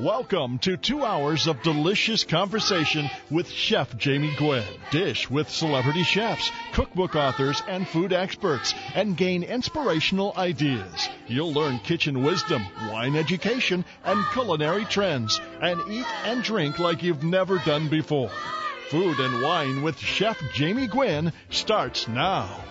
Welcome 0.00 0.60
to 0.60 0.78
two 0.78 1.04
hours 1.04 1.46
of 1.46 1.62
delicious 1.62 2.24
conversation 2.24 3.10
with 3.30 3.50
Chef 3.50 3.98
Jamie 3.98 4.34
Gwen. 4.38 4.64
Dish 4.90 5.28
with 5.28 5.50
celebrity 5.50 6.04
chefs, 6.04 6.50
cookbook 6.72 7.14
authors, 7.14 7.62
and 7.68 7.86
food 7.86 8.14
experts, 8.14 8.72
and 8.94 9.14
gain 9.14 9.42
inspirational 9.42 10.32
ideas. 10.38 11.10
You'll 11.26 11.52
learn 11.52 11.80
kitchen 11.80 12.22
wisdom, 12.22 12.64
wine 12.90 13.14
education, 13.14 13.84
and 14.02 14.24
culinary 14.32 14.86
trends, 14.86 15.38
and 15.60 15.78
eat 15.90 16.06
and 16.24 16.42
drink 16.42 16.78
like 16.78 17.02
you've 17.02 17.22
never 17.22 17.58
done 17.58 17.90
before. 17.90 18.30
Food 18.88 19.20
and 19.20 19.42
Wine 19.42 19.82
with 19.82 19.98
Chef 19.98 20.40
Jamie 20.54 20.86
Gwen 20.86 21.30
starts 21.50 22.08
now. 22.08 22.64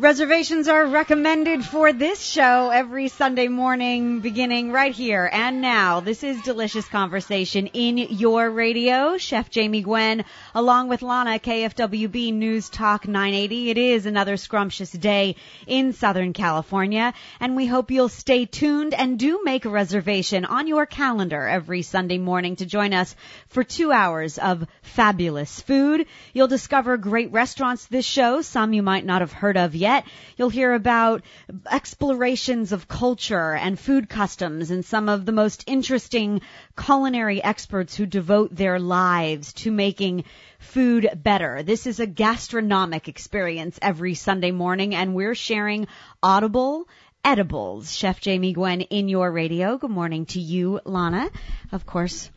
Reservations 0.00 0.68
are 0.68 0.86
recommended 0.86 1.64
for 1.64 1.92
this 1.92 2.22
show 2.22 2.70
every 2.70 3.08
Sunday 3.08 3.48
morning, 3.48 4.20
beginning 4.20 4.70
right 4.70 4.94
here 4.94 5.28
and 5.32 5.60
now. 5.60 5.98
This 5.98 6.22
is 6.22 6.40
Delicious 6.42 6.86
Conversation 6.86 7.66
in 7.66 7.98
your 7.98 8.48
radio. 8.48 9.18
Chef 9.18 9.50
Jamie 9.50 9.82
Gwen, 9.82 10.24
along 10.54 10.86
with 10.86 11.02
Lana, 11.02 11.40
KFWB 11.40 12.32
News 12.32 12.70
Talk 12.70 13.08
980. 13.08 13.70
It 13.70 13.78
is 13.78 14.06
another 14.06 14.36
scrumptious 14.36 14.92
day 14.92 15.34
in 15.66 15.92
Southern 15.92 16.32
California, 16.32 17.12
and 17.40 17.56
we 17.56 17.66
hope 17.66 17.90
you'll 17.90 18.08
stay 18.08 18.46
tuned 18.46 18.94
and 18.94 19.18
do 19.18 19.40
make 19.42 19.64
a 19.64 19.68
reservation 19.68 20.44
on 20.44 20.68
your 20.68 20.86
calendar 20.86 21.44
every 21.44 21.82
Sunday 21.82 22.18
morning 22.18 22.54
to 22.54 22.66
join 22.66 22.94
us 22.94 23.16
for 23.48 23.64
two 23.64 23.90
hours 23.90 24.38
of 24.38 24.64
fabulous 24.80 25.60
food. 25.60 26.06
You'll 26.32 26.46
discover 26.46 26.96
great 26.98 27.32
restaurants 27.32 27.86
this 27.86 28.06
show, 28.06 28.42
some 28.42 28.72
you 28.72 28.84
might 28.84 29.04
not 29.04 29.22
have 29.22 29.32
heard 29.32 29.56
of 29.56 29.74
yet 29.74 29.87
yet. 29.88 30.04
You'll 30.36 30.50
hear 30.60 30.74
about 30.74 31.22
explorations 31.70 32.72
of 32.72 32.88
culture 32.88 33.54
and 33.54 33.78
food 33.78 34.08
customs 34.08 34.70
and 34.70 34.84
some 34.84 35.08
of 35.08 35.24
the 35.24 35.32
most 35.32 35.64
interesting 35.66 36.42
culinary 36.76 37.42
experts 37.42 37.96
who 37.96 38.06
devote 38.06 38.54
their 38.54 38.78
lives 38.78 39.52
to 39.54 39.70
making 39.70 40.24
food 40.58 41.08
better. 41.16 41.62
This 41.62 41.86
is 41.86 42.00
a 42.00 42.06
gastronomic 42.06 43.08
experience 43.08 43.78
every 43.80 44.14
Sunday 44.14 44.50
morning 44.50 44.94
and 44.94 45.14
we're 45.14 45.34
sharing 45.34 45.86
audible 46.22 46.86
edibles. 47.24 47.94
Chef 47.94 48.20
Jamie 48.20 48.52
Gwen 48.52 48.82
in 48.82 49.08
your 49.08 49.30
radio. 49.32 49.78
Good 49.78 49.90
morning 49.90 50.26
to 50.26 50.40
you, 50.40 50.80
Lana. 50.84 51.30
Of 51.72 51.86
course, 51.86 52.30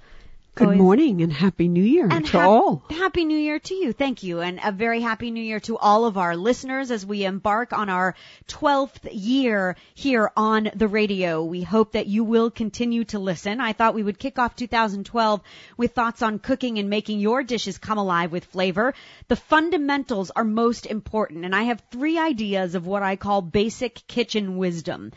Good 0.53 0.77
morning 0.77 1.21
and 1.21 1.31
happy 1.31 1.69
new 1.69 1.81
year 1.83 2.09
and 2.11 2.25
to 2.25 2.31
hap- 2.33 2.47
all. 2.47 2.83
Happy 2.89 3.23
new 3.23 3.37
year 3.37 3.57
to 3.57 3.73
you. 3.73 3.93
Thank 3.93 4.21
you. 4.21 4.41
And 4.41 4.59
a 4.61 4.73
very 4.73 4.99
happy 4.99 5.31
new 5.31 5.41
year 5.41 5.61
to 5.61 5.77
all 5.77 6.03
of 6.03 6.17
our 6.17 6.35
listeners 6.35 6.91
as 6.91 7.05
we 7.05 7.23
embark 7.23 7.71
on 7.71 7.87
our 7.87 8.15
12th 8.49 9.07
year 9.13 9.77
here 9.93 10.29
on 10.35 10.69
the 10.75 10.89
radio. 10.89 11.41
We 11.41 11.61
hope 11.61 11.93
that 11.93 12.07
you 12.07 12.25
will 12.25 12.51
continue 12.51 13.05
to 13.05 13.17
listen. 13.19 13.61
I 13.61 13.71
thought 13.71 13.93
we 13.95 14.03
would 14.03 14.19
kick 14.19 14.37
off 14.39 14.57
2012 14.57 15.39
with 15.77 15.93
thoughts 15.93 16.21
on 16.21 16.37
cooking 16.37 16.79
and 16.79 16.89
making 16.89 17.21
your 17.21 17.43
dishes 17.43 17.77
come 17.77 17.97
alive 17.97 18.33
with 18.33 18.43
flavor. 18.43 18.93
The 19.29 19.37
fundamentals 19.37 20.31
are 20.31 20.43
most 20.43 20.85
important 20.85 21.45
and 21.45 21.55
I 21.55 21.63
have 21.63 21.81
three 21.91 22.19
ideas 22.19 22.75
of 22.75 22.85
what 22.85 23.03
I 23.03 23.15
call 23.15 23.41
basic 23.41 24.05
kitchen 24.05 24.57
wisdom. 24.57 25.13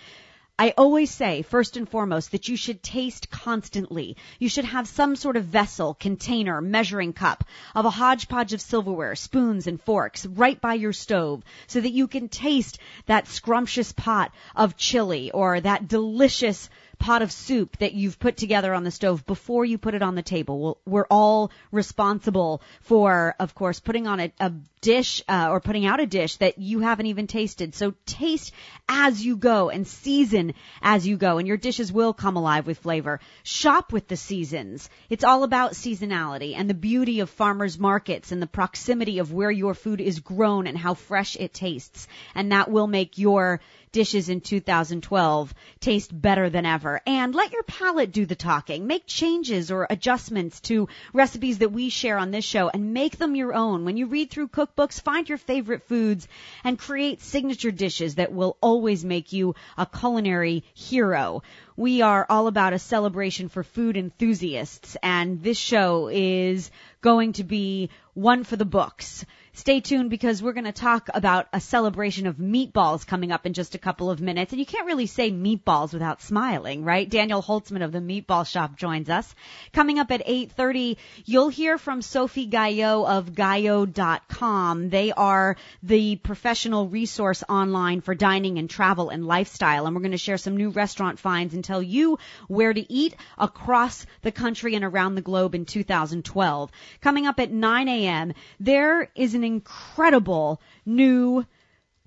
I 0.56 0.72
always 0.78 1.10
say, 1.10 1.42
first 1.42 1.76
and 1.76 1.88
foremost, 1.88 2.30
that 2.30 2.46
you 2.46 2.56
should 2.56 2.80
taste 2.80 3.28
constantly. 3.28 4.16
You 4.38 4.48
should 4.48 4.66
have 4.66 4.86
some 4.86 5.16
sort 5.16 5.36
of 5.36 5.46
vessel, 5.46 5.94
container, 5.94 6.60
measuring 6.60 7.12
cup 7.12 7.42
of 7.74 7.86
a 7.86 7.90
hodgepodge 7.90 8.52
of 8.52 8.60
silverware, 8.60 9.16
spoons 9.16 9.66
and 9.66 9.82
forks 9.82 10.24
right 10.26 10.60
by 10.60 10.74
your 10.74 10.92
stove 10.92 11.42
so 11.66 11.80
that 11.80 11.90
you 11.90 12.06
can 12.06 12.28
taste 12.28 12.78
that 13.06 13.26
scrumptious 13.26 13.90
pot 13.90 14.30
of 14.54 14.76
chili 14.76 15.32
or 15.32 15.60
that 15.60 15.88
delicious 15.88 16.70
pot 16.94 17.22
of 17.22 17.32
soup 17.32 17.76
that 17.78 17.94
you've 17.94 18.18
put 18.18 18.36
together 18.36 18.74
on 18.74 18.84
the 18.84 18.90
stove 18.90 19.26
before 19.26 19.64
you 19.64 19.78
put 19.78 19.94
it 19.94 20.02
on 20.02 20.14
the 20.14 20.22
table. 20.22 20.78
We're 20.86 21.06
all 21.10 21.50
responsible 21.70 22.62
for, 22.80 23.34
of 23.38 23.54
course, 23.54 23.80
putting 23.80 24.06
on 24.06 24.20
a, 24.20 24.32
a 24.40 24.52
dish 24.84 25.22
uh, 25.28 25.48
or 25.50 25.60
putting 25.60 25.86
out 25.86 25.98
a 25.98 26.06
dish 26.06 26.36
that 26.36 26.58
you 26.58 26.80
haven't 26.80 27.06
even 27.06 27.26
tasted. 27.26 27.74
So 27.74 27.94
taste 28.04 28.52
as 28.86 29.24
you 29.24 29.36
go 29.36 29.70
and 29.70 29.86
season 29.86 30.52
as 30.82 31.06
you 31.06 31.16
go, 31.16 31.38
and 31.38 31.48
your 31.48 31.56
dishes 31.56 31.90
will 31.90 32.12
come 32.12 32.36
alive 32.36 32.66
with 32.66 32.78
flavor. 32.78 33.20
Shop 33.42 33.92
with 33.92 34.08
the 34.08 34.16
seasons. 34.16 34.90
It's 35.08 35.24
all 35.24 35.42
about 35.42 35.72
seasonality 35.72 36.54
and 36.54 36.68
the 36.68 36.74
beauty 36.74 37.20
of 37.20 37.30
farmers 37.30 37.78
markets 37.78 38.30
and 38.30 38.42
the 38.42 38.46
proximity 38.46 39.18
of 39.18 39.32
where 39.32 39.50
your 39.50 39.74
food 39.74 40.00
is 40.00 40.20
grown 40.20 40.66
and 40.66 40.76
how 40.76 40.94
fresh 40.94 41.36
it 41.36 41.54
tastes. 41.54 42.06
And 42.34 42.52
that 42.52 42.70
will 42.70 42.86
make 42.86 43.16
your 43.16 43.60
dishes 43.94 44.28
in 44.28 44.40
2012 44.40 45.54
taste 45.78 46.20
better 46.20 46.50
than 46.50 46.66
ever. 46.66 47.00
And 47.06 47.32
let 47.32 47.52
your 47.52 47.62
palate 47.62 48.10
do 48.10 48.26
the 48.26 48.34
talking. 48.34 48.88
Make 48.88 49.06
changes 49.06 49.70
or 49.70 49.86
adjustments 49.88 50.60
to 50.62 50.88
recipes 51.12 51.58
that 51.58 51.70
we 51.70 51.88
share 51.90 52.18
on 52.18 52.32
this 52.32 52.44
show 52.44 52.68
and 52.68 52.92
make 52.92 53.18
them 53.18 53.36
your 53.36 53.54
own. 53.54 53.84
When 53.84 53.96
you 53.96 54.06
read 54.06 54.30
through 54.30 54.48
cookbooks, 54.48 55.00
find 55.00 55.28
your 55.28 55.38
favorite 55.38 55.86
foods 55.86 56.26
and 56.64 56.76
create 56.76 57.22
signature 57.22 57.70
dishes 57.70 58.16
that 58.16 58.32
will 58.32 58.56
always 58.60 59.04
make 59.04 59.32
you 59.32 59.54
a 59.78 59.86
culinary 59.86 60.64
hero. 60.74 61.42
We 61.76 62.02
are 62.02 62.24
all 62.28 62.46
about 62.46 62.72
a 62.72 62.78
celebration 62.78 63.48
for 63.48 63.64
food 63.64 63.96
enthusiasts 63.96 64.96
and 65.02 65.42
this 65.42 65.58
show 65.58 66.08
is 66.08 66.70
going 67.00 67.32
to 67.34 67.44
be 67.44 67.90
one 68.14 68.44
for 68.44 68.56
the 68.56 68.64
books. 68.64 69.24
Stay 69.56 69.80
tuned 69.80 70.10
because 70.10 70.42
we're 70.42 70.52
going 70.52 70.64
to 70.64 70.72
talk 70.72 71.08
about 71.14 71.46
a 71.52 71.60
celebration 71.60 72.26
of 72.26 72.38
meatballs 72.38 73.06
coming 73.06 73.30
up 73.30 73.46
in 73.46 73.52
just 73.52 73.76
a 73.76 73.78
couple 73.78 74.10
of 74.10 74.20
minutes. 74.20 74.52
And 74.52 74.58
you 74.58 74.66
can't 74.66 74.86
really 74.86 75.06
say 75.06 75.30
meatballs 75.30 75.92
without 75.92 76.22
smiling, 76.22 76.84
right? 76.84 77.08
Daniel 77.08 77.40
Holzman 77.40 77.84
of 77.84 77.92
the 77.92 78.00
Meatball 78.00 78.46
Shop 78.46 78.76
joins 78.76 79.08
us. 79.08 79.32
Coming 79.72 80.00
up 80.00 80.10
at 80.10 80.26
8.30, 80.26 80.96
you'll 81.24 81.50
hear 81.50 81.78
from 81.78 82.02
Sophie 82.02 82.48
Gayot 82.48 83.06
of 83.06 83.30
Gayot.com. 83.30 84.90
They 84.90 85.12
are 85.12 85.56
the 85.84 86.16
professional 86.16 86.88
resource 86.88 87.44
online 87.48 88.00
for 88.00 88.16
dining 88.16 88.58
and 88.58 88.68
travel 88.68 89.10
and 89.10 89.24
lifestyle. 89.24 89.86
And 89.86 89.94
we're 89.94 90.02
going 90.02 90.12
to 90.12 90.18
share 90.18 90.38
some 90.38 90.56
new 90.56 90.70
restaurant 90.70 91.20
finds 91.20 91.54
and 91.54 91.63
tell 91.64 91.82
you 91.82 92.18
where 92.48 92.72
to 92.72 92.92
eat 92.92 93.16
across 93.38 94.06
the 94.22 94.32
country 94.32 94.74
and 94.74 94.84
around 94.84 95.14
the 95.14 95.22
globe 95.22 95.54
in 95.54 95.64
2012. 95.64 96.70
Coming 97.00 97.26
up 97.26 97.40
at 97.40 97.50
9 97.50 97.88
a.m., 97.88 98.32
there 98.60 99.10
is 99.14 99.34
an 99.34 99.42
incredible 99.42 100.60
new 100.86 101.44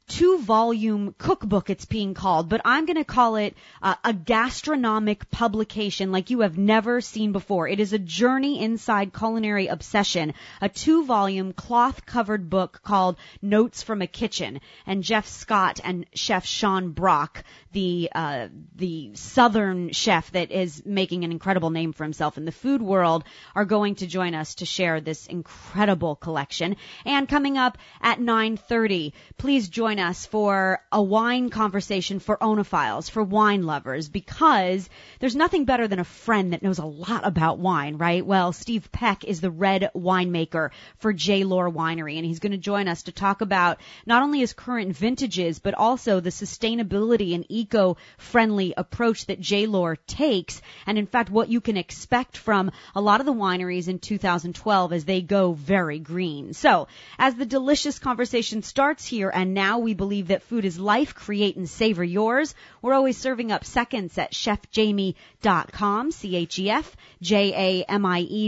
two 0.07 0.40
volume 0.40 1.13
cookbook 1.18 1.69
it's 1.69 1.85
being 1.85 2.13
called, 2.13 2.47
but 2.47 2.62
I'm 2.63 2.85
going 2.85 2.97
to 2.97 3.03
call 3.03 3.35
it 3.35 3.56
uh, 3.81 3.95
a 4.03 4.13
gastronomic 4.13 5.29
publication 5.29 6.12
like 6.12 6.29
you 6.29 6.41
have 6.41 6.57
never 6.57 7.01
seen 7.01 7.34
before. 7.34 7.68
It 7.68 7.81
is 7.81 7.91
a 7.91 8.00
journey 8.00 8.62
inside 8.62 9.13
culinary 9.13 9.67
obsession, 9.67 10.34
a 10.62 10.69
two 10.69 11.06
volume 11.06 11.51
cloth 11.51 12.06
covered 12.06 12.50
book 12.50 12.79
called 12.84 13.17
Notes 13.41 13.84
from 13.84 14.01
a 14.01 14.07
Kitchen. 14.07 14.62
And 14.85 15.03
Jeff 15.03 15.28
Scott 15.28 15.81
and 15.84 16.06
Chef 16.13 16.46
Sean 16.46 16.91
Brock, 16.91 17.44
the, 17.73 18.09
uh, 18.16 18.47
the 18.75 19.12
southern 19.13 19.91
chef 19.91 20.31
that 20.31 20.51
is 20.51 20.84
making 20.85 21.25
an 21.25 21.31
incredible 21.31 21.69
name 21.69 21.91
for 21.91 22.06
himself 22.06 22.38
in 22.38 22.46
the 22.46 22.51
food 22.51 22.81
world 22.81 23.25
are 23.56 23.66
going 23.66 23.96
to 23.96 24.07
join 24.07 24.34
us 24.34 24.56
to 24.56 24.66
share 24.66 25.01
this 25.01 25.28
incredible 25.28 26.16
collection. 26.16 26.78
And 27.06 27.28
coming 27.28 27.57
up 27.57 27.78
at 28.01 28.19
9.30, 28.19 29.12
please 29.38 29.67
join 29.67 29.97
join 29.97 30.06
us 30.06 30.25
for 30.28 30.80
a 30.91 31.02
wine 31.02 31.50
conversation 31.50 32.19
for 32.19 32.38
oenophiles, 32.38 33.09
for 33.09 33.24
wine 33.24 33.63
lovers, 33.63 34.09
because 34.09 34.90
there's 35.19 35.35
nothing 35.35 35.66
better 35.66 35.88
than 35.88 36.00
a 36.00 36.03
friend 36.03 36.53
that 36.53 36.62
knows 36.62 36.78
a 36.78 36.85
lot 36.85 37.25
about 37.25 37.58
wine, 37.58 37.97
right? 37.97 38.25
Well, 38.25 38.53
Steve 38.53 38.91
Peck 38.91 39.24
is 39.24 39.41
the 39.41 39.50
red 39.50 39.90
winemaker 39.96 40.69
for 40.97 41.13
J. 41.13 41.44
Lohr 41.44 41.69
Winery, 41.72 42.18
and 42.18 42.25
he's 42.25 42.40
going 42.40 42.52
to 42.52 42.58
join 42.58 42.88
us 42.88 43.03
to 43.03 43.12
talk 43.12 43.41
about 43.41 43.80
not 44.06 44.22
only 44.22 44.40
his 44.40 44.53
current 44.53 44.96
vintages, 44.96 45.59
but 45.59 45.74
also 45.74 46.19
the 46.19 46.29
sustainability 46.29 47.34
and 47.34 47.46
eco-friendly 47.50 48.74
approach 48.78 49.25
that 49.25 49.40
J. 49.40 49.66
Lohr 49.66 49.96
takes, 49.96 50.61
and 50.85 50.97
in 50.97 51.08
fact, 51.08 51.32
what 51.32 51.49
you 51.49 51.61
can 51.61 51.78
expect 51.78 52.38
from 52.38 52.72
a 52.94 53.02
lot 53.02 53.20
of 53.20 53.26
the 53.26 53.34
wineries 53.34 53.88
in 53.88 53.99
2012 53.99 54.94
as 54.94 55.05
they 55.05 55.22
go 55.22 55.53
very 55.53 55.99
green. 55.99 56.53
So, 56.53 56.88
as 57.17 57.35
the 57.35 57.46
delicious 57.46 57.99
conversation 57.99 58.61
starts 58.61 59.05
here, 59.05 59.32
and 59.34 59.53
now 59.53 59.79
we 59.79 59.86
believe 59.93 60.28
that 60.28 60.43
food 60.43 60.66
is 60.66 60.79
life, 60.79 61.16
create 61.16 61.55
and 61.55 61.69
savor 61.69 62.03
yours. 62.03 62.53
We're 62.81 62.93
always 62.93 63.17
serving 63.17 63.51
up 63.51 63.66
seconds 63.66 64.17
at 64.17 64.34
chefjamie.com, 64.34 66.11
C-H-E-F-J-A-M-I-E 66.11 66.89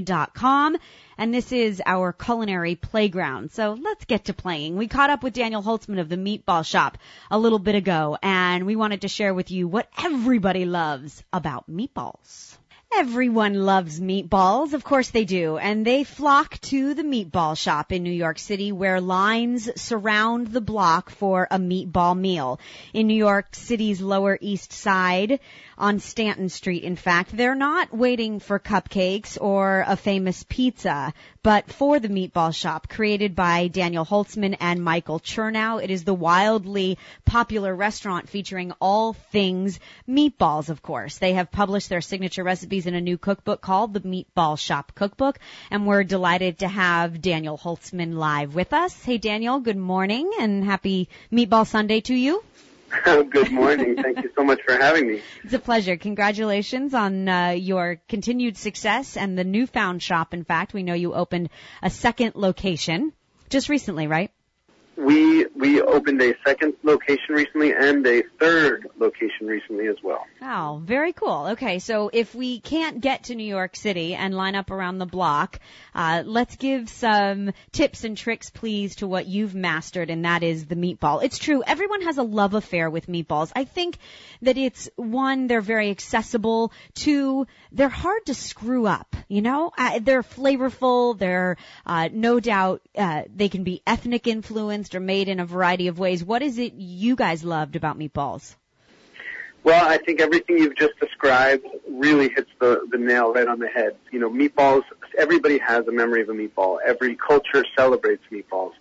dot 0.02 0.34
com. 0.34 0.78
And 1.18 1.34
this 1.34 1.52
is 1.52 1.82
our 1.86 2.14
culinary 2.14 2.76
playground. 2.76 3.52
So 3.52 3.74
let's 3.74 4.06
get 4.06 4.26
to 4.26 4.34
playing. 4.34 4.78
We 4.78 4.88
caught 4.88 5.10
up 5.10 5.24
with 5.24 5.34
Daniel 5.34 5.64
Holzman 5.64 6.00
of 6.00 6.10
the 6.10 6.16
Meatball 6.16 6.66
Shop 6.66 6.98
a 7.32 7.40
little 7.40 7.60
bit 7.60 7.76
ago, 7.76 8.18
and 8.22 8.66
we 8.66 8.76
wanted 8.76 9.02
to 9.02 9.08
share 9.08 9.34
with 9.34 9.52
you 9.52 9.68
what 9.68 9.90
everybody 9.98 10.66
loves 10.66 11.24
about 11.34 11.70
meatballs. 11.70 12.59
Everyone 12.92 13.54
loves 13.54 14.00
meatballs. 14.00 14.74
Of 14.74 14.84
course 14.84 15.10
they 15.12 15.24
do. 15.24 15.58
And 15.58 15.86
they 15.86 16.04
flock 16.04 16.60
to 16.62 16.96
the 16.96 17.04
meatball 17.04 17.56
shop 17.56 17.92
in 17.92 18.02
New 18.02 18.12
York 18.12 18.40
City 18.40 18.72
where 18.72 19.00
lines 19.00 19.70
surround 19.80 20.48
the 20.48 20.60
block 20.60 21.12
for 21.12 21.48
a 21.52 21.60
meatball 21.60 22.18
meal. 22.18 22.60
In 22.92 23.06
New 23.06 23.14
York 23.14 23.54
City's 23.54 24.02
Lower 24.02 24.40
East 24.42 24.74
Side, 24.74 25.40
on 25.78 26.00
Stanton 26.00 26.50
Street, 26.50 26.84
in 26.84 26.96
fact, 26.96 27.38
they're 27.38 27.56
not 27.56 27.96
waiting 27.96 28.40
for 28.40 28.60
cupcakes 28.60 29.38
or 29.40 29.86
a 29.88 29.96
famous 29.96 30.44
pizza, 30.50 31.14
but 31.42 31.72
for 31.72 32.00
the 32.00 32.10
meatball 32.10 32.54
shop 32.54 32.90
created 32.90 33.36
by 33.36 33.68
Daniel 33.68 34.06
Holzman 34.06 34.58
and 34.60 34.84
Michael 34.84 35.20
Chernow. 35.20 35.82
It 35.82 35.90
is 35.90 36.04
the 36.04 36.14
wildly 36.14 36.98
popular 37.26 37.76
restaurant 37.76 38.28
featuring 38.28 38.74
all 38.82 39.14
things 39.14 39.80
meatballs, 40.08 40.70
of 40.70 40.82
course. 40.82 41.18
They 41.18 41.34
have 41.34 41.52
published 41.52 41.90
their 41.90 42.02
signature 42.02 42.44
recipes 42.44 42.88
in 42.88 42.96
a 42.96 43.02
new 43.02 43.18
cookbook 43.18 43.62
called 43.62 43.94
the 43.94 44.02
Meatball 44.02 44.60
Shop 44.60 44.92
Cookbook, 44.96 45.40
and 45.72 45.88
we're 45.88 46.04
delighted 46.04 46.60
to 46.60 46.68
have 46.68 47.22
Daniel 47.22 47.58
Holzman 47.58 48.16
live 48.16 48.56
with 48.56 48.74
us. 48.74 49.02
Hey 49.04 49.18
Daniel, 49.18 49.60
good 49.60 49.78
morning 49.78 50.32
and 50.40 50.64
happy 50.64 51.10
Meatball 51.32 51.66
Sunday 51.66 52.02
to 52.02 52.14
you. 52.14 52.44
Good 53.30 53.52
morning. 53.52 53.96
Thank 53.96 54.24
you 54.24 54.32
so 54.36 54.44
much 54.44 54.62
for 54.66 54.74
having 54.74 55.08
me. 55.08 55.22
It's 55.44 55.54
a 55.54 55.60
pleasure. 55.60 55.98
Congratulations 55.98 56.94
on 56.94 57.28
uh, 57.28 57.50
your 57.50 58.02
continued 58.08 58.58
success 58.58 59.18
and 59.18 59.38
the 59.38 59.44
newfound 59.44 60.02
shop. 60.02 60.34
In 60.34 60.44
fact, 60.44 60.74
we 60.74 60.84
know 60.84 60.94
you 60.94 61.14
opened 61.14 61.50
a 61.82 61.90
second 61.90 62.36
location 62.36 63.14
just 63.50 63.70
recently, 63.70 64.08
right? 64.08 64.32
We 65.00 65.46
we 65.56 65.82
opened 65.82 66.22
a 66.22 66.34
second 66.46 66.74
location 66.84 67.34
recently 67.34 67.72
and 67.72 68.06
a 68.06 68.22
third 68.38 68.90
location 68.98 69.48
recently 69.48 69.88
as 69.88 69.96
well. 70.04 70.26
Wow, 70.42 70.82
very 70.84 71.14
cool. 71.14 71.48
Okay, 71.52 71.80
so 71.80 72.10
if 72.12 72.36
we 72.36 72.60
can't 72.60 73.00
get 73.00 73.26
to 73.26 73.36
New 73.36 73.48
York 73.48 73.78
City 73.78 74.14
and 74.14 74.34
line 74.34 74.56
up 74.56 74.72
around 74.72 74.98
the 74.98 75.06
block, 75.06 75.60
uh, 75.96 76.24
let's 76.26 76.58
give 76.58 76.90
some 76.90 77.54
tips 77.72 78.04
and 78.04 78.18
tricks, 78.18 78.50
please, 78.50 78.98
to 78.98 79.08
what 79.08 79.26
you've 79.26 79.56
mastered, 79.56 80.10
and 80.10 80.26
that 80.26 80.44
is 80.44 80.66
the 80.66 80.76
meatball. 80.76 81.24
It's 81.24 81.38
true, 81.38 81.64
everyone 81.66 82.02
has 82.02 82.18
a 82.18 82.24
love 82.24 82.54
affair 82.54 82.90
with 82.90 83.08
meatballs. 83.08 83.54
I 83.56 83.64
think 83.64 83.98
that 84.42 84.58
it's 84.58 84.90
one, 84.98 85.48
they're 85.48 85.62
very 85.62 85.92
accessible. 85.92 86.74
Two, 86.94 87.48
they're 87.72 87.88
hard 87.88 88.26
to 88.26 88.34
screw 88.34 88.86
up. 88.86 89.16
You 89.30 89.42
know, 89.42 89.72
uh, 89.78 90.00
they're 90.02 90.24
flavorful. 90.24 91.18
They're 91.18 91.56
uh, 91.86 92.10
no 92.12 92.42
doubt 92.42 92.82
uh, 92.98 93.24
they 93.34 93.48
can 93.48 93.64
be 93.64 93.82
ethnic 93.88 94.28
influenced 94.28 94.89
are 94.96 95.00
made 95.00 95.28
in 95.30 95.40
a 95.40 95.46
variety 95.46 95.88
of 95.88 96.00
ways. 96.00 96.24
What 96.24 96.42
is 96.42 96.58
it 96.58 96.74
you 96.74 97.16
guys 97.16 97.44
loved 97.44 97.76
about 97.76 97.98
meatballs? 97.98 98.56
Well, 99.64 99.88
I 99.88 99.98
think 99.98 100.22
everything 100.22 100.58
you've 100.58 100.78
just 100.78 100.98
described 101.00 101.66
really 101.90 102.30
hits 102.30 102.50
the, 102.60 102.88
the 102.92 102.98
nail 102.98 103.34
right 103.34 103.48
on 103.48 103.60
the 103.60 103.68
head. 103.68 103.96
You 104.12 104.20
know, 104.20 104.30
meatballs, 104.30 104.84
everybody 105.18 105.58
has 105.58 105.86
a 105.88 105.92
memory 105.92 106.22
of 106.22 106.30
a 106.30 106.34
meatball. 106.34 106.78
Every 106.86 107.16
culture 107.16 107.66
celebrates 107.78 108.24
meatballs. 108.32 108.72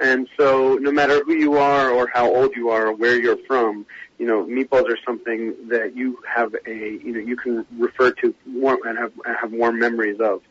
And 0.00 0.28
so 0.36 0.74
no 0.80 0.90
matter 0.90 1.22
who 1.24 1.34
you 1.34 1.56
are 1.56 1.90
or 1.90 2.08
how 2.12 2.34
old 2.34 2.56
you 2.56 2.70
are 2.70 2.88
or 2.88 2.94
where 2.94 3.18
you're 3.18 3.38
from, 3.46 3.86
you 4.18 4.26
know, 4.26 4.44
meatballs 4.44 4.88
are 4.88 4.98
something 5.06 5.54
that 5.68 5.96
you 5.96 6.18
have 6.28 6.54
a, 6.66 6.74
you 6.74 7.12
know, 7.12 7.20
you 7.20 7.36
can 7.36 7.64
refer 7.78 8.10
to 8.10 8.34
warm 8.46 8.80
and 8.84 8.98
have, 8.98 9.12
have 9.40 9.52
warm 9.52 9.78
memories 9.78 10.18
of. 10.20 10.42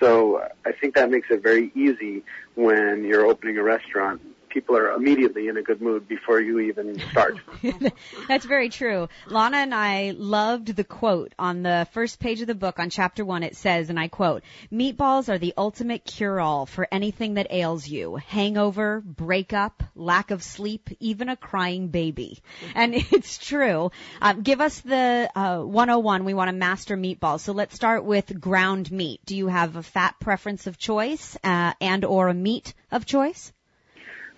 So 0.00 0.48
I 0.64 0.72
think 0.72 0.94
that 0.94 1.10
makes 1.10 1.28
it 1.30 1.42
very 1.42 1.72
easy 1.74 2.22
when 2.54 3.04
you're 3.04 3.26
opening 3.26 3.58
a 3.58 3.62
restaurant 3.62 4.22
people 4.48 4.76
are 4.76 4.92
immediately 4.92 5.48
in 5.48 5.56
a 5.56 5.62
good 5.62 5.80
mood 5.80 6.08
before 6.08 6.40
you 6.40 6.58
even 6.60 6.98
start. 7.10 7.38
That's 8.28 8.44
very 8.44 8.68
true. 8.68 9.08
Lana 9.28 9.58
and 9.58 9.74
I 9.74 10.14
loved 10.16 10.74
the 10.74 10.84
quote 10.84 11.34
on 11.38 11.62
the 11.62 11.86
first 11.92 12.18
page 12.20 12.40
of 12.40 12.46
the 12.46 12.54
book 12.54 12.78
on 12.78 12.90
chapter 12.90 13.24
one. 13.24 13.42
It 13.42 13.56
says, 13.56 13.90
and 13.90 13.98
I 13.98 14.08
quote, 14.08 14.42
meatballs 14.72 15.28
are 15.28 15.38
the 15.38 15.54
ultimate 15.56 16.04
cure-all 16.04 16.66
for 16.66 16.88
anything 16.90 17.34
that 17.34 17.48
ails 17.50 17.88
you. 17.88 18.16
Hangover, 18.16 19.00
breakup, 19.00 19.82
lack 19.94 20.30
of 20.30 20.42
sleep, 20.42 20.90
even 21.00 21.28
a 21.28 21.36
crying 21.36 21.88
baby. 21.88 22.42
And 22.74 22.94
it's 23.12 23.38
true. 23.38 23.90
Um, 24.20 24.42
give 24.42 24.60
us 24.60 24.80
the 24.80 25.30
uh, 25.34 25.60
101. 25.60 26.24
We 26.24 26.34
want 26.34 26.48
to 26.48 26.56
master 26.56 26.96
meatballs. 26.96 27.40
So 27.40 27.52
let's 27.52 27.74
start 27.74 28.04
with 28.04 28.40
ground 28.40 28.90
meat. 28.90 29.20
Do 29.24 29.36
you 29.36 29.48
have 29.48 29.76
a 29.76 29.82
fat 29.82 30.18
preference 30.20 30.66
of 30.66 30.78
choice 30.78 31.36
uh, 31.42 31.72
and 31.80 32.04
or 32.04 32.28
a 32.28 32.34
meat 32.34 32.74
of 32.90 33.06
choice? 33.06 33.52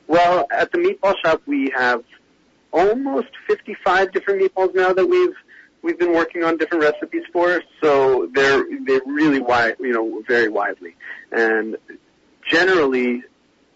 Well, 0.09 0.47
at 0.51 0.73
the 0.73 0.79
meatball 0.79 1.15
shop, 1.23 1.43
we 1.47 1.71
have 1.77 2.03
almost 2.73 3.29
55 3.47 4.13
different 4.13 4.43
meatballs 4.43 4.75
now 4.75 4.93
that 4.93 5.07
we've 5.07 5.35
we've 5.83 5.99
been 5.99 6.13
working 6.13 6.43
on 6.43 6.57
different 6.57 6.83
recipes 6.83 7.23
for. 7.33 7.63
So 7.81 8.29
they're 8.35 8.65
they're 8.85 9.03
really 9.07 9.41
wide, 9.41 9.77
you 9.79 9.93
know, 9.93 10.23
very 10.27 10.49
widely, 10.49 10.97
and 11.31 11.77
generally 12.51 13.23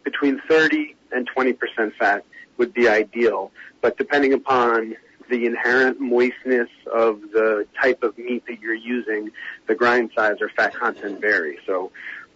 between 0.04 0.40
30 0.48 0.96
and 1.12 1.26
20 1.26 1.52
percent 1.52 1.94
fat 1.98 2.24
would 2.56 2.72
be 2.72 2.88
ideal. 2.88 3.52
But 3.82 3.98
depending 3.98 4.32
upon 4.32 4.96
the 5.28 5.46
inherent 5.46 6.00
moistness 6.00 6.68
of 6.92 7.20
the 7.32 7.66
type 7.80 8.02
of 8.02 8.16
meat 8.18 8.44
that 8.46 8.60
you're 8.60 8.74
using, 8.74 9.30
the 9.66 9.74
grind 9.74 10.10
size 10.16 10.36
or 10.40 10.48
fat 10.50 10.74
content 10.74 11.20
vary. 11.20 11.58
So 11.66 11.90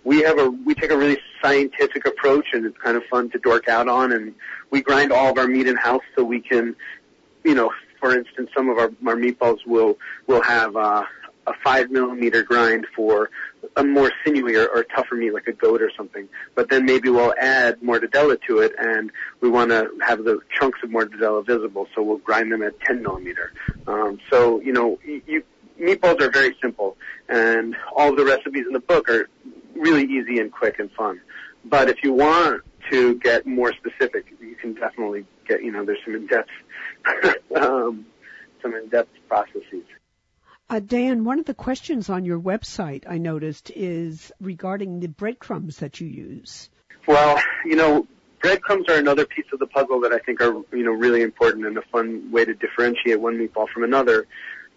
we 0.06 0.22
have 0.22 0.38
a 0.38 0.48
we 0.64 0.72
take 0.72 0.92
a 0.92 0.96
really 0.96 1.18
scientific 1.42 2.06
approach 2.06 2.46
and 2.52 2.64
it's 2.64 2.78
kind 2.78 2.96
of 2.96 3.02
fun 3.10 3.28
to 3.28 3.38
dork 3.40 3.68
out 3.68 3.88
on 3.88 4.12
and 4.12 4.32
we 4.70 4.80
grind 4.80 5.12
all 5.12 5.32
of 5.32 5.36
our 5.36 5.48
meat 5.48 5.66
in 5.66 5.76
house 5.76 6.04
so 6.14 6.22
we 6.22 6.40
can 6.40 6.76
you 7.44 7.54
know 7.54 7.72
for 7.98 8.16
instance 8.16 8.48
some 8.56 8.68
of 8.68 8.78
our 8.78 8.92
our 9.06 9.16
meatballs 9.16 9.58
will 9.66 9.98
will 10.28 10.42
have 10.42 10.76
uh 10.76 11.02
a 11.48 11.52
five 11.62 11.90
millimeter 11.90 12.42
grind 12.42 12.86
for 12.94 13.30
a 13.76 13.84
more 13.84 14.12
sinewy 14.24 14.56
or, 14.56 14.66
or 14.68 14.84
tougher 14.84 15.14
meat 15.14 15.32
like 15.32 15.46
a 15.46 15.52
goat 15.52 15.80
or 15.80 15.92
something. 15.96 16.28
But 16.56 16.70
then 16.70 16.84
maybe 16.84 17.08
we'll 17.08 17.34
add 17.40 17.80
mortadella 17.80 18.40
to 18.48 18.58
it 18.58 18.72
and 18.80 19.12
we 19.40 19.48
want 19.48 19.70
to 19.70 19.88
have 20.04 20.24
the 20.24 20.40
chunks 20.58 20.80
of 20.82 20.90
mortadella 20.90 21.46
visible, 21.46 21.86
so 21.94 22.02
we'll 22.02 22.18
grind 22.18 22.50
them 22.50 22.64
at 22.64 22.80
10 22.80 23.00
millimeter. 23.00 23.52
Um, 23.86 24.18
so, 24.28 24.60
you 24.60 24.72
know, 24.72 24.98
you, 25.04 25.44
meatballs 25.80 26.20
are 26.20 26.30
very 26.30 26.56
simple 26.60 26.96
and 27.28 27.76
all 27.94 28.14
the 28.14 28.24
recipes 28.24 28.64
in 28.66 28.72
the 28.72 28.80
book 28.80 29.08
are 29.08 29.28
really 29.78 30.04
easy 30.04 30.38
and 30.40 30.52
quick 30.52 30.78
and 30.78 30.90
fun. 30.92 31.20
But 31.64 31.88
if 31.88 32.02
you 32.02 32.12
want 32.12 32.62
to 32.90 33.16
get 33.16 33.46
more 33.46 33.72
specific, 33.72 34.26
you 34.40 34.54
can 34.54 34.74
definitely 34.74 35.26
get, 35.48 35.62
you 35.62 35.72
know, 35.72 35.84
there's 35.84 35.98
some 36.04 36.14
in-depth, 36.14 36.50
um, 37.56 38.06
some 38.62 38.74
in-depth 38.74 39.10
processes. 39.28 39.84
Uh, 40.68 40.80
Dan, 40.80 41.24
one 41.24 41.38
of 41.38 41.46
the 41.46 41.54
questions 41.54 42.10
on 42.10 42.24
your 42.24 42.40
website 42.40 43.04
I 43.08 43.18
noticed 43.18 43.70
is 43.74 44.32
regarding 44.40 45.00
the 45.00 45.06
breadcrumbs 45.06 45.76
that 45.78 46.00
you 46.00 46.08
use. 46.08 46.70
Well, 47.06 47.40
you 47.64 47.76
know, 47.76 48.06
breadcrumbs 48.42 48.88
are 48.88 48.96
another 48.96 49.26
piece 49.26 49.46
of 49.52 49.60
the 49.60 49.66
puzzle 49.68 50.00
that 50.00 50.12
I 50.12 50.18
think 50.18 50.40
are, 50.40 50.54
you 50.72 50.82
know, 50.84 50.90
really 50.90 51.22
important 51.22 51.66
and 51.66 51.78
a 51.78 51.82
fun 51.82 52.30
way 52.32 52.44
to 52.44 52.54
differentiate 52.54 53.20
one 53.20 53.38
meatball 53.38 53.68
from 53.68 53.84
another 53.84 54.26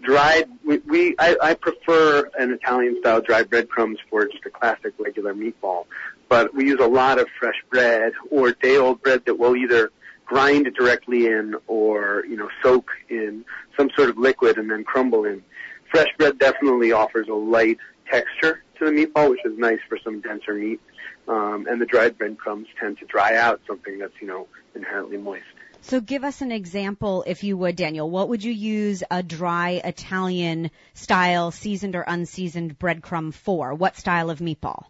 dried 0.01 0.49
we, 0.65 0.77
we 0.79 1.15
I, 1.19 1.35
I 1.41 1.53
prefer 1.53 2.29
an 2.37 2.51
Italian 2.51 2.97
style 2.99 3.21
dried 3.21 3.49
breadcrumbs 3.49 3.99
for 4.09 4.25
just 4.25 4.45
a 4.45 4.49
classic 4.49 4.93
regular 4.97 5.33
meatball. 5.33 5.85
But 6.29 6.53
we 6.53 6.65
use 6.65 6.79
a 6.79 6.87
lot 6.87 7.19
of 7.19 7.27
fresh 7.39 7.61
bread 7.69 8.13
or 8.29 8.51
day 8.51 8.77
old 8.77 9.01
bread 9.01 9.25
that 9.25 9.39
we'll 9.39 9.55
either 9.55 9.91
grind 10.25 10.71
directly 10.75 11.25
in 11.25 11.55
or, 11.67 12.23
you 12.29 12.37
know, 12.37 12.49
soak 12.61 12.91
in 13.09 13.43
some 13.75 13.89
sort 13.95 14.09
of 14.09 14.17
liquid 14.17 14.57
and 14.57 14.69
then 14.69 14.83
crumble 14.83 15.25
in. 15.25 15.43
Fresh 15.89 16.09
bread 16.19 16.37
definitely 16.37 16.91
offers 16.91 17.27
a 17.27 17.33
light 17.33 17.79
texture 18.09 18.63
to 18.77 18.85
the 18.85 18.91
meatball, 18.91 19.31
which 19.31 19.43
is 19.43 19.57
nice 19.57 19.79
for 19.89 19.97
some 20.03 20.21
denser 20.21 20.53
meat. 20.53 20.79
Um, 21.27 21.67
and 21.67 21.81
the 21.81 21.85
dried 21.85 22.17
breadcrumbs 22.17 22.67
tend 22.79 22.99
to 22.99 23.05
dry 23.05 23.35
out 23.35 23.59
something 23.67 23.97
that's, 23.97 24.13
you 24.21 24.27
know, 24.27 24.47
inherently 24.75 25.17
moist. 25.17 25.43
So 25.81 26.01
give 26.01 26.23
us 26.23 26.41
an 26.41 26.51
example, 26.51 27.23
if 27.25 27.43
you 27.43 27.57
would, 27.57 27.75
Daniel. 27.75 28.09
What 28.09 28.29
would 28.29 28.43
you 28.43 28.51
use 28.51 29.03
a 29.09 29.23
dry 29.23 29.81
Italian 29.83 30.71
style, 30.93 31.51
seasoned 31.51 31.95
or 31.95 32.01
unseasoned 32.01 32.77
breadcrumb 32.77 33.33
for? 33.33 33.73
What 33.73 33.95
style 33.95 34.29
of 34.29 34.39
meatball? 34.39 34.85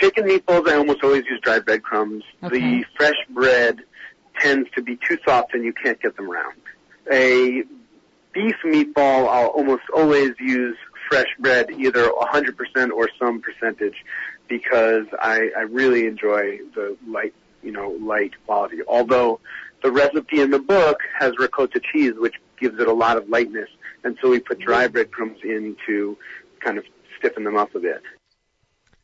Chicken 0.00 0.24
meatballs, 0.24 0.68
I 0.68 0.76
almost 0.76 1.02
always 1.02 1.24
use 1.28 1.40
dried 1.42 1.64
breadcrumbs. 1.64 2.24
Okay. 2.42 2.58
The 2.58 2.84
fresh 2.96 3.16
bread 3.30 3.78
tends 4.38 4.68
to 4.74 4.82
be 4.82 4.96
too 4.96 5.18
soft 5.26 5.54
and 5.54 5.64
you 5.64 5.72
can't 5.72 6.00
get 6.00 6.16
them 6.16 6.30
round. 6.30 6.60
A 7.10 7.62
beef 8.32 8.56
meatball, 8.64 9.28
I'll 9.28 9.48
almost 9.48 9.84
always 9.94 10.32
use 10.38 10.76
fresh 11.08 11.28
bread, 11.38 11.70
either 11.70 12.08
100% 12.08 12.90
or 12.90 13.08
some 13.18 13.40
percentage, 13.40 14.04
because 14.48 15.06
I, 15.20 15.50
I 15.56 15.60
really 15.62 16.06
enjoy 16.06 16.58
the 16.74 16.96
light, 17.06 17.34
you 17.62 17.72
know, 17.72 17.90
light 18.00 18.32
quality. 18.44 18.78
Although 18.86 19.40
the 19.86 19.92
recipe 19.92 20.40
in 20.40 20.50
the 20.50 20.58
book 20.58 20.98
has 21.16 21.38
ricotta 21.38 21.80
cheese, 21.92 22.14
which 22.16 22.34
gives 22.58 22.80
it 22.80 22.88
a 22.88 22.92
lot 22.92 23.16
of 23.16 23.28
lightness, 23.28 23.68
and 24.02 24.18
so 24.20 24.28
we 24.28 24.40
put 24.40 24.58
dry 24.58 24.88
breadcrumbs 24.88 25.38
in 25.44 25.76
to 25.86 26.18
kind 26.58 26.76
of 26.76 26.84
stiffen 27.16 27.44
them 27.44 27.56
up 27.56 27.72
a 27.76 27.78
bit. 27.78 28.02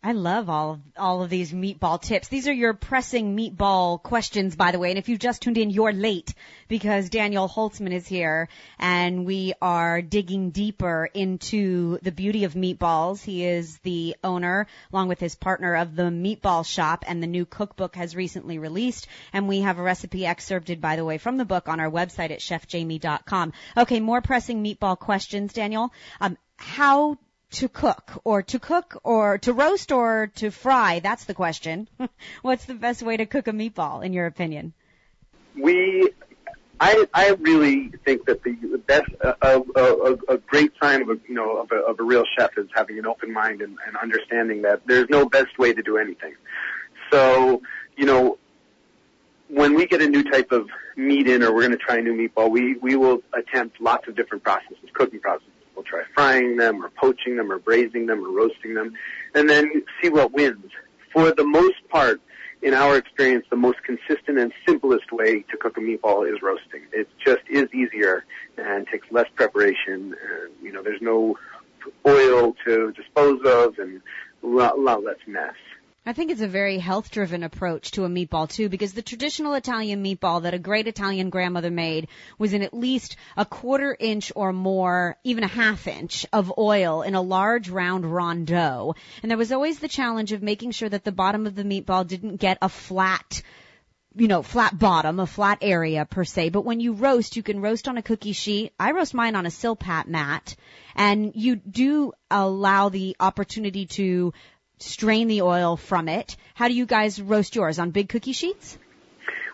I 0.04 0.12
love 0.12 0.50
all 0.50 0.80
all 0.96 1.22
of 1.22 1.30
these 1.30 1.52
meatball 1.52 2.02
tips. 2.02 2.26
These 2.26 2.48
are 2.48 2.52
your 2.52 2.74
pressing 2.74 3.36
meatball 3.36 4.02
questions, 4.02 4.56
by 4.56 4.72
the 4.72 4.80
way. 4.80 4.90
And 4.90 4.98
if 4.98 5.08
you've 5.08 5.20
just 5.20 5.42
tuned 5.42 5.58
in, 5.58 5.70
you're 5.70 5.92
late 5.92 6.34
because 6.66 7.08
Daniel 7.08 7.48
Holzman 7.48 7.92
is 7.92 8.08
here, 8.08 8.48
and 8.80 9.24
we 9.24 9.54
are 9.62 10.02
digging 10.02 10.50
deeper 10.50 11.08
into 11.14 11.98
the 12.02 12.10
beauty 12.10 12.42
of 12.42 12.54
meatballs. 12.54 13.22
He 13.22 13.44
is 13.44 13.78
the 13.78 14.16
owner, 14.24 14.66
along 14.92 15.06
with 15.06 15.20
his 15.20 15.36
partner, 15.36 15.76
of 15.76 15.94
the 15.94 16.10
Meatball 16.10 16.66
Shop, 16.66 17.04
and 17.06 17.22
the 17.22 17.28
new 17.28 17.46
cookbook 17.46 17.94
has 17.94 18.16
recently 18.16 18.58
released. 18.58 19.06
And 19.32 19.46
we 19.46 19.60
have 19.60 19.78
a 19.78 19.82
recipe 19.82 20.26
excerpted, 20.26 20.80
by 20.80 20.96
the 20.96 21.04
way, 21.04 21.18
from 21.18 21.36
the 21.36 21.44
book 21.44 21.68
on 21.68 21.78
our 21.78 21.90
website 21.90 22.32
at 22.32 22.40
chefjamie.com. 22.40 23.52
Okay, 23.76 24.00
more 24.00 24.20
pressing 24.20 24.64
meatball 24.64 24.98
questions, 24.98 25.52
Daniel. 25.52 25.92
Um, 26.20 26.36
how 26.56 27.18
to 27.52 27.68
cook 27.68 28.20
or 28.24 28.42
to 28.42 28.58
cook 28.58 29.00
or 29.04 29.38
to 29.38 29.52
roast 29.52 29.92
or 29.92 30.30
to 30.36 30.50
fry? 30.50 31.00
That's 31.00 31.24
the 31.24 31.34
question. 31.34 31.88
What's 32.42 32.64
the 32.64 32.74
best 32.74 33.02
way 33.02 33.16
to 33.16 33.26
cook 33.26 33.48
a 33.48 33.52
meatball 33.52 34.04
in 34.04 34.12
your 34.12 34.26
opinion? 34.26 34.72
We, 35.54 36.10
I, 36.80 37.06
I 37.14 37.28
really 37.40 37.92
think 38.04 38.26
that 38.26 38.42
the, 38.42 38.56
best, 38.86 39.10
a, 39.20 39.62
a, 39.76 40.34
a, 40.34 40.38
great 40.38 40.72
sign 40.82 41.02
of 41.02 41.10
a, 41.10 41.18
you 41.28 41.34
know, 41.34 41.58
of 41.58 41.70
a, 41.70 41.76
of 41.76 42.00
a 42.00 42.02
real 42.02 42.24
chef 42.36 42.56
is 42.56 42.66
having 42.74 42.98
an 42.98 43.06
open 43.06 43.32
mind 43.32 43.60
and, 43.60 43.76
and 43.86 43.96
understanding 43.96 44.62
that 44.62 44.80
there's 44.86 45.08
no 45.08 45.28
best 45.28 45.58
way 45.58 45.72
to 45.72 45.82
do 45.82 45.98
anything. 45.98 46.34
So, 47.10 47.62
you 47.96 48.06
know, 48.06 48.38
when 49.48 49.74
we 49.74 49.86
get 49.86 50.00
a 50.00 50.08
new 50.08 50.24
type 50.24 50.50
of 50.50 50.68
meat 50.96 51.28
in 51.28 51.42
or 51.42 51.54
we're 51.54 51.60
going 51.60 51.72
to 51.72 51.76
try 51.76 51.98
a 51.98 52.02
new 52.02 52.14
meatball, 52.14 52.50
we, 52.50 52.76
we 52.76 52.96
will 52.96 53.22
attempt 53.34 53.80
lots 53.80 54.08
of 54.08 54.16
different 54.16 54.42
processes, 54.42 54.88
cooking 54.94 55.20
processes. 55.20 55.51
We'll 55.74 55.84
try 55.84 56.02
frying 56.14 56.56
them 56.56 56.84
or 56.84 56.90
poaching 56.90 57.36
them 57.36 57.50
or 57.50 57.58
braising 57.58 58.06
them 58.06 58.24
or 58.24 58.30
roasting 58.30 58.74
them 58.74 58.94
and 59.34 59.48
then 59.48 59.82
see 60.00 60.08
what 60.08 60.32
wins. 60.32 60.70
For 61.12 61.32
the 61.32 61.44
most 61.44 61.88
part, 61.88 62.20
in 62.62 62.74
our 62.74 62.96
experience, 62.96 63.44
the 63.50 63.56
most 63.56 63.82
consistent 63.82 64.38
and 64.38 64.52
simplest 64.66 65.10
way 65.10 65.40
to 65.50 65.56
cook 65.56 65.76
a 65.76 65.80
meatball 65.80 66.32
is 66.32 66.40
roasting. 66.42 66.82
It 66.92 67.08
just 67.18 67.42
is 67.50 67.68
easier 67.74 68.24
and 68.56 68.86
takes 68.86 69.10
less 69.10 69.28
preparation. 69.34 70.14
And, 70.14 70.52
you 70.62 70.72
know, 70.72 70.82
there's 70.82 71.02
no 71.02 71.36
oil 72.06 72.54
to 72.64 72.92
dispose 72.92 73.40
of 73.44 73.78
and 73.78 74.00
a 74.42 74.46
lot, 74.46 74.78
lot 74.78 75.02
less 75.02 75.18
mess. 75.26 75.54
I 76.04 76.12
think 76.12 76.32
it's 76.32 76.40
a 76.40 76.48
very 76.48 76.78
health 76.78 77.12
driven 77.12 77.44
approach 77.44 77.92
to 77.92 78.04
a 78.04 78.08
meatball 78.08 78.48
too, 78.48 78.68
because 78.68 78.92
the 78.92 79.02
traditional 79.02 79.54
Italian 79.54 80.02
meatball 80.02 80.42
that 80.42 80.52
a 80.52 80.58
great 80.58 80.88
Italian 80.88 81.30
grandmother 81.30 81.70
made 81.70 82.08
was 82.38 82.52
in 82.52 82.62
at 82.62 82.74
least 82.74 83.16
a 83.36 83.44
quarter 83.44 83.96
inch 83.98 84.32
or 84.34 84.52
more, 84.52 85.16
even 85.22 85.44
a 85.44 85.48
half 85.48 85.86
inch 85.86 86.26
of 86.32 86.52
oil 86.58 87.02
in 87.02 87.14
a 87.14 87.22
large 87.22 87.70
round 87.70 88.04
rondeau. 88.04 88.96
And 89.22 89.30
there 89.30 89.38
was 89.38 89.52
always 89.52 89.78
the 89.78 89.86
challenge 89.86 90.32
of 90.32 90.42
making 90.42 90.72
sure 90.72 90.88
that 90.88 91.04
the 91.04 91.12
bottom 91.12 91.46
of 91.46 91.54
the 91.54 91.62
meatball 91.62 92.04
didn't 92.04 92.36
get 92.36 92.58
a 92.60 92.68
flat 92.68 93.42
you 94.14 94.28
know, 94.28 94.42
flat 94.42 94.78
bottom, 94.78 95.20
a 95.20 95.26
flat 95.26 95.58
area 95.62 96.04
per 96.04 96.24
se. 96.24 96.50
But 96.50 96.66
when 96.66 96.80
you 96.80 96.92
roast, 96.92 97.36
you 97.36 97.42
can 97.42 97.62
roast 97.62 97.88
on 97.88 97.96
a 97.96 98.02
cookie 98.02 98.32
sheet. 98.32 98.72
I 98.78 98.92
roast 98.92 99.14
mine 99.14 99.36
on 99.36 99.46
a 99.46 99.50
Silpat 99.50 100.06
mat. 100.06 100.54
And 100.94 101.32
you 101.34 101.56
do 101.56 102.12
allow 102.30 102.90
the 102.90 103.16
opportunity 103.18 103.86
to 103.86 104.34
strain 104.82 105.28
the 105.28 105.42
oil 105.42 105.76
from 105.76 106.08
it. 106.08 106.36
How 106.54 106.68
do 106.68 106.74
you 106.74 106.86
guys 106.86 107.20
roast 107.20 107.56
yours? 107.56 107.78
On 107.78 107.90
big 107.90 108.08
cookie 108.08 108.32
sheets? 108.32 108.78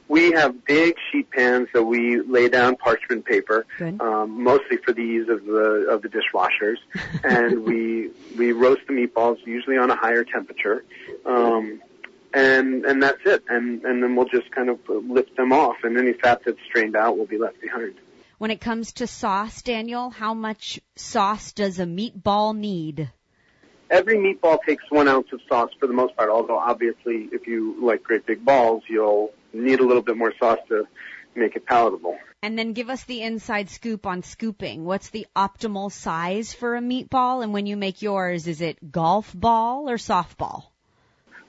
We 0.09 0.33
have 0.33 0.65
big 0.65 0.95
sheet 1.13 1.31
pans 1.31 1.69
that 1.75 1.83
we 1.83 2.21
lay 2.23 2.49
down 2.49 2.77
parchment 2.77 3.27
paper, 3.27 3.67
um, 4.01 4.43
mostly 4.43 4.79
for 4.79 4.93
the 4.93 5.03
ease 5.03 5.29
of 5.29 5.45
the 5.45 5.87
of 5.91 6.01
the 6.01 6.09
dishwashers, 6.09 6.79
and 7.25 7.65
we 7.65 8.11
we 8.37 8.53
roast 8.53 8.81
the 8.89 8.95
meatballs 8.95 9.37
usually 9.47 9.77
on 9.77 9.91
a 9.91 9.97
higher 9.97 10.25
temperature, 10.25 10.83
um, 11.27 11.83
and 12.33 12.87
and 12.87 13.03
that's 13.03 13.21
it. 13.27 13.45
And 13.49 13.85
and 13.85 14.03
then 14.03 14.17
we'll 14.17 14.29
just 14.29 14.51
kind 14.51 14.71
of 14.71 14.79
lift 14.89 15.37
them 15.37 15.53
off, 15.53 15.77
and 15.83 15.99
any 15.99 16.15
fat 16.15 16.41
that's 16.43 16.59
strained 16.67 16.97
out 16.97 17.19
will 17.19 17.27
be 17.27 17.37
left 17.37 17.61
behind. 17.61 17.95
When 18.39 18.51
it 18.51 18.63
comes 18.63 18.93
to 18.95 19.07
sauce, 19.07 19.61
Daniel, 19.61 20.09
how 20.09 20.33
much 20.33 20.81
sauce 20.97 21.53
does 21.53 21.81
a 21.81 21.85
meatball 21.85 22.57
need? 22.57 23.11
Every 23.91 24.17
meatball 24.17 24.59
takes 24.67 24.85
one 24.91 25.09
ounce 25.09 25.29
of 25.33 25.41
sauce 25.49 25.71
for 25.79 25.87
the 25.87 25.93
most 25.93 26.17
part. 26.17 26.31
Although 26.31 26.59
obviously, 26.59 27.29
if 27.33 27.47
you 27.47 27.77
like 27.85 28.03
great 28.03 28.27
big 28.27 28.45
balls, 28.45 28.83
you'll 28.89 29.33
need 29.53 29.81
a 29.81 29.87
little 29.87 30.03
bit 30.03 30.17
more 30.17 30.33
sauce 30.39 30.59
to 30.69 30.87
make 31.35 31.57
it 31.57 31.67
palatable. 31.67 32.17
And 32.43 32.59
then 32.59 32.73
give 32.73 32.89
us 32.89 33.03
the 33.05 33.23
inside 33.23 33.69
scoop 33.69 34.07
on 34.07 34.23
scooping. 34.23 34.85
What's 34.85 35.11
the 35.11 35.27
optimal 35.35 35.91
size 35.91 36.55
for 36.55 36.77
a 36.77 36.81
meatball? 36.81 37.43
And 37.43 37.53
when 37.53 37.67
you 37.67 37.77
make 37.77 38.01
yours, 38.01 38.47
is 38.47 38.61
it 38.61 38.93
golf 38.93 39.33
ball 39.35 39.91
or 39.91 39.97
softball? 39.97 40.65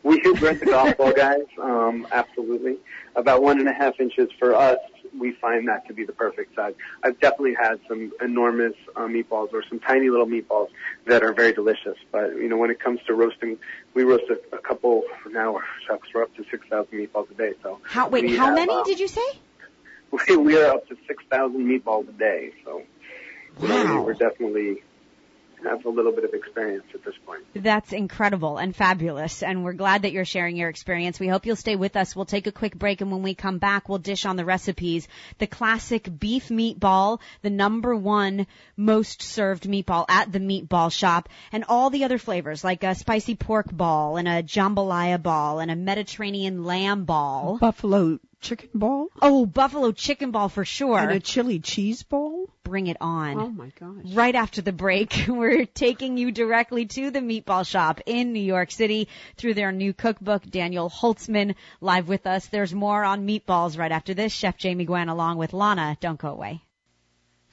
We 0.02 0.22
should 0.22 0.42
rent 0.42 0.62
the 0.62 0.68
golf 0.68 0.98
ball 0.98 1.12
guys, 1.12 1.46
um, 1.62 2.08
absolutely. 2.12 2.78
About 3.16 3.44
one 3.44 3.60
and 3.60 3.68
a 3.68 3.74
half 3.74 4.00
inches 4.00 4.30
for 4.40 4.56
us 4.56 4.78
we 5.18 5.34
find 5.34 5.68
that 5.68 5.88
to 5.88 5.94
be 5.94 6.06
the 6.06 6.14
perfect 6.14 6.56
size. 6.56 6.74
I've 7.04 7.20
definitely 7.20 7.56
had 7.56 7.80
some 7.88 8.12
enormous 8.22 8.74
uh, 8.96 9.02
meatballs 9.02 9.54
or 9.54 9.64
some 9.68 9.80
tiny 9.80 10.10
little 10.10 10.28
meatballs 10.28 10.70
that 11.06 11.24
are 11.24 11.34
very 11.34 11.54
delicious. 11.54 11.98
But 12.12 12.36
you 12.36 12.50
know, 12.50 12.58
when 12.58 12.70
it 12.70 12.80
comes 12.80 13.00
to 13.08 13.14
roasting, 13.14 13.58
we 13.94 14.04
roast 14.04 14.26
a, 14.30 14.56
a 14.56 14.60
couple 14.60 15.04
now. 15.30 15.60
Shucks, 15.88 16.10
we're 16.14 16.24
up 16.24 16.36
to 16.36 16.46
six 16.50 16.68
thousand 16.68 16.98
meatballs 16.98 17.30
a 17.32 17.34
day. 17.34 17.54
So 17.64 17.80
how 17.84 18.10
wait, 18.10 18.30
how 18.38 18.48
have, 18.48 18.56
many 18.56 18.74
uh, 18.74 18.84
did 18.84 19.00
you 19.00 19.08
say? 19.08 19.22
We, 20.28 20.38
we 20.38 20.58
are 20.60 20.72
up 20.72 20.88
to 20.88 20.98
six 21.08 21.24
thousand 21.30 21.68
meatballs 21.68 22.10
a 22.10 22.14
day. 22.14 22.52
So 22.66 22.82
wow. 23.62 24.02
we're 24.02 24.14
definitely 24.14 24.82
have 25.64 25.86
a 25.86 25.90
little 25.90 26.12
bit 26.12 26.24
of 26.24 26.34
experience 26.34 26.86
at 26.94 27.04
this 27.04 27.16
point. 27.26 27.44
That's 27.54 27.94
incredible 27.94 28.58
and 28.58 28.76
fabulous, 28.76 29.44
and 29.44 29.64
we're 29.64 29.74
glad 29.74 30.04
that 30.04 30.12
you're 30.12 30.26
sharing 30.26 30.56
your 30.56 30.70
experience. 30.70 31.20
We 31.20 31.28
hope 31.28 31.46
you'll 31.46 31.56
stay 31.56 31.76
with 31.76 31.96
us. 31.96 32.16
We'll 32.16 32.26
take 32.26 32.48
a 32.48 32.52
quick 32.52 32.78
break, 32.78 33.02
and 33.02 33.12
when 33.12 33.24
we 33.24 33.34
come 33.34 33.58
back, 33.58 33.90
we'll 33.90 33.98
dish 33.98 34.26
on 34.26 34.36
the 34.36 34.46
recipes. 34.46 35.08
The 35.38 35.48
classic 35.48 36.08
beef 36.20 36.50
meatball, 36.50 37.20
the 37.42 37.50
number 37.50 37.96
one 37.96 38.48
most 38.78 39.22
served 39.22 39.64
meatball 39.64 40.06
at 40.10 40.32
the 40.32 40.40
meatball 40.40 40.92
shop, 40.92 41.30
and 41.52 41.64
all 41.68 41.90
the 41.90 42.04
other 42.04 42.18
flavors 42.18 42.64
like 42.64 42.84
a 42.84 42.96
spicy 42.96 43.36
pork 43.36 43.72
ball 43.72 44.18
and 44.18 44.28
a 44.28 44.44
jambalaya 44.44 45.22
ball 45.22 45.60
and 45.60 45.72
a 45.72 45.76
Mediterranean 45.76 46.64
lamb 46.64 47.06
ball. 47.06 47.58
Buffalo 47.60 48.20
chicken 48.40 48.70
ball? 48.74 49.08
Oh, 49.22 49.46
buffalo 49.46 49.92
chicken 49.92 50.32
ball 50.32 50.50
for 50.50 50.66
sure. 50.66 51.00
And 51.00 51.12
a 51.12 51.20
chili 51.20 51.60
cheese 51.60 52.04
ball? 52.04 52.50
Bring 52.64 52.88
it 52.88 52.98
on. 53.02 53.40
Oh 53.40 53.50
my 53.50 53.72
gosh. 53.80 54.14
Right 54.14 54.36
after 54.36 54.62
the 54.62 54.72
break, 54.72 55.26
we're 55.28 55.66
taking 55.66 56.18
you 56.18 56.32
directly 56.32 56.86
to 56.86 57.12
the 57.12 57.20
meatball 57.20 57.68
shop 57.68 58.02
in 58.06 58.34
New 58.34 58.40
York 58.40 58.72
City 58.72 59.08
through 59.38 59.56
their 59.56 59.72
new 59.72 59.94
cookbook. 59.94 60.50
Daniel 60.50 60.90
Holzman 60.90 61.56
live 61.82 62.08
with 62.08 62.28
us. 62.28 62.46
There's 62.48 62.74
more 62.74 63.04
on 63.04 63.28
meatballs 63.28 63.78
right 63.78 63.92
after 63.92 64.14
this. 64.14 64.32
Chef 64.34 64.58
Jamie 64.58 64.86
Gwen 64.86 65.10
along 65.10 65.38
with 65.38 65.54
Lana. 65.54 65.98
Don't 66.00 66.20
go 66.20 66.30
away. 66.30 66.62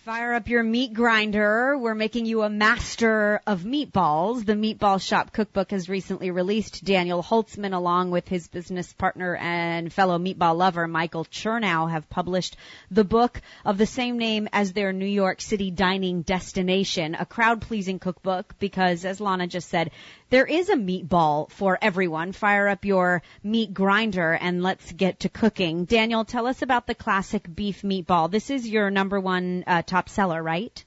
Fire 0.06 0.34
up 0.34 0.48
your 0.48 0.62
meat 0.62 0.94
grinder. 0.94 1.76
We're 1.76 1.96
making 1.96 2.26
you 2.26 2.42
a 2.42 2.48
master 2.48 3.40
of 3.44 3.62
meatballs. 3.62 4.46
The 4.46 4.52
Meatball 4.52 5.02
Shop 5.02 5.32
cookbook 5.32 5.72
has 5.72 5.88
recently 5.88 6.30
released. 6.30 6.84
Daniel 6.84 7.24
Holzman, 7.24 7.74
along 7.74 8.12
with 8.12 8.28
his 8.28 8.46
business 8.46 8.92
partner 8.92 9.34
and 9.34 9.92
fellow 9.92 10.16
meatball 10.16 10.56
lover, 10.56 10.86
Michael 10.86 11.24
Chernow, 11.24 11.90
have 11.90 12.08
published 12.08 12.56
the 12.88 13.02
book 13.02 13.40
of 13.64 13.78
the 13.78 13.86
same 13.86 14.16
name 14.16 14.48
as 14.52 14.72
their 14.72 14.92
New 14.92 15.06
York 15.06 15.40
City 15.40 15.72
dining 15.72 16.22
destination, 16.22 17.16
a 17.16 17.26
crowd 17.26 17.60
pleasing 17.60 17.98
cookbook 17.98 18.54
because, 18.60 19.04
as 19.04 19.20
Lana 19.20 19.48
just 19.48 19.68
said, 19.68 19.90
there 20.28 20.46
is 20.46 20.68
a 20.68 20.74
meatball 20.76 21.50
for 21.50 21.78
everyone. 21.80 22.32
Fire 22.32 22.66
up 22.68 22.84
your 22.84 23.22
meat 23.44 23.72
grinder 23.72 24.32
and 24.32 24.62
let's 24.62 24.90
get 24.92 25.20
to 25.20 25.28
cooking. 25.28 25.84
Daniel, 25.84 26.24
tell 26.24 26.48
us 26.48 26.62
about 26.62 26.86
the 26.88 26.96
classic 26.96 27.52
beef 27.52 27.82
meatball. 27.82 28.28
This 28.28 28.50
is 28.50 28.68
your 28.68 28.90
number 28.90 29.20
one 29.20 29.62
uh, 29.68 29.82
top 29.96 30.08
seller, 30.10 30.42
right? 30.42 30.84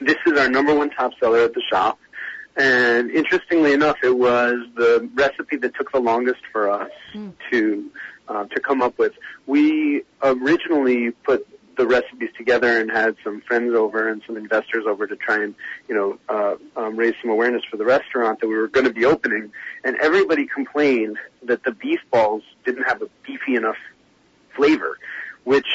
This 0.00 0.16
is 0.26 0.36
our 0.36 0.48
number 0.48 0.74
one 0.74 0.90
top 0.90 1.12
seller 1.20 1.44
at 1.44 1.54
the 1.54 1.62
shop. 1.70 1.98
And 2.56 3.08
interestingly 3.12 3.72
enough, 3.72 3.98
it 4.02 4.16
was 4.16 4.54
the 4.74 5.08
recipe 5.14 5.56
that 5.58 5.74
took 5.76 5.92
the 5.92 6.00
longest 6.00 6.40
for 6.50 6.68
us 6.68 6.90
mm. 7.14 7.32
to 7.50 7.90
uh, 8.28 8.44
to 8.46 8.60
come 8.60 8.82
up 8.82 8.98
with. 8.98 9.12
We 9.46 10.02
originally 10.22 11.12
put 11.12 11.46
the 11.76 11.86
recipes 11.86 12.30
together 12.36 12.80
and 12.80 12.90
had 12.90 13.16
some 13.24 13.40
friends 13.42 13.74
over 13.74 14.08
and 14.08 14.20
some 14.26 14.36
investors 14.36 14.84
over 14.86 15.06
to 15.06 15.16
try 15.16 15.42
and 15.42 15.54
you 15.88 15.94
know 15.94 16.18
uh, 16.28 16.56
um, 16.76 16.96
raise 16.96 17.14
some 17.22 17.30
awareness 17.30 17.62
for 17.70 17.76
the 17.76 17.84
restaurant 17.84 18.40
that 18.40 18.48
we 18.48 18.56
were 18.56 18.68
going 18.68 18.86
to 18.86 18.92
be 18.92 19.04
opening. 19.04 19.52
And 19.84 19.96
everybody 20.02 20.46
complained 20.46 21.16
that 21.44 21.62
the 21.62 21.72
beef 21.72 22.00
balls 22.10 22.42
didn't 22.64 22.84
have 22.84 23.02
a 23.02 23.08
beefy 23.24 23.54
enough 23.54 23.80
flavor, 24.56 24.98
which 25.44 25.68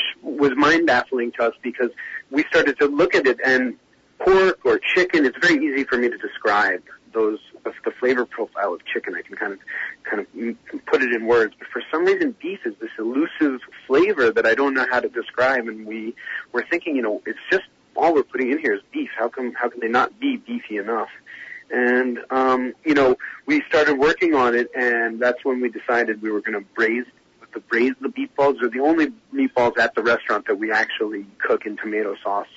was 0.48 0.58
mind 0.58 0.88
baffling 0.88 1.32
to 1.34 1.44
us 1.46 1.54
because 1.62 1.90
we 2.32 2.44
started 2.46 2.78
to 2.80 2.88
look 2.88 3.16
at 3.16 3.28
it 3.28 3.40
and 3.46 3.76
pork 4.20 4.60
or 4.66 4.80
chicken. 4.80 5.26
It's 5.26 5.38
very 5.38 5.64
easy 5.64 5.84
for 5.84 5.98
me 5.98 6.10
to 6.10 6.18
describe 6.18 6.84
those 7.14 7.40
the 7.84 7.92
flavor 7.92 8.26
profile 8.26 8.74
of 8.74 8.86
chicken. 8.86 9.16
I 9.16 9.22
can 9.22 9.36
kind 9.36 9.54
of 9.54 9.60
kind 10.04 10.22
of 10.22 10.86
put 10.86 11.02
it 11.02 11.14
in 11.14 11.26
words, 11.26 11.54
but 11.58 11.68
for 11.70 11.82
some 11.92 12.06
reason, 12.06 12.36
beef 12.42 12.60
is 12.66 12.74
this 12.80 12.92
elusive 12.98 13.62
flavor 13.86 14.32
that 14.32 14.46
I 14.46 14.56
don't 14.56 14.74
know 14.74 14.86
how 14.90 15.00
to 15.00 15.10
describe. 15.10 15.68
And 15.68 15.86
we 15.86 16.16
were 16.52 16.66
thinking, 16.70 16.96
you 16.96 17.02
know, 17.02 17.22
it's 17.26 17.40
just 17.50 17.66
all 17.96 18.14
we're 18.14 18.24
putting 18.24 18.52
in 18.52 18.60
here 18.60 18.74
is 18.74 18.82
beef. 18.92 19.10
How 19.18 19.30
come 19.30 19.54
how 19.54 19.70
can 19.70 19.80
they 19.80 19.88
not 19.88 20.20
be 20.20 20.38
beefy 20.38 20.78
enough? 20.78 21.10
And 21.70 22.20
um, 22.30 22.74
you 22.86 22.94
know, 22.94 23.18
we 23.46 23.62
started 23.68 23.96
working 23.96 24.34
on 24.34 24.56
it, 24.56 24.70
and 24.76 25.20
that's 25.20 25.44
when 25.44 25.62
we 25.62 25.70
decided 25.70 26.22
we 26.22 26.32
were 26.32 26.42
going 26.42 26.60
to 26.60 26.66
braise 26.76 27.06
the 27.58 27.62
braise 27.62 27.94
the 28.02 28.10
meatballs. 28.10 28.62
Are 28.62 28.70
the 28.70 28.80
only 28.80 29.08
meatballs 29.34 29.78
at 29.80 29.96
the 29.96 30.04
restaurant 30.04 30.46
that 30.48 30.56
we 30.60 30.72
actually 30.72 31.26
cook 31.40 31.66
in 31.66 31.76
tomato 31.78 32.16
sauce 32.24 32.48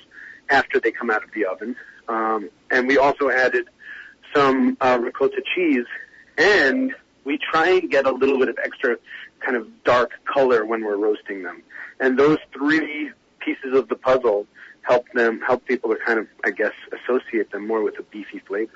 after 0.49 0.79
they 0.79 0.91
come 0.91 1.09
out 1.09 1.23
of 1.23 1.31
the 1.33 1.45
oven. 1.45 1.75
Um, 2.07 2.49
and 2.69 2.87
we 2.87 2.97
also 2.97 3.29
added 3.29 3.67
some 4.35 4.77
uh, 4.79 4.99
ricotta 5.01 5.41
cheese, 5.55 5.85
and 6.37 6.93
we 7.23 7.37
try 7.37 7.69
and 7.69 7.89
get 7.89 8.05
a 8.05 8.11
little 8.11 8.37
bit 8.37 8.49
of 8.49 8.57
extra 8.63 8.97
kind 9.39 9.57
of 9.57 9.67
dark 9.83 10.11
color 10.25 10.65
when 10.65 10.83
we're 10.83 10.97
roasting 10.97 11.41
them. 11.41 11.63
And 11.99 12.19
those 12.19 12.37
three 12.53 13.11
pieces 13.39 13.73
of 13.73 13.87
the 13.87 13.95
puzzle 13.95 14.45
help 14.83 15.05
them 15.13 15.41
help 15.41 15.65
people 15.65 15.89
to 15.89 15.97
kind 16.05 16.19
of 16.19 16.27
I 16.43 16.51
guess 16.51 16.73
associate 16.91 17.51
them 17.51 17.65
more 17.65 17.81
with 17.81 17.97
a 17.97 18.03
beefy 18.03 18.39
flavor. 18.39 18.71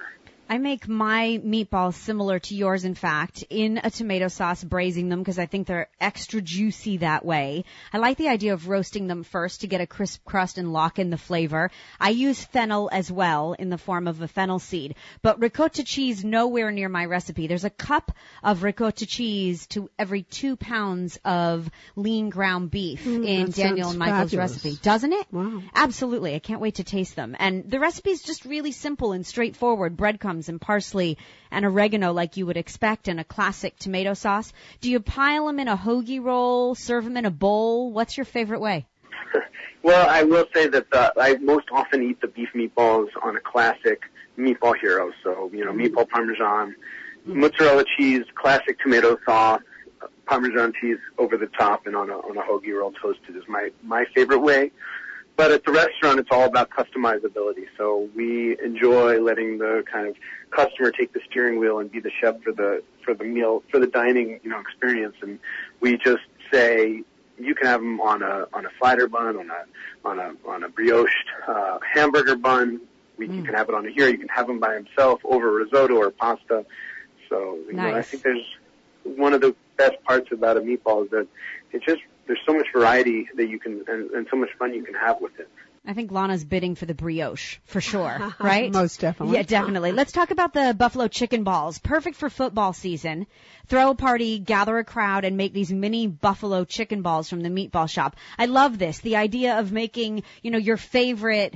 I 0.47 0.59
make 0.59 0.87
my 0.87 1.41
meatballs 1.43 1.95
similar 1.95 2.37
to 2.39 2.55
yours, 2.55 2.85
in 2.85 2.93
fact, 2.93 3.43
in 3.49 3.79
a 3.83 3.89
tomato 3.89 4.27
sauce, 4.27 4.63
braising 4.63 5.09
them 5.09 5.19
because 5.19 5.39
I 5.39 5.47
think 5.47 5.65
they're 5.65 5.87
extra 5.99 6.39
juicy 6.39 6.97
that 6.97 7.25
way. 7.25 7.65
I 7.91 7.97
like 7.97 8.17
the 8.17 8.27
idea 8.27 8.53
of 8.53 8.67
roasting 8.69 9.07
them 9.07 9.23
first 9.23 9.61
to 9.61 9.67
get 9.67 9.81
a 9.81 9.87
crisp 9.87 10.23
crust 10.23 10.59
and 10.59 10.71
lock 10.71 10.99
in 10.99 11.09
the 11.09 11.17
flavor. 11.17 11.71
I 11.99 12.09
use 12.11 12.43
fennel 12.43 12.89
as 12.91 13.11
well 13.11 13.53
in 13.53 13.69
the 13.71 13.79
form 13.79 14.07
of 14.07 14.21
a 14.21 14.27
fennel 14.27 14.59
seed, 14.59 14.95
but 15.23 15.39
ricotta 15.39 15.83
cheese 15.83 16.23
nowhere 16.23 16.71
near 16.71 16.89
my 16.89 17.05
recipe. 17.05 17.47
There's 17.47 17.63
a 17.65 17.69
cup 17.71 18.11
of 18.43 18.61
ricotta 18.61 19.07
cheese 19.07 19.65
to 19.67 19.89
every 19.97 20.21
two 20.23 20.55
pounds 20.57 21.17
of 21.25 21.69
lean 21.95 22.29
ground 22.29 22.69
beef 22.69 23.03
Mm, 23.03 23.25
in 23.25 23.49
Daniel 23.51 23.89
and 23.89 23.97
Michael's 23.99 24.31
fabulous. 24.31 24.51
recipe. 24.63 24.79
Doesn't 24.83 25.13
it? 25.13 25.25
Wow. 25.31 25.61
Absolutely. 25.73 26.35
I 26.35 26.39
can't 26.39 26.61
wait 26.61 26.75
to 26.75 26.83
taste 26.83 27.15
them. 27.15 27.35
And 27.39 27.69
the 27.69 27.79
recipe 27.79 28.11
is 28.11 28.21
just 28.21 28.45
really 28.45 28.71
simple 28.71 29.11
and 29.11 29.25
straightforward. 29.25 29.97
Breadcrumbs 29.97 30.34
and 30.49 30.59
parsley 30.59 31.17
and 31.51 31.65
oregano 31.65 32.13
like 32.13 32.37
you 32.37 32.45
would 32.45 32.57
expect 32.57 33.07
in 33.07 33.19
a 33.19 33.23
classic 33.23 33.77
tomato 33.77 34.13
sauce. 34.13 34.51
Do 34.81 34.91
you 34.91 34.99
pile 34.99 35.47
them 35.47 35.59
in 35.59 35.67
a 35.67 35.77
hoagie 35.77 36.23
roll, 36.23 36.75
serve 36.75 37.03
them 37.03 37.17
in 37.17 37.25
a 37.25 37.31
bowl? 37.31 37.91
What's 37.91 38.17
your 38.17 38.25
favorite 38.25 38.61
way? 38.61 38.85
Well, 39.85 40.09
I 40.09 40.23
will 40.23 40.47
say 40.51 40.67
that 40.67 40.89
the, 40.89 41.13
I 41.15 41.37
most 41.37 41.67
often 41.71 42.01
eat 42.01 42.19
the 42.19 42.27
beef 42.27 42.49
meatballs 42.55 43.09
on 43.21 43.37
a 43.37 43.39
classic 43.39 44.01
meatball 44.35 44.73
hero. 44.75 45.11
So, 45.23 45.51
you 45.53 45.63
know, 45.63 45.73
mm-hmm. 45.73 45.95
meatball 45.95 46.09
parmesan, 46.09 46.75
mozzarella 47.23 47.85
cheese, 47.95 48.23
classic 48.33 48.79
tomato 48.79 49.19
sauce, 49.27 49.61
parmesan 50.25 50.73
cheese 50.81 50.97
over 51.19 51.37
the 51.37 51.45
top 51.45 51.85
and 51.85 51.95
on 51.95 52.09
a, 52.09 52.13
on 52.13 52.35
a 52.35 52.41
hoagie 52.41 52.73
roll 52.73 52.93
toasted 52.93 53.35
is 53.35 53.43
my, 53.47 53.69
my 53.83 54.05
favorite 54.15 54.39
way. 54.39 54.71
But 55.37 55.51
at 55.51 55.65
the 55.65 55.71
restaurant, 55.71 56.19
it's 56.19 56.29
all 56.31 56.45
about 56.45 56.69
customizability. 56.69 57.65
So 57.77 58.09
we 58.15 58.57
enjoy 58.63 59.19
letting 59.21 59.57
the 59.57 59.83
kind 59.91 60.07
of 60.07 60.15
customer 60.51 60.91
take 60.91 61.11
the 61.13 61.19
steering 61.29 61.59
wheel 61.59 61.79
and 61.79 61.91
be 61.91 61.99
the 61.99 62.11
chef 62.21 62.41
for 62.41 62.53
the, 62.53 62.81
for 63.03 63.13
the 63.13 63.25
meal, 63.25 63.61
for 63.69 63.79
the 63.79 63.87
dining, 63.87 64.39
you 64.43 64.49
know, 64.49 64.59
experience. 64.59 65.15
And 65.21 65.39
we 65.81 65.97
just 65.97 66.23
say, 66.51 67.03
you 67.37 67.53
can 67.53 67.67
have 67.67 67.81
them 67.81 67.99
on 67.99 68.21
a 68.23 68.47
on 68.53 68.65
a 68.65 68.69
slider 68.79 69.09
bun, 69.09 69.35
on 69.35 69.49
a 69.49 70.07
on 70.07 70.19
a 70.19 70.49
on 70.49 70.63
a 70.63 70.69
brioche 70.69 71.11
uh, 71.47 71.79
hamburger 71.93 72.37
bun. 72.37 72.79
We, 73.17 73.27
You 73.27 73.43
can 73.43 73.53
have 73.55 73.67
it 73.67 73.75
on 73.75 73.85
a 73.85 73.91
here. 73.91 74.07
You 74.07 74.17
can 74.17 74.29
have 74.29 74.47
them 74.47 74.59
by 74.59 74.73
himself 74.75 75.19
over 75.25 75.51
risotto 75.51 75.95
or 75.95 76.11
pasta. 76.11 76.65
So 77.27 77.59
you 77.67 77.73
know, 77.73 77.83
I 77.97 78.01
think 78.03 78.23
there's 78.23 78.45
one 79.03 79.33
of 79.33 79.41
the 79.41 79.53
best 79.75 80.01
parts 80.05 80.31
about 80.31 80.55
a 80.55 80.61
meatball 80.61 81.03
is 81.05 81.11
that 81.11 81.27
it 81.73 81.81
just 81.83 82.01
there's 82.27 82.39
so 82.45 82.53
much 82.53 82.67
variety 82.73 83.27
that 83.35 83.47
you 83.47 83.59
can 83.59 83.83
and, 83.87 84.09
and 84.11 84.27
so 84.29 84.37
much 84.37 84.49
fun 84.57 84.73
you 84.73 84.83
can 84.83 84.95
have 84.95 85.21
with 85.21 85.39
it. 85.39 85.49
I 85.87 85.93
think 85.93 86.11
Lana's 86.11 86.43
bidding 86.43 86.73
for 86.73 86.87
the 86.87 86.95
brioche, 86.95 87.57
for 87.65 87.79
sure, 87.79 88.33
right? 88.39 88.73
Most 88.73 88.99
definitely. 88.99 89.35
Yeah, 89.35 89.43
definitely. 89.43 89.91
Let's 89.91 90.11
talk 90.11 90.31
about 90.31 90.53
the 90.53 90.75
buffalo 90.75 91.07
chicken 91.07 91.43
balls. 91.43 91.77
Perfect 91.77 92.17
for 92.17 92.29
football 92.29 92.73
season. 92.73 93.27
Throw 93.67 93.91
a 93.91 93.95
party, 93.95 94.39
gather 94.39 94.77
a 94.79 94.83
crowd, 94.83 95.25
and 95.25 95.37
make 95.37 95.53
these 95.53 95.71
mini 95.71 96.07
buffalo 96.07 96.65
chicken 96.65 97.03
balls 97.03 97.29
from 97.29 97.41
the 97.41 97.49
meatball 97.49 97.87
shop. 97.87 98.15
I 98.37 98.47
love 98.47 98.79
this. 98.79 98.99
The 98.99 99.17
idea 99.17 99.59
of 99.59 99.71
making, 99.71 100.23
you 100.41 100.49
know, 100.49 100.57
your 100.57 100.77
favorite 100.77 101.55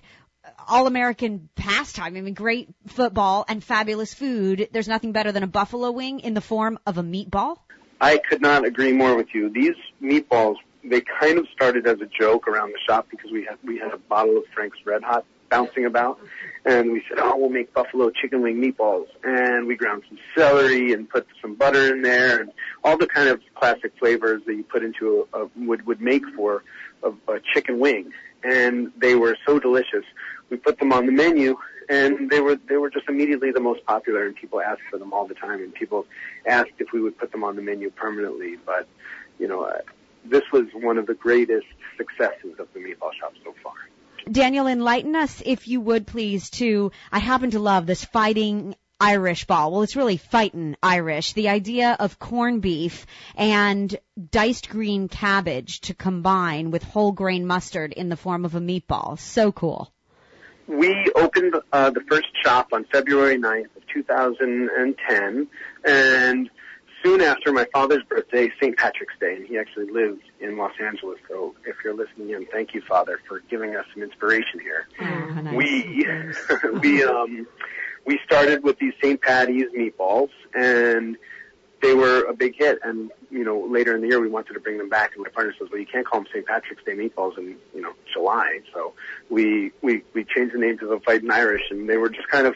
all-American 0.68 1.50
pastime. 1.56 2.16
I 2.16 2.22
mean, 2.22 2.34
great 2.34 2.70
football 2.88 3.46
and 3.48 3.64
fabulous 3.64 4.14
food. 4.14 4.70
There's 4.72 4.88
nothing 4.88 5.12
better 5.12 5.32
than 5.32 5.44
a 5.44 5.48
buffalo 5.48 5.92
wing 5.92 6.20
in 6.20 6.34
the 6.34 6.42
form 6.42 6.80
of 6.86 6.98
a 6.98 7.04
meatball. 7.04 7.58
I 8.02 8.18
could 8.18 8.42
not 8.42 8.66
agree 8.66 8.94
more 8.94 9.16
with 9.16 9.34
you. 9.34 9.50
These 9.50 9.76
meatballs, 10.02 10.56
they 10.84 11.02
kind 11.02 11.38
of 11.38 11.48
started 11.54 11.86
as 11.86 12.00
a 12.02 12.06
joke 12.06 12.48
around 12.48 12.72
the 12.72 12.80
shop 12.88 13.08
because 13.10 13.32
we 13.32 13.46
had 13.46 13.58
we 13.64 13.78
had 13.78 13.92
a 13.94 13.98
bottle 13.98 14.38
of 14.38 14.44
Frank's 14.54 14.78
Red 14.86 15.04
Hot 15.04 15.26
bouncing 15.50 15.86
about, 15.86 16.20
and 16.66 16.92
we 16.92 17.04
said, 17.10 17.18
"Oh, 17.20 17.36
we'll 17.36 17.50
make 17.50 17.74
buffalo 17.74 18.10
chicken 18.12 18.42
wing 18.42 18.62
meatballs." 18.62 19.08
And 19.24 19.68
we 19.68 19.76
ground 19.76 20.04
some 20.08 20.18
celery 20.38 20.94
and 20.94 21.10
put 21.10 21.28
some 21.42 21.56
butter 21.56 21.94
in 21.94 22.02
there, 22.02 22.40
and 22.40 22.52
all 22.84 22.98
the 22.98 23.08
kind 23.08 23.28
of 23.28 23.42
classic 23.56 23.92
flavors 24.00 24.42
that 24.46 24.56
you 24.56 24.64
put 24.64 24.84
into 24.84 25.28
a, 25.34 25.40
a 25.40 25.50
would 25.58 25.86
would 25.86 26.00
make 26.00 26.24
for 26.36 26.64
a, 27.04 27.12
a 27.28 27.40
chicken 27.54 27.80
wing. 27.80 28.12
And 28.44 28.94
they 28.98 29.16
were 29.16 29.38
so 29.46 29.60
delicious. 29.60 30.06
We 30.50 30.58
put 30.58 30.80
them 30.80 30.94
on 30.94 31.06
the 31.06 31.12
menu, 31.12 31.58
and 31.90 32.30
they 32.30 32.40
were 32.40 32.56
they 32.56 32.78
were 32.78 32.90
just 32.90 33.10
immediately 33.10 33.52
the 33.52 33.60
most 33.60 33.84
popular, 33.86 34.26
and 34.26 34.36
people 34.36 34.62
asked 34.62 34.84
for 34.90 34.98
them 34.98 35.12
all 35.12 35.28
the 35.28 35.34
time, 35.34 35.62
and 35.62 35.74
people 35.74 36.06
asked 36.46 36.72
if 36.78 36.92
we 36.94 37.02
would 37.02 37.18
put 37.18 37.32
them 37.32 37.44
on 37.44 37.56
the 37.56 37.62
menu 37.62 37.90
permanently. 37.90 38.58
But 38.66 38.88
you 39.40 39.48
know, 39.48 39.64
uh, 39.64 39.80
this 40.24 40.44
was 40.54 40.66
one 40.74 40.98
of 40.98 41.08
the 41.08 41.16
greatest 41.16 41.68
successes 41.98 42.60
of 42.60 42.68
the 42.74 42.80
meatball 42.80 43.14
shop 43.20 43.34
so 43.44 43.54
far. 43.64 43.74
Daniel, 44.32 44.68
enlighten 44.68 45.16
us, 45.16 45.42
if 45.46 45.68
you 45.68 45.82
would 45.82 46.06
please, 46.06 46.50
to, 46.52 46.92
I 47.12 47.20
happen 47.20 47.52
to 47.52 47.60
love 47.60 47.88
this 47.88 48.06
fighting 48.06 48.76
Irish 49.00 49.46
ball. 49.46 49.72
Well, 49.72 49.82
it's 49.82 49.96
really 49.96 50.18
fighting 50.18 50.76
Irish. 50.84 51.34
The 51.34 51.50
idea 51.50 51.96
of 52.00 52.20
corned 52.20 52.62
beef 52.62 53.06
and 53.36 53.98
diced 54.30 54.70
green 54.70 55.08
cabbage 55.08 55.80
to 55.82 55.94
combine 55.94 56.70
with 56.70 56.84
whole 56.84 57.14
grain 57.14 57.48
mustard 57.48 57.94
in 57.94 58.10
the 58.10 58.18
form 58.18 58.46
of 58.46 58.56
a 58.56 58.60
meatball. 58.60 59.18
So 59.18 59.52
cool. 59.52 59.92
We 60.70 61.12
opened 61.16 61.56
uh, 61.74 61.90
the 61.90 62.02
first 62.02 62.28
shop 62.44 62.70
on 62.74 62.86
February 62.92 63.38
9th 63.40 63.76
of 63.76 63.88
2010, 63.92 65.48
and 65.84 66.50
soon 67.04 67.22
after 67.22 67.52
my 67.52 67.66
father's 67.74 68.04
birthday, 68.04 68.52
St. 68.62 68.78
Patrick's 68.78 69.16
Day, 69.20 69.36
and 69.36 69.48
he 69.48 69.58
actually 69.58 69.90
lived 69.90 70.22
in 70.40 70.58
Los 70.58 70.74
Angeles. 70.80 71.18
So 71.28 71.56
if 71.66 71.76
you're 71.84 71.96
listening 71.96 72.30
in, 72.30 72.46
thank 72.46 72.76
you, 72.76 72.82
Father, 72.88 73.20
for 73.28 73.42
giving 73.50 73.76
us 73.76 73.86
some 73.96 74.04
inspiration 74.04 74.60
here. 74.60 74.88
Oh, 75.02 75.42
nice. 75.42 75.56
we 75.56 76.06
we 76.82 77.04
um 77.04 77.48
we 78.06 78.20
started 78.24 78.64
with 78.64 78.78
these 78.78 78.94
St. 79.02 79.20
Patty's 79.20 79.72
meatballs 79.76 80.30
and 80.54 81.18
they 81.82 81.94
were 81.94 82.24
a 82.24 82.34
big 82.34 82.56
hit. 82.58 82.80
And 82.84 83.12
you 83.30 83.44
know 83.44 83.60
later 83.60 83.96
in 83.96 84.02
the 84.02 84.08
year 84.08 84.20
we 84.20 84.30
wanted 84.30 84.54
to 84.54 84.60
bring 84.60 84.78
them 84.78 84.90
back. 84.90 85.12
And 85.16 85.24
my 85.24 85.30
partner 85.30 85.54
says 85.58 85.70
well 85.72 85.80
you 85.80 85.88
can't 85.88 86.06
call 86.06 86.22
them 86.22 86.28
St. 86.34 86.46
Patrick's 86.46 86.84
Day 86.84 86.96
meatballs 86.96 87.38
in 87.38 87.58
you 87.74 87.82
know 87.82 87.94
July. 88.14 88.60
So 88.74 88.94
we 89.30 89.72
we 89.82 90.04
we 90.14 90.24
changed 90.24 90.54
the 90.54 90.60
name 90.60 90.78
to 90.80 90.88
the 90.88 91.00
Fightin' 91.00 91.32
Irish. 91.32 91.64
And 91.70 91.90
they 91.90 91.98
were 91.98 92.10
just 92.10 92.28
kind 92.30 92.48
of 92.48 92.56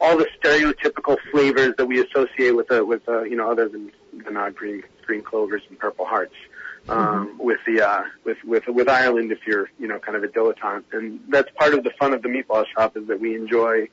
all 0.00 0.16
the 0.16 0.26
stereotypical 0.42 1.16
flavors 1.30 1.74
that 1.78 1.86
we 1.86 2.02
associate 2.02 2.56
with 2.56 2.70
uh, 2.70 2.84
with 2.84 3.08
uh, 3.08 3.22
you 3.22 3.36
know 3.36 3.50
other 3.50 3.68
than 3.68 3.92
than 4.24 4.36
uh, 4.36 4.50
green 4.50 4.82
green 5.06 5.22
clovers 5.22 5.62
and 5.68 5.78
purple 5.78 6.04
hearts. 6.04 6.34
Um, 6.88 7.38
with 7.38 7.60
the 7.64 7.80
uh, 7.80 8.02
with 8.24 8.38
with 8.44 8.66
with 8.66 8.88
Ireland 8.88 9.30
if 9.30 9.46
you're 9.46 9.70
you 9.78 9.86
know 9.86 10.00
kind 10.00 10.16
of 10.16 10.24
a 10.24 10.26
dilettante, 10.28 10.82
and 10.92 11.20
that's 11.28 11.48
part 11.54 11.74
of 11.74 11.84
the 11.84 11.90
fun 11.90 12.12
of 12.12 12.22
the 12.22 12.28
meatball 12.28 12.64
shop 12.76 12.96
is 12.96 13.06
that 13.06 13.20
we 13.20 13.36
enjoy 13.36 13.88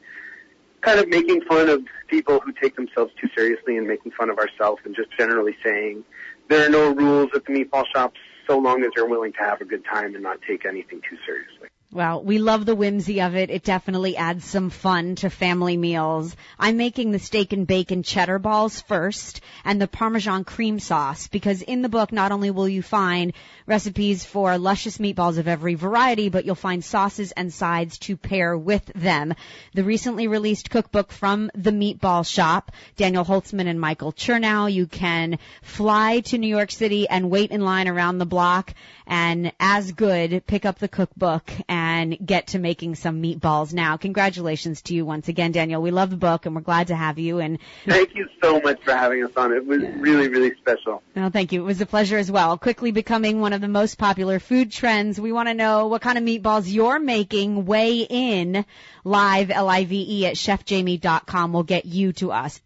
kind 0.81 0.99
of 0.99 1.07
making 1.09 1.41
fun 1.41 1.69
of 1.69 1.83
people 2.07 2.39
who 2.39 2.51
take 2.53 2.75
themselves 2.75 3.11
too 3.19 3.27
seriously 3.35 3.77
and 3.77 3.87
making 3.87 4.11
fun 4.11 4.29
of 4.29 4.37
ourselves 4.37 4.81
and 4.85 4.95
just 4.95 5.09
generally 5.17 5.55
saying 5.63 6.03
there 6.49 6.65
are 6.65 6.69
no 6.69 6.93
rules 6.93 7.29
at 7.35 7.45
the 7.45 7.53
meatball 7.53 7.85
shop 7.93 8.13
so 8.47 8.57
long 8.57 8.83
as 8.83 8.89
you're 8.95 9.07
willing 9.07 9.31
to 9.33 9.39
have 9.39 9.61
a 9.61 9.65
good 9.65 9.83
time 9.85 10.15
and 10.15 10.23
not 10.23 10.39
take 10.47 10.65
anything 10.65 11.01
too 11.07 11.17
seriously. 11.25 11.69
Well, 11.91 12.21
we 12.23 12.37
love 12.37 12.67
the 12.67 12.75
whimsy 12.75 13.19
of 13.19 13.35
it. 13.35 13.49
It 13.49 13.63
definitely 13.63 14.15
adds 14.15 14.45
some 14.45 14.69
fun 14.69 15.15
to 15.15 15.31
family 15.31 15.75
meals. 15.75 16.35
I'm 16.59 16.77
making 16.77 17.09
the 17.09 17.17
steak 17.17 17.51
and 17.51 17.65
bacon 17.65 18.03
cheddar 18.03 18.37
balls 18.37 18.79
first 18.81 19.41
and 19.65 19.81
the 19.81 19.87
Parmesan 19.87 20.43
cream 20.43 20.79
sauce 20.79 21.25
because 21.25 21.63
in 21.63 21.81
the 21.81 21.89
book 21.89 22.11
not 22.11 22.31
only 22.31 22.51
will 22.51 22.69
you 22.69 22.83
find 22.83 23.33
recipes 23.65 24.23
for 24.23 24.59
luscious 24.59 24.99
meatballs 24.99 25.39
of 25.39 25.47
every 25.47 25.73
variety, 25.73 26.29
but 26.29 26.45
you'll 26.45 26.53
find 26.53 26.85
sauces 26.85 27.31
and 27.31 27.51
sides 27.51 27.97
to 27.99 28.15
pair 28.15 28.55
with 28.55 28.85
them. 28.93 29.33
The 29.73 29.83
recently 29.83 30.27
released 30.27 30.69
cookbook 30.69 31.11
from 31.11 31.49
the 31.55 31.71
Meatball 31.71 32.23
Shop, 32.23 32.71
Daniel 32.97 33.25
Holzman 33.25 33.67
and 33.67 33.81
Michael 33.81 34.13
Chernow. 34.13 34.71
You 34.71 34.85
can 34.85 35.39
fly 35.63 36.19
to 36.19 36.37
New 36.37 36.55
York 36.55 36.69
City 36.69 37.09
and 37.09 37.31
wait 37.31 37.49
in 37.49 37.61
line 37.61 37.87
around 37.87 38.19
the 38.19 38.27
block 38.27 38.75
and 39.07 39.51
as 39.59 39.91
good 39.91 40.45
pick 40.45 40.65
up 40.65 40.77
the 40.77 40.87
cookbook 40.87 41.51
and 41.67 41.78
get 42.25 42.47
to 42.47 42.59
making 42.59 42.95
some 42.95 43.21
meatballs 43.21 43.73
now. 43.73 43.97
Congratulations 43.97 44.81
to 44.83 44.93
you 44.93 45.05
once 45.05 45.27
again, 45.27 45.51
Daniel. 45.51 45.81
We 45.81 45.91
love 45.91 46.09
the 46.09 46.17
book 46.17 46.45
and 46.45 46.55
we're 46.55 46.61
glad 46.61 46.87
to 46.87 46.95
have 46.95 47.19
you. 47.19 47.39
And 47.39 47.59
Thank 47.85 48.15
you 48.15 48.27
so 48.41 48.59
much 48.61 48.81
for 48.83 48.93
having 48.93 49.23
us 49.23 49.31
on. 49.37 49.51
It 49.53 49.65
was 49.65 49.81
really, 49.97 50.27
really 50.27 50.55
special. 50.55 51.01
no, 51.15 51.29
thank 51.29 51.51
you. 51.51 51.61
It 51.61 51.65
was 51.65 51.81
a 51.81 51.85
pleasure 51.85 52.17
as 52.17 52.31
well. 52.31 52.57
Quickly 52.57 52.91
becoming 52.91 53.39
one 53.41 53.53
of 53.53 53.61
the 53.61 53.67
most 53.67 53.97
popular 53.97 54.39
food 54.39 54.71
trends. 54.71 55.19
We 55.19 55.31
want 55.31 55.49
to 55.49 55.53
know 55.53 55.87
what 55.87 56.01
kind 56.01 56.17
of 56.17 56.23
meatballs 56.23 56.71
you're 56.71 56.99
making. 56.99 57.65
Weigh 57.65 57.99
in 58.09 58.65
live, 59.03 59.51
L-I-V-E 59.51 60.25
at 60.25 60.35
chefjamie.com 60.35 61.53
will 61.53 61.63
get 61.63 61.85
you 61.85 62.13
to 62.13 62.31
us. 62.31 62.61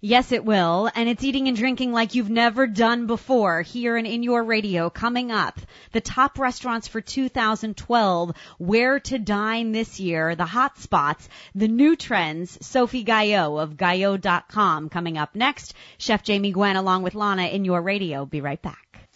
Yes, 0.00 0.30
it 0.30 0.44
will. 0.44 0.90
And 0.94 1.08
it's 1.08 1.24
eating 1.24 1.48
and 1.48 1.56
drinking 1.56 1.90
like 1.90 2.14
you've 2.14 2.30
never 2.30 2.66
done 2.66 3.06
before 3.06 3.62
here 3.62 3.96
and 3.96 4.06
in 4.06 4.22
your 4.22 4.44
radio 4.44 4.90
coming 4.90 5.32
up. 5.32 5.58
The 5.92 6.02
top 6.02 6.38
restaurants 6.38 6.86
for 6.86 7.00
2012, 7.00 8.32
where 8.58 9.00
to 9.00 9.18
dine 9.18 9.72
this 9.72 9.98
year, 9.98 10.34
the 10.34 10.44
hot 10.44 10.78
spots, 10.78 11.28
the 11.54 11.68
new 11.68 11.96
trends, 11.96 12.58
Sophie 12.64 13.04
Gayot 13.04 13.62
of 13.62 13.76
Gayot.com 13.76 14.90
coming 14.90 15.16
up 15.16 15.34
next. 15.34 15.72
Chef 15.96 16.22
Jamie 16.22 16.52
Gwen 16.52 16.76
along 16.76 17.02
with 17.02 17.14
Lana 17.14 17.46
in 17.46 17.64
your 17.64 17.80
radio. 17.80 18.26
Be 18.26 18.42
right 18.42 18.60
back. 18.60 19.08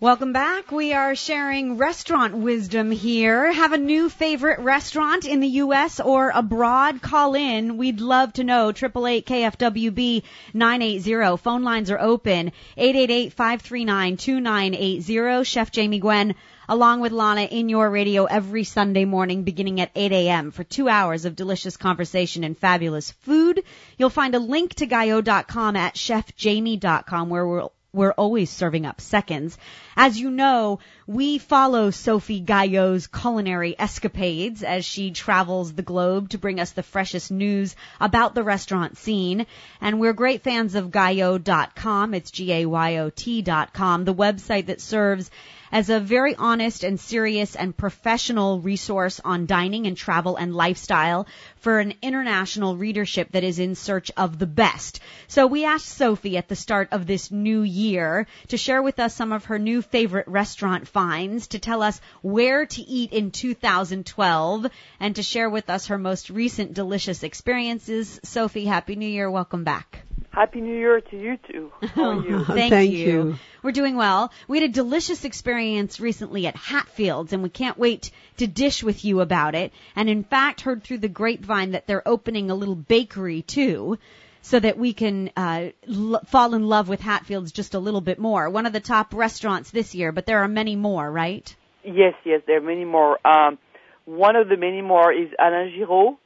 Welcome 0.00 0.32
back. 0.32 0.70
We 0.70 0.92
are 0.92 1.16
sharing 1.16 1.76
restaurant 1.76 2.36
wisdom 2.36 2.92
here. 2.92 3.52
Have 3.52 3.72
a 3.72 3.78
new 3.78 4.08
favorite 4.08 4.60
restaurant 4.60 5.24
in 5.24 5.40
the 5.40 5.48
U.S. 5.64 5.98
or 5.98 6.30
abroad? 6.32 7.02
Call 7.02 7.34
in. 7.34 7.78
We'd 7.78 8.00
love 8.00 8.32
to 8.34 8.44
know. 8.44 8.70
Triple 8.70 9.08
eight 9.08 9.26
KFWB 9.26 10.22
nine 10.54 10.82
eight 10.82 11.00
zero. 11.00 11.36
Phone 11.36 11.64
lines 11.64 11.90
are 11.90 11.98
open. 11.98 12.52
Eight 12.76 12.94
eight 12.94 13.10
eight 13.10 13.32
five 13.32 13.60
three 13.60 13.84
nine 13.84 14.16
two 14.16 14.38
nine 14.38 14.72
eight 14.76 15.02
zero. 15.02 15.42
Chef 15.42 15.72
Jamie 15.72 15.98
Gwen, 15.98 16.36
along 16.68 17.00
with 17.00 17.10
Lana, 17.10 17.42
in 17.42 17.68
your 17.68 17.90
radio 17.90 18.26
every 18.26 18.62
Sunday 18.62 19.04
morning, 19.04 19.42
beginning 19.42 19.80
at 19.80 19.90
8 19.96 20.12
a.m. 20.12 20.52
for 20.52 20.62
two 20.62 20.88
hours 20.88 21.24
of 21.24 21.34
delicious 21.34 21.76
conversation 21.76 22.44
and 22.44 22.56
fabulous 22.56 23.10
food. 23.10 23.64
You'll 23.96 24.10
find 24.10 24.36
a 24.36 24.38
link 24.38 24.74
to 24.74 24.86
Gayot.com 24.86 25.74
at 25.74 25.96
ChefJamie.com, 25.96 27.30
where 27.30 27.48
we'll 27.48 27.72
we're 27.92 28.12
always 28.12 28.50
serving 28.50 28.84
up 28.84 29.00
seconds. 29.00 29.56
As 29.96 30.20
you 30.20 30.30
know, 30.30 30.78
we 31.06 31.38
follow 31.38 31.90
Sophie 31.90 32.42
Gayot's 32.42 33.06
culinary 33.06 33.74
escapades 33.78 34.62
as 34.62 34.84
she 34.84 35.10
travels 35.10 35.72
the 35.72 35.82
globe 35.82 36.28
to 36.30 36.38
bring 36.38 36.60
us 36.60 36.72
the 36.72 36.82
freshest 36.82 37.30
news 37.30 37.74
about 37.98 38.34
the 38.34 38.44
restaurant 38.44 38.98
scene. 38.98 39.46
And 39.80 39.98
we're 39.98 40.12
great 40.12 40.42
fans 40.42 40.74
of 40.74 40.90
Gayot.com. 40.90 42.12
It's 42.14 42.30
G-A-Y-O-T.com, 42.30 44.04
the 44.04 44.14
website 44.14 44.66
that 44.66 44.80
serves 44.80 45.30
as 45.72 45.90
a 45.90 46.00
very 46.00 46.34
honest 46.34 46.84
and 46.84 46.98
serious 46.98 47.54
and 47.56 47.76
professional 47.76 48.60
resource 48.60 49.20
on 49.24 49.46
dining 49.46 49.86
and 49.86 49.96
travel 49.96 50.36
and 50.36 50.54
lifestyle 50.54 51.26
for 51.56 51.78
an 51.78 51.94
international 52.02 52.76
readership 52.76 53.32
that 53.32 53.44
is 53.44 53.58
in 53.58 53.74
search 53.74 54.10
of 54.16 54.38
the 54.38 54.46
best. 54.46 55.00
So 55.26 55.46
we 55.46 55.64
asked 55.64 55.88
Sophie 55.88 56.36
at 56.36 56.48
the 56.48 56.56
start 56.56 56.88
of 56.92 57.06
this 57.06 57.30
new 57.30 57.62
year 57.62 58.26
to 58.48 58.56
share 58.56 58.82
with 58.82 58.98
us 58.98 59.14
some 59.14 59.32
of 59.32 59.46
her 59.46 59.58
new 59.58 59.82
favorite 59.82 60.28
restaurant 60.28 60.88
finds, 60.88 61.48
to 61.48 61.58
tell 61.58 61.82
us 61.82 62.00
where 62.22 62.66
to 62.66 62.82
eat 62.82 63.12
in 63.12 63.30
2012, 63.30 64.66
and 65.00 65.16
to 65.16 65.22
share 65.22 65.50
with 65.50 65.70
us 65.70 65.86
her 65.86 65.98
most 65.98 66.30
recent 66.30 66.74
delicious 66.74 67.22
experiences. 67.22 68.20
Sophie, 68.22 68.64
Happy 68.64 68.96
New 68.96 69.08
Year. 69.08 69.30
Welcome 69.30 69.64
back. 69.64 70.02
Happy 70.30 70.60
New 70.60 70.76
Year 70.76 71.00
to 71.00 71.16
you 71.20 71.36
too. 71.50 71.72
How 71.94 72.10
are 72.10 72.22
you? 72.22 72.44
Thank, 72.44 72.72
Thank 72.72 72.92
you. 72.92 72.98
you. 72.98 73.38
We're 73.62 73.72
doing 73.72 73.96
well. 73.96 74.32
We 74.46 74.60
had 74.60 74.70
a 74.70 74.72
delicious 74.72 75.24
experience 75.24 75.98
recently 75.98 76.46
at 76.46 76.56
Hatfields, 76.56 77.32
and 77.32 77.42
we 77.42 77.48
can't 77.48 77.78
wait 77.78 78.10
to 78.36 78.46
dish 78.46 78.82
with 78.82 79.04
you 79.04 79.20
about 79.20 79.54
it. 79.54 79.72
And 79.96 80.08
in 80.08 80.24
fact, 80.24 80.60
heard 80.60 80.84
through 80.84 80.98
the 80.98 81.08
grapevine 81.08 81.72
that 81.72 81.86
they're 81.86 82.06
opening 82.06 82.50
a 82.50 82.54
little 82.54 82.76
bakery 82.76 83.42
too, 83.42 83.98
so 84.42 84.60
that 84.60 84.78
we 84.78 84.92
can 84.92 85.30
uh, 85.36 85.70
l- 85.88 86.22
fall 86.26 86.54
in 86.54 86.66
love 86.66 86.88
with 86.88 87.00
Hatfields 87.00 87.52
just 87.52 87.74
a 87.74 87.78
little 87.78 88.00
bit 88.00 88.18
more. 88.18 88.48
One 88.48 88.66
of 88.66 88.72
the 88.72 88.80
top 88.80 89.12
restaurants 89.12 89.70
this 89.70 89.94
year, 89.94 90.12
but 90.12 90.26
there 90.26 90.38
are 90.38 90.48
many 90.48 90.76
more, 90.76 91.10
right? 91.10 91.54
Yes, 91.84 92.14
yes, 92.24 92.42
there 92.46 92.58
are 92.58 92.60
many 92.60 92.84
more. 92.84 93.18
Um, 93.26 93.58
one 94.04 94.36
of 94.36 94.48
the 94.48 94.56
many 94.56 94.82
more 94.82 95.12
is 95.12 95.28
Alain 95.38 95.72
Giraud, 95.76 96.16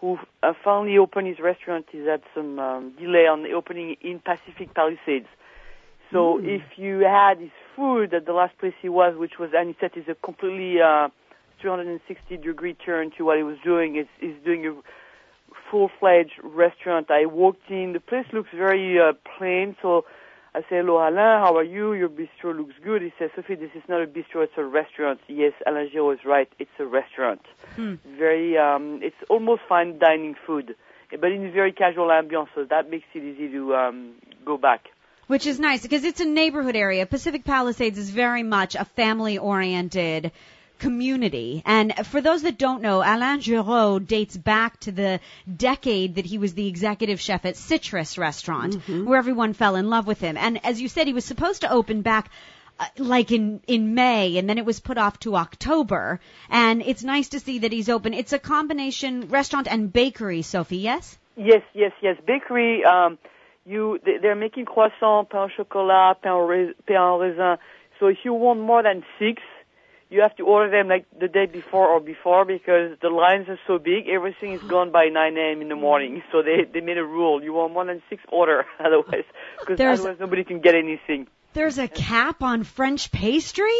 who 0.00 0.18
uh, 0.42 0.52
finally 0.62 0.96
opened 0.98 1.26
his 1.26 1.40
restaurant. 1.40 1.86
He's 1.90 2.06
had 2.06 2.22
some 2.34 2.58
um, 2.58 2.92
delay 2.98 3.26
on 3.26 3.42
the 3.42 3.52
opening 3.52 3.96
in 4.00 4.20
Pacific 4.20 4.72
Palisades. 4.74 5.26
So 6.12 6.38
if 6.42 6.62
you 6.76 7.00
had 7.00 7.38
his 7.38 7.50
food 7.76 8.14
at 8.14 8.24
the 8.24 8.32
last 8.32 8.56
place 8.58 8.74
he 8.80 8.88
was, 8.88 9.16
which 9.16 9.38
was 9.38 9.50
and 9.54 9.68
he 9.68 9.76
said 9.78 9.90
is 9.94 10.08
a 10.08 10.14
completely 10.14 10.80
uh, 10.80 11.08
360 11.60 12.36
degree 12.38 12.74
turn 12.74 13.10
to 13.18 13.24
what 13.24 13.36
he 13.36 13.42
was 13.42 13.56
doing. 13.64 13.96
It's, 13.96 14.08
he's 14.20 14.36
doing 14.44 14.66
a 14.66 14.74
full-fledged 15.70 16.40
restaurant. 16.42 17.10
I 17.10 17.26
walked 17.26 17.70
in. 17.70 17.92
The 17.92 18.00
place 18.00 18.26
looks 18.32 18.50
very 18.54 18.98
uh, 18.98 19.12
plain, 19.36 19.76
so 19.82 20.04
I 20.54 20.60
say, 20.62 20.76
hello, 20.78 20.96
Alain, 20.96 21.16
how 21.16 21.56
are 21.56 21.64
you? 21.64 21.92
Your 21.92 22.08
bistro 22.08 22.56
looks 22.56 22.74
good. 22.82 23.02
He 23.02 23.12
says, 23.18 23.30
Sophie, 23.36 23.54
this 23.54 23.70
is 23.74 23.82
not 23.88 24.02
a 24.02 24.06
bistro, 24.06 24.42
it's 24.42 24.52
a 24.56 24.64
restaurant. 24.64 25.20
Yes, 25.28 25.52
Alain 25.66 25.90
Giraud 25.92 26.14
is 26.14 26.24
right. 26.24 26.48
It's 26.58 26.70
a 26.78 26.86
restaurant. 26.86 27.42
Very, 28.16 28.56
um, 28.56 29.00
it's 29.02 29.16
almost 29.28 29.62
fine 29.68 29.98
dining 29.98 30.34
food, 30.46 30.74
but 31.20 31.30
in 31.30 31.46
a 31.46 31.50
very 31.50 31.72
casual 31.72 32.08
ambiance, 32.08 32.48
so 32.54 32.64
that 32.64 32.90
makes 32.90 33.06
it 33.14 33.22
easy 33.22 33.48
to 33.52 33.74
um, 33.74 34.14
go 34.44 34.56
back. 34.56 34.88
Which 35.28 35.46
is 35.46 35.60
nice 35.60 35.82
because 35.82 36.04
it's 36.04 36.20
a 36.20 36.24
neighborhood 36.24 36.74
area. 36.74 37.04
Pacific 37.06 37.44
Palisades 37.44 37.98
is 37.98 38.10
very 38.10 38.42
much 38.42 38.74
a 38.74 38.84
family 38.84 39.38
oriented 39.38 40.32
community. 40.78 41.62
And 41.66 41.94
for 42.06 42.20
those 42.20 42.42
that 42.42 42.56
don't 42.56 42.82
know, 42.82 43.02
Alain 43.02 43.40
Giraud 43.40 44.06
dates 44.06 44.36
back 44.36 44.80
to 44.80 44.92
the 44.92 45.20
decade 45.54 46.14
that 46.14 46.24
he 46.24 46.38
was 46.38 46.54
the 46.54 46.66
executive 46.66 47.20
chef 47.20 47.44
at 47.44 47.56
Citrus 47.56 48.16
Restaurant, 48.16 48.76
where 48.88 49.18
everyone 49.18 49.52
fell 49.52 49.76
in 49.76 49.90
love 49.90 50.06
with 50.06 50.20
him. 50.20 50.36
And 50.36 50.64
as 50.64 50.80
you 50.80 50.88
said, 50.88 51.06
he 51.06 51.12
was 51.12 51.24
supposed 51.26 51.60
to 51.60 51.70
open 51.70 52.00
back 52.02 52.30
uh, 52.80 52.86
like 52.96 53.32
in 53.32 53.60
in 53.66 53.94
May 53.94 54.38
and 54.38 54.48
then 54.48 54.56
it 54.56 54.64
was 54.64 54.78
put 54.78 54.98
off 54.98 55.18
to 55.20 55.34
October 55.34 56.20
and 56.48 56.80
it's 56.80 57.02
nice 57.02 57.30
to 57.30 57.40
see 57.40 57.58
that 57.58 57.72
he's 57.72 57.88
open 57.88 58.14
it's 58.14 58.32
a 58.32 58.38
combination 58.38 59.28
restaurant 59.30 59.66
and 59.66 59.92
bakery 59.92 60.42
Sophie 60.42 60.76
yes 60.76 61.18
Yes, 61.38 61.62
yes, 61.72 61.92
yes. 62.02 62.16
Bakery, 62.26 62.84
um, 62.84 63.16
you 63.68 63.98
they- 64.04 64.18
they're 64.18 64.34
making 64.46 64.64
croissant, 64.64 65.28
pain 65.30 65.40
au 65.42 65.48
chocolat, 65.48 66.16
pain 66.22 66.32
au, 66.32 66.46
rais- 66.46 66.74
pain 66.86 66.96
au 66.96 67.18
raisin. 67.18 67.58
So 67.98 68.06
if 68.08 68.18
you 68.24 68.32
want 68.32 68.60
more 68.60 68.82
than 68.82 69.04
six, 69.18 69.42
you 70.10 70.22
have 70.22 70.34
to 70.36 70.44
order 70.46 70.70
them 70.70 70.88
like 70.88 71.04
the 71.18 71.28
day 71.28 71.46
before 71.46 71.86
or 71.88 72.00
before 72.00 72.44
because 72.46 72.96
the 73.00 73.10
lines 73.10 73.46
are 73.48 73.58
so 73.66 73.78
big. 73.78 74.08
Everything 74.08 74.52
is 74.54 74.62
gone 74.62 74.90
by 74.90 75.08
9 75.08 75.36
a.m. 75.36 75.60
in 75.60 75.68
the 75.68 75.76
morning. 75.76 76.22
So 76.32 76.42
they 76.42 76.64
they 76.72 76.80
made 76.80 76.96
a 76.98 77.04
rule: 77.04 77.42
you 77.42 77.52
want 77.52 77.72
more 77.74 77.84
than 77.84 78.00
six, 78.08 78.22
order. 78.40 78.64
Otherwise, 78.80 79.24
because 79.60 79.78
otherwise 80.00 80.18
nobody 80.20 80.44
can 80.44 80.60
get 80.60 80.74
anything. 80.74 81.26
There's 81.54 81.78
a 81.78 81.88
cap 81.88 82.42
on 82.42 82.62
French 82.62 83.10
pastry? 83.10 83.76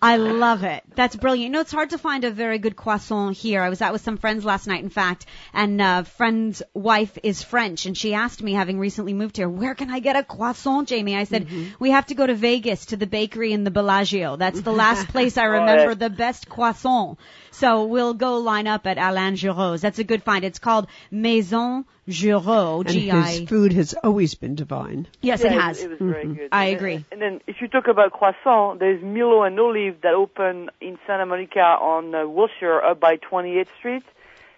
I 0.00 0.16
love 0.16 0.64
it. 0.64 0.82
That's 0.94 1.16
brilliant. 1.16 1.44
You 1.44 1.50
know, 1.50 1.60
it's 1.60 1.72
hard 1.72 1.90
to 1.90 1.98
find 1.98 2.24
a 2.24 2.30
very 2.30 2.58
good 2.58 2.76
croissant 2.76 3.36
here. 3.36 3.60
I 3.60 3.68
was 3.68 3.82
out 3.82 3.92
with 3.92 4.02
some 4.02 4.16
friends 4.16 4.44
last 4.44 4.66
night, 4.66 4.82
in 4.82 4.88
fact, 4.88 5.26
and 5.52 5.80
uh, 5.80 6.02
friend's 6.04 6.62
wife 6.72 7.18
is 7.22 7.42
French, 7.42 7.86
and 7.86 7.96
she 7.96 8.14
asked 8.14 8.42
me, 8.42 8.52
having 8.52 8.78
recently 8.78 9.12
moved 9.12 9.36
here, 9.36 9.48
where 9.48 9.74
can 9.74 9.90
I 9.90 9.98
get 9.98 10.16
a 10.16 10.22
croissant, 10.22 10.88
Jamie? 10.88 11.16
I 11.16 11.24
said, 11.24 11.48
we 11.78 11.90
have 11.90 12.06
to 12.06 12.14
go 12.14 12.26
to 12.26 12.34
Vegas 12.34 12.86
to 12.86 12.96
the 12.96 13.06
bakery 13.06 13.52
in 13.52 13.64
the 13.64 13.70
Bellagio. 13.70 14.36
That's 14.36 14.60
the 14.60 14.72
last 14.72 15.08
place 15.12 15.36
I 15.36 15.44
remember 15.44 15.94
the 15.94 16.10
best 16.10 16.48
croissant. 16.48 17.18
So 17.50 17.84
we'll 17.84 18.14
go 18.14 18.38
line 18.38 18.66
up 18.66 18.86
at 18.86 18.96
Alain 18.96 19.36
Giraud's. 19.36 19.82
That's 19.82 19.98
a 19.98 20.04
good 20.04 20.22
find. 20.22 20.44
It's 20.44 20.58
called 20.58 20.86
Maison 21.10 21.84
Giraud. 22.10 22.86
And 22.86 22.88
G-I. 22.90 23.20
his 23.30 23.48
food 23.48 23.72
has 23.72 23.94
always 23.94 24.34
been 24.34 24.54
divine. 24.54 25.06
Yes, 25.20 25.42
Yeah, 25.42 25.52
it 25.54 25.60
has. 25.60 25.80
It, 25.82 25.90
was 25.90 25.98
very 26.00 26.26
good. 26.26 26.48
I 26.52 26.66
And- 26.66 26.76
agree. 26.76 27.04
And 27.12 27.20
then 27.22 27.40
if 27.46 27.60
you 27.60 27.68
talk 27.68 27.88
about 27.88 28.12
croissant, 28.12 28.78
there's 28.80 29.02
Milo 29.02 29.42
and 29.42 29.58
Olive 29.58 30.00
that 30.02 30.14
open 30.14 30.70
in 30.80 30.98
Santa 31.06 31.26
Monica 31.26 31.60
on 31.60 32.14
uh, 32.14 32.26
Wilshire 32.26 32.80
up 32.82 33.00
by 33.00 33.16
28th 33.16 33.68
Street, 33.78 34.04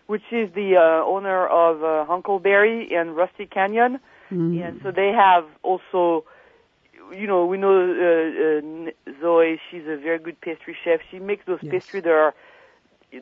which 0.06 0.22
is 0.32 0.52
the 0.54 0.76
uh, 0.76 1.04
owner 1.04 1.46
of 1.46 1.82
uh, 1.84 2.04
Huckleberry 2.06 2.94
and 2.94 3.14
Rustic 3.16 3.50
Canyon. 3.50 4.00
And 4.30 4.80
so 4.82 4.90
they 4.90 5.12
have 5.12 5.44
also, 5.62 6.24
you 7.14 7.26
know, 7.26 7.44
we 7.44 7.58
know 7.58 7.74
uh, 7.76 8.88
uh, 9.12 9.12
Zoe. 9.20 9.60
She's 9.70 9.82
a 9.86 9.96
very 9.98 10.18
good 10.18 10.40
pastry 10.40 10.74
chef. 10.82 11.00
She 11.10 11.18
makes 11.18 11.44
those 11.44 11.58
Yes. 11.62 11.70
pastries 11.70 12.04
that 12.04 12.12
are 12.12 12.34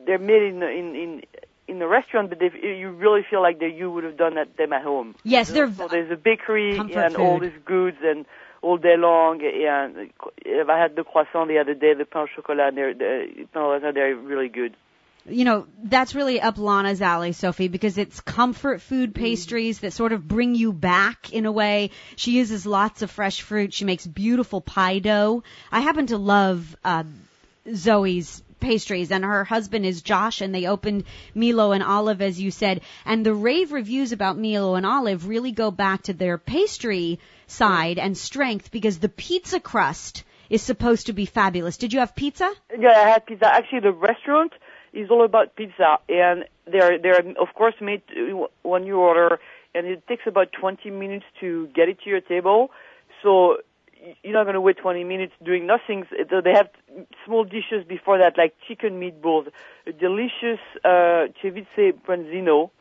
they're 0.05 0.17
made 0.17 0.41
in 0.43 0.63
in 0.63 0.95
in 0.95 1.21
in 1.71 1.79
the 1.79 1.87
restaurant, 1.87 2.29
but 2.29 2.37
they, 2.39 2.51
you 2.83 2.89
really 2.91 3.23
feel 3.29 3.41
like 3.41 3.59
that 3.59 3.73
you 3.79 3.89
would 3.89 4.03
have 4.03 4.17
done 4.17 4.35
that 4.35 4.57
them 4.57 4.73
at 4.73 4.83
home. 4.83 5.15
Yes, 5.23 5.49
they're 5.49 5.71
So 5.73 5.87
there's 5.87 6.11
a 6.11 6.21
bakery 6.29 6.77
and 6.77 7.15
all 7.15 7.39
these 7.39 7.59
goods 7.65 7.97
and 8.03 8.25
all 8.61 8.77
day 8.77 8.97
long. 8.97 9.41
And 9.41 10.11
if 10.45 10.69
I 10.69 10.77
had 10.77 10.95
the 10.95 11.03
croissant 11.03 11.47
the 11.47 11.59
other 11.59 11.73
day, 11.73 11.93
the 11.93 12.05
pain 12.05 12.23
au 12.23 12.27
chocolat, 12.35 12.67
and 12.69 12.77
they're, 12.77 12.93
the 12.93 13.47
pain 13.53 13.63
au 13.63 13.71
raisin, 13.71 13.93
they're 13.93 14.15
really 14.15 14.49
good. 14.49 14.75
you 15.25 15.45
know, 15.45 15.67
that's 15.83 16.15
really 16.15 16.41
up 16.41 16.57
Lana's 16.57 17.01
alley, 17.01 17.31
Sophie, 17.31 17.67
because 17.67 17.97
it's 17.97 18.19
comfort 18.21 18.81
food 18.81 19.13
pastries 19.13 19.79
that 19.79 19.93
sort 19.93 20.13
of 20.13 20.27
bring 20.27 20.55
you 20.55 20.73
back 20.73 21.31
in 21.31 21.45
a 21.45 21.51
way. 21.51 21.91
She 22.15 22.31
uses 22.31 22.65
lots 22.65 23.01
of 23.01 23.11
fresh 23.11 23.41
fruit. 23.41 23.73
She 23.73 23.85
makes 23.85 24.05
beautiful 24.05 24.61
pie 24.61 24.99
dough. 24.99 25.43
I 25.71 25.81
happen 25.81 26.07
to 26.07 26.17
love 26.17 26.75
uh, 26.83 27.03
Zoe's 27.73 28.41
pastries 28.61 29.11
and 29.11 29.25
her 29.25 29.43
husband 29.43 29.85
is 29.85 30.01
Josh 30.01 30.39
and 30.39 30.55
they 30.55 30.67
opened 30.67 31.03
Milo 31.35 31.71
and 31.73 31.83
Olive 31.83 32.21
as 32.21 32.39
you 32.39 32.51
said 32.51 32.81
and 33.05 33.25
the 33.25 33.33
rave 33.33 33.71
reviews 33.71 34.11
about 34.11 34.37
Milo 34.37 34.75
and 34.75 34.85
Olive 34.85 35.27
really 35.27 35.51
go 35.51 35.71
back 35.71 36.03
to 36.03 36.13
their 36.13 36.37
pastry 36.37 37.19
side 37.47 37.99
and 37.99 38.17
strength 38.17 38.71
because 38.71 38.99
the 38.99 39.09
pizza 39.09 39.59
crust 39.59 40.23
is 40.51 40.61
supposed 40.61 41.07
to 41.07 41.13
be 41.13 41.25
fabulous. 41.25 41.77
Did 41.77 41.93
you 41.93 41.99
have 41.99 42.13
pizza? 42.13 42.51
Yeah, 42.77 42.89
I 42.89 43.09
had 43.09 43.25
pizza. 43.25 43.47
Actually, 43.47 43.79
the 43.79 43.93
restaurant 43.93 44.51
is 44.93 45.09
all 45.09 45.23
about 45.23 45.55
pizza, 45.55 45.97
and 46.09 46.45
they're 46.65 46.99
they're 46.99 47.23
of 47.39 47.53
course 47.55 47.75
made 47.79 48.01
when 48.61 48.85
you 48.85 48.97
order, 48.99 49.39
and 49.73 49.87
it 49.87 50.05
takes 50.07 50.23
about 50.27 50.49
20 50.51 50.89
minutes 50.91 51.25
to 51.39 51.67
get 51.73 51.87
it 51.87 51.99
to 52.03 52.09
your 52.09 52.19
table. 52.19 52.71
So 53.23 53.57
you're 54.23 54.33
not 54.33 54.43
going 54.43 54.55
to 54.55 54.61
wait 54.61 54.77
20 54.77 55.03
minutes 55.03 55.33
doing 55.43 55.67
nothing. 55.67 56.05
They 56.11 56.51
have 56.51 56.69
small 57.25 57.43
dishes 57.43 57.85
before 57.87 58.17
that, 58.19 58.37
like 58.37 58.55
chicken 58.67 58.99
meatballs, 58.99 59.47
a 59.85 59.91
delicious 59.91 60.59
uh, 60.83 61.27
ceviche 61.41 61.93
branzino, 62.07 62.71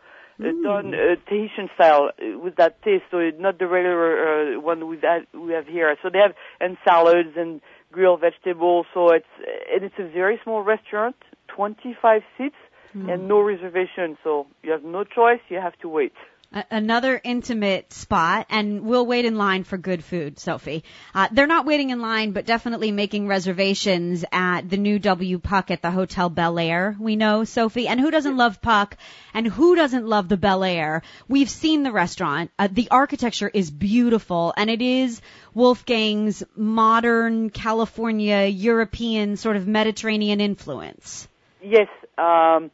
mm. 0.41 0.63
done 0.63 0.95
uh, 0.95 1.17
Tahitian 1.29 1.69
style 1.75 2.11
uh, 2.11 2.39
with 2.39 2.57
that 2.57 2.83
taste. 2.83 3.05
So 3.11 3.19
it's 3.19 3.41
not 3.41 3.59
the 3.59 3.67
regular 3.67 4.57
uh, 4.57 4.61
one 4.61 4.81
had, 5.03 5.27
we 5.35 5.53
have 5.53 5.67
here. 5.67 5.95
So 6.03 6.09
they 6.11 6.19
have 6.19 6.35
and 6.61 6.77
salads 6.85 7.37
and 7.37 7.61
grilled 7.93 8.21
vegetables. 8.21 8.87
So 8.95 9.13
it's 9.13 9.27
and 9.73 9.85
it's 9.85 9.99
a 9.99 10.09
very 10.09 10.41
small 10.43 10.63
restaurant, 10.63 11.17
25 11.49 12.23
seats 12.39 12.55
mm. 12.97 13.13
and 13.13 13.29
no 13.29 13.41
reservation. 13.41 14.17
So 14.25 14.47
you 14.63 14.73
have 14.73 14.85
no 14.85 15.05
choice. 15.05 15.41
You 15.49 15.61
have 15.61 15.79
to 15.81 15.89
wait 15.89 16.13
another 16.53 17.21
intimate 17.23 17.93
spot, 17.93 18.47
and 18.51 18.83
we'll 18.83 19.07
wait 19.07 19.25
in 19.25 19.37
line 19.37 19.65
for 19.65 19.79
good 19.79 20.03
food, 20.03 20.39
Sophie. 20.39 20.83
Uh, 21.15 21.29
they're 21.31 21.47
not 21.47 21.67
waiting 21.67 21.91
in 21.91 22.01
line, 22.01 22.33
but 22.33 22.47
definitely 22.47 22.91
making 22.91 23.29
reservations 23.29 24.25
at 24.33 24.69
the 24.69 24.77
new 24.77 24.99
W 24.99 25.39
Puck 25.39 25.71
at 25.71 25.83
the 25.83 25.91
Hotel 25.91 26.29
Bel 26.29 26.59
Air. 26.59 26.97
We 26.99 27.17
know, 27.17 27.45
Sophie. 27.45 27.87
And 27.87 28.01
who 28.01 28.11
doesn't 28.11 28.37
love 28.37 28.61
Puck? 28.61 28.97
And 29.33 29.47
who 29.47 29.77
doesn't 29.77 30.07
love 30.07 30.29
the 30.29 30.37
Bel 30.37 30.65
Air? 30.65 31.03
We've 31.29 31.51
seen 31.51 31.83
the 31.85 31.93
restaurant. 31.93 32.51
Uh, 32.59 32.69
the 32.71 32.89
architecture 32.91 33.51
is 33.53 33.71
beautiful, 33.71 34.53
and 34.57 34.69
it 34.69 34.83
is 34.83 35.23
Wolfgang's 35.55 36.43
modern 36.57 37.51
California 37.51 38.47
European 38.47 39.37
sort 39.37 39.57
of 39.57 39.69
Mediterranean 39.69 40.41
influence. 40.41 41.29
Yes. 41.63 41.89
Um 42.19 42.71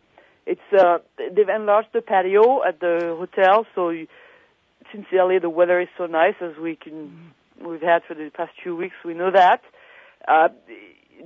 it's 0.46 0.60
uh, 0.72 0.98
they've 1.18 1.48
enlarged 1.48 1.88
the 1.92 2.00
patio 2.00 2.64
at 2.64 2.80
the 2.80 3.16
hotel, 3.18 3.66
so 3.74 3.90
you, 3.90 4.06
sincerely 4.92 5.38
the 5.38 5.50
weather 5.50 5.80
is 5.80 5.88
so 5.98 6.06
nice 6.06 6.36
as 6.40 6.56
we 6.56 6.76
can 6.76 7.32
we've 7.60 7.82
had 7.82 8.02
for 8.04 8.14
the 8.14 8.30
past 8.30 8.52
few 8.62 8.76
weeks. 8.76 8.94
We 9.04 9.14
know 9.14 9.30
that. 9.30 9.62
Uh, 10.26 10.48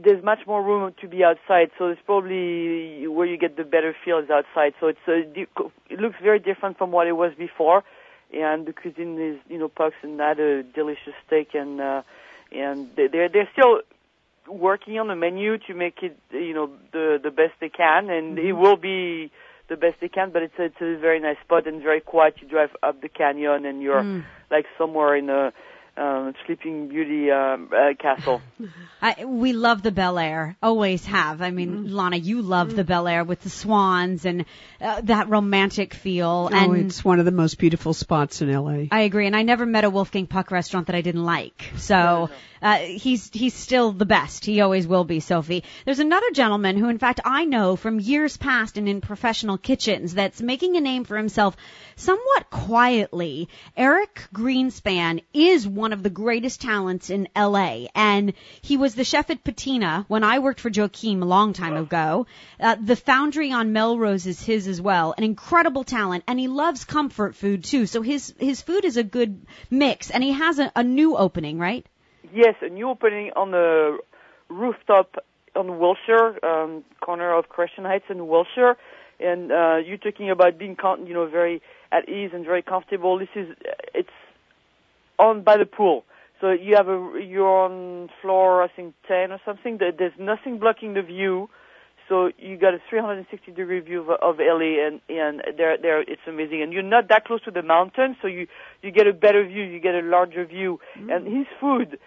there's 0.03 0.23
much 0.23 0.47
more 0.47 0.63
room 0.63 0.95
to 1.01 1.09
be 1.09 1.25
outside, 1.25 1.71
so 1.77 1.89
it's 1.89 2.01
probably 2.07 3.07
where 3.09 3.27
you 3.27 3.37
get 3.37 3.57
the 3.57 3.65
better 3.65 3.95
feel 4.05 4.19
is 4.19 4.31
outside. 4.31 4.75
So 4.81 4.87
it's 4.89 5.07
uh, 5.07 5.69
it 5.89 6.01
looks 6.01 6.17
very 6.23 6.39
different 6.39 6.79
from 6.79 6.93
what 6.93 7.07
it 7.07 7.13
was 7.13 7.33
before, 7.37 7.85
and 8.33 8.67
the 8.67 8.73
cuisine 8.73 9.21
is 9.21 9.39
you 9.49 9.59
know 9.59 9.69
pucks 9.69 9.97
and 10.03 10.19
that 10.21 10.39
a 10.39 10.63
delicious 10.63 11.15
steak 11.27 11.55
and 11.55 11.81
uh, 11.81 12.03
and 12.53 12.89
they're 12.97 13.29
they're 13.29 13.49
still 13.53 13.81
working 14.51 14.99
on 14.99 15.09
the 15.09 15.17
menu 15.17 15.59
to 15.67 15.75
make 15.75 16.03
it, 16.03 16.19
you 16.33 16.55
know, 16.55 16.71
the 16.93 17.19
the 17.23 17.31
best 17.31 17.55
they 17.61 17.69
can, 17.69 18.11
and 18.11 18.37
mm-hmm. 18.37 18.47
it 18.47 18.53
will 18.53 18.77
be 18.77 19.31
the 19.69 19.77
best 19.77 19.97
they 20.01 20.09
can. 20.09 20.31
But 20.31 20.43
it's 20.43 20.59
a, 20.59 20.65
it's 20.65 20.81
a 20.81 20.99
very 20.99 21.21
nice 21.21 21.39
spot 21.45 21.67
and 21.67 21.83
very 21.83 22.01
quiet. 22.01 22.35
You 22.41 22.49
drive 22.49 22.71
up 22.83 23.01
the 23.01 23.09
canyon, 23.09 23.65
and 23.65 23.83
you're 23.83 24.03
mm. 24.03 24.25
like 24.51 24.67
somewhere 24.79 25.17
in 25.17 25.31
a 25.31 25.53
um, 25.97 26.35
Sleeping 26.47 26.89
Beauty 26.89 27.31
um, 27.31 27.71
uh, 27.73 27.95
castle. 28.01 28.41
I, 29.03 29.25
we 29.25 29.53
love 29.53 29.83
the 29.83 29.91
Bel 29.91 30.19
Air, 30.19 30.57
always 30.63 31.05
have. 31.07 31.43
I 31.43 31.51
mean, 31.51 31.85
mm. 31.85 31.91
Lana, 31.91 32.17
you 32.17 32.43
love 32.43 32.69
mm. 32.69 32.77
the 32.77 32.85
Bel 32.85 33.07
Air 33.07 33.25
with 33.25 33.43
the 33.43 33.51
swans 33.51 34.25
and 34.25 34.45
uh, 34.81 35.01
that 35.03 35.29
romantic 35.29 35.95
feel. 35.95 36.49
Oh, 36.51 36.57
and 36.57 36.77
it's 36.77 37.05
one 37.05 37.19
of 37.19 37.25
the 37.25 37.33
most 37.33 37.59
beautiful 37.59 37.93
spots 37.93 38.41
in 38.41 38.53
LA. 38.53 38.87
I 38.91 39.03
agree, 39.03 39.27
and 39.27 39.37
I 39.37 39.43
never 39.43 39.67
met 39.67 39.85
a 39.85 39.91
Wolfgang 39.91 40.27
Puck 40.27 40.51
restaurant 40.51 40.87
that 40.87 40.97
I 40.97 41.03
didn't 41.03 41.25
like. 41.25 41.71
So 41.77 42.31
uh, 42.63 42.77
he's 42.77 43.31
he's 43.33 43.55
still 43.55 43.93
the 43.93 44.07
best. 44.07 44.45
He 44.45 44.61
always 44.61 44.87
will 44.87 45.05
be, 45.05 45.21
Sophie. 45.21 45.65
There's 45.85 45.99
another 45.99 46.31
gentleman 46.33 46.77
who, 46.77 46.89
in 46.89 46.99
fact, 46.99 47.21
I 47.25 47.45
know 47.45 47.77
from 47.77 48.01
years 48.01 48.37
past 48.37 48.77
and 48.77 48.89
in 48.89 49.01
professional 49.01 49.59
kitchens 49.59 50.15
that's 50.15 50.43
making 50.43 50.77
a 50.77 50.81
name 50.81 51.05
for 51.05 51.17
himself 51.17 51.57
somewhat 51.97 52.51
quietly. 52.51 53.49
Eric 53.77 54.29
Greenspan 54.35 55.23
is 55.33 55.67
one 55.67 55.93
of 55.93 56.03
the 56.03 56.11
greatest 56.11 56.61
talents 56.61 57.11
in 57.11 57.29
LA, 57.37 57.87
and 57.95 58.35
he 58.61 58.77
was 58.77 58.95
the 58.95 59.05
chef 59.05 59.31
at 59.31 59.45
Patina 59.45 60.05
when 60.09 60.25
I 60.25 60.39
worked 60.41 60.61
for 60.61 60.69
Joachim 60.71 61.23
a 61.23 61.27
long 61.27 61.53
time 61.53 61.77
ago. 61.77 62.27
Uh, 62.59 62.77
the 62.83 62.97
Foundry 62.97 63.53
on 63.53 63.73
Melrose 63.73 64.27
is 64.27 64.43
his 64.43 64.69
as 64.69 64.81
well. 64.81 65.15
An 65.17 65.25
incredible 65.25 65.85
talent, 65.85 66.25
and 66.27 66.39
he 66.39 66.49
loves 66.49 66.85
comfort 66.85 67.35
food 67.35 67.65
too. 67.65 67.87
So 67.87 68.03
his 68.03 68.35
his 68.39 68.61
food 68.61 68.85
is 68.85 68.97
a 68.97 69.03
good 69.03 69.47
mix, 69.71 70.11
and 70.11 70.23
he 70.23 70.33
has 70.33 70.59
a, 70.59 70.71
a 70.77 70.83
new 70.83 71.17
opening, 71.17 71.59
right? 71.59 71.87
Yes, 72.33 72.55
a 72.63 72.69
new 72.69 72.89
opening 72.89 73.31
on 73.35 73.51
the 73.51 73.99
rooftop 74.49 75.17
on 75.57 75.79
Wilshire, 75.79 76.45
um, 76.45 76.85
corner 77.01 77.35
of 77.35 77.49
Crescent 77.49 77.87
Heights 77.87 78.05
and 78.09 78.29
Wilshire. 78.29 78.77
And 79.19 79.53
uh, 79.53 79.77
you're 79.85 79.99
talking 79.99 80.31
about 80.31 80.59
being, 80.59 80.77
you 81.07 81.15
know, 81.15 81.27
very 81.27 81.61
at 81.93 82.09
ease 82.09 82.31
and 82.33 82.45
very 82.45 82.63
comfortable. 82.63 83.19
This 83.19 83.29
is 83.35 83.49
it's 83.95 84.09
on 85.19 85.43
by 85.43 85.59
the 85.59 85.67
pool, 85.67 86.05
so 86.41 86.51
you 86.51 86.77
have 86.77 86.89
a 86.89 87.21
you're 87.23 87.65
on 87.65 88.09
floor 88.23 88.63
I 88.63 88.69
think 88.69 88.95
ten 89.07 89.33
or 89.33 89.41
something. 89.45 89.79
There's 89.79 90.19
nothing 90.19 90.59
blocking 90.59 90.95
the 90.95 91.03
view, 91.03 91.51
so 92.09 92.31
you 92.39 92.57
got 92.57 92.73
a 92.73 92.81
360 92.89 93.53
degree 93.53 93.81
view 93.81 94.01
of, 94.01 94.11
of 94.11 94.39
LA, 94.39 94.87
and 94.87 95.01
and 95.11 95.43
there 95.59 95.77
there 95.77 96.01
it's 96.01 96.23
amazing. 96.27 96.63
And 96.63 96.73
you're 96.73 96.83
not 96.83 97.09
that 97.09 97.27
close 97.27 97.43
to 97.43 97.51
the 97.51 97.63
mountain, 97.63 98.17
so 98.23 98.29
you 98.29 98.47
you 98.83 98.91
get 98.91 99.07
a 99.07 99.13
better 99.13 99.47
view, 99.47 99.65
you 99.65 99.81
get 99.81 99.95
a 99.95 100.03
larger 100.03 100.47
view. 100.47 100.81
Mm-hmm. 100.97 101.11
And 101.11 101.27
his 101.27 101.47
food. 101.61 101.99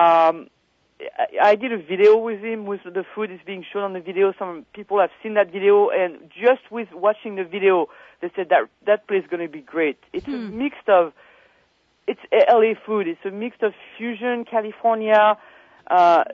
Um, 0.00 0.48
I 1.40 1.54
did 1.54 1.72
a 1.72 1.78
video 1.78 2.16
with 2.18 2.40
him 2.40 2.66
with 2.66 2.80
the 2.84 3.04
food 3.14 3.30
is 3.30 3.40
being 3.46 3.64
shown 3.72 3.82
on 3.82 3.92
the 3.94 4.00
video. 4.00 4.34
Some 4.38 4.66
people 4.74 5.00
have 5.00 5.10
seen 5.22 5.34
that 5.34 5.50
video, 5.50 5.88
and 5.88 6.30
just 6.30 6.70
with 6.70 6.88
watching 6.92 7.36
the 7.36 7.44
video, 7.44 7.86
they 8.20 8.30
said 8.36 8.48
that 8.50 8.68
that 8.86 9.06
place 9.08 9.24
is 9.24 9.30
going 9.30 9.46
to 9.46 9.50
be 9.50 9.60
great. 9.60 9.98
It's 10.12 10.26
hmm. 10.26 10.34
a 10.34 10.38
mix 10.38 10.76
of 10.88 11.12
it's 12.06 12.20
LA 12.32 12.74
food. 12.86 13.06
It's 13.08 13.24
a 13.24 13.30
mix 13.30 13.56
of 13.62 13.72
fusion, 13.96 14.44
California, 14.44 15.38
uh, 15.86 16.24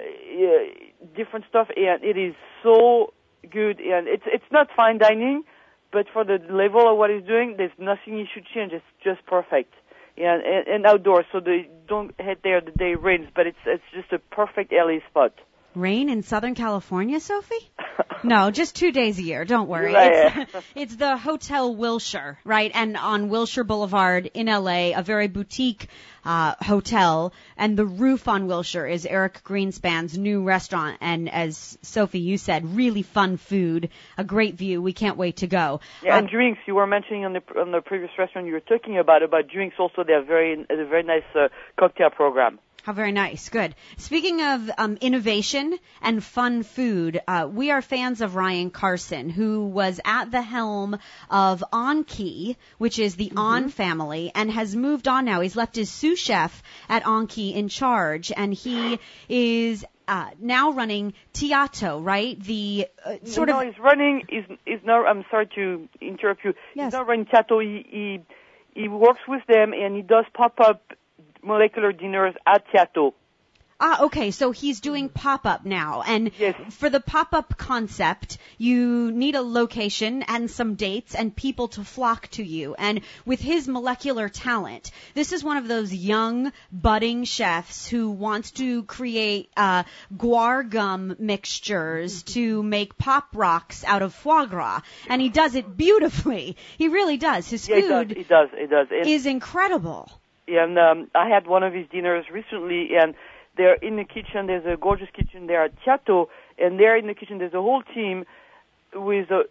different 1.15 1.45
stuff, 1.49 1.69
and 1.77 2.03
it 2.03 2.17
is 2.17 2.35
so 2.63 3.13
good. 3.51 3.81
And 3.81 4.09
it's 4.09 4.25
it's 4.27 4.51
not 4.51 4.69
fine 4.75 4.99
dining, 4.99 5.45
but 5.93 6.07
for 6.13 6.25
the 6.25 6.39
level 6.51 6.91
of 6.91 6.99
what 6.99 7.11
he's 7.11 7.25
doing, 7.25 7.55
there's 7.57 7.77
nothing 7.79 8.19
you 8.19 8.27
should 8.33 8.47
change. 8.53 8.73
It's 8.73 8.85
just 9.05 9.25
perfect. 9.27 9.75
And, 10.19 10.43
and, 10.43 10.67
and 10.67 10.87
outdoors, 10.87 11.27
so 11.31 11.41
they 11.41 11.69
don't 11.87 12.19
head 12.19 12.39
there 12.43 12.61
the 12.61 12.71
day 12.71 12.93
it 12.93 13.03
rains, 13.03 13.29
but 13.35 13.47
it's 13.47 13.59
it's 13.67 13.83
just 13.93 14.13
a 14.13 14.19
perfect 14.19 14.73
LA 14.73 14.99
spot. 15.11 15.33
Rain 15.77 16.09
in 16.09 16.23
Southern 16.23 16.55
California, 16.55 17.21
Sophie? 17.21 17.71
no, 18.25 18.51
just 18.51 18.75
two 18.75 18.93
days 18.93 19.19
a 19.19 19.23
year. 19.23 19.45
Don't 19.45 19.69
worry. 19.69 19.93
It's, 19.95 20.55
it's, 20.75 20.97
the 20.97 21.17
Hotel 21.17 21.75
Wilshire, 21.75 22.39
right? 22.45 22.71
And 22.75 22.97
on 22.97 23.29
Wilshire 23.29 23.65
Boulevard 23.65 24.31
in 24.33 24.47
LA, 24.47 24.97
a 24.97 25.03
very 25.03 25.29
boutique 25.29 25.89
uh, 26.25 26.55
hotel, 26.61 27.33
and 27.57 27.77
the 27.77 27.85
roof 27.85 28.27
on 28.27 28.47
Wilshire 28.47 28.87
is 28.87 29.07
Eric 29.07 29.43
Greenspan's 29.45 30.17
new 30.19 30.43
restaurant. 30.43 30.99
And 31.01 31.29
as 31.31 31.79
Sophie, 31.83 32.21
you 32.21 32.39
said, 32.39 32.75
really 32.75 33.03
fun 33.03 33.37
food, 33.37 33.91
a 34.17 34.25
great 34.25 34.55
view. 34.55 34.81
We 34.83 34.93
can't 34.93 35.17
wait 35.17 35.37
to 35.39 35.47
go. 35.47 35.81
Yeah, 36.03 36.15
um, 36.15 36.25
and 36.25 36.29
drinks. 36.29 36.61
You 36.67 36.75
were 36.75 36.87
mentioning 36.87 37.25
on 37.25 37.35
the 37.35 37.43
on 37.61 37.71
the 37.71 37.81
previous 37.81 38.11
restaurant 38.19 38.47
you 38.47 38.55
were 38.55 38.61
talking 38.61 38.99
about 38.99 39.23
about 39.23 39.49
drinks. 39.49 39.77
Also, 39.79 40.03
they 40.05 40.15
have 40.15 40.27
very 40.27 40.55
a 40.55 40.85
very 40.87 41.03
nice 41.03 41.23
uh, 41.35 41.49
cocktail 41.79 42.11
program. 42.11 42.59
How 42.87 42.93
very 42.93 43.11
nice. 43.11 43.49
Good. 43.49 43.75
Speaking 43.97 44.43
of 44.43 44.71
um, 44.79 44.97
innovation 45.01 45.77
and 46.01 46.23
fun 46.23 46.63
food, 46.63 47.21
uh, 47.27 47.49
we 47.53 47.73
are 47.73 47.83
fans 47.83 48.21
of 48.21 48.37
Ryan 48.37 48.71
Carson, 48.71 49.29
who 49.29 49.65
was 49.65 49.99
at 50.05 50.31
the 50.31 50.41
helm 50.41 50.97
of 51.29 51.65
On 51.73 52.05
Key, 52.05 52.57
which 52.79 53.01
is 53.01 53.17
the 53.17 53.31
mm-hmm. 53.31 53.39
On 53.39 53.69
family, 53.71 54.31
and 54.37 54.53
has 54.53 54.77
moved 54.77 55.09
on 55.09 55.25
now. 55.25 55.41
He's 55.41 55.57
left 55.57 55.75
his 55.75 55.91
sous 55.91 56.17
chef 56.17 56.63
at 56.89 57.05
On 57.05 57.27
Key 57.27 57.55
in 57.55 57.67
charge, 57.67 58.31
and 58.31 58.55
he 58.55 59.01
is 59.29 59.85
uh, 60.07 60.31
now 60.39 60.71
running 60.71 61.15
Teatto, 61.35 61.99
right? 62.01 62.41
The 62.41 62.87
uh, 63.05 63.17
sort 63.25 63.49
no, 63.49 63.59
of. 63.59 63.65
No, 63.65 63.69
he's 63.69 63.81
running. 63.81 64.27
Is 64.29 64.45
is 64.65 64.81
now. 64.85 65.05
I'm 65.05 65.25
sorry 65.29 65.49
to 65.57 65.89
interrupt 66.01 66.45
you. 66.45 66.55
Yes. 66.75 66.87
He's 66.87 66.93
not 66.93 67.09
running 67.09 67.27
Teatto. 67.27 67.61
He, 67.61 67.85
he 68.77 68.81
he 68.81 68.87
works 68.87 69.23
with 69.27 69.45
them 69.49 69.73
and 69.73 69.97
he 69.97 70.03
does 70.03 70.27
pop 70.33 70.61
up 70.61 70.93
molecular 71.47 71.93
dinners 71.93 72.35
at 72.47 72.67
Teatto. 72.73 73.15
Ah, 73.79 74.05
okay. 74.05 74.31
So 74.31 74.53
he's 74.53 74.81
doing 74.81 75.11
pop-up 75.11 75.67
now. 75.67 76.03
And 76.07 76.31
Yes. 76.39 76.55
for 76.71 76.89
the 76.89 76.99
pop-up 76.99 77.59
concept, 77.59 78.39
you 78.57 79.13
need 79.13 79.35
a 79.35 79.43
location 79.43 80.23
and 80.23 80.51
some 80.51 80.77
dates 80.77 81.15
and 81.15 81.37
people 81.37 81.69
to 81.69 81.85
flock 81.85 82.29
to 82.29 82.43
you. 82.43 82.75
And 82.79 83.03
with 83.27 83.39
his 83.39 83.69
molecular 83.69 84.31
talent, 84.31 84.91
this 85.13 85.31
is 85.35 85.45
one 85.45 85.59
of 85.59 85.69
those 85.69 85.93
young, 85.93 86.53
budding 86.73 87.25
chefs 87.25 87.87
who 87.87 88.11
wants 88.11 88.51
to 88.53 88.83
create, 88.85 89.51
uh, 89.59 89.83
guar 90.17 90.67
gum 90.67 91.15
mixtures 91.19 92.23
to 92.33 92.63
make 92.63 92.97
pop 92.97 93.29
rocks 93.35 93.85
out 93.85 94.01
of 94.01 94.15
foie 94.15 94.47
gras. 94.47 94.81
And 95.07 95.21
he 95.21 95.29
does 95.29 95.55
it 95.55 95.77
beautifully. 95.77 96.57
He 96.79 96.89
really 96.89 97.19
does. 97.19 97.47
His 97.47 97.69
Yeah, 97.69 97.77
it 97.77 97.81
does. 97.83 98.07
food 98.09 98.13
It 98.17 98.29
does. 98.29 98.49
It 98.55 98.71
does. 98.71 98.89
And, 98.91 99.07
is 99.07 99.27
incredible. 99.27 100.11
And 100.49 100.79
um, 100.79 101.11
I 101.15 101.29
had 101.29 101.47
one 101.47 101.63
of 101.63 101.73
his 101.73 101.87
dinners 101.91 102.27
recently, 102.31 102.91
and 102.97 103.15
they're 103.57 103.75
in 103.75 103.97
the 103.97 104.05
kitchen. 104.05 104.47
There's 104.47 104.67
a 104.67 104.77
gorgeous 104.77 105.09
kitchen 105.15 105.47
there 105.47 105.65
at 105.65 105.73
Chiato, 105.83 106.29
and 106.59 106.79
there 106.79 106.97
in 106.97 107.07
the 107.07 107.15
kitchen 107.15 107.39
there's 107.39 107.55
a 107.55 107.63
whole 107.63 107.83
team 107.83 108.25
with 108.95 109.31
uh, 109.31 109.43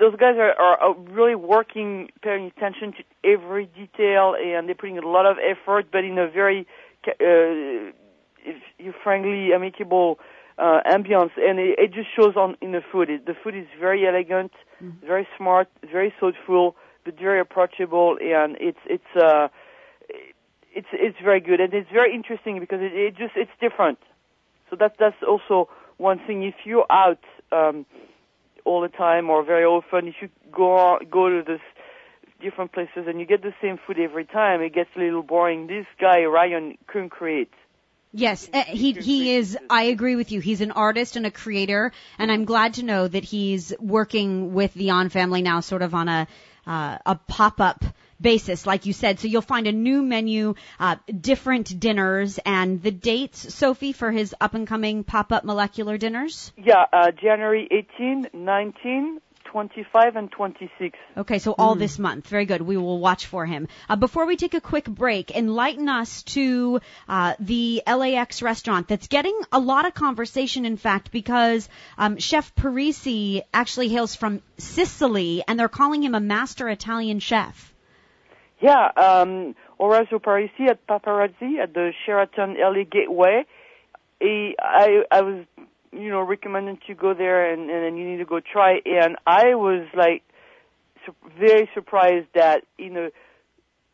those 0.00 0.16
guys 0.16 0.36
are, 0.36 0.52
are, 0.52 0.78
are 0.78 0.94
really 0.94 1.34
working, 1.34 2.10
paying 2.22 2.52
attention 2.56 2.92
to 2.92 3.04
every 3.24 3.66
detail, 3.66 4.34
and 4.38 4.68
they're 4.68 4.74
putting 4.74 4.98
a 4.98 5.06
lot 5.06 5.26
of 5.26 5.36
effort, 5.38 5.86
but 5.92 6.04
in 6.04 6.18
a 6.18 6.28
very 6.28 6.66
uh, 7.06 7.92
if 8.44 8.56
you 8.78 8.92
frankly 9.04 9.52
amicable 9.52 10.18
uh, 10.58 10.80
ambience, 10.86 11.30
and 11.36 11.58
it, 11.58 11.78
it 11.78 11.92
just 11.92 12.08
shows 12.14 12.34
on 12.36 12.56
in 12.60 12.72
the 12.72 12.82
food. 12.92 13.10
It, 13.10 13.26
the 13.26 13.34
food 13.34 13.54
is 13.54 13.66
very 13.78 14.06
elegant, 14.06 14.52
very 15.06 15.28
smart, 15.36 15.68
very 15.90 16.12
thoughtful, 16.18 16.76
but 17.04 17.18
very 17.18 17.40
approachable, 17.40 18.16
and 18.20 18.56
it's 18.60 18.78
it's 18.86 19.16
uh, 19.16 19.48
it's 20.78 20.88
it's 20.92 21.20
very 21.20 21.40
good, 21.40 21.60
and 21.60 21.74
it's 21.74 21.90
very 21.90 22.14
interesting 22.14 22.60
because 22.60 22.80
it, 22.80 22.92
it 22.92 23.16
just 23.16 23.34
it's 23.36 23.50
different. 23.60 23.98
So 24.70 24.76
that's 24.76 24.94
that's 24.98 25.20
also 25.26 25.68
one 25.96 26.20
thing. 26.24 26.44
If 26.44 26.54
you're 26.64 26.86
out 26.90 27.24
um, 27.50 27.84
all 28.64 28.80
the 28.80 28.88
time 28.88 29.28
or 29.28 29.42
very 29.42 29.64
often, 29.64 30.06
if 30.06 30.14
you 30.22 30.28
go 30.52 30.98
go 31.10 31.28
to 31.28 31.42
this 31.42 31.60
different 32.40 32.70
places 32.72 33.06
and 33.08 33.18
you 33.18 33.26
get 33.26 33.42
the 33.42 33.54
same 33.60 33.78
food 33.84 33.98
every 33.98 34.24
time, 34.24 34.62
it 34.62 34.72
gets 34.72 34.90
a 34.94 35.00
little 35.00 35.24
boring. 35.24 35.66
This 35.66 35.86
guy 36.00 36.24
Ryan 36.24 36.78
can 36.86 37.08
create. 37.08 37.52
Yes, 38.12 38.48
uh, 38.54 38.62
he 38.62 38.92
he 38.92 39.34
is. 39.34 39.58
I 39.68 39.84
agree 39.94 40.14
with 40.14 40.30
you. 40.30 40.40
He's 40.40 40.60
an 40.60 40.70
artist 40.70 41.16
and 41.16 41.26
a 41.26 41.30
creator, 41.30 41.92
and 42.18 42.30
I'm 42.30 42.44
glad 42.44 42.74
to 42.74 42.84
know 42.84 43.08
that 43.08 43.24
he's 43.24 43.74
working 43.80 44.54
with 44.54 44.72
the 44.74 44.90
On 44.90 45.08
family 45.08 45.42
now, 45.42 45.58
sort 45.58 45.82
of 45.82 45.92
on 45.92 46.08
a 46.08 46.28
uh, 46.66 46.98
a 47.04 47.16
pop 47.16 47.60
up 47.60 47.84
basis, 48.20 48.66
like 48.66 48.86
you 48.86 48.92
said. 48.92 49.20
So 49.20 49.28
you'll 49.28 49.42
find 49.42 49.66
a 49.66 49.72
new 49.72 50.02
menu, 50.02 50.54
uh, 50.78 50.96
different 51.20 51.78
dinners, 51.78 52.38
and 52.44 52.82
the 52.82 52.90
dates, 52.90 53.54
Sophie, 53.54 53.92
for 53.92 54.10
his 54.10 54.34
up 54.40 54.54
and 54.54 54.66
coming 54.66 55.04
pop 55.04 55.32
up 55.32 55.44
molecular 55.44 55.98
dinners. 55.98 56.52
Yeah, 56.56 56.84
uh, 56.92 57.10
January 57.12 57.68
18, 57.70 58.28
19, 58.32 59.20
25, 59.50 60.16
and 60.16 60.30
26. 60.30 60.98
Okay, 61.16 61.38
so 61.38 61.54
all 61.56 61.74
this 61.74 61.98
month. 61.98 62.28
Very 62.28 62.44
good. 62.44 62.60
We 62.60 62.76
will 62.76 62.98
watch 62.98 63.26
for 63.26 63.46
him. 63.46 63.68
Uh, 63.88 63.96
before 63.96 64.26
we 64.26 64.36
take 64.36 64.54
a 64.54 64.60
quick 64.60 64.84
break, 64.84 65.30
enlighten 65.30 65.88
us 65.88 66.22
to 66.24 66.80
uh, 67.08 67.34
the 67.40 67.82
LAX 67.86 68.42
restaurant 68.42 68.88
that's 68.88 69.08
getting 69.08 69.38
a 69.50 69.58
lot 69.58 69.86
of 69.86 69.94
conversation, 69.94 70.66
in 70.66 70.76
fact, 70.76 71.10
because 71.10 71.68
um, 71.96 72.18
Chef 72.18 72.54
Parisi 72.54 73.42
actually 73.54 73.88
hails 73.88 74.14
from 74.14 74.42
Sicily, 74.58 75.42
and 75.48 75.58
they're 75.58 75.68
calling 75.68 76.02
him 76.02 76.14
a 76.14 76.20
master 76.20 76.68
Italian 76.68 77.18
chef. 77.18 77.74
Yeah, 78.60 78.90
um, 78.96 79.54
Orazio 79.78 80.18
Parisi 80.18 80.68
at 80.68 80.84
Paparazzi 80.86 81.58
at 81.62 81.74
the 81.74 81.92
Sheraton 82.04 82.56
LA 82.58 82.82
Gateway. 82.90 83.44
He, 84.20 84.56
I, 84.58 85.04
I 85.12 85.20
was, 85.20 85.44
you 85.92 86.10
know, 86.10 86.22
recommended 86.22 86.78
to 86.88 86.94
go 86.94 87.14
there 87.14 87.52
and, 87.52 87.70
and 87.70 87.96
you 87.96 88.04
need 88.04 88.18
to 88.18 88.24
go 88.24 88.40
try. 88.40 88.80
And 88.84 89.16
I 89.26 89.54
was 89.54 89.86
like, 89.96 90.24
su- 91.06 91.14
very 91.38 91.70
surprised 91.72 92.26
that 92.34 92.64
in 92.78 92.96
a 92.96 93.10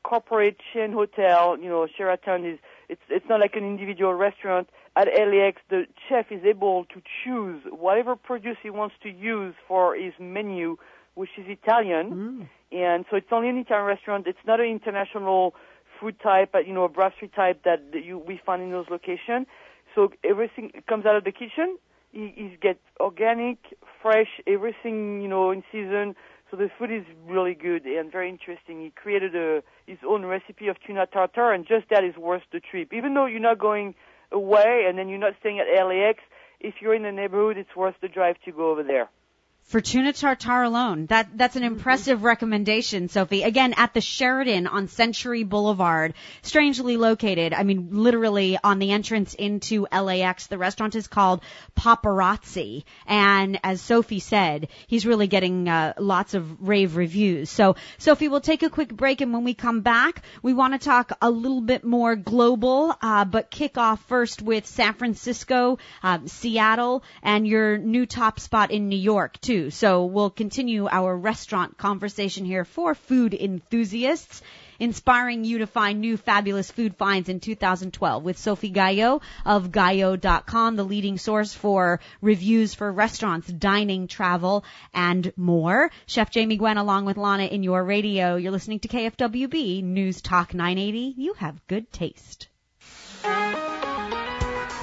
corporate 0.02 0.56
chain 0.72 0.92
hotel, 0.92 1.58
you 1.60 1.68
know, 1.68 1.86
Sheraton 1.96 2.46
is, 2.46 2.58
it's, 2.88 3.02
it's 3.10 3.26
not 3.28 3.40
like 3.40 3.56
an 3.56 3.64
individual 3.64 4.14
restaurant. 4.14 4.68
At 4.96 5.08
LAX, 5.08 5.60
the 5.68 5.86
chef 6.08 6.26
is 6.30 6.44
able 6.44 6.84
to 6.86 7.02
choose 7.24 7.62
whatever 7.70 8.16
produce 8.16 8.56
he 8.62 8.70
wants 8.70 8.94
to 9.02 9.10
use 9.10 9.54
for 9.68 9.94
his 9.94 10.12
menu, 10.18 10.78
which 11.14 11.30
is 11.38 11.44
Italian 11.48 12.10
mm. 12.10 12.48
and 12.72 13.04
so 13.10 13.16
it's 13.16 13.28
only 13.30 13.48
an 13.48 13.58
Italian 13.58 13.86
restaurant. 13.86 14.26
It's 14.26 14.46
not 14.46 14.60
an 14.60 14.66
international 14.66 15.54
food 16.00 16.16
type, 16.20 16.50
but 16.52 16.66
you 16.66 16.74
know, 16.74 16.84
a 16.84 16.88
brasserie 16.88 17.28
type 17.28 17.64
that 17.64 17.80
you 17.92 18.18
we 18.18 18.40
find 18.44 18.62
in 18.62 18.70
those 18.70 18.86
locations. 18.90 19.46
So 19.94 20.10
everything 20.24 20.72
comes 20.88 21.06
out 21.06 21.16
of 21.16 21.24
the 21.24 21.32
kitchen. 21.32 21.78
He, 22.12 22.32
he 22.36 22.56
gets 22.60 22.80
organic, 23.00 23.58
fresh, 24.02 24.40
everything 24.46 25.20
you 25.20 25.28
know 25.28 25.50
in 25.50 25.62
season. 25.72 26.14
So 26.50 26.56
the 26.56 26.70
food 26.78 26.92
is 26.92 27.04
really 27.26 27.54
good 27.54 27.84
and 27.84 28.12
very 28.12 28.28
interesting. 28.28 28.80
He 28.80 28.90
created 28.90 29.34
a, 29.34 29.62
his 29.86 29.98
own 30.06 30.24
recipe 30.24 30.68
of 30.68 30.76
tuna 30.86 31.06
tartare, 31.06 31.52
and 31.52 31.66
just 31.66 31.88
that 31.90 32.04
is 32.04 32.16
worth 32.16 32.42
the 32.52 32.60
trip. 32.60 32.92
Even 32.92 33.14
though 33.14 33.26
you're 33.26 33.40
not 33.40 33.58
going 33.58 33.94
away 34.30 34.84
and 34.88 34.98
then 34.98 35.08
you're 35.08 35.18
not 35.18 35.34
staying 35.40 35.58
at 35.58 35.66
LAX, 35.66 36.20
if 36.60 36.74
you're 36.80 36.94
in 36.94 37.02
the 37.02 37.12
neighborhood, 37.12 37.56
it's 37.56 37.74
worth 37.74 37.94
the 38.00 38.08
drive 38.08 38.36
to 38.44 38.52
go 38.52 38.70
over 38.70 38.82
there. 38.82 39.08
For 39.66 39.80
tuna 39.80 40.12
tartare 40.12 40.62
alone, 40.62 41.06
that 41.06 41.36
that's 41.36 41.56
an 41.56 41.64
impressive 41.64 42.22
recommendation, 42.22 43.08
Sophie. 43.08 43.42
Again, 43.42 43.72
at 43.76 43.94
the 43.94 44.00
Sheraton 44.02 44.66
on 44.66 44.88
Century 44.88 45.42
Boulevard, 45.42 46.12
strangely 46.42 46.98
located. 46.98 47.54
I 47.54 47.62
mean, 47.64 47.88
literally 47.90 48.58
on 48.62 48.78
the 48.78 48.92
entrance 48.92 49.32
into 49.32 49.86
LAX. 49.90 50.46
The 50.46 50.58
restaurant 50.58 50.94
is 50.94 51.08
called 51.08 51.42
Paparazzi, 51.76 52.84
and 53.06 53.58
as 53.64 53.80
Sophie 53.80 54.20
said, 54.20 54.68
he's 54.86 55.06
really 55.06 55.28
getting 55.28 55.66
uh, 55.66 55.94
lots 55.98 56.34
of 56.34 56.68
rave 56.68 56.94
reviews. 56.94 57.48
So, 57.48 57.74
Sophie, 57.96 58.28
we'll 58.28 58.42
take 58.42 58.62
a 58.62 58.70
quick 58.70 58.94
break, 58.94 59.22
and 59.22 59.32
when 59.32 59.44
we 59.44 59.54
come 59.54 59.80
back, 59.80 60.22
we 60.42 60.52
want 60.52 60.74
to 60.74 60.78
talk 60.78 61.10
a 61.22 61.30
little 61.30 61.62
bit 61.62 61.84
more 61.84 62.16
global, 62.16 62.94
uh, 63.00 63.24
but 63.24 63.50
kick 63.50 63.78
off 63.78 64.04
first 64.08 64.42
with 64.42 64.66
San 64.66 64.92
Francisco, 64.92 65.78
uh, 66.02 66.18
Seattle, 66.26 67.02
and 67.22 67.48
your 67.48 67.78
new 67.78 68.04
top 68.04 68.38
spot 68.38 68.70
in 68.70 68.90
New 68.90 68.98
York 68.98 69.40
too. 69.40 69.53
So 69.70 70.04
we'll 70.06 70.30
continue 70.30 70.88
our 70.88 71.16
restaurant 71.16 71.78
conversation 71.78 72.44
here 72.44 72.64
for 72.64 72.94
food 72.94 73.34
enthusiasts, 73.34 74.42
inspiring 74.80 75.44
you 75.44 75.58
to 75.58 75.66
find 75.66 76.00
new 76.00 76.16
fabulous 76.16 76.70
food 76.70 76.96
finds 76.96 77.28
in 77.28 77.38
2012 77.40 78.24
with 78.24 78.36
Sophie 78.38 78.72
Gayot 78.72 79.22
of 79.46 79.68
Gayot.com, 79.70 80.76
the 80.76 80.84
leading 80.84 81.18
source 81.18 81.52
for 81.54 82.00
reviews 82.20 82.74
for 82.74 82.90
restaurants, 82.90 83.46
dining, 83.46 84.08
travel, 84.08 84.64
and 84.92 85.32
more. 85.36 85.90
Chef 86.06 86.30
Jamie 86.30 86.56
Gwen 86.56 86.76
along 86.76 87.04
with 87.04 87.16
Lana 87.16 87.44
in 87.44 87.62
your 87.62 87.84
radio. 87.84 88.34
You're 88.36 88.52
listening 88.52 88.80
to 88.80 88.88
KFWB 88.88 89.82
News 89.84 90.20
Talk 90.20 90.52
980. 90.54 91.14
You 91.16 91.34
have 91.34 91.64
good 91.68 91.92
taste. 91.92 92.48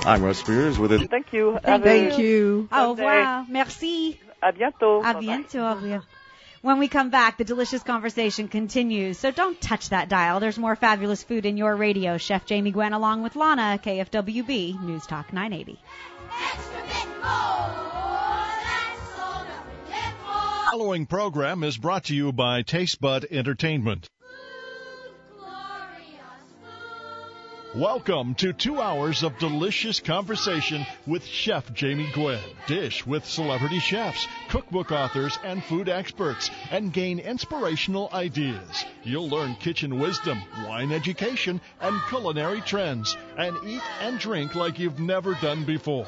I'm 0.03 0.23
Russ 0.23 0.39
Spears 0.39 0.79
with 0.79 0.91
it. 0.93 1.11
Thank 1.11 1.31
you. 1.31 1.59
Thank, 1.61 1.83
Have 1.85 1.85
a- 1.85 2.21
you. 2.21 2.67
Au 2.71 2.91
revoir. 2.95 3.45
Merci. 3.47 4.19
À 4.41 4.51
bientôt. 4.51 5.01
À 5.03 5.13
Bye-bye. 5.13 5.21
bientôt. 5.21 5.59
Au 5.59 5.75
revoir. 5.75 6.01
When 6.61 6.77
we 6.77 6.87
come 6.87 7.09
back, 7.09 7.37
the 7.37 7.43
delicious 7.43 7.81
conversation 7.81 8.47
continues. 8.47 9.17
So 9.17 9.31
don't 9.31 9.59
touch 9.59 9.89
that 9.89 10.09
dial. 10.09 10.39
There's 10.39 10.59
more 10.59 10.75
fabulous 10.75 11.23
food 11.23 11.45
in 11.47 11.57
your 11.57 11.75
radio. 11.75 12.17
Chef 12.17 12.45
Jamie 12.45 12.71
Gwen 12.71 12.93
along 12.93 13.23
with 13.23 13.35
Lana, 13.35 13.79
KFWB 13.83 14.79
News 14.83 15.07
Talk 15.07 15.33
980. 15.33 15.79
The 19.87 20.13
Following 20.71 21.05
program 21.05 21.63
is 21.63 21.77
brought 21.77 22.05
to 22.05 22.15
you 22.15 22.31
by 22.31 22.61
Taste 22.61 23.01
Bud 23.01 23.25
Entertainment. 23.29 24.07
Welcome 27.75 28.35
to 28.35 28.51
two 28.51 28.81
hours 28.81 29.23
of 29.23 29.39
delicious 29.39 30.01
conversation 30.01 30.85
with 31.07 31.23
Chef 31.23 31.71
Jamie 31.73 32.11
Gwen. 32.13 32.41
Dish 32.67 33.05
with 33.05 33.25
celebrity 33.25 33.79
chefs, 33.79 34.27
cookbook 34.49 34.91
authors, 34.91 35.39
and 35.45 35.63
food 35.63 35.87
experts, 35.87 36.51
and 36.69 36.91
gain 36.91 37.19
inspirational 37.19 38.09
ideas. 38.11 38.83
You'll 39.05 39.29
learn 39.29 39.55
kitchen 39.55 39.99
wisdom, 40.01 40.41
wine 40.67 40.91
education, 40.91 41.61
and 41.79 41.97
culinary 42.09 42.59
trends, 42.59 43.15
and 43.37 43.55
eat 43.65 43.83
and 44.01 44.19
drink 44.19 44.53
like 44.53 44.77
you've 44.77 44.99
never 44.99 45.35
done 45.35 45.63
before. 45.63 46.07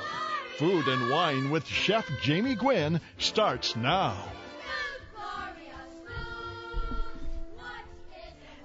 Food 0.58 0.86
and 0.90 1.10
Wine 1.10 1.50
with 1.50 1.66
Chef 1.66 2.06
Jamie 2.22 2.56
Gwen 2.56 3.00
starts 3.18 3.78
now. 3.78 4.18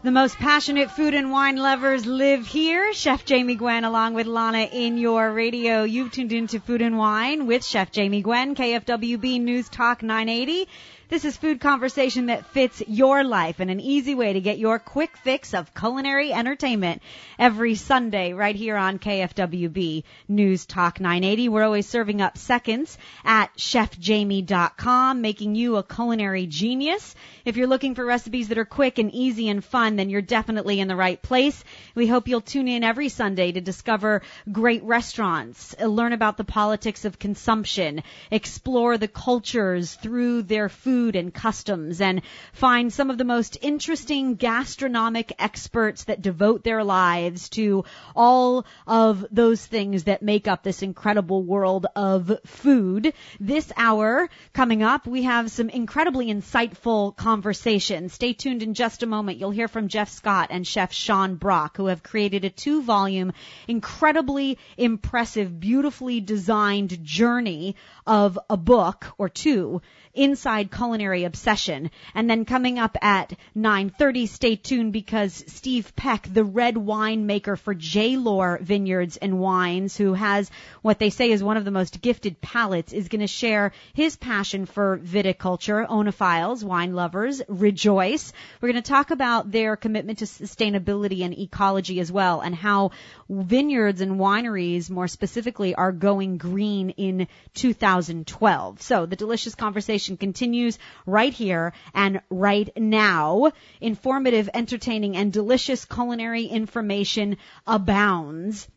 The 0.00 0.12
most 0.12 0.36
passionate 0.36 0.92
food 0.92 1.12
and 1.12 1.32
wine 1.32 1.56
lovers 1.56 2.06
live 2.06 2.46
here. 2.46 2.92
Chef 2.92 3.24
Jamie 3.24 3.56
Gwen 3.56 3.82
along 3.82 4.14
with 4.14 4.28
Lana 4.28 4.68
in 4.70 4.96
your 4.96 5.32
radio. 5.32 5.82
You've 5.82 6.12
tuned 6.12 6.32
into 6.32 6.60
Food 6.60 6.82
and 6.82 6.96
Wine 6.96 7.48
with 7.48 7.64
Chef 7.64 7.90
Jamie 7.90 8.22
Gwen, 8.22 8.54
KFWB 8.54 9.40
News 9.40 9.68
Talk 9.68 10.04
980. 10.04 10.68
This 11.10 11.24
is 11.24 11.38
food 11.38 11.58
conversation 11.58 12.26
that 12.26 12.44
fits 12.48 12.82
your 12.86 13.24
life 13.24 13.60
and 13.60 13.70
an 13.70 13.80
easy 13.80 14.14
way 14.14 14.34
to 14.34 14.42
get 14.42 14.58
your 14.58 14.78
quick 14.78 15.16
fix 15.16 15.54
of 15.54 15.72
culinary 15.74 16.34
entertainment 16.34 17.00
every 17.38 17.76
Sunday 17.76 18.34
right 18.34 18.54
here 18.54 18.76
on 18.76 18.98
KFWB 18.98 20.04
News 20.28 20.66
Talk 20.66 21.00
980. 21.00 21.48
We're 21.48 21.64
always 21.64 21.88
serving 21.88 22.20
up 22.20 22.36
seconds 22.36 22.98
at 23.24 23.56
chefjamie.com, 23.56 25.22
making 25.22 25.54
you 25.54 25.76
a 25.76 25.82
culinary 25.82 26.46
genius. 26.46 27.14
If 27.46 27.56
you're 27.56 27.68
looking 27.68 27.94
for 27.94 28.04
recipes 28.04 28.48
that 28.48 28.58
are 28.58 28.66
quick 28.66 28.98
and 28.98 29.10
easy 29.14 29.48
and 29.48 29.64
fun, 29.64 29.96
then 29.96 30.10
you're 30.10 30.20
definitely 30.20 30.78
in 30.78 30.88
the 30.88 30.96
right 30.96 31.22
place. 31.22 31.64
We 31.94 32.06
hope 32.06 32.28
you'll 32.28 32.42
tune 32.42 32.68
in 32.68 32.84
every 32.84 33.08
Sunday 33.08 33.52
to 33.52 33.62
discover 33.62 34.20
great 34.52 34.82
restaurants, 34.82 35.74
learn 35.80 36.12
about 36.12 36.36
the 36.36 36.44
politics 36.44 37.06
of 37.06 37.18
consumption, 37.18 38.02
explore 38.30 38.98
the 38.98 39.08
cultures 39.08 39.94
through 39.94 40.42
their 40.42 40.68
food 40.68 40.97
and 40.98 41.32
customs, 41.32 42.00
and 42.00 42.22
find 42.52 42.92
some 42.92 43.10
of 43.10 43.18
the 43.18 43.24
most 43.24 43.58
interesting 43.60 44.34
gastronomic 44.34 45.32
experts 45.38 46.04
that 46.04 46.22
devote 46.22 46.64
their 46.64 46.84
lives 46.84 47.48
to 47.50 47.84
all 48.14 48.66
of 48.86 49.24
those 49.30 49.64
things 49.64 50.04
that 50.04 50.22
make 50.22 50.48
up 50.48 50.62
this 50.62 50.82
incredible 50.82 51.42
world 51.42 51.86
of 51.94 52.32
food. 52.44 53.12
This 53.40 53.72
hour 53.76 54.28
coming 54.52 54.82
up, 54.82 55.06
we 55.06 55.22
have 55.24 55.50
some 55.50 55.68
incredibly 55.68 56.26
insightful 56.26 57.16
conversations. 57.16 58.12
Stay 58.12 58.32
tuned 58.32 58.62
in 58.62 58.74
just 58.74 59.02
a 59.02 59.06
moment. 59.06 59.38
You'll 59.38 59.50
hear 59.50 59.68
from 59.68 59.88
Jeff 59.88 60.08
Scott 60.08 60.48
and 60.50 60.66
Chef 60.66 60.92
Sean 60.92 61.36
Brock, 61.36 61.76
who 61.76 61.86
have 61.86 62.02
created 62.02 62.44
a 62.44 62.50
two 62.50 62.82
volume, 62.82 63.32
incredibly 63.66 64.58
impressive, 64.76 65.58
beautifully 65.60 66.20
designed 66.20 67.04
journey 67.04 67.76
of 68.06 68.38
a 68.50 68.56
book 68.56 69.06
or 69.18 69.28
two 69.28 69.80
inside 70.18 70.70
culinary 70.70 71.24
obsession. 71.24 71.90
And 72.14 72.28
then 72.28 72.44
coming 72.44 72.78
up 72.78 72.96
at 73.00 73.32
9:30, 73.56 74.26
stay 74.28 74.56
tuned 74.56 74.92
because 74.92 75.44
Steve 75.46 75.94
Peck, 75.94 76.28
the 76.30 76.44
red 76.44 76.76
wine 76.76 77.26
maker 77.26 77.56
for 77.56 77.72
J. 77.72 78.16
Lohr 78.16 78.58
Vineyards 78.60 79.16
and 79.16 79.38
Wines, 79.38 79.96
who 79.96 80.14
has 80.14 80.50
what 80.82 80.98
they 80.98 81.10
say 81.10 81.30
is 81.30 81.42
one 81.42 81.56
of 81.56 81.64
the 81.64 81.70
most 81.70 82.00
gifted 82.00 82.40
palates, 82.40 82.92
is 82.92 83.08
going 83.08 83.20
to 83.20 83.26
share 83.26 83.72
his 83.94 84.16
passion 84.16 84.66
for 84.66 84.98
viticulture. 84.98 85.86
Oenophiles, 85.88 86.64
wine 86.64 86.94
lovers, 86.94 87.40
rejoice. 87.48 88.32
We're 88.60 88.72
going 88.72 88.82
to 88.82 88.90
talk 88.90 89.12
about 89.12 89.50
their 89.52 89.76
commitment 89.76 90.18
to 90.18 90.24
sustainability 90.24 91.24
and 91.24 91.38
ecology 91.38 92.00
as 92.00 92.10
well, 92.10 92.40
and 92.40 92.54
how 92.54 92.90
vineyards 93.28 94.00
and 94.00 94.18
wineries, 94.18 94.90
more 94.90 95.06
specifically, 95.06 95.74
are 95.74 95.92
going 95.92 96.38
green 96.38 96.90
in 96.90 97.28
2012. 97.54 98.82
So 98.82 99.06
the 99.06 99.16
delicious 99.16 99.54
conversation 99.54 100.07
continues 100.16 100.78
right 101.06 101.32
here 101.32 101.72
and 101.94 102.20
right 102.30 102.70
now. 102.76 103.52
Informative, 103.80 104.48
entertaining, 104.54 105.16
and 105.16 105.32
delicious 105.32 105.84
culinary 105.84 106.44
information 106.44 107.36
abounds 107.66 108.68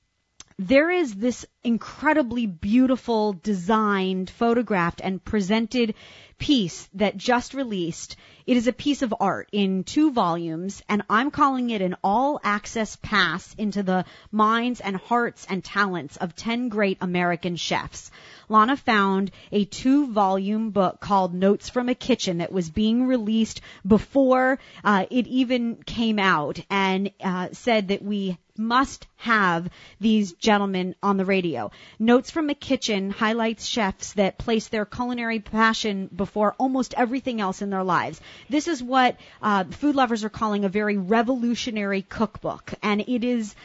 there 0.58 0.89
is 0.89 1.14
this 1.14 1.45
incredibly 1.64 2.45
beautiful 2.45 3.34
designed, 3.34 4.30
photographed, 4.30 5.02
and 5.04 5.24
presented 5.24 5.93
piece 6.41 6.89
that 6.95 7.16
just 7.16 7.54
released. 7.54 8.16
It 8.47 8.58
is 8.58 8.66
a 8.66 8.74
piece 8.74 9.04
of 9.04 9.14
art 9.20 9.47
in 9.52 9.84
two 9.84 10.12
volumes, 10.12 10.82
and 10.89 11.04
I'm 11.08 11.30
calling 11.30 11.70
it 11.70 11.84
an 11.84 11.95
all 12.04 12.39
access 12.43 12.95
pass 12.95 13.54
into 13.60 13.84
the 13.84 14.06
minds 14.32 14.82
and 14.82 14.95
hearts 14.95 15.45
and 15.47 15.64
talents 15.64 16.18
of 16.18 16.36
10 16.36 16.70
great 16.70 16.97
American 16.99 17.56
chefs. 17.56 18.10
Lana 18.49 18.76
found 18.76 19.30
a 19.52 19.66
two 19.66 20.08
volume 20.08 20.72
book 20.72 20.99
called 20.99 21.36
Notes 21.36 21.70
from 21.70 21.89
a 21.89 21.95
Kitchen 21.95 22.39
that 22.39 22.52
was 22.52 22.72
being 22.72 23.06
released 23.06 23.62
before 23.86 24.58
uh, 24.84 25.06
it 25.12 25.28
even 25.28 25.76
came 25.84 26.18
out 26.18 26.60
and 26.72 27.12
uh, 27.24 27.49
said 27.52 27.89
that 27.89 28.02
we 28.02 28.38
must 28.58 29.08
have 29.18 29.70
these 29.99 30.34
gentlemen 30.34 30.95
on 31.02 31.18
the 31.18 31.26
radio. 31.26 31.72
Notes 31.99 32.32
from 32.32 32.49
a 32.49 32.56
Kitchen 32.56 33.10
highlights 33.10 33.66
chefs 33.66 34.14
that 34.14 34.38
place 34.38 34.68
their 34.68 34.86
culinary 34.86 35.39
passion 35.39 36.10
before 36.16 36.56
almost 36.58 36.93
everything 36.95 37.41
else 37.41 37.62
in 37.62 37.70
their 37.70 37.84
lives. 37.84 38.20
This 38.49 38.68
is 38.68 38.82
what 38.82 39.18
uh, 39.41 39.66
food 39.66 39.95
lovers 39.95 40.24
are 40.24 40.30
calling 40.30 40.66
a 40.66 40.70
very 40.70 40.97
revolutionary 40.97 42.02
cookbook, 42.02 42.74
and 42.82 43.02
it 43.02 43.24
is 43.24 43.56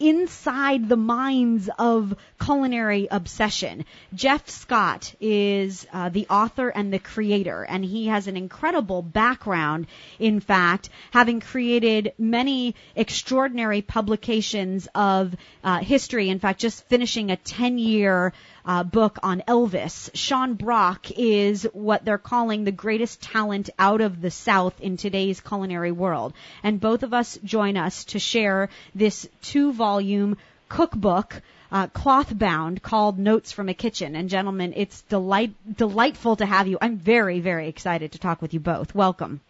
inside 0.00 0.88
the 0.88 0.96
minds 0.96 1.70
of 1.78 2.14
culinary 2.42 3.08
obsession. 3.10 3.84
Jeff 4.14 4.48
Scott 4.48 5.14
is 5.20 5.86
uh, 5.92 6.08
the 6.08 6.26
author 6.28 6.68
and 6.68 6.92
the 6.92 6.98
creator, 6.98 7.62
and 7.62 7.84
he 7.84 8.06
has 8.06 8.26
an 8.26 8.36
incredible 8.36 9.02
background, 9.02 9.86
in 10.18 10.40
fact, 10.40 10.88
having 11.10 11.40
created 11.40 12.12
many 12.18 12.74
extraordinary 12.96 13.82
publications 13.82 14.88
of 14.94 15.34
uh, 15.62 15.78
history. 15.78 16.28
In 16.28 16.38
fact, 16.38 16.60
just 16.60 16.84
finishing 16.88 17.30
a 17.30 17.36
10 17.36 17.78
year 17.78 18.32
uh, 18.64 18.84
book 18.84 19.18
on 19.22 19.42
Elvis. 19.46 20.10
Sean 20.14 20.54
Brock 20.54 21.10
is 21.10 21.64
what 21.72 22.04
they're 22.04 22.18
calling 22.18 22.64
the 22.64 22.72
greatest 22.72 23.22
talent 23.22 23.70
out 23.78 24.00
of 24.00 24.20
the 24.20 24.30
South 24.30 24.80
in 24.80 24.96
today's 24.96 25.40
culinary 25.40 25.92
world. 25.92 26.32
And 26.62 26.80
both 26.80 27.02
of 27.02 27.12
us 27.12 27.38
join 27.44 27.76
us 27.76 28.04
to 28.06 28.18
share 28.18 28.70
this 28.94 29.28
two 29.42 29.72
volume 29.72 30.36
cookbook. 30.68 31.42
Uh, 31.72 31.88
cloth 31.88 32.36
bound 32.38 32.80
called 32.82 33.18
Notes 33.18 33.50
from 33.50 33.68
a 33.68 33.74
Kitchen. 33.74 34.14
And 34.14 34.28
gentlemen, 34.28 34.74
it's 34.76 35.02
delight 35.02 35.54
delightful 35.76 36.36
to 36.36 36.46
have 36.46 36.68
you. 36.68 36.78
I'm 36.80 36.98
very, 36.98 37.40
very 37.40 37.66
excited 37.68 38.12
to 38.12 38.18
talk 38.18 38.40
with 38.40 38.54
you 38.54 38.60
both. 38.60 38.94
Welcome. 38.94 39.40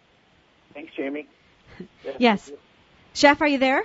Thanks, 0.72 0.92
Jamie. 0.96 1.28
yes. 2.18 2.50
Chef, 3.12 3.42
are 3.42 3.46
you 3.46 3.58
there? 3.58 3.84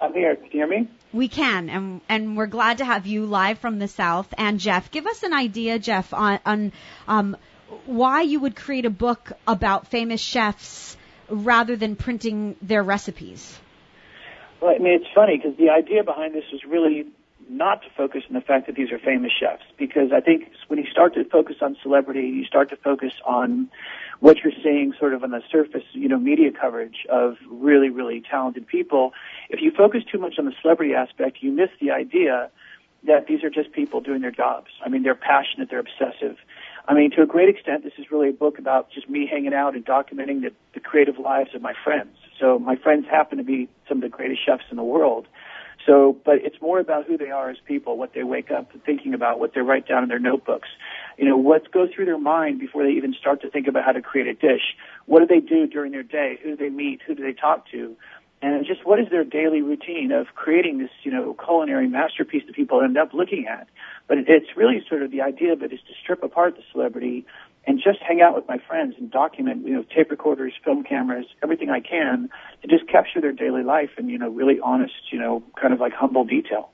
I'm 0.00 0.14
here. 0.14 0.36
Can 0.36 0.44
you 0.46 0.50
hear 0.50 0.66
me? 0.66 0.88
We 1.12 1.28
can, 1.28 1.68
and 1.68 2.00
and 2.08 2.36
we're 2.36 2.46
glad 2.46 2.78
to 2.78 2.84
have 2.84 3.06
you 3.06 3.26
live 3.26 3.58
from 3.58 3.78
the 3.78 3.88
South. 3.88 4.32
And 4.38 4.60
Jeff, 4.60 4.90
give 4.90 5.06
us 5.06 5.22
an 5.22 5.32
idea, 5.32 5.78
Jeff, 5.78 6.14
on, 6.14 6.38
on 6.46 6.72
um, 7.08 7.36
why 7.86 8.22
you 8.22 8.40
would 8.40 8.56
create 8.56 8.86
a 8.86 8.90
book 8.90 9.32
about 9.46 9.88
famous 9.88 10.20
chefs 10.20 10.96
rather 11.28 11.76
than 11.76 11.96
printing 11.96 12.56
their 12.62 12.82
recipes. 12.82 13.58
Well, 14.60 14.74
I 14.74 14.78
mean, 14.78 14.92
it's 14.92 15.10
funny 15.14 15.36
because 15.36 15.56
the 15.56 15.70
idea 15.70 16.04
behind 16.04 16.34
this 16.34 16.44
was 16.52 16.64
really 16.64 17.06
not 17.50 17.82
to 17.82 17.88
focus 17.96 18.22
on 18.28 18.34
the 18.34 18.40
fact 18.40 18.66
that 18.66 18.76
these 18.76 18.92
are 18.92 18.98
famous 18.98 19.32
chefs, 19.32 19.64
because 19.76 20.12
I 20.14 20.20
think 20.20 20.50
when 20.68 20.78
you 20.78 20.86
start 20.88 21.14
to 21.14 21.24
focus 21.24 21.56
on 21.60 21.76
celebrity, 21.82 22.28
you 22.28 22.44
start 22.44 22.70
to 22.70 22.76
focus 22.76 23.12
on 23.24 23.68
what 24.20 24.38
you're 24.38 24.52
seeing 24.62 24.92
sort 24.98 25.14
of 25.14 25.24
on 25.24 25.30
the 25.32 25.42
surface, 25.50 25.82
you 25.92 26.08
know, 26.08 26.18
media 26.18 26.50
coverage 26.52 27.06
of 27.10 27.36
really, 27.50 27.90
really 27.90 28.22
talented 28.22 28.66
people. 28.66 29.12
If 29.48 29.60
you 29.62 29.72
focus 29.72 30.04
too 30.10 30.18
much 30.18 30.34
on 30.38 30.44
the 30.44 30.54
celebrity 30.62 30.94
aspect, 30.94 31.38
you 31.40 31.50
miss 31.50 31.70
the 31.80 31.90
idea 31.90 32.50
that 33.06 33.26
these 33.26 33.42
are 33.42 33.50
just 33.50 33.72
people 33.72 34.00
doing 34.00 34.20
their 34.20 34.30
jobs. 34.30 34.68
I 34.84 34.88
mean, 34.88 35.02
they're 35.02 35.14
passionate, 35.14 35.70
they're 35.70 35.80
obsessive. 35.80 36.36
I 36.86 36.94
mean, 36.94 37.10
to 37.12 37.22
a 37.22 37.26
great 37.26 37.48
extent, 37.48 37.82
this 37.82 37.94
is 37.98 38.10
really 38.10 38.28
a 38.28 38.32
book 38.32 38.58
about 38.58 38.90
just 38.90 39.08
me 39.08 39.26
hanging 39.26 39.54
out 39.54 39.74
and 39.74 39.84
documenting 39.84 40.42
the, 40.42 40.52
the 40.74 40.80
creative 40.80 41.18
lives 41.18 41.54
of 41.54 41.62
my 41.62 41.74
friends. 41.82 42.16
So 42.38 42.58
my 42.58 42.76
friends 42.76 43.06
happen 43.10 43.38
to 43.38 43.44
be 43.44 43.68
some 43.88 43.98
of 43.98 44.02
the 44.02 44.08
greatest 44.08 44.44
chefs 44.44 44.64
in 44.70 44.76
the 44.76 44.84
world. 44.84 45.26
So, 45.86 46.16
but 46.24 46.36
it's 46.44 46.60
more 46.60 46.78
about 46.78 47.06
who 47.06 47.16
they 47.16 47.30
are 47.30 47.50
as 47.50 47.56
people, 47.66 47.96
what 47.96 48.12
they 48.14 48.22
wake 48.22 48.50
up 48.50 48.70
thinking 48.84 49.14
about, 49.14 49.40
what 49.40 49.54
they 49.54 49.60
write 49.60 49.88
down 49.88 50.02
in 50.02 50.08
their 50.08 50.18
notebooks. 50.18 50.68
You 51.16 51.24
know, 51.26 51.36
what 51.36 51.70
goes 51.72 51.88
through 51.94 52.04
their 52.04 52.18
mind 52.18 52.60
before 52.60 52.84
they 52.84 52.92
even 52.92 53.14
start 53.14 53.40
to 53.42 53.50
think 53.50 53.66
about 53.66 53.84
how 53.84 53.92
to 53.92 54.02
create 54.02 54.26
a 54.26 54.34
dish. 54.34 54.76
What 55.06 55.20
do 55.20 55.26
they 55.26 55.40
do 55.40 55.66
during 55.66 55.92
their 55.92 56.02
day? 56.02 56.38
Who 56.42 56.50
do 56.50 56.56
they 56.56 56.68
meet? 56.68 57.00
Who 57.06 57.14
do 57.14 57.22
they 57.22 57.32
talk 57.32 57.70
to? 57.70 57.96
And 58.42 58.64
just 58.64 58.86
what 58.86 58.98
is 58.98 59.06
their 59.10 59.24
daily 59.24 59.60
routine 59.60 60.12
of 60.12 60.28
creating 60.34 60.78
this, 60.78 60.90
you 61.02 61.12
know, 61.12 61.34
culinary 61.34 61.88
masterpiece 61.88 62.42
that 62.46 62.56
people 62.56 62.80
end 62.80 62.96
up 62.96 63.12
looking 63.12 63.46
at? 63.46 63.68
But 64.08 64.18
it's 64.18 64.56
really 64.56 64.82
sort 64.88 65.02
of 65.02 65.10
the 65.10 65.20
idea 65.20 65.52
of 65.52 65.62
it 65.62 65.72
is 65.72 65.80
to 65.80 65.92
strip 66.02 66.22
apart 66.22 66.56
the 66.56 66.62
celebrity 66.72 67.26
and 67.70 67.80
just 67.80 68.00
hang 68.02 68.20
out 68.20 68.34
with 68.34 68.48
my 68.48 68.58
friends 68.58 68.96
and 68.98 69.08
document, 69.12 69.64
you 69.64 69.72
know, 69.72 69.84
tape 69.94 70.10
recorders, 70.10 70.52
film 70.64 70.82
cameras, 70.82 71.26
everything 71.40 71.70
I 71.70 71.78
can 71.78 72.28
to 72.62 72.68
just 72.68 72.88
capture 72.88 73.20
their 73.20 73.32
daily 73.32 73.62
life 73.62 73.90
and, 73.96 74.10
you 74.10 74.18
know, 74.18 74.28
really 74.28 74.58
honest, 74.60 75.12
you 75.12 75.20
know, 75.20 75.40
kind 75.60 75.72
of 75.72 75.78
like 75.78 75.92
humble 75.92 76.24
detail. 76.24 76.72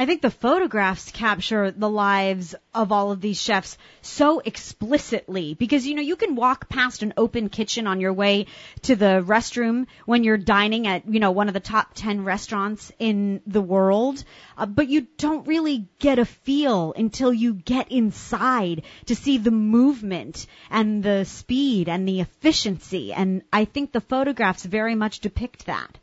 I 0.00 0.06
think 0.06 0.22
the 0.22 0.30
photographs 0.30 1.10
capture 1.10 1.70
the 1.70 1.90
lives 1.90 2.54
of 2.72 2.90
all 2.90 3.12
of 3.12 3.20
these 3.20 3.38
chefs 3.38 3.76
so 4.00 4.38
explicitly 4.38 5.52
because 5.52 5.86
you 5.86 5.94
know 5.94 6.00
you 6.00 6.16
can 6.16 6.36
walk 6.36 6.70
past 6.70 7.02
an 7.02 7.12
open 7.18 7.50
kitchen 7.50 7.86
on 7.86 8.00
your 8.00 8.14
way 8.14 8.46
to 8.84 8.96
the 8.96 9.22
restroom 9.22 9.88
when 10.06 10.24
you're 10.24 10.38
dining 10.38 10.86
at 10.86 11.06
you 11.06 11.20
know 11.20 11.32
one 11.32 11.48
of 11.48 11.52
the 11.52 11.60
top 11.60 11.90
10 11.92 12.24
restaurants 12.24 12.90
in 12.98 13.42
the 13.46 13.60
world 13.60 14.24
uh, 14.56 14.64
but 14.64 14.88
you 14.88 15.06
don't 15.18 15.46
really 15.46 15.86
get 15.98 16.18
a 16.18 16.24
feel 16.24 16.94
until 16.96 17.30
you 17.30 17.52
get 17.52 17.92
inside 17.92 18.84
to 19.04 19.14
see 19.14 19.36
the 19.36 19.50
movement 19.50 20.46
and 20.70 21.02
the 21.02 21.26
speed 21.26 21.90
and 21.90 22.08
the 22.08 22.20
efficiency. 22.20 23.12
And 23.12 23.42
I 23.52 23.66
think 23.66 23.92
the 23.92 24.00
photographs 24.00 24.64
very 24.64 24.94
much 24.94 25.20
depict 25.20 25.66
that 25.66 25.98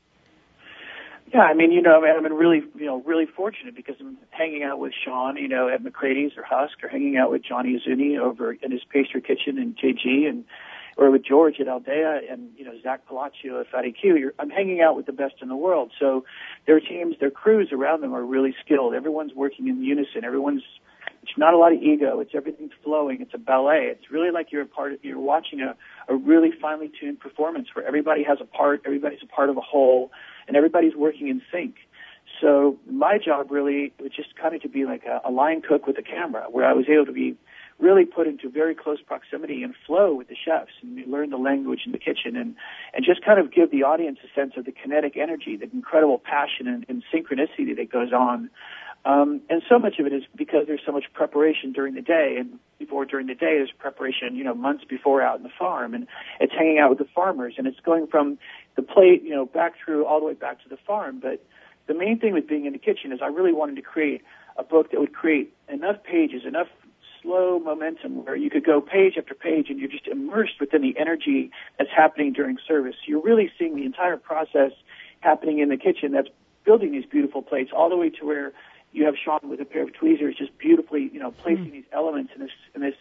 Yeah, 1.34 1.42
I 1.42 1.54
mean, 1.54 1.72
you 1.74 1.82
know, 1.82 2.02
I've 2.04 2.24
been 2.24 2.34
really, 2.34 2.64
you 2.76 2.86
know, 2.86 3.02
really 3.06 3.26
fortunate 3.26 3.76
because 3.76 3.96
I'm 4.00 4.18
hanging 4.30 4.64
out 4.64 4.80
with 4.80 4.94
Sean, 4.94 5.36
you 5.36 5.50
know, 5.50 5.68
at 5.68 5.84
McCrady's 5.84 6.38
or 6.38 6.44
Husk, 6.44 6.82
or 6.84 6.88
hanging 6.88 7.18
out 7.18 7.32
with 7.32 7.44
Johnny 7.44 7.78
Iuzzini 7.78 8.18
over 8.18 8.54
in 8.54 8.72
his 8.72 8.82
pastry 8.90 9.22
kitchen 9.22 9.58
in 9.58 9.76
JG, 9.76 10.28
and 10.30 10.46
or 10.96 11.12
with 11.12 11.26
George 11.26 11.60
at 11.60 11.68
Aldea, 11.68 12.22
and 12.32 12.52
you 12.56 12.64
know, 12.64 12.72
Zak 12.82 13.08
Pelaccio 13.08 13.60
at 13.60 13.68
Fatty 13.70 13.92
'Cue. 13.92 14.16
You're, 14.16 14.34
I'm 14.40 14.50
hanging 14.50 14.82
out 14.82 14.96
with 14.96 15.06
the 15.06 15.12
best 15.12 15.36
in 15.42 15.50
the 15.50 15.56
world. 15.56 15.92
So 16.00 16.24
their 16.66 16.80
teams, 16.80 17.16
their 17.20 17.30
crews 17.30 17.70
around 17.74 18.02
them 18.02 18.14
are 18.16 18.24
really 18.24 18.56
skilled. 18.64 18.94
Everyone's 18.94 19.34
working 19.36 19.68
in 19.68 19.84
unison. 19.84 20.24
Everyone's 20.24 20.64
it's 21.24 21.38
not 21.38 21.54
a 21.54 21.58
lot 21.58 21.74
of 21.74 21.82
ego. 21.82 22.22
It's 22.22 22.32
everything's 22.34 22.72
flowing. 22.84 23.22
It's 23.22 23.34
a 23.34 23.38
ballet. 23.38 23.90
It's 23.92 24.10
really 24.10 24.32
like 24.32 24.52
you're 24.52 24.62
a 24.62 24.68
part 24.68 24.94
of, 24.94 25.04
you're 25.04 25.20
watching 25.20 25.60
a, 25.60 25.76
a 26.08 26.16
really 26.16 26.52
finely 26.62 26.90
tuned 27.00 27.20
performance 27.20 27.68
where 27.74 27.86
everybody 27.86 28.24
has 28.24 28.38
a 28.40 28.46
part, 28.46 28.82
everybody's 28.86 29.20
a 29.22 29.28
part 29.28 29.50
of 29.50 29.58
a 29.58 29.62
whole, 29.62 30.12
and 30.48 30.56
everybody's 30.56 30.96
working 30.96 31.28
in 31.28 31.42
sync. 31.52 31.76
So 32.42 32.78
my 32.90 33.18
job 33.18 33.52
really 33.52 33.94
was 34.00 34.12
just 34.12 34.36
kind 34.36 34.54
of 34.54 34.62
to 34.62 34.70
be 34.70 34.86
like 34.86 35.04
a, 35.06 35.22
a 35.28 35.32
line 35.32 35.62
cook 35.62 35.88
with 35.88 35.98
a 35.98 36.04
camera 36.04 36.46
where 36.52 36.66
I 36.66 36.74
was 36.74 36.86
able 36.90 37.06
to 37.06 37.12
be 37.14 37.36
really 37.80 38.06
put 38.06 38.28
into 38.28 38.50
very 38.50 38.74
close 38.76 39.00
proximity 39.02 39.64
and 39.64 39.74
flow 39.86 40.14
with 40.14 40.28
the 40.28 40.36
chefs 40.36 40.72
and 40.82 41.06
learn 41.08 41.30
the 41.30 41.38
language 41.38 41.82
in 41.86 41.92
the 41.92 42.00
kitchen 42.00 42.36
and, 42.36 42.56
and 42.94 43.06
just 43.06 43.24
kind 43.24 43.40
of 43.40 43.54
give 43.54 43.72
the 43.72 43.84
audience 43.84 44.20
a 44.24 44.40
sense 44.40 44.54
of 44.58 44.66
the 44.66 44.72
kinetic 44.72 45.16
energy, 45.16 45.56
the 45.56 45.70
incredible 45.72 46.18
passion 46.18 46.68
and, 46.68 46.86
and 46.90 47.04
synchronicity 47.14 47.76
that 47.76 47.90
goes 47.92 48.12
on 48.12 48.50
um, 49.08 49.40
and 49.50 49.62
so 49.70 49.80
much 49.80 50.00
of 50.00 50.06
it 50.06 50.12
is 50.12 50.24
because 50.36 50.68
there's 50.68 50.82
so 50.86 50.92
much 50.92 51.06
preparation 51.14 51.72
during 51.72 51.94
the 51.94 52.02
day, 52.02 52.36
and 52.38 52.60
before 52.78 53.06
during 53.06 53.28
the 53.28 53.36
day 53.36 53.56
there's 53.58 53.72
preparation, 53.72 54.36
you 54.36 54.44
know, 54.44 54.54
months 54.54 54.84
before 54.84 55.22
out 55.22 55.38
in 55.38 55.44
the 55.44 55.52
farm, 55.58 55.94
and 55.94 56.08
it's 56.42 56.52
hanging 56.52 56.78
out 56.78 56.90
with 56.90 57.00
the 57.00 57.08
farmers, 57.16 57.54
and 57.58 57.68
it's 57.68 57.80
going 57.80 58.08
from 58.08 58.38
the 58.78 58.84
plate, 58.84 59.24
you 59.24 59.32
know, 59.32 59.46
back 59.46 59.74
through 59.84 60.06
all 60.06 60.22
the 60.22 60.26
way 60.26 60.34
back 60.34 60.64
to 60.64 60.70
the 60.70 60.78
farm. 60.78 61.20
But 61.20 61.44
the 61.88 61.94
main 61.94 62.20
thing 62.20 62.34
with 62.34 62.48
being 62.48 62.66
in 62.66 62.72
the 62.72 62.80
kitchen 62.80 63.12
is 63.12 63.20
I 63.22 63.28
really 63.28 63.52
wanted 63.52 63.76
to 63.76 63.82
create 63.82 64.22
a 64.56 64.64
book 64.64 64.92
that 64.92 65.00
would 65.02 65.14
create 65.14 65.54
enough 65.68 65.98
pages, 66.04 66.44
enough 66.46 66.68
slow 67.22 67.60
momentum 67.60 68.24
where 68.24 68.36
you 68.36 68.50
could 68.50 68.66
go 68.66 68.80
page 68.80 69.16
after 69.18 69.34
page 69.34 69.70
and 69.70 69.80
you're 69.80 69.90
just 69.90 70.08
immersed 70.08 70.60
within 70.60 70.82
the 70.82 70.96
energy 70.98 71.52
that's 71.78 71.90
happening 71.96 72.32
during 72.32 72.58
service. 72.66 72.96
You're 73.06 73.22
really 73.22 73.52
seeing 73.58 73.76
the 73.76 73.84
entire 73.84 74.18
process 74.18 74.72
happening 75.20 75.60
in 75.60 75.70
the 75.70 75.78
kitchen 75.78 76.12
that's 76.12 76.30
building 76.64 76.92
these 76.92 77.06
beautiful 77.06 77.42
plates 77.42 77.72
all 77.76 77.90
the 77.90 77.98
way 77.98 78.10
to 78.12 78.26
where 78.26 78.54
you 78.94 79.06
have 79.06 79.16
Sean 79.22 79.40
with 79.44 79.60
a 79.60 79.66
pair 79.66 79.84
of 79.84 79.94
tweezers 79.94 80.36
just 80.36 80.58
beautifully, 80.58 81.10
you 81.14 81.20
know, 81.20 81.32
placing 81.32 81.68
mm. 81.68 81.72
these 81.72 81.86
elements 81.92 82.32
in 82.36 82.42
this 82.42 82.52
in 82.74 82.82
this 82.82 82.96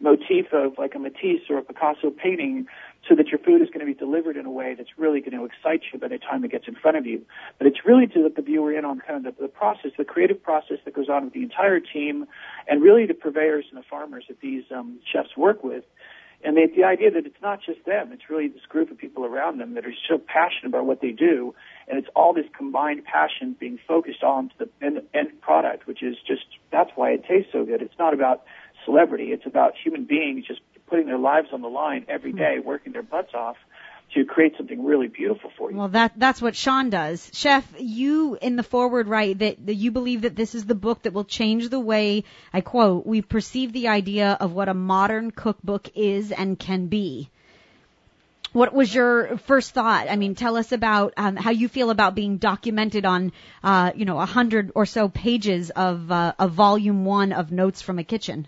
motif 0.00 0.52
of 0.52 0.78
like 0.78 0.94
a 0.94 0.98
Matisse 0.98 1.42
or 1.50 1.58
a 1.58 1.62
Picasso 1.62 2.10
painting 2.10 2.66
so 3.08 3.16
that 3.16 3.28
your 3.28 3.38
food 3.38 3.60
is 3.60 3.68
going 3.68 3.80
to 3.80 3.86
be 3.86 3.94
delivered 3.94 4.36
in 4.36 4.46
a 4.46 4.50
way 4.50 4.74
that's 4.74 4.90
really 4.96 5.20
going 5.20 5.36
to 5.36 5.44
excite 5.44 5.82
you 5.92 5.98
by 5.98 6.08
the 6.08 6.18
time 6.18 6.44
it 6.44 6.52
gets 6.52 6.68
in 6.68 6.74
front 6.74 6.96
of 6.96 7.06
you. 7.06 7.24
But 7.58 7.66
it's 7.66 7.84
really 7.84 8.06
to 8.08 8.20
let 8.20 8.36
the 8.36 8.42
viewer 8.42 8.72
in 8.72 8.84
on 8.84 9.00
kind 9.00 9.26
of 9.26 9.36
the, 9.36 9.42
the 9.42 9.48
process, 9.48 9.90
the 9.98 10.04
creative 10.04 10.42
process 10.42 10.78
that 10.84 10.94
goes 10.94 11.08
on 11.08 11.24
with 11.24 11.32
the 11.32 11.42
entire 11.42 11.80
team 11.80 12.26
and 12.68 12.82
really 12.82 13.06
the 13.06 13.14
purveyors 13.14 13.64
and 13.70 13.78
the 13.78 13.86
farmers 13.88 14.24
that 14.28 14.40
these 14.40 14.64
um, 14.70 15.00
chefs 15.12 15.36
work 15.36 15.64
with 15.64 15.84
and 16.44 16.56
the, 16.56 16.66
the 16.74 16.84
idea 16.84 17.10
that 17.10 17.24
it's 17.24 17.40
not 17.40 17.60
just 17.64 17.84
them, 17.84 18.10
it's 18.12 18.28
really 18.28 18.48
this 18.48 18.66
group 18.68 18.90
of 18.90 18.98
people 18.98 19.24
around 19.24 19.58
them 19.58 19.74
that 19.74 19.86
are 19.86 19.94
so 20.08 20.18
passionate 20.18 20.66
about 20.66 20.86
what 20.86 21.00
they 21.00 21.10
do, 21.10 21.54
and 21.86 21.98
it's 21.98 22.08
all 22.16 22.32
this 22.32 22.46
combined 22.56 23.04
passion 23.04 23.56
being 23.58 23.78
focused 23.86 24.22
on 24.22 24.48
to 24.48 24.54
the 24.58 24.68
end, 24.84 25.02
end 25.14 25.40
product, 25.40 25.86
which 25.86 26.02
is 26.02 26.16
just, 26.26 26.44
that's 26.70 26.90
why 26.96 27.10
it 27.10 27.24
tastes 27.28 27.52
so 27.52 27.64
good. 27.64 27.80
It's 27.80 27.98
not 27.98 28.12
about 28.12 28.42
celebrity, 28.84 29.26
it's 29.26 29.46
about 29.46 29.74
human 29.82 30.04
beings 30.04 30.46
just 30.46 30.60
putting 30.92 31.06
their 31.06 31.16
lives 31.16 31.48
on 31.54 31.62
the 31.62 31.70
line 31.70 32.04
every 32.06 32.34
day, 32.34 32.58
working 32.62 32.92
their 32.92 33.02
butts 33.02 33.32
off 33.32 33.56
to 34.12 34.26
create 34.26 34.52
something 34.58 34.84
really 34.84 35.08
beautiful 35.08 35.50
for 35.56 35.70
you. 35.70 35.78
Well, 35.78 35.88
that 35.88 36.12
that's 36.18 36.42
what 36.42 36.54
Sean 36.54 36.90
does. 36.90 37.30
Chef, 37.32 37.66
you 37.78 38.36
in 38.42 38.56
the 38.56 38.62
foreword 38.62 39.08
write 39.08 39.38
that, 39.38 39.64
that 39.64 39.76
you 39.76 39.90
believe 39.90 40.20
that 40.20 40.36
this 40.36 40.54
is 40.54 40.66
the 40.66 40.74
book 40.74 41.04
that 41.04 41.14
will 41.14 41.24
change 41.24 41.70
the 41.70 41.80
way 41.80 42.24
I 42.52 42.60
quote 42.60 43.06
we 43.06 43.22
perceive 43.22 43.72
the 43.72 43.88
idea 43.88 44.36
of 44.38 44.52
what 44.52 44.68
a 44.68 44.74
modern 44.74 45.30
cookbook 45.30 45.88
is 45.94 46.30
and 46.30 46.58
can 46.58 46.88
be. 46.88 47.30
What 48.52 48.74
was 48.74 48.94
your 48.94 49.38
first 49.38 49.72
thought? 49.72 50.08
I 50.10 50.16
mean, 50.16 50.34
tell 50.34 50.58
us 50.58 50.72
about 50.72 51.14
um, 51.16 51.36
how 51.36 51.52
you 51.52 51.68
feel 51.68 51.88
about 51.88 52.14
being 52.14 52.36
documented 52.36 53.06
on, 53.06 53.32
uh, 53.64 53.92
you 53.96 54.04
know, 54.04 54.18
a 54.18 54.26
hundred 54.26 54.72
or 54.74 54.84
so 54.84 55.08
pages 55.08 55.70
of 55.70 56.12
uh, 56.12 56.34
a 56.38 56.48
volume 56.48 57.06
one 57.06 57.32
of 57.32 57.50
notes 57.50 57.80
from 57.80 57.98
a 57.98 58.04
kitchen. 58.04 58.46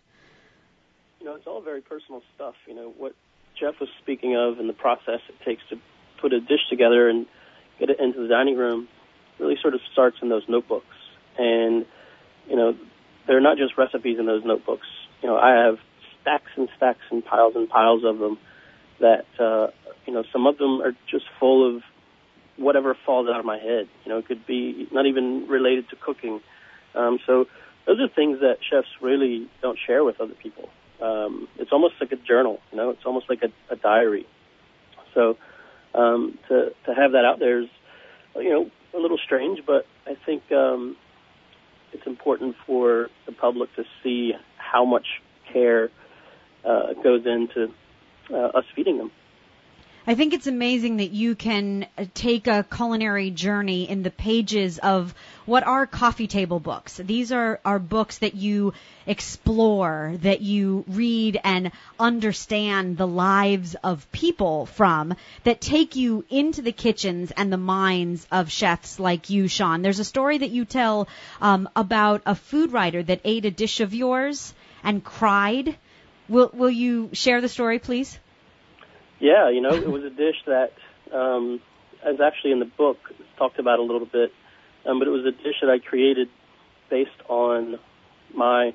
You 1.24 1.30
know, 1.30 1.36
it's 1.36 1.46
all 1.46 1.62
very 1.62 1.80
personal 1.80 2.20
stuff. 2.34 2.52
You 2.68 2.74
know, 2.74 2.92
what 2.98 3.14
Jeff 3.58 3.80
was 3.80 3.88
speaking 4.02 4.36
of 4.36 4.58
and 4.58 4.68
the 4.68 4.74
process 4.74 5.20
it 5.26 5.42
takes 5.42 5.62
to 5.70 5.76
put 6.20 6.34
a 6.34 6.40
dish 6.40 6.60
together 6.68 7.08
and 7.08 7.24
get 7.80 7.88
it 7.88 7.98
into 7.98 8.20
the 8.20 8.28
dining 8.28 8.58
room 8.58 8.88
really 9.38 9.56
sort 9.62 9.72
of 9.72 9.80
starts 9.90 10.18
in 10.20 10.28
those 10.28 10.42
notebooks. 10.50 10.94
And, 11.38 11.86
you 12.46 12.56
know, 12.56 12.76
they're 13.26 13.40
not 13.40 13.56
just 13.56 13.78
recipes 13.78 14.18
in 14.18 14.26
those 14.26 14.44
notebooks. 14.44 14.86
You 15.22 15.30
know, 15.30 15.38
I 15.38 15.64
have 15.64 15.78
stacks 16.20 16.50
and 16.58 16.68
stacks 16.76 17.00
and 17.10 17.24
piles 17.24 17.54
and 17.56 17.70
piles 17.70 18.02
of 18.04 18.18
them 18.18 18.36
that, 19.00 19.24
uh, 19.40 19.68
you 20.06 20.12
know, 20.12 20.24
some 20.30 20.46
of 20.46 20.58
them 20.58 20.82
are 20.82 20.92
just 21.10 21.24
full 21.40 21.74
of 21.74 21.82
whatever 22.58 22.94
falls 23.06 23.30
out 23.32 23.40
of 23.40 23.46
my 23.46 23.56
head. 23.56 23.88
You 24.04 24.10
know, 24.12 24.18
it 24.18 24.26
could 24.28 24.44
be 24.44 24.88
not 24.92 25.06
even 25.06 25.46
related 25.48 25.88
to 25.88 25.96
cooking. 25.96 26.40
Um, 26.94 27.18
so 27.26 27.46
those 27.86 27.98
are 27.98 28.08
things 28.08 28.40
that 28.40 28.58
chefs 28.70 28.88
really 29.00 29.48
don't 29.62 29.78
share 29.86 30.04
with 30.04 30.20
other 30.20 30.34
people 30.34 30.68
um, 31.00 31.48
it's 31.58 31.72
almost 31.72 31.94
like 32.00 32.12
a 32.12 32.16
journal. 32.16 32.60
You 32.70 32.78
know, 32.78 32.90
it's 32.90 33.04
almost 33.04 33.28
like 33.28 33.42
a, 33.42 33.50
a 33.72 33.76
diary. 33.76 34.26
So 35.14 35.36
um, 35.94 36.38
to 36.48 36.74
to 36.86 36.94
have 36.94 37.12
that 37.12 37.24
out 37.24 37.38
there 37.38 37.62
is, 37.62 37.68
you 38.36 38.50
know, 38.50 38.70
a 38.94 38.98
little 38.98 39.18
strange, 39.18 39.60
but 39.66 39.86
I 40.06 40.16
think 40.26 40.50
um, 40.52 40.96
it's 41.92 42.06
important 42.06 42.56
for 42.66 43.08
the 43.26 43.32
public 43.32 43.74
to 43.76 43.84
see 44.02 44.32
how 44.56 44.84
much 44.84 45.06
care 45.52 45.90
uh, 46.64 46.94
goes 46.94 47.24
into 47.26 47.72
uh, 48.30 48.58
us 48.58 48.64
feeding 48.74 48.98
them. 48.98 49.10
I 50.06 50.14
think 50.14 50.34
it's 50.34 50.46
amazing 50.46 50.98
that 50.98 51.12
you 51.12 51.34
can 51.34 51.86
uh, 51.96 52.04
take 52.12 52.46
a 52.46 52.62
culinary 52.64 53.30
journey 53.30 53.88
in 53.88 54.02
the 54.02 54.10
pages 54.10 54.78
of 54.78 55.14
what 55.46 55.66
are 55.66 55.86
coffee 55.86 56.26
table 56.26 56.60
books. 56.60 56.96
These 56.96 57.32
are, 57.32 57.60
are 57.64 57.78
books 57.78 58.18
that 58.18 58.34
you 58.34 58.72
explore, 59.06 60.14
that 60.22 60.40
you 60.40 60.84
read 60.88 61.40
and 61.44 61.70
understand 61.98 62.96
the 62.96 63.06
lives 63.06 63.74
of 63.82 64.10
people 64.12 64.66
from, 64.66 65.14
that 65.44 65.60
take 65.60 65.96
you 65.96 66.24
into 66.30 66.62
the 66.62 66.72
kitchens 66.72 67.30
and 67.30 67.52
the 67.52 67.58
minds 67.58 68.26
of 68.32 68.50
chefs 68.50 68.98
like 68.98 69.30
you, 69.30 69.48
Sean. 69.48 69.82
There's 69.82 69.98
a 69.98 70.04
story 70.04 70.38
that 70.38 70.50
you 70.50 70.64
tell 70.64 71.08
um, 71.40 71.68
about 71.76 72.22
a 72.24 72.34
food 72.34 72.72
writer 72.72 73.02
that 73.02 73.20
ate 73.24 73.44
a 73.44 73.50
dish 73.50 73.80
of 73.80 73.94
yours 73.94 74.54
and 74.82 75.04
cried. 75.04 75.76
Will, 76.28 76.50
will 76.54 76.70
you 76.70 77.10
share 77.12 77.40
the 77.40 77.48
story, 77.48 77.78
please? 77.78 78.18
Yeah, 79.20 79.50
you 79.50 79.60
know, 79.60 79.72
it 79.72 79.90
was 79.90 80.04
a 80.04 80.10
dish 80.10 80.36
that 80.46 80.72
um, 81.12 81.60
is 82.06 82.20
actually 82.20 82.52
in 82.52 82.58
the 82.58 82.64
book 82.64 82.98
talked 83.36 83.58
about 83.58 83.78
a 83.78 83.82
little 83.82 84.06
bit, 84.06 84.32
um, 84.86 84.98
but 84.98 85.08
it 85.08 85.10
was 85.10 85.24
a 85.24 85.32
dish 85.32 85.56
that 85.60 85.70
I 85.70 85.78
created 85.78 86.28
based 86.90 87.10
on 87.28 87.78
my 88.34 88.74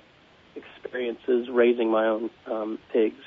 experiences 0.56 1.48
raising 1.50 1.92
my 1.92 2.06
own 2.06 2.30
um, 2.48 2.80
pigs, 2.92 3.22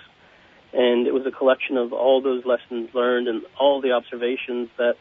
and 0.73 1.07
it 1.07 1.15
was 1.15 1.25
a 1.27 1.31
collection 1.31 1.77
of 1.77 1.93
all 1.93 2.23
those 2.23 2.45
lessons 2.45 2.91
learned 2.95 3.29
and 3.29 3.43
all 3.59 3.81
the 3.81 3.93
observations 3.93 4.69
that 4.79 4.95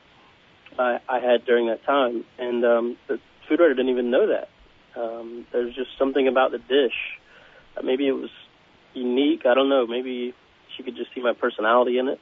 I, 0.78 1.00
I 1.08 1.20
had 1.20 1.46
during 1.46 1.68
that 1.68 1.84
time. 1.86 2.26
And 2.38 2.66
um, 2.66 2.98
the 3.08 3.20
food 3.48 3.60
writer 3.60 3.74
didn't 3.74 3.92
even 3.92 4.12
know 4.12 4.28
that. 4.28 4.50
Um, 5.00 5.46
there's 5.52 5.74
just 5.74 5.90
something 5.98 6.28
about 6.28 6.52
the 6.52 6.58
dish. 6.58 7.18
Uh, 7.78 7.82
maybe 7.84 8.08
it 8.08 8.12
was 8.12 8.30
unique. 8.94 9.46
I 9.46 9.54
don't 9.54 9.70
know. 9.70 9.88
Maybe 9.88 10.34
she 10.76 10.84
could 10.84 10.96
just 10.96 11.14
see 11.16 11.22
my 11.22 11.34
personality 11.34 11.98
in 11.98 12.10
it. 12.10 12.20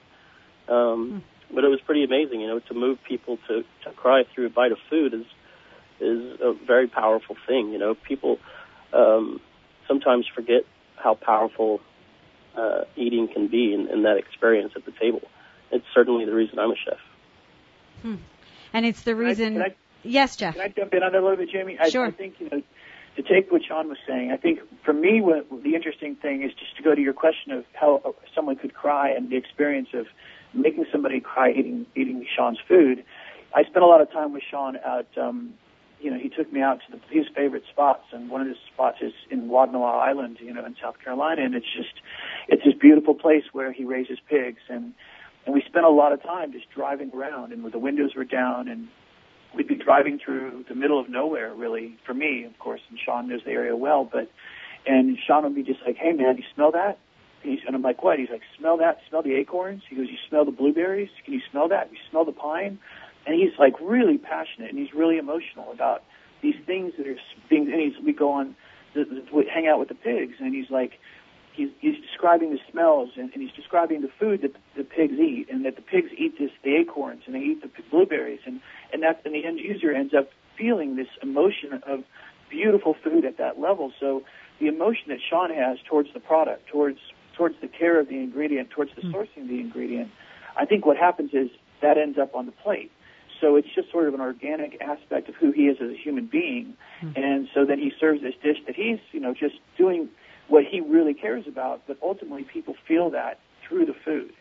Um, 0.68 1.24
hmm. 1.50 1.56
But 1.56 1.64
it 1.64 1.70
was 1.70 1.82
pretty 1.82 2.04
amazing, 2.04 2.42
you 2.42 2.48
know, 2.48 2.60
to 2.60 2.74
move 2.76 3.00
people 3.08 3.40
to, 3.48 3.64
to 3.84 3.92
cry 3.96 4.24
through 4.34 4.46
a 4.46 4.50
bite 4.52 4.72
of 4.72 4.78
food 4.88 5.16
is 5.16 5.26
is 6.00 6.40
a 6.42 6.54
very 6.66 6.88
powerful 6.88 7.36
thing. 7.48 7.72
You 7.72 7.80
know, 7.80 7.96
people 7.96 8.40
um, 8.94 9.40
sometimes 9.88 10.26
forget 10.34 10.64
how 10.96 11.16
powerful 11.16 11.82
uh, 12.56 12.82
eating 12.96 13.28
can 13.28 13.48
be 13.48 13.74
in, 13.74 13.88
in 13.88 14.04
that 14.04 14.18
experience 14.18 14.74
at 14.76 14.86
the 14.86 14.92
table. 14.92 15.22
It's 15.72 15.86
certainly 15.94 16.26
the 16.26 16.34
reason 16.34 16.60
I'm 16.60 16.72
a 16.72 16.76
chef. 16.76 17.00
Hmm. 18.02 18.16
And 18.74 18.86
it's 18.86 19.02
the 19.02 19.16
reason. 19.16 19.54
Can 19.54 19.62
I, 19.62 19.66
can 19.66 19.74
I, 19.74 19.76
yes, 20.04 20.36
Jeff. 20.36 20.56
Can 20.56 20.64
I 20.64 20.68
jump 20.70 20.94
in 20.94 21.04
on 21.04 21.12
that 21.12 21.20
a 21.20 21.22
little 21.22 21.38
bit, 21.38 21.50
Jamie? 21.52 21.78
I, 21.80 21.90
sure. 21.90 22.06
I 22.06 22.12
think 22.12 22.36
you 22.40 22.50
know 22.50 22.62
to 23.16 23.34
take 23.34 23.52
what 23.52 23.62
Sean 23.68 23.90
was 23.90 23.98
saying, 24.08 24.32
I 24.32 24.38
think 24.38 24.60
for 24.86 24.94
me, 24.94 25.20
what 25.20 25.46
the 25.64 25.76
interesting 25.76 26.16
thing 26.16 26.42
is 26.42 26.52
just 26.54 26.78
to 26.78 26.84
go 26.84 26.96
to 26.96 27.02
your 27.02 27.14
question 27.14 27.52
of 27.52 27.66
how 27.74 28.16
someone 28.34 28.56
could 28.56 28.74
cry 28.74 29.10
and 29.10 29.30
the 29.30 29.36
experience 29.36 29.90
of 29.94 30.06
making 30.54 30.86
somebody 30.92 31.20
cry 31.20 31.52
eating 31.52 31.86
eating 31.96 32.26
Sean's 32.36 32.60
food. 32.68 33.04
I 33.54 33.64
spent 33.64 33.84
a 33.84 33.88
lot 33.88 34.00
of 34.00 34.12
time 34.12 34.32
with 34.32 34.44
Sean 34.50 34.78
at, 34.78 35.08
um, 35.18 35.54
you 36.00 36.12
know, 36.12 36.18
he 36.18 36.30
took 36.30 36.52
me 36.52 36.62
out 36.62 36.80
to 36.88 36.98
the, 36.98 37.02
his 37.10 37.26
favorite 37.36 37.64
spots, 37.70 38.04
and 38.12 38.30
one 38.30 38.42
of 38.42 38.48
his 38.48 38.58
spots 38.74 38.98
is 39.02 39.14
in 39.30 39.50
Wadmalaw 39.50 40.02
Island, 40.02 40.38
you 40.40 40.54
know, 40.54 40.66
in 40.66 40.76
South 40.82 40.96
Carolina, 41.04 41.44
and 41.44 41.56
it's 41.56 41.66
just, 41.76 42.02
it's 42.48 42.64
this 42.64 42.74
beautiful 42.80 43.14
place 43.14 43.44
where 43.52 43.72
he 43.72 43.84
raises 43.84 44.20
pigs, 44.30 44.62
and 44.70 44.94
and 45.46 45.56
we 45.56 45.64
spent 45.68 45.86
a 45.86 45.90
lot 45.90 46.12
of 46.12 46.22
time 46.22 46.52
just 46.52 46.70
driving 46.70 47.12
around, 47.14 47.54
and 47.54 47.72
the 47.72 47.80
windows 47.80 48.12
were 48.16 48.26
down, 48.26 48.68
and 48.68 48.88
we'd 49.56 49.68
be 49.68 49.76
driving 49.76 50.20
through 50.24 50.66
the 50.68 50.76
middle 50.76 51.00
of 51.00 51.10
nowhere, 51.10 51.54
really, 51.54 51.98
for 52.06 52.14
me, 52.14 52.44
of 52.44 52.58
course, 52.60 52.82
and 52.90 53.00
Sean 53.04 53.30
knows 53.30 53.42
the 53.46 53.52
area 53.52 53.76
well, 53.76 54.08
but, 54.12 54.30
and 54.86 55.18
Sean 55.26 55.44
would 55.44 55.56
be 55.56 55.64
just 55.64 55.80
like, 55.86 55.96
hey 55.98 56.12
man, 56.12 56.38
you 56.38 56.44
smell 56.54 56.72
that? 56.72 57.00
He's, 57.42 57.60
and 57.66 57.76
I'm 57.76 57.82
like, 57.82 58.04
what? 58.04 58.20
He's 58.20 58.30
like, 58.30 58.42
smell 58.58 58.78
that? 58.78 59.00
Smell 59.10 59.24
the 59.24 59.34
acorns? 59.36 59.82
He 59.90 59.96
goes, 59.96 60.08
you 60.10 60.18
smell 60.28 60.44
the 60.44 60.52
blueberries? 60.52 61.10
Can 61.24 61.34
you 61.34 61.42
smell 61.50 61.70
that? 61.70 61.90
You 61.92 61.98
smell 62.12 62.26
the 62.26 62.34
pine? 62.34 62.80
And 63.30 63.40
he's 63.40 63.60
like 63.60 63.76
really 63.80 64.18
passionate 64.18 64.72
and 64.72 64.80
he's 64.80 64.92
really 64.92 65.20
emotional 65.20 65.72
about 65.72 66.02
these 66.42 66.56
things 66.66 66.94
that 66.98 67.06
are 67.06 67.16
things, 67.48 67.70
and 67.72 67.80
he's, 67.80 67.94
we 68.04 68.12
go 68.12 68.32
on, 68.32 68.56
the, 68.96 69.04
the, 69.06 69.44
hang 69.54 69.68
out 69.68 69.78
with 69.78 69.88
the 69.88 69.94
pigs 69.94 70.34
and 70.40 70.56
he's 70.56 70.72
like, 70.72 70.94
he's, 71.54 71.70
he's 71.80 72.02
describing 72.02 72.50
the 72.50 72.58
smells 72.72 73.12
and, 73.18 73.32
and 73.32 73.44
he's 73.44 73.52
describing 73.52 74.02
the 74.02 74.10
food 74.20 74.42
that 74.42 74.54
the, 74.54 74.60
the 74.78 74.84
pigs 74.84 75.14
eat 75.20 75.46
and 75.52 75.64
that 75.64 75.76
the 75.76 75.84
pigs 75.84 76.10
eat 76.18 76.40
this, 76.40 76.50
the 76.64 76.76
acorns 76.76 77.22
and 77.28 77.36
they 77.36 77.40
eat 77.40 77.62
the 77.62 77.70
blueberries 77.92 78.40
and, 78.48 78.62
and 78.92 79.04
that, 79.04 79.22
and 79.26 79.36
the 79.36 79.46
end 79.46 79.60
user 79.60 79.92
ends 79.92 80.16
up 80.16 80.32
feeling 80.58 80.96
this 80.96 81.10
emotion 81.22 81.84
of 81.86 82.04
beautiful 82.50 82.96
food 83.04 83.26
at 83.26 83.38
that 83.38 83.60
level. 83.60 83.94
So 84.00 84.24
the 84.60 84.66
emotion 84.66 85.10
that 85.10 85.20
Sean 85.30 85.54
has 85.54 85.78
towards 85.88 86.12
the 86.16 86.20
product, 86.20 86.68
towards 86.68 86.98
towards 87.38 87.56
the 87.62 87.68
care 87.68 88.00
of 88.00 88.10
the 88.10 88.16
ingredient, 88.16 88.72
towards 88.72 88.92
the 88.96 89.02
mm. 89.02 89.14
sourcing 89.14 89.44
of 89.44 89.48
the 89.48 89.60
ingredient, 89.60 90.10
I 90.58 90.66
think 90.66 90.86
what 90.86 90.98
happens 90.98 91.30
is 91.32 91.50
that 91.82 91.98
ends 91.98 92.18
up 92.18 92.36
on 92.36 92.48
the 92.48 92.52
plate. 92.52 92.92
So 93.42 93.56
it's 93.56 93.68
just 93.74 93.92
sort 93.92 94.08
of 94.08 94.14
an 94.14 94.22
organic 94.22 94.82
aspect 94.82 95.30
of 95.30 95.36
who 95.36 95.52
he 95.52 95.68
is 95.68 95.78
as 95.82 95.90
a 95.90 95.98
human 95.98 96.26
being. 96.26 96.76
Mm. 97.02 97.18
And 97.18 97.50
so 97.54 97.66
then 97.66 97.80
he 97.80 97.92
serves 98.00 98.22
this 98.22 98.34
dish 98.44 98.58
that 98.66 98.76
he's, 98.76 99.00
you 99.12 99.20
know, 99.20 99.34
just 99.34 99.56
doing 99.78 100.10
what 100.48 100.66
he 100.66 100.82
really 100.82 101.14
cares 101.14 101.48
about, 101.48 101.82
but 101.88 101.98
ultimately 102.02 102.44
people 102.44 102.76
feel 102.88 103.12
that 103.12 103.40
through 103.68 103.86
the 103.86 103.94
food. 103.94 104.34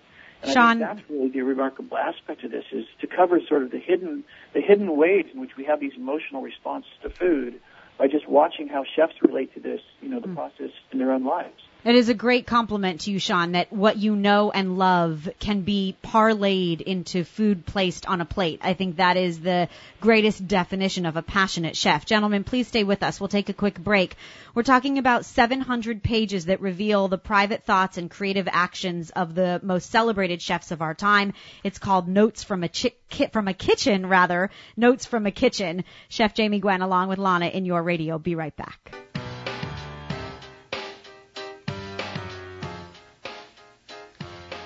And 0.43 0.53
Sean, 0.53 0.79
that's 0.79 1.01
really 1.11 1.29
the 1.29 1.43
remarkable 1.43 1.97
aspect 1.97 2.45
of 2.45 2.51
this 2.51 2.65
is 2.73 2.87
to 3.01 3.07
cover 3.07 3.41
sort 3.47 3.63
of 3.63 3.71
the 3.73 3.79
hidden 3.79 4.25
the 4.53 4.61
hidden 4.61 4.97
ways 4.97 5.27
in 5.33 5.41
which 5.41 5.57
we 5.57 5.65
have 5.65 5.81
these 5.81 5.95
emotional 5.97 6.43
responses 6.43 6.93
to 7.03 7.11
food 7.11 7.61
by 7.99 8.07
just 8.07 8.29
watching 8.29 8.69
how 8.69 8.85
chefs 8.85 9.15
relate 9.21 9.53
to 9.55 9.61
this, 9.61 9.81
you 10.01 10.09
know, 10.09 10.21
the 10.21 10.29
mm. 10.29 10.37
process 10.37 10.71
in 10.93 10.99
their 10.99 11.13
own 11.13 11.25
lives. 11.25 11.61
It 11.85 11.95
is 11.95 12.09
a 12.09 12.15
great 12.15 12.45
compliment 12.45 13.03
to 13.03 13.13
you, 13.13 13.21
Sean, 13.21 13.53
that 13.53 13.73
what 13.73 13.97
you 13.97 14.17
know 14.17 14.51
and 14.51 14.79
love 14.79 15.29
can 15.39 15.61
be 15.61 15.97
parlayed 16.03 16.81
into 16.81 17.23
food 17.23 17.65
placed 17.67 18.05
on 18.05 18.21
a 18.21 18.25
plate. 18.25 18.59
I 18.65 18.75
think 18.75 18.97
that 18.97 19.17
is 19.17 19.39
the 19.41 19.69
greatest 20.01 20.49
definition 20.49 21.07
of 21.07 21.17
a 21.17 21.23
passionate 21.23 21.77
chef. 21.77 22.05
Gentlemen, 22.05 22.43
please 22.43 22.67
stay 22.67 22.83
with 22.83 23.05
us. 23.05 23.21
We'll 23.21 23.29
take 23.29 23.49
a 23.49 23.55
quick 23.55 23.79
break. 23.79 24.17
We're 24.55 24.65
talking 24.65 24.99
about 24.99 25.25
700 25.25 26.03
pages 26.03 26.47
that 26.47 26.61
reveal 26.61 27.07
the 27.07 27.17
private 27.17 27.65
thoughts 27.65 27.97
and 27.97 28.11
creative 28.11 28.49
actions 28.51 29.11
of 29.11 29.37
the 29.37 29.61
most 29.63 29.89
celebrated 29.89 30.43
chefs 30.43 30.73
of 30.73 30.83
our 30.83 30.95
time. 30.95 31.33
It's 31.63 31.79
called 31.79 32.09
Notes 32.09 32.43
from 32.43 32.65
a 32.65 32.69
Chi- 32.69 33.29
from 33.33 33.47
a 33.47 33.55
Kitchen, 33.55 34.07
rather. 34.07 34.51
Notes 34.77 35.07
from 35.07 35.27
a 35.27 35.31
Kitchen. 35.31 35.85
Chef 36.09 36.35
Jamie 36.35 36.59
Gwen 36.59 36.83
along 36.83 37.09
with 37.09 37.19
Lana 37.19 37.47
in 37.47 37.65
your 37.65 37.85
radio. 37.85 38.19
Be 38.19 38.35
right 38.35 38.57
back. 38.57 39.08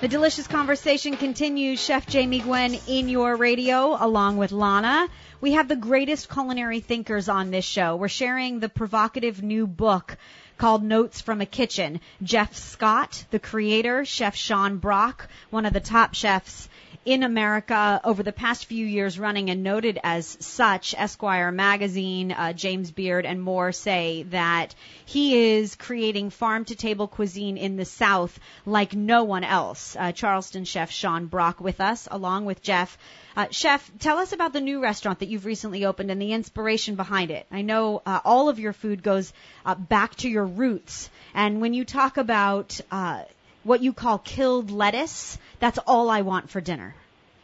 The 0.03 0.09
delicious 0.09 0.47
conversation 0.47 1.15
continues. 1.15 1.81
Chef 1.81 2.05
Jamie 2.05 2.41
Gwen 2.41 2.77
in 2.89 3.07
your 3.07 3.37
radio 3.37 3.95
along 3.97 4.35
with 4.35 4.51
Lana. 4.51 5.07
We 5.39 5.53
have 5.53 5.69
the 5.69 5.77
greatest 5.77 6.29
culinary 6.29 6.81
thinkers 6.81 7.29
on 7.29 7.51
this 7.51 7.63
show. 7.63 7.95
We're 7.95 8.09
sharing 8.09 8.59
the 8.59 8.67
provocative 8.67 9.41
new 9.41 9.65
book 9.65 10.17
called 10.57 10.83
Notes 10.83 11.21
from 11.21 11.39
a 11.39 11.45
Kitchen. 11.45 12.01
Jeff 12.21 12.53
Scott, 12.53 13.23
the 13.31 13.39
creator, 13.39 14.03
Chef 14.03 14.35
Sean 14.35 14.75
Brock, 14.75 15.29
one 15.51 15.65
of 15.65 15.71
the 15.71 15.79
top 15.79 16.15
chefs 16.15 16.67
in 17.05 17.23
America 17.23 17.99
over 18.03 18.23
the 18.23 18.31
past 18.31 18.65
few 18.65 18.85
years 18.85 19.19
running 19.19 19.49
and 19.49 19.63
noted 19.63 19.99
as 20.03 20.37
such. 20.39 20.95
Esquire 20.97 21.51
magazine, 21.51 22.31
uh, 22.31 22.53
James 22.53 22.91
Beard, 22.91 23.25
and 23.25 23.41
more 23.41 23.71
say 23.71 24.23
that 24.29 24.73
he 25.05 25.55
is 25.55 25.75
creating 25.75 26.29
farm 26.29 26.65
to 26.65 26.75
table 26.75 27.07
cuisine 27.07 27.57
in 27.57 27.75
the 27.75 27.85
South 27.85 28.39
like 28.65 28.93
no 28.93 29.23
one 29.23 29.43
else. 29.43 29.95
Uh, 29.99 30.11
Charleston 30.11 30.63
chef 30.63 30.91
Sean 30.91 31.25
Brock 31.25 31.59
with 31.59 31.81
us, 31.81 32.07
along 32.09 32.45
with 32.45 32.61
Jeff. 32.61 32.97
Uh, 33.35 33.47
chef, 33.51 33.91
tell 33.99 34.17
us 34.19 34.31
about 34.31 34.53
the 34.53 34.61
new 34.61 34.81
restaurant 34.81 35.19
that 35.19 35.27
you've 35.27 35.45
recently 35.45 35.85
opened 35.85 36.11
and 36.11 36.21
the 36.21 36.33
inspiration 36.33 36.95
behind 36.95 37.31
it. 37.31 37.45
I 37.51 37.63
know 37.63 38.01
uh, 38.05 38.21
all 38.23 38.47
of 38.47 38.59
your 38.59 38.73
food 38.73 39.03
goes 39.03 39.33
uh, 39.65 39.75
back 39.75 40.15
to 40.17 40.29
your 40.29 40.45
roots, 40.45 41.09
and 41.33 41.59
when 41.59 41.73
you 41.73 41.83
talk 41.83 42.17
about 42.17 42.79
uh, 42.91 43.23
what 43.63 43.81
you 43.81 43.93
call 43.93 44.17
killed 44.19 44.71
lettuce, 44.71 45.37
that's 45.59 45.79
all 45.87 46.09
I 46.09 46.21
want 46.21 46.49
for 46.49 46.61
dinner. 46.61 46.95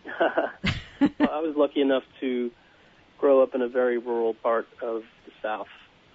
well, 1.01 1.29
I 1.31 1.39
was 1.39 1.55
lucky 1.55 1.81
enough 1.81 2.03
to 2.19 2.51
grow 3.17 3.41
up 3.41 3.55
in 3.55 3.61
a 3.61 3.67
very 3.67 3.97
rural 3.97 4.33
part 4.33 4.67
of 4.81 5.03
the 5.25 5.31
South. 5.41 5.67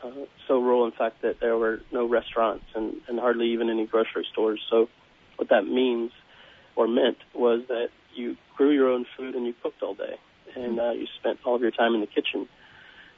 Uh, 0.03 0.11
so 0.47 0.61
rural, 0.61 0.85
in 0.85 0.93
fact, 0.93 1.23
that 1.23 1.41
there 1.41 1.57
were 1.57 1.81
no 1.93 2.07
restaurants 2.07 2.65
and, 2.75 3.01
and 3.09 3.19
hardly 3.19 3.53
even 3.53 3.71
any 3.71 3.87
grocery 3.87 4.27
stores. 4.31 4.61
So, 4.71 4.89
what 5.37 5.49
that 5.49 5.67
means 5.67 6.13
or 6.77 6.87
meant 6.87 7.19
was 7.35 7.63
that 7.69 7.89
you 8.15 8.37
grew 8.57 8.71
your 8.71 8.91
own 8.91 9.07
food 9.17 9.35
and 9.35 9.47
you 9.47 9.55
cooked 9.63 9.83
all 9.83 9.95
day, 9.95 10.17
and 10.55 10.79
uh, 10.79 10.91
you 10.91 11.07
spent 11.19 11.39
all 11.45 11.55
of 11.55 11.63
your 11.63 11.71
time 11.71 11.95
in 11.95 12.01
the 12.01 12.07
kitchen. 12.07 12.49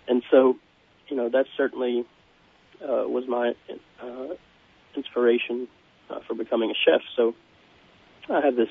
And 0.09 0.23
so, 0.31 0.57
you 1.09 1.17
know, 1.17 1.29
that 1.29 1.47
certainly 1.57 2.05
uh, 2.81 3.09
was 3.09 3.25
my 3.27 3.55
uh, 4.01 4.35
inspiration 4.95 5.69
uh, 6.11 6.21
for 6.27 6.35
becoming 6.35 6.71
a 6.71 6.75
chef. 6.75 7.01
So 7.17 7.35
I 8.29 8.41
have 8.41 8.57
this 8.57 8.69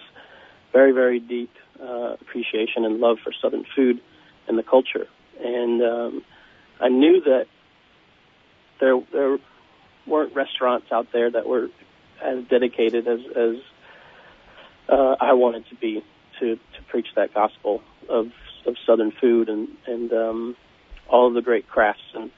very, 0.73 0.91
very 0.91 1.19
deep 1.19 1.51
uh, 1.81 2.15
appreciation 2.21 2.85
and 2.85 2.99
love 2.99 3.17
for 3.23 3.31
Southern 3.41 3.65
food 3.75 4.01
and 4.47 4.57
the 4.57 4.63
culture. 4.63 5.07
And 5.43 5.81
um, 5.81 6.23
I 6.79 6.89
knew 6.89 7.21
that 7.21 7.47
there 8.79 8.99
there 9.11 9.37
weren't 10.05 10.35
restaurants 10.35 10.87
out 10.91 11.07
there 11.11 11.31
that 11.31 11.47
were 11.47 11.69
as 12.21 12.43
dedicated 12.49 13.07
as 13.07 13.19
as 13.35 13.55
uh, 14.89 15.15
I 15.19 15.33
wanted 15.33 15.67
to 15.69 15.75
be 15.75 16.03
to 16.39 16.55
to 16.55 16.81
preach 16.89 17.07
that 17.15 17.33
gospel 17.33 17.81
of 18.09 18.27
of 18.65 18.75
Southern 18.85 19.11
food 19.11 19.49
and 19.49 19.69
and 19.87 20.11
um, 20.13 20.55
all 21.09 21.27
of 21.27 21.33
the 21.33 21.41
great 21.41 21.67
crafts 21.67 22.01
and 22.13 22.31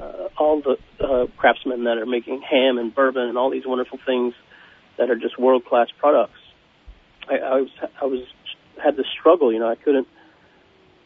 uh, 0.00 0.28
all 0.38 0.62
the 0.62 0.76
uh, 1.04 1.26
craftsmen 1.36 1.84
that 1.84 1.98
are 1.98 2.06
making 2.06 2.42
ham 2.42 2.78
and 2.78 2.94
bourbon 2.94 3.24
and 3.24 3.36
all 3.36 3.50
these 3.50 3.66
wonderful 3.66 3.98
things 4.04 4.34
that 4.98 5.10
are 5.10 5.16
just 5.16 5.38
world 5.38 5.64
class 5.64 5.88
products. 5.98 6.38
I, 7.28 7.36
I 7.38 7.54
was 7.60 7.70
I 8.00 8.04
was 8.06 8.20
had 8.82 8.96
to 8.96 9.04
struggle. 9.18 9.52
You 9.52 9.58
know, 9.58 9.68
I 9.68 9.76
couldn't. 9.76 10.08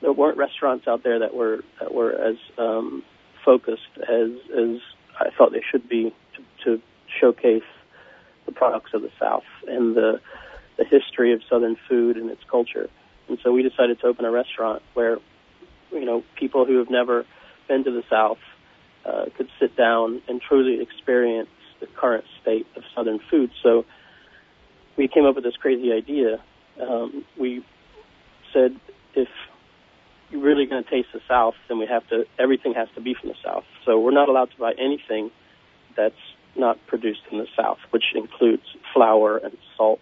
There 0.01 0.13
weren't 0.13 0.37
restaurants 0.37 0.87
out 0.87 1.03
there 1.03 1.21
that 1.21 1.35
were 1.35 1.65
that 1.81 1.93
were 1.93 2.13
as 2.13 2.37
um, 2.59 3.03
focused 3.45 3.83
as 3.99 4.31
as 4.57 4.81
I 5.19 5.31
thought 5.37 5.53
they 5.53 5.63
should 5.71 5.89
be 5.89 6.15
to, 6.37 6.65
to 6.65 6.83
showcase 7.21 7.63
the 8.47 8.53
products 8.53 8.91
of 8.95 9.03
the 9.03 9.11
South 9.19 9.45
and 9.67 9.97
the 9.97 10.21
the 10.77 10.85
history 10.85 11.33
of 11.33 11.41
Southern 11.49 11.77
food 11.89 12.17
and 12.17 12.31
its 12.31 12.43
culture. 12.51 12.89
And 13.29 13.39
so 13.43 13.53
we 13.53 13.63
decided 13.63 14.01
to 14.01 14.07
open 14.07 14.25
a 14.25 14.31
restaurant 14.31 14.83
where, 14.93 15.19
you 15.93 16.05
know, 16.05 16.25
people 16.37 16.67
who 16.67 16.79
have 16.79 16.91
never 16.91 17.25
been 17.69 17.85
to 17.85 17.91
the 17.91 18.03
South 18.11 18.39
uh, 19.07 19.27
could 19.37 19.49
sit 19.61 19.77
down 19.77 20.23
and 20.29 20.41
truly 20.41 20.81
experience 20.81 21.49
the 21.81 21.87
current 21.87 22.25
state 22.41 22.67
of 22.77 22.83
Southern 22.95 23.21
food. 23.31 23.51
So 23.63 23.85
we 24.97 25.09
came 25.09 25.27
up 25.27 25.35
with 25.35 25.45
this 25.45 25.57
crazy 25.57 25.93
idea. 25.93 26.41
Um, 26.81 27.25
we 27.39 27.65
said 28.53 28.79
if 29.15 29.29
you're 30.31 30.43
really 30.43 30.67
going 30.67 30.83
to 30.83 30.91
taste 30.91 31.09
the 31.13 31.21
South, 31.29 31.55
then 31.69 31.79
we 31.79 31.87
have 31.87 32.07
to 32.09 32.27
everything 32.39 32.75
has 32.75 32.89
to 32.95 33.01
be 33.01 33.15
from 33.15 33.31
the 33.31 33.37
South. 33.45 33.65
So 33.85 34.01
we're 34.01 34.13
not 34.13 34.29
allowed 34.29 34.51
to 34.53 34.59
buy 34.59 34.73
anything 34.79 35.31
that's 35.97 36.15
not 36.57 36.79
produced 36.87 37.23
in 37.31 37.39
the 37.39 37.47
South, 37.57 37.79
which 37.91 38.05
includes 38.15 38.63
flour 38.93 39.39
and 39.39 39.57
salt 39.77 40.01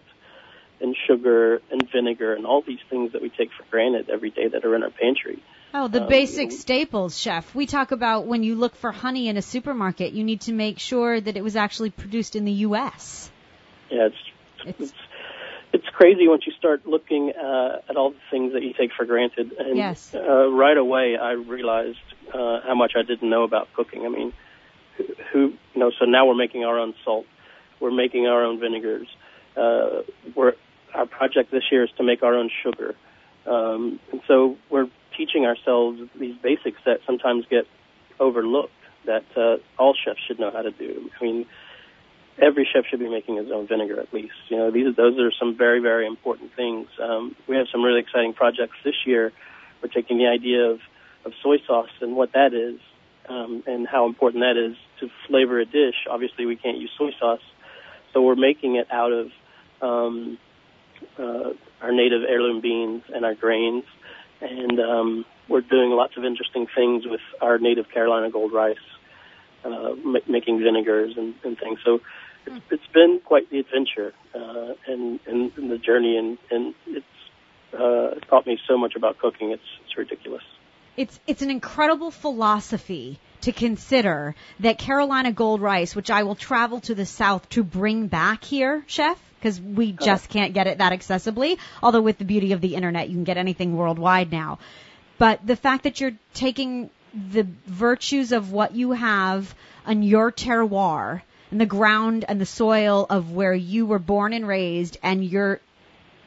and 0.81 0.95
sugar 1.07 1.61
and 1.71 1.87
vinegar 1.91 2.33
and 2.33 2.45
all 2.45 2.61
these 2.61 2.79
things 2.89 3.13
that 3.13 3.21
we 3.21 3.29
take 3.29 3.49
for 3.57 3.63
granted 3.71 4.09
every 4.09 4.29
day 4.29 4.47
that 4.47 4.65
are 4.65 4.75
in 4.75 4.83
our 4.83 4.91
pantry. 4.91 5.41
Oh, 5.75 5.87
the 5.87 6.03
um, 6.03 6.09
basic 6.09 6.51
staples, 6.51 7.17
chef. 7.17 7.55
We 7.55 7.65
talk 7.65 7.91
about 7.91 8.27
when 8.27 8.43
you 8.43 8.53
look 8.55 8.75
for 8.75 8.91
honey 8.91 9.27
in 9.27 9.37
a 9.37 9.41
supermarket, 9.41 10.13
you 10.13 10.23
need 10.23 10.41
to 10.41 10.53
make 10.53 10.77
sure 10.77 11.19
that 11.19 11.35
it 11.35 11.43
was 11.43 11.55
actually 11.55 11.89
produced 11.89 12.35
in 12.35 12.45
the 12.45 12.51
U.S. 12.67 13.31
Yeah, 13.89 14.07
it's 14.07 14.15
it's, 14.65 14.79
it's, 14.79 14.93
it's 15.73 15.87
crazy 15.89 16.27
once 16.27 16.43
you 16.45 16.53
start 16.53 16.85
looking 16.85 17.31
uh, 17.31 17.81
at 17.89 17.95
all 17.95 18.11
the 18.11 18.17
things 18.29 18.53
that 18.53 18.61
you 18.61 18.73
take 18.73 18.91
for 18.95 19.05
granted. 19.05 19.51
And 19.57 19.75
yes. 19.75 20.13
uh, 20.13 20.51
right 20.51 20.77
away, 20.77 21.17
I 21.19 21.31
realized 21.31 21.97
uh, 22.31 22.61
how 22.61 22.75
much 22.75 22.93
I 22.95 23.01
didn't 23.01 23.29
know 23.29 23.43
about 23.43 23.73
cooking. 23.73 24.05
I 24.05 24.09
mean, 24.09 24.31
who, 24.97 25.05
who 25.31 25.39
you 25.73 25.79
know? 25.79 25.91
So 25.99 26.05
now 26.05 26.27
we're 26.27 26.35
making 26.35 26.63
our 26.65 26.77
own 26.77 26.93
salt. 27.03 27.25
We're 27.79 27.91
making 27.91 28.27
our 28.27 28.43
own 28.45 28.59
vinegars. 28.59 29.07
Uh, 29.57 30.03
we're 30.35 30.53
our 30.93 31.07
project 31.07 31.49
this 31.49 31.63
year 31.71 31.83
is 31.83 31.89
to 31.97 32.03
make 32.03 32.21
our 32.21 32.35
own 32.35 32.51
sugar. 32.61 32.93
Um, 33.47 33.99
and 34.11 34.21
so 34.27 34.57
we're 34.69 34.87
teaching 35.15 35.45
ourselves 35.45 36.01
these 36.15 36.35
basics 36.37 36.79
that 36.85 36.99
sometimes 37.05 37.45
get 37.49 37.65
overlooked 38.19 38.73
that 39.05 39.25
uh, 39.35 39.57
all 39.77 39.93
chefs 39.93 40.19
should 40.27 40.39
know 40.39 40.51
how 40.51 40.61
to 40.61 40.71
do. 40.71 41.09
I 41.19 41.23
mean, 41.23 41.45
every 42.37 42.67
chef 42.71 42.85
should 42.89 42.99
be 42.99 43.09
making 43.09 43.37
his 43.37 43.51
own 43.51 43.67
vinegar 43.67 43.99
at 43.99 44.13
least. 44.13 44.33
You 44.49 44.57
know, 44.57 44.71
these 44.71 44.95
those 44.95 45.17
are 45.19 45.31
some 45.31 45.57
very 45.57 45.79
very 45.79 46.07
important 46.07 46.55
things. 46.55 46.87
Um, 47.01 47.35
we 47.47 47.55
have 47.57 47.67
some 47.71 47.83
really 47.83 47.99
exciting 47.99 48.33
projects 48.33 48.77
this 48.83 48.95
year. 49.05 49.31
We're 49.81 49.89
taking 49.89 50.17
the 50.17 50.27
idea 50.27 50.69
of 50.69 50.79
of 51.25 51.33
soy 51.41 51.57
sauce 51.65 51.91
and 52.01 52.15
what 52.15 52.33
that 52.33 52.53
is, 52.53 52.79
um, 53.29 53.63
and 53.65 53.87
how 53.87 54.05
important 54.05 54.43
that 54.43 54.57
is 54.57 54.75
to 54.99 55.09
flavor 55.27 55.59
a 55.59 55.65
dish. 55.65 55.95
Obviously, 56.09 56.45
we 56.45 56.55
can't 56.55 56.77
use 56.77 56.91
soy 56.97 57.11
sauce, 57.19 57.41
so 58.13 58.21
we're 58.21 58.35
making 58.35 58.75
it 58.75 58.87
out 58.91 59.11
of 59.11 59.31
um, 59.81 60.37
uh, 61.17 61.51
our 61.81 61.91
native 61.91 62.23
heirloom 62.27 62.61
beans 62.61 63.03
and 63.13 63.25
our 63.25 63.35
grains, 63.35 63.83
and 64.43 64.79
um, 64.79 65.25
we're 65.47 65.61
doing 65.61 65.91
lots 65.91 66.17
of 66.17 66.25
interesting 66.25 66.67
things 66.75 67.05
with 67.05 67.21
our 67.41 67.57
native 67.57 67.89
Carolina 67.89 68.29
gold 68.29 68.53
rice, 68.53 68.77
uh, 69.63 69.95
ma- 70.03 70.19
making 70.27 70.59
vinegars 70.59 71.13
and, 71.17 71.33
and 71.43 71.57
things. 71.57 71.79
So 71.85 72.01
it's, 72.45 72.65
it's 72.69 72.87
been 72.93 73.21
quite 73.23 73.49
the 73.49 73.59
adventure 73.59 74.13
uh, 74.35 74.73
and, 74.87 75.19
and, 75.25 75.51
and 75.57 75.71
the 75.71 75.77
journey, 75.77 76.17
and, 76.17 76.37
and 76.51 76.75
it's 76.87 77.05
uh, 77.73 78.15
taught 78.29 78.45
me 78.45 78.59
so 78.67 78.77
much 78.77 78.95
about 78.95 79.17
cooking. 79.17 79.51
It's 79.51 79.63
it's 79.85 79.97
ridiculous. 79.97 80.43
It's 80.95 81.19
it's 81.25 81.41
an 81.41 81.49
incredible 81.49 82.11
philosophy 82.11 83.19
to 83.41 83.51
consider 83.51 84.35
that 84.59 84.77
Carolina 84.77 85.31
gold 85.31 85.61
rice, 85.61 85.95
which 85.95 86.11
I 86.11 86.23
will 86.23 86.35
travel 86.35 86.81
to 86.81 86.95
the 86.95 87.05
south 87.05 87.49
to 87.49 87.63
bring 87.63 88.07
back 88.07 88.43
here, 88.43 88.83
chef, 88.87 89.19
because 89.43 89.59
we 89.59 89.91
just 89.91 90.29
can't 90.29 90.53
get 90.53 90.67
it 90.67 90.77
that 90.77 90.93
accessibly. 90.93 91.57
Although 91.81 92.01
with 92.01 92.17
the 92.17 92.23
beauty 92.23 92.53
of 92.53 92.61
the 92.61 92.75
internet, 92.75 93.09
you 93.09 93.15
can 93.15 93.25
get 93.25 93.35
anything 93.35 93.75
worldwide 93.75 94.31
now. 94.31 94.57
But 95.17 95.45
the 95.45 95.57
fact 95.57 95.83
that 95.83 95.99
you're 95.99 96.13
taking 96.33 96.89
the 97.13 97.45
virtues 97.67 98.31
of 98.31 98.53
what 98.53 98.73
you 98.73 98.93
have 98.93 99.53
on 99.85 100.01
your 100.01 100.31
terroir 100.31 101.23
and 101.51 101.59
the 101.59 101.65
ground 101.65 102.23
and 102.25 102.39
the 102.39 102.45
soil 102.45 103.05
of 103.09 103.31
where 103.31 103.53
you 103.53 103.85
were 103.85 103.99
born 103.99 104.31
and 104.31 104.47
raised 104.47 104.97
and 105.03 105.25
you're 105.25 105.59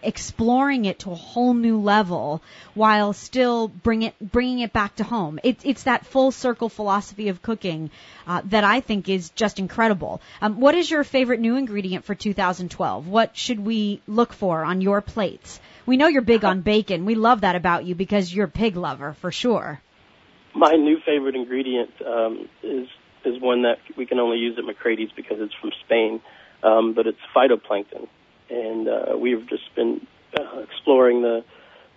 exploring 0.07 0.85
it 0.85 1.01
to 1.01 1.11
a 1.11 1.15
whole 1.15 1.53
new 1.53 1.79
level 1.81 2.41
while 2.75 3.13
still 3.13 3.69
bring 3.69 4.03
it 4.03 4.15
bringing 4.21 4.61
it 4.61 4.73
back 4.73 4.95
to 4.97 5.05
home. 5.05 5.41
It's 5.43 5.65
it's 5.65 5.83
that 5.83 6.07
full 6.07 6.31
circle 6.31 6.69
philosophy 6.69 7.29
of 7.29 7.43
cooking 7.43 7.91
uh, 8.27 8.43
that 8.47 8.65
I 8.65 8.81
think 8.81 9.09
is 9.09 9.31
just 9.31 9.59
incredible. 9.59 10.21
Um, 10.41 10.61
what 10.61 10.75
is 10.75 10.91
your 10.91 11.05
favorite 11.05 11.41
new 11.41 11.57
ingredient 11.57 12.05
for 12.05 12.15
2012? 12.15 13.09
What 13.09 13.37
should 13.37 13.61
we 13.61 14.01
look 14.07 14.33
for 14.33 14.65
on 14.65 14.81
your 14.81 15.01
plates? 15.01 15.61
We 15.85 15.97
know 15.97 16.07
you're 16.07 16.23
big 16.23 16.45
on 16.45 16.61
bacon. 16.61 17.05
We 17.05 17.17
love 17.17 17.41
that 17.43 17.57
about 17.57 17.85
you 17.85 17.95
because 17.95 18.33
you're 18.33 18.47
a 18.47 18.61
pig 18.63 18.77
lover 18.77 19.15
for 19.15 19.33
sure. 19.33 19.81
My 20.55 20.73
new 20.73 20.99
favorite 21.05 21.35
ingredient 21.35 21.91
um, 22.07 22.49
is 22.63 22.87
is 23.25 23.41
one 23.41 23.63
that 23.63 23.79
we 23.97 24.07
can 24.07 24.21
only 24.21 24.39
use 24.39 24.57
at 24.57 24.65
McCrady's 24.65 25.11
because 25.17 25.39
it's 25.41 25.55
from 25.61 25.73
Spain, 25.85 26.21
um, 26.63 26.95
but 26.95 27.09
it's 27.09 27.19
phytoplankton 27.35 28.07
and 28.51 28.89
uh, 28.89 29.17
we've 29.19 29.49
just 29.49 29.75
been 29.75 30.07
uh, 30.39 30.61
exploring 30.61 31.23
the 31.23 31.45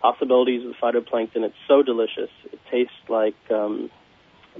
possibilities 0.01 0.65
of 0.65 0.73
phytoplankton. 0.81 1.43
It's 1.43 1.55
so 1.67 1.83
delicious. 1.83 2.29
It 2.51 2.59
tastes 2.71 2.93
like 3.07 3.35
um, 3.51 3.89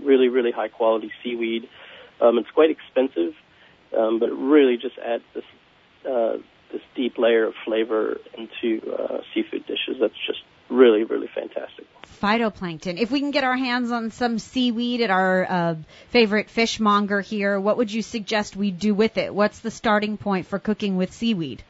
really, 0.04 0.28
really 0.28 0.52
high 0.52 0.68
quality 0.68 1.12
seaweed. 1.24 1.70
Um, 2.22 2.38
it's 2.38 2.52
quite 2.52 2.70
expensive, 2.70 3.34
um, 3.98 4.20
but 4.20 4.30
it 4.30 4.36
really 4.36 4.78
just 4.78 4.98
adds 4.98 5.24
this 5.34 5.44
uh, 6.10 6.38
this 6.72 6.82
deep 6.96 7.18
layer 7.18 7.48
of 7.48 7.54
flavor 7.66 8.20
into 8.38 8.92
uh, 8.92 9.22
seafood 9.34 9.66
dishes. 9.66 9.98
That's 10.00 10.14
just 10.28 10.40
really, 10.70 11.04
really 11.04 11.28
fantastic. 11.34 11.88
Phytoplankton. 12.22 13.00
If 13.00 13.12
we 13.12 13.20
can 13.20 13.32
get 13.32 13.44
our 13.44 13.58
hands 13.58 13.92
on 13.92 14.12
some 14.12 14.38
seaweed 14.38 15.02
at 15.02 15.10
our 15.10 15.46
uh, 15.50 15.76
favorite 16.10 16.50
fishmonger 16.50 17.22
here, 17.22 17.60
what 17.60 17.78
would 17.78 17.92
you 17.92 18.02
suggest 18.02 18.56
we 18.56 18.72
do 18.72 18.94
with 18.94 19.18
it? 19.18 19.34
What's 19.34 19.60
the 19.60 19.72
starting 19.72 20.18
point 20.18 20.46
for 20.46 20.60
cooking 20.60 20.96
with 20.96 21.12
seaweed? 21.12 21.64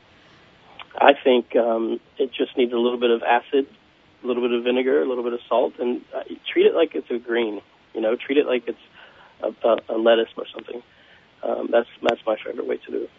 I 0.99 1.13
think 1.23 1.55
um, 1.55 1.99
it 2.17 2.31
just 2.33 2.57
needs 2.57 2.73
a 2.73 2.77
little 2.77 2.99
bit 2.99 3.09
of 3.11 3.23
acid, 3.23 3.67
a 4.23 4.27
little 4.27 4.43
bit 4.47 4.57
of 4.57 4.63
vinegar, 4.63 5.01
a 5.01 5.07
little 5.07 5.23
bit 5.23 5.33
of 5.33 5.39
salt, 5.47 5.73
and 5.79 6.01
uh, 6.15 6.23
treat 6.51 6.65
it 6.65 6.75
like 6.75 6.95
it's 6.95 7.09
a 7.09 7.17
green. 7.17 7.61
You 7.93 8.01
know, 8.01 8.15
treat 8.15 8.37
it 8.37 8.45
like 8.45 8.67
it's 8.67 8.77
a, 9.41 9.67
a, 9.67 9.95
a 9.95 9.97
lettuce 9.97 10.29
or 10.37 10.45
something. 10.53 10.83
Um, 11.41 11.69
that's 11.71 11.87
that's 12.03 12.21
my 12.25 12.35
favorite 12.43 12.67
way 12.67 12.77
to 12.77 12.91
do 12.91 13.03
it. 13.03 13.09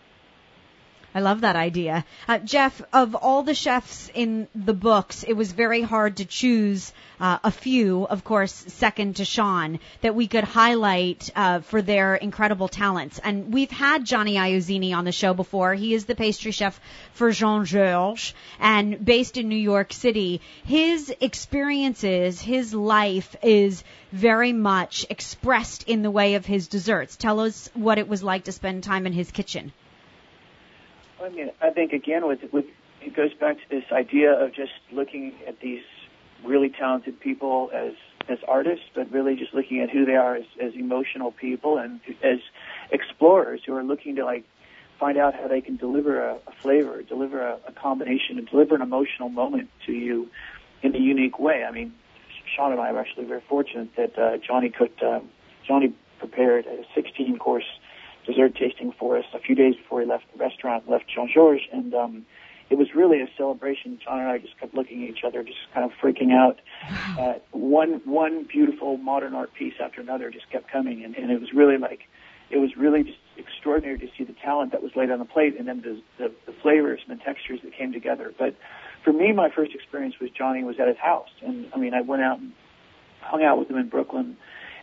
I 1.12 1.20
love 1.20 1.40
that 1.40 1.56
idea. 1.56 2.04
Uh, 2.28 2.38
Jeff, 2.38 2.80
of 2.92 3.16
all 3.16 3.42
the 3.42 3.54
chefs 3.54 4.08
in 4.14 4.46
the 4.54 4.74
books, 4.74 5.24
it 5.24 5.32
was 5.32 5.50
very 5.50 5.82
hard 5.82 6.18
to 6.18 6.24
choose 6.24 6.92
uh, 7.18 7.38
a 7.42 7.50
few, 7.50 8.04
of 8.04 8.22
course, 8.22 8.52
second 8.52 9.16
to 9.16 9.24
Sean, 9.24 9.80
that 10.02 10.14
we 10.14 10.28
could 10.28 10.44
highlight 10.44 11.28
uh, 11.34 11.60
for 11.60 11.82
their 11.82 12.14
incredible 12.14 12.68
talents. 12.68 13.18
And 13.18 13.52
we've 13.52 13.72
had 13.72 14.04
Johnny 14.04 14.34
Iuzzini 14.34 14.94
on 14.94 15.04
the 15.04 15.10
show 15.10 15.34
before. 15.34 15.74
He 15.74 15.94
is 15.94 16.04
the 16.04 16.14
pastry 16.14 16.52
chef 16.52 16.80
for 17.12 17.32
Jean 17.32 17.64
Georges 17.64 18.32
and 18.60 19.04
based 19.04 19.36
in 19.36 19.48
New 19.48 19.56
York 19.56 19.92
City. 19.92 20.40
His 20.64 21.12
experiences, 21.20 22.40
his 22.40 22.72
life 22.72 23.34
is 23.42 23.82
very 24.12 24.52
much 24.52 25.06
expressed 25.10 25.82
in 25.88 26.02
the 26.02 26.10
way 26.10 26.36
of 26.36 26.46
his 26.46 26.68
desserts. 26.68 27.16
Tell 27.16 27.40
us 27.40 27.68
what 27.74 27.98
it 27.98 28.08
was 28.08 28.22
like 28.22 28.44
to 28.44 28.52
spend 28.52 28.84
time 28.84 29.06
in 29.08 29.12
his 29.12 29.32
kitchen. 29.32 29.72
I 31.22 31.28
mean, 31.28 31.50
I 31.60 31.70
think 31.70 31.92
again, 31.92 32.26
with 32.26 32.40
with 32.52 32.66
it 33.02 33.14
goes 33.14 33.32
back 33.34 33.56
to 33.56 33.68
this 33.68 33.84
idea 33.92 34.32
of 34.32 34.54
just 34.54 34.72
looking 34.92 35.34
at 35.46 35.60
these 35.60 35.82
really 36.44 36.70
talented 36.70 37.20
people 37.20 37.70
as 37.74 37.92
as 38.28 38.38
artists, 38.46 38.84
but 38.94 39.10
really 39.10 39.36
just 39.36 39.52
looking 39.52 39.80
at 39.80 39.90
who 39.90 40.04
they 40.04 40.16
are 40.16 40.36
as, 40.36 40.44
as 40.60 40.74
emotional 40.74 41.32
people 41.32 41.78
and 41.78 42.00
as 42.22 42.38
explorers 42.90 43.60
who 43.66 43.74
are 43.74 43.82
looking 43.82 44.16
to 44.16 44.24
like 44.24 44.44
find 44.98 45.18
out 45.18 45.34
how 45.34 45.48
they 45.48 45.60
can 45.60 45.76
deliver 45.76 46.22
a, 46.22 46.34
a 46.46 46.52
flavor, 46.62 47.02
deliver 47.02 47.40
a, 47.40 47.58
a 47.66 47.72
combination, 47.72 48.38
and 48.38 48.48
deliver 48.48 48.74
an 48.74 48.82
emotional 48.82 49.28
moment 49.28 49.68
to 49.86 49.92
you 49.92 50.28
in 50.82 50.94
a 50.94 50.98
unique 50.98 51.38
way. 51.38 51.64
I 51.64 51.70
mean, 51.70 51.94
Sean 52.54 52.72
and 52.72 52.80
I 52.80 52.90
are 52.90 52.98
actually 52.98 53.26
very 53.26 53.42
fortunate 53.48 53.94
that 53.96 54.18
uh, 54.18 54.36
Johnny 54.38 54.70
cooked. 54.70 55.02
Um, 55.02 55.28
Johnny 55.66 55.92
prepared 56.18 56.66
a 56.66 56.84
16 56.94 57.38
course 57.38 57.64
dessert 58.30 58.54
tasting 58.56 58.92
for 58.98 59.18
us 59.18 59.24
a 59.34 59.38
few 59.38 59.54
days 59.54 59.74
before 59.76 60.00
he 60.00 60.06
left 60.06 60.24
the 60.32 60.38
restaurant, 60.38 60.88
left 60.88 61.04
Jean 61.08 61.28
Georges, 61.32 61.66
and 61.72 61.94
um, 61.94 62.26
it 62.70 62.78
was 62.78 62.94
really 62.94 63.20
a 63.20 63.28
celebration. 63.36 63.98
John 64.02 64.20
and 64.20 64.28
I 64.28 64.38
just 64.38 64.58
kept 64.58 64.74
looking 64.74 65.04
at 65.04 65.10
each 65.10 65.24
other, 65.24 65.42
just 65.42 65.58
kind 65.74 65.84
of 65.84 65.92
freaking 66.02 66.32
out. 66.32 66.60
Uh, 67.18 67.34
one 67.50 68.00
one 68.04 68.44
beautiful 68.44 68.96
modern 68.96 69.34
art 69.34 69.52
piece 69.54 69.74
after 69.82 70.00
another 70.00 70.30
just 70.30 70.48
kept 70.50 70.70
coming, 70.70 71.04
and, 71.04 71.16
and 71.16 71.30
it 71.30 71.40
was 71.40 71.52
really 71.52 71.78
like 71.78 72.02
it 72.50 72.58
was 72.58 72.76
really 72.76 73.02
just 73.02 73.18
extraordinary 73.36 73.98
to 73.98 74.08
see 74.16 74.24
the 74.24 74.34
talent 74.34 74.72
that 74.72 74.82
was 74.82 74.92
laid 74.96 75.10
on 75.10 75.18
the 75.18 75.24
plate, 75.24 75.56
and 75.58 75.66
then 75.66 75.82
the, 75.82 76.00
the 76.18 76.32
the 76.46 76.52
flavors 76.62 77.00
and 77.06 77.18
the 77.18 77.24
textures 77.24 77.60
that 77.64 77.72
came 77.72 77.92
together. 77.92 78.32
But 78.38 78.54
for 79.04 79.12
me, 79.12 79.32
my 79.32 79.50
first 79.50 79.74
experience 79.74 80.14
with 80.20 80.32
Johnny 80.34 80.62
was 80.62 80.78
at 80.78 80.88
his 80.88 80.98
house, 80.98 81.30
and 81.42 81.66
I 81.74 81.78
mean, 81.78 81.94
I 81.94 82.02
went 82.02 82.22
out 82.22 82.38
and 82.38 82.52
hung 83.20 83.42
out 83.42 83.58
with 83.58 83.68
him 83.68 83.76
in 83.76 83.88
Brooklyn 83.88 84.36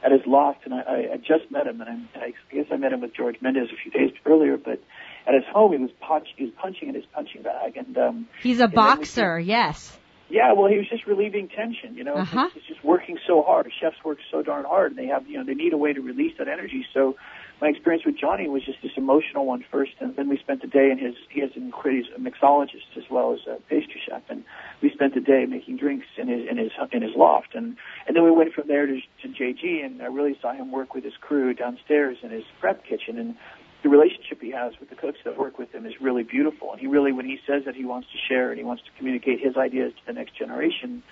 at 0.04 0.12
his 0.12 0.22
loft, 0.26 0.60
and 0.66 0.74
I, 0.74 1.14
I 1.14 1.18
just 1.18 1.52
met 1.52 1.68
him, 1.68 1.82
and 1.82 2.08
I, 2.16 2.20
I 2.20 2.34
guess 2.54 2.66
I 2.72 2.78
met 2.78 2.94
him 2.94 3.02
with 3.02 3.16
George 3.16 3.38
Mendes 3.42 3.70
a 3.72 3.78
few 3.82 3.92
days 3.92 4.16
earlier. 4.26 4.58
But 4.58 4.82
at 5.28 5.34
his 5.34 5.44
home, 5.52 5.74
he 5.74 5.78
was 5.78 5.92
punch, 6.00 6.28
he 6.36 6.46
was 6.46 6.54
punching 6.62 6.90
in 6.90 6.96
his 6.96 7.06
punching 7.14 7.44
bag, 7.44 7.78
and 7.78 7.98
um, 7.98 8.28
he's 8.42 8.60
a 8.60 8.68
boxer. 8.68 9.40
yes. 9.40 9.98
Yeah, 10.30 10.52
well, 10.54 10.70
he 10.70 10.76
was 10.76 10.90
just 10.90 11.08
relieving 11.08 11.48
tension. 11.48 11.96
You 11.96 12.04
know, 12.04 12.16
uh-huh. 12.16 12.50
he's 12.54 12.64
just 12.64 12.84
working 12.84 13.18
so 13.26 13.42
hard. 13.44 13.72
Chefs 13.80 13.96
work 14.04 14.18
so 14.30 14.42
darn 14.42 14.66
hard, 14.66 14.92
and 14.92 15.00
they 15.00 15.08
have, 15.08 15.28
you 15.28 15.38
know, 15.38 15.46
they 15.46 15.54
need 15.54 15.72
a 15.72 15.78
way 15.78 15.94
to 15.94 16.02
release 16.02 16.34
that 16.38 16.50
energy. 16.50 16.86
So, 16.94 17.16
my 17.62 17.70
experience 17.70 18.06
with 18.06 18.18
Johnny 18.18 18.48
was 18.48 18.64
just 18.64 18.82
this 18.84 18.92
emotional 18.98 19.46
one 19.46 19.64
first, 19.72 19.94
and 20.00 20.16
then 20.16 20.30
we 20.30 20.38
spent 20.38 20.62
the 20.62 20.68
day 20.68 20.92
in 20.92 20.98
his. 20.98 21.16
He 21.30 21.42
has 21.42 21.50
an 21.56 21.74
he's 21.84 22.06
a 22.16 22.20
mixologist 22.20 22.96
as 22.96 23.10
well 23.10 23.34
as 23.34 23.40
a 23.48 23.60
pastry 23.68 24.02
chef, 24.08 24.22
and 24.30 24.44
we 24.82 24.92
spent 24.92 25.16
the 25.16 25.22
day 25.22 25.46
making 25.46 25.78
drinks 25.78 26.06
in 26.18 26.28
his 26.28 26.48
in 26.48 26.58
his 26.58 26.72
in 26.92 27.02
his 27.02 27.16
loft, 27.16 27.56
and 27.56 27.78
and 28.06 28.16
then 28.16 28.24
we 28.24 28.32
went 28.32 28.54
from 28.54 28.68
there 28.68 28.86
to, 28.86 29.02
to 29.22 29.28
JG, 29.28 29.84
and 29.84 30.02
I 30.02 30.06
really 30.06 30.38
saw 30.42 30.54
him 30.54 30.72
work 30.72 30.94
with 30.94 31.04
his 31.04 31.18
crew 31.20 31.54
downstairs 31.54 32.18
in 32.22 32.30
his 32.30 32.44
prep 32.60 32.86
kitchen, 32.86 33.18
and 33.18 33.36
the 33.84 33.90
relationship 33.90 34.42
he 34.42 34.52
has 34.52 34.74
with 34.80 34.90
the 34.90 34.96
cooks 34.96 35.20
that 35.24 35.38
work 35.38 35.58
with 35.58 35.72
him 35.74 35.86
is 35.86 36.02
really 36.02 36.24
beautiful. 36.24 36.72
And 36.72 36.80
he 36.80 36.88
really, 36.88 37.12
when 37.12 37.26
he 37.26 37.40
says 37.46 37.66
that 37.66 37.76
he 37.76 37.86
wants 37.86 38.08
to 38.12 38.18
share 38.18 38.50
and 38.50 38.58
he 38.58 38.64
wants 38.64 38.84
to 38.84 38.90
communicate 38.98 39.40
his 39.40 39.56
ideas 39.56 39.94
to 39.94 40.06
the 40.08 40.14
next 40.14 40.36
generation, 40.36 41.04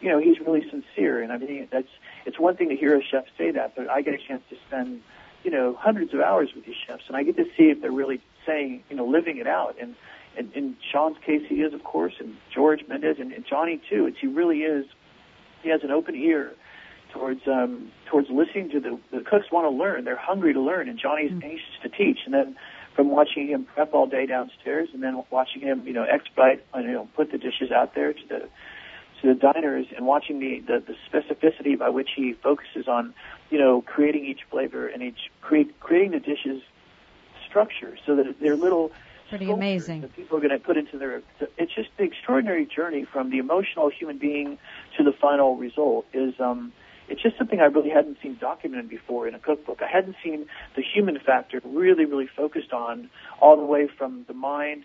you 0.00 0.08
know, 0.08 0.18
he's 0.18 0.40
really 0.40 0.68
sincere. 0.70 1.22
And 1.22 1.32
I 1.32 1.38
mean, 1.38 1.68
that's 1.70 1.88
it's 2.24 2.38
one 2.38 2.56
thing 2.56 2.70
to 2.70 2.76
hear 2.76 2.96
a 2.96 3.02
chef 3.02 3.24
say 3.36 3.50
that, 3.52 3.74
but 3.76 3.88
I 3.88 4.02
get 4.02 4.14
a 4.14 4.18
chance 4.18 4.42
to 4.50 4.56
spend, 4.66 5.02
you 5.44 5.50
know, 5.50 5.76
hundreds 5.78 6.12
of 6.14 6.20
hours 6.20 6.50
with 6.54 6.64
these 6.66 6.74
chefs, 6.86 7.04
and 7.08 7.16
I 7.16 7.22
get 7.22 7.36
to 7.36 7.44
see 7.56 7.64
if 7.64 7.80
they're 7.80 7.90
really 7.92 8.20
saying, 8.46 8.82
you 8.90 8.96
know, 8.96 9.06
living 9.06 9.38
it 9.38 9.46
out. 9.46 9.76
And, 9.80 9.94
and 10.36 10.52
in 10.54 10.76
Sean's 10.92 11.16
case, 11.24 11.42
he 11.48 11.56
is, 11.56 11.72
of 11.74 11.84
course, 11.84 12.14
and 12.18 12.36
George 12.54 12.80
Mendes 12.88 13.16
and, 13.18 13.32
and 13.32 13.44
Johnny 13.46 13.80
too. 13.90 14.06
It's 14.06 14.18
he 14.20 14.26
really 14.26 14.58
is. 14.60 14.86
He 15.62 15.70
has 15.70 15.82
an 15.82 15.90
open 15.90 16.14
ear 16.14 16.52
towards 17.12 17.40
um, 17.46 17.90
towards 18.10 18.28
listening 18.30 18.70
to 18.70 18.80
the 18.80 18.98
the 19.10 19.20
cooks 19.24 19.46
want 19.50 19.64
to 19.64 19.76
learn. 19.76 20.04
They're 20.04 20.16
hungry 20.16 20.52
to 20.52 20.60
learn, 20.60 20.88
and 20.88 20.98
Johnny's 20.98 21.30
mm-hmm. 21.30 21.50
anxious 21.50 21.76
to 21.82 21.88
teach. 21.88 22.18
And 22.24 22.34
then 22.34 22.56
from 22.94 23.10
watching 23.10 23.46
him 23.48 23.64
prep 23.64 23.94
all 23.94 24.06
day 24.06 24.26
downstairs, 24.26 24.88
and 24.92 25.02
then 25.02 25.22
watching 25.30 25.62
him, 25.62 25.86
you 25.86 25.92
know, 25.92 26.04
expedite, 26.04 26.64
you 26.76 26.92
know, 26.92 27.08
put 27.14 27.30
the 27.30 27.38
dishes 27.38 27.70
out 27.70 27.94
there 27.94 28.12
to 28.12 28.28
the 28.28 28.48
to 29.20 29.34
the 29.34 29.34
diners, 29.34 29.86
and 29.96 30.06
watching 30.06 30.38
the, 30.38 30.60
the 30.60 30.82
the 30.86 30.94
specificity 31.10 31.78
by 31.78 31.88
which 31.88 32.10
he 32.14 32.34
focuses 32.34 32.86
on, 32.86 33.14
you 33.50 33.58
know, 33.58 33.82
creating 33.82 34.24
each 34.24 34.40
flavor 34.50 34.86
and 34.86 35.02
each 35.02 35.30
create 35.40 35.78
creating 35.80 36.12
the 36.12 36.20
dishes 36.20 36.62
structure 37.48 37.96
so 38.06 38.16
that 38.16 38.40
they're 38.40 38.56
little 38.56 38.92
pretty 39.30 39.50
amazing 39.50 40.00
that 40.02 40.14
people 40.14 40.36
are 40.36 40.40
going 40.40 40.50
to 40.50 40.58
put 40.58 40.76
into 40.76 40.98
their 40.98 41.22
it's 41.56 41.74
just 41.74 41.88
the 41.98 42.04
extraordinary 42.04 42.66
journey 42.66 43.04
from 43.04 43.30
the 43.30 43.38
emotional 43.38 43.90
human 43.90 44.16
being 44.18 44.58
to 44.96 45.04
the 45.04 45.12
final 45.12 45.56
result 45.56 46.06
is 46.12 46.34
um 46.40 46.72
it's 47.08 47.22
just 47.22 47.38
something 47.38 47.60
I 47.60 47.64
really 47.64 47.88
hadn't 47.90 48.18
seen 48.22 48.36
documented 48.40 48.88
before 48.88 49.26
in 49.26 49.34
a 49.34 49.38
cookbook. 49.38 49.80
I 49.82 49.88
hadn't 49.88 50.16
seen 50.22 50.46
the 50.76 50.82
human 50.82 51.18
factor 51.18 51.60
really, 51.64 52.04
really 52.04 52.26
focused 52.26 52.72
on 52.72 53.08
all 53.40 53.56
the 53.56 53.64
way 53.64 53.88
from 53.88 54.24
the 54.28 54.34
mind 54.34 54.84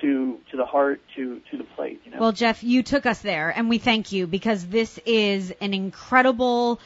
to 0.00 0.38
to 0.50 0.56
the 0.56 0.64
heart 0.64 1.00
to 1.16 1.40
to 1.50 1.56
the 1.56 1.64
plate. 1.64 2.00
You 2.04 2.12
know? 2.12 2.18
Well, 2.20 2.32
Jeff, 2.32 2.62
you 2.62 2.82
took 2.82 3.06
us 3.06 3.20
there, 3.20 3.50
and 3.50 3.68
we 3.68 3.78
thank 3.78 4.12
you 4.12 4.26
because 4.26 4.66
this 4.66 4.98
is 5.04 5.52
an 5.60 5.74
incredible. 5.74 6.80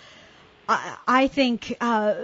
I 0.69 1.29
think. 1.29 1.77
Uh, 1.81 2.15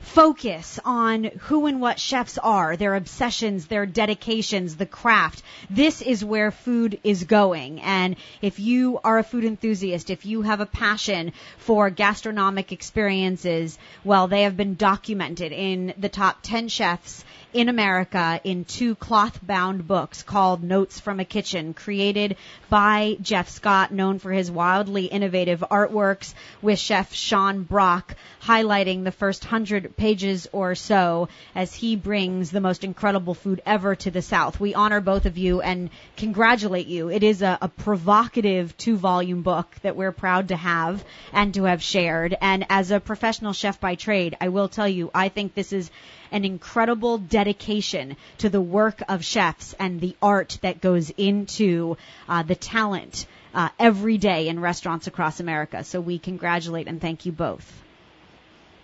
focus 0.00 0.78
on 0.84 1.24
who 1.24 1.66
and 1.66 1.80
what 1.80 1.98
chefs 1.98 2.36
are, 2.36 2.76
their 2.76 2.94
obsessions, 2.94 3.66
their 3.66 3.86
dedications, 3.86 4.76
the 4.76 4.84
craft. 4.86 5.42
This 5.70 6.02
is 6.02 6.22
where 6.22 6.50
food 6.50 7.00
is 7.02 7.24
going. 7.24 7.80
And 7.80 8.16
if 8.42 8.58
you 8.58 9.00
are 9.04 9.18
a 9.18 9.24
food 9.24 9.44
enthusiast, 9.44 10.10
if 10.10 10.26
you 10.26 10.42
have 10.42 10.60
a 10.60 10.66
passion 10.66 11.32
for 11.56 11.88
gastronomic 11.88 12.72
experiences, 12.72 13.78
well, 14.04 14.28
they 14.28 14.42
have 14.42 14.56
been 14.56 14.74
documented 14.74 15.50
in 15.52 15.94
the 15.96 16.10
top 16.10 16.38
10 16.42 16.68
chefs 16.68 17.24
in 17.52 17.68
America 17.68 18.40
in 18.44 18.64
two 18.64 18.94
cloth 18.94 19.38
bound 19.42 19.86
books 19.86 20.22
called 20.22 20.62
Notes 20.62 20.98
from 20.98 21.20
a 21.20 21.24
Kitchen, 21.24 21.74
created 21.74 22.36
by 22.68 23.16
Jeff 23.20 23.48
Scott, 23.48 23.92
known 23.92 24.18
for 24.18 24.32
his 24.32 24.50
wildly 24.50 25.06
innovative 25.06 25.64
artworks, 25.70 26.34
with 26.60 26.78
Chef 26.78 27.12
Sean 27.14 27.62
Brock 27.62 28.16
highlighting 28.42 29.04
the 29.04 29.12
first 29.12 29.44
hundred 29.44 29.96
pages 29.96 30.48
or 30.52 30.74
so 30.74 31.28
as 31.54 31.74
he 31.74 31.96
brings 31.96 32.50
the 32.50 32.60
most 32.60 32.84
incredible 32.84 33.34
food 33.34 33.62
ever 33.64 33.94
to 33.94 34.10
the 34.10 34.22
South. 34.22 34.58
We 34.58 34.74
honor 34.74 35.00
both 35.00 35.26
of 35.26 35.38
you 35.38 35.60
and 35.60 35.90
congratulate 36.16 36.86
you. 36.86 37.08
It 37.08 37.22
is 37.22 37.42
a, 37.42 37.58
a 37.60 37.68
provocative 37.68 38.76
two 38.76 38.96
volume 38.96 39.42
book 39.42 39.74
that 39.82 39.96
we're 39.96 40.12
proud 40.12 40.48
to 40.48 40.56
have 40.56 41.04
and 41.32 41.54
to 41.54 41.64
have 41.64 41.82
shared. 41.82 42.36
And 42.40 42.66
as 42.68 42.90
a 42.90 43.00
professional 43.00 43.52
chef 43.52 43.80
by 43.80 43.94
trade, 43.94 44.36
I 44.40 44.48
will 44.48 44.68
tell 44.68 44.88
you, 44.88 45.10
I 45.14 45.28
think 45.28 45.54
this 45.54 45.72
is 45.72 45.90
an 46.32 46.44
incredible 46.44 47.18
dedication 47.18 48.16
to 48.38 48.48
the 48.48 48.60
work 48.60 49.02
of 49.08 49.24
chefs 49.24 49.74
and 49.78 50.00
the 50.00 50.16
art 50.20 50.58
that 50.62 50.80
goes 50.80 51.10
into 51.16 51.96
uh, 52.28 52.42
the 52.42 52.54
talent 52.56 53.26
uh, 53.54 53.68
every 53.78 54.18
day 54.18 54.48
in 54.48 54.58
restaurants 54.58 55.06
across 55.06 55.38
America. 55.40 55.84
So 55.84 56.00
we 56.00 56.18
congratulate 56.18 56.88
and 56.88 57.00
thank 57.00 57.26
you 57.26 57.32
both. 57.32 57.70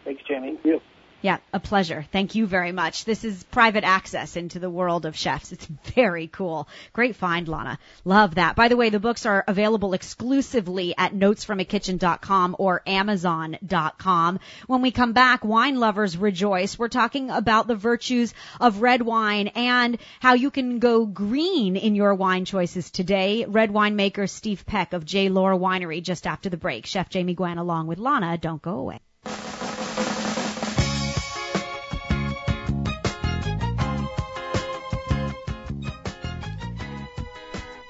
Thanks, 0.05 0.23
Jamie. 0.29 0.53
Thank 0.55 0.65
you. 0.65 0.81
Yeah, 1.21 1.39
a 1.53 1.59
pleasure. 1.59 2.07
Thank 2.13 2.37
you 2.37 2.47
very 2.47 2.71
much. 2.71 3.05
This 3.05 3.25
is 3.25 3.43
private 3.45 3.83
access 3.83 4.37
into 4.37 4.61
the 4.61 4.71
world 4.71 5.05
of 5.05 5.17
chefs. 5.17 5.51
It's 5.51 5.67
very 5.67 6.29
cool. 6.29 6.69
Great 6.93 7.17
find, 7.17 7.49
Lana. 7.49 7.81
Love 8.05 8.37
that. 8.37 8.55
By 8.55 8.69
the 8.69 8.77
way, 8.77 8.91
the 8.91 9.01
books 9.01 9.27
are 9.27 9.43
available 9.49 9.95
exclusively 9.95 10.95
at 10.97 11.15
notesfromakitchen.com 11.15 12.55
or 12.61 12.83
amazon.com. 12.87 14.39
When 14.69 14.81
we 14.81 14.93
come 14.93 15.13
back, 15.13 15.45
wine 15.45 15.81
lovers 15.81 16.17
rejoice. 16.17 16.79
We're 16.79 16.87
talking 16.87 17.31
about 17.31 17.67
the 17.67 17.75
virtues 17.75 18.33
of 18.61 18.81
red 18.81 19.03
wine 19.03 19.49
and 19.49 19.99
how 20.21 20.35
you 20.35 20.53
can 20.53 20.79
go 20.79 21.05
green 21.05 21.75
in 21.75 21.97
your 21.97 22.15
wine 22.15 22.45
choices 22.45 22.93
today. 22.93 23.45
Red 23.45 23.73
wine 23.73 23.97
maker 23.97 24.29
Steve 24.29 24.65
Peck 24.67 24.93
of 24.93 25.05
J. 25.05 25.31
Lohr 25.31 25.55
Winery 25.55 26.01
just 26.01 26.29
after 26.29 26.49
the 26.49 26.57
break. 26.57 26.87
Chef 26.87 27.09
Jamie 27.09 27.35
Gwen 27.35 27.59
along 27.59 27.89
with 27.89 27.99
Lana. 27.99 28.39
Don't 28.39 28.63
go 28.63 28.77
away. 28.77 29.01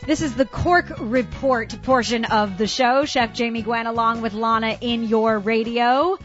This 0.08 0.22
is 0.22 0.34
the 0.34 0.46
Cork 0.46 0.86
Report 1.00 1.82
portion 1.82 2.24
of 2.24 2.56
the 2.56 2.66
show. 2.66 3.04
Chef 3.04 3.34
Jamie 3.34 3.60
Gwen 3.60 3.86
along 3.86 4.22
with 4.22 4.32
Lana 4.32 4.78
in 4.80 5.04
your 5.04 5.38
radio. 5.38 6.18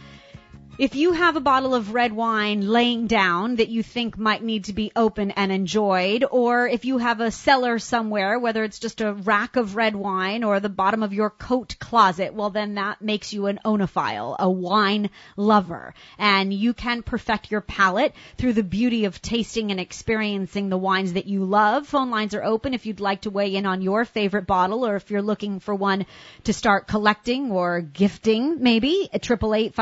If 0.76 0.96
you 0.96 1.12
have 1.12 1.36
a 1.36 1.40
bottle 1.40 1.76
of 1.76 1.94
red 1.94 2.14
wine 2.14 2.68
laying 2.68 3.06
down 3.06 3.58
that 3.58 3.70
you 3.70 3.84
think 3.84 4.18
might 4.18 4.44
need 4.44 4.66
to 4.66 4.74
be 4.74 4.92
opened 4.96 5.34
and 5.36 5.52
enjoyed, 5.52 6.26
or 6.32 6.68
if 6.68 6.84
you 6.84 6.98
have 6.98 7.22
a 7.22 7.30
cellar 7.30 7.78
somewhere, 7.78 8.40
whether 8.40 8.64
it's 8.64 8.80
just 8.80 9.00
a 9.00 9.14
rack 9.14 9.56
of 9.56 9.76
red 9.76 9.96
wine 9.96 10.44
or 10.44 10.60
the 10.60 10.70
bottom 10.70 11.04
of 11.04 11.14
your 11.14 11.30
coat 11.30 11.76
closet, 11.80 12.34
well 12.34 12.50
then 12.50 12.74
that 12.74 13.04
makes 13.04 13.32
you 13.34 13.46
an 13.46 13.60
oenophile, 13.64 14.36
a 14.40 14.50
wine 14.50 15.12
lover. 15.38 15.94
And 16.18 16.52
you 16.52 16.74
can 16.74 17.04
perfect 17.04 17.52
your 17.52 17.62
palate 17.62 18.16
through 18.40 18.54
the 18.54 18.64
beauty 18.64 19.06
of 19.06 19.22
tasting 19.22 19.70
and 19.70 19.80
experiencing 19.80 20.70
the 20.70 20.78
wines 20.78 21.14
that 21.14 21.28
you 21.28 21.46
love. 21.46 21.86
Phone 21.86 22.10
lines 22.10 22.34
are 22.34 22.44
open 22.44 22.74
if 22.74 22.88
you'd 22.88 23.00
like 23.00 23.22
to 23.22 23.30
weigh 23.30 23.56
in 23.56 23.68
on 23.68 23.84
your 23.84 24.06
favorite 24.06 24.48
bottle 24.48 24.88
or 24.88 24.96
if 24.96 25.12
you're 25.12 25.22
looking 25.22 25.60
for 25.60 25.76
one 25.76 26.08
to 26.46 26.52
start 26.52 26.88
collecting 26.88 27.52
or 27.52 27.82
gifting 27.82 28.64
maybe 28.64 29.08
at 29.14 29.24
888 29.24 29.76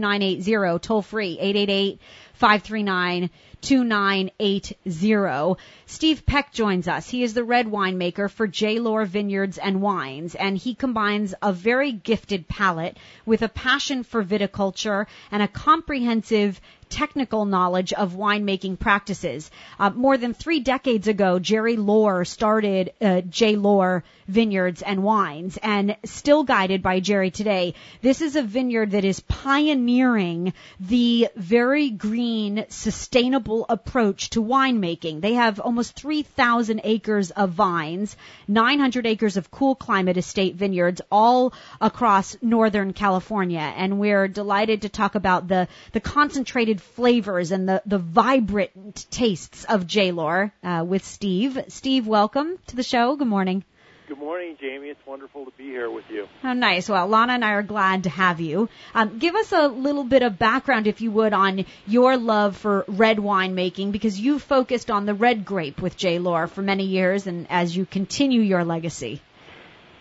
2980, 0.00 0.78
toll 0.80 1.02
free, 1.02 1.38
888 1.38 2.00
539 2.34 3.30
2980. 3.62 5.56
Steve 5.86 6.26
Peck 6.26 6.52
joins 6.52 6.86
us. 6.86 7.08
He 7.08 7.22
is 7.22 7.34
the 7.34 7.42
red 7.42 7.66
winemaker 7.66 8.30
for 8.30 8.46
J. 8.46 8.78
Lohr 8.78 9.04
Vineyards 9.04 9.58
and 9.58 9.80
Wines, 9.80 10.34
and 10.34 10.56
he 10.56 10.74
combines 10.74 11.34
a 11.42 11.52
very 11.52 11.90
gifted 11.92 12.46
palate 12.46 12.96
with 13.24 13.42
a 13.42 13.48
passion 13.48 14.04
for 14.04 14.22
viticulture 14.22 15.06
and 15.30 15.42
a 15.42 15.48
comprehensive 15.48 16.60
technical 16.88 17.44
knowledge 17.44 17.92
of 17.92 18.14
winemaking 18.14 18.78
practices. 18.78 19.50
Uh, 19.78 19.90
more 19.90 20.16
than 20.16 20.34
three 20.34 20.60
decades 20.60 21.08
ago, 21.08 21.38
Jerry 21.38 21.76
Lohr 21.76 22.24
started 22.24 22.92
uh, 23.00 23.20
J. 23.22 23.56
Lohr 23.56 24.04
Vineyards 24.28 24.82
and 24.82 25.02
Wines, 25.02 25.58
and 25.62 25.96
still 26.04 26.42
guided 26.42 26.82
by 26.82 27.00
Jerry 27.00 27.30
today. 27.30 27.74
This 28.02 28.20
is 28.20 28.34
a 28.34 28.42
vineyard 28.42 28.90
that 28.90 29.04
is 29.04 29.20
pioneering 29.20 30.52
the 30.80 31.28
very 31.36 31.90
green, 31.90 32.64
sustainable 32.68 33.66
approach 33.68 34.30
to 34.30 34.42
winemaking. 34.42 35.20
They 35.20 35.34
have 35.34 35.60
almost 35.60 35.94
3,000 35.94 36.80
acres 36.82 37.30
of 37.30 37.50
vines, 37.50 38.16
900 38.48 39.06
acres 39.06 39.36
of 39.36 39.50
cool 39.50 39.74
climate 39.74 40.16
estate 40.16 40.56
vineyards, 40.56 41.00
all 41.10 41.52
across 41.80 42.36
Northern 42.42 42.92
California, 42.92 43.72
and 43.76 43.98
we're 43.98 44.28
delighted 44.28 44.82
to 44.82 44.88
talk 44.88 45.14
about 45.14 45.48
the 45.48 45.68
the 45.92 46.00
concentrated 46.00 46.75
flavors 46.80 47.52
and 47.52 47.68
the, 47.68 47.82
the 47.86 47.98
vibrant 47.98 49.06
tastes 49.10 49.64
of 49.64 49.86
J. 49.86 50.12
Lohr 50.12 50.52
uh, 50.62 50.84
with 50.86 51.04
Steve. 51.04 51.58
Steve, 51.68 52.06
welcome 52.06 52.58
to 52.68 52.76
the 52.76 52.82
show. 52.82 53.16
Good 53.16 53.28
morning. 53.28 53.64
Good 54.08 54.18
morning, 54.18 54.56
Jamie. 54.60 54.88
It's 54.88 55.04
wonderful 55.04 55.46
to 55.46 55.50
be 55.58 55.64
here 55.64 55.90
with 55.90 56.04
you. 56.08 56.28
Oh, 56.44 56.52
nice. 56.52 56.88
Well, 56.88 57.08
Lana 57.08 57.32
and 57.32 57.44
I 57.44 57.52
are 57.52 57.64
glad 57.64 58.04
to 58.04 58.08
have 58.10 58.40
you. 58.40 58.68
Um, 58.94 59.18
give 59.18 59.34
us 59.34 59.50
a 59.50 59.66
little 59.66 60.04
bit 60.04 60.22
of 60.22 60.38
background, 60.38 60.86
if 60.86 61.00
you 61.00 61.10
would, 61.10 61.32
on 61.32 61.64
your 61.88 62.16
love 62.16 62.56
for 62.56 62.84
red 62.86 63.18
wine 63.18 63.56
making, 63.56 63.90
because 63.90 64.20
you 64.20 64.38
focused 64.38 64.92
on 64.92 65.06
the 65.06 65.14
red 65.14 65.44
grape 65.44 65.82
with 65.82 65.96
J. 65.96 66.20
Lohr 66.20 66.46
for 66.46 66.62
many 66.62 66.84
years, 66.84 67.26
and 67.26 67.48
as 67.50 67.76
you 67.76 67.84
continue 67.84 68.42
your 68.42 68.64
legacy. 68.64 69.20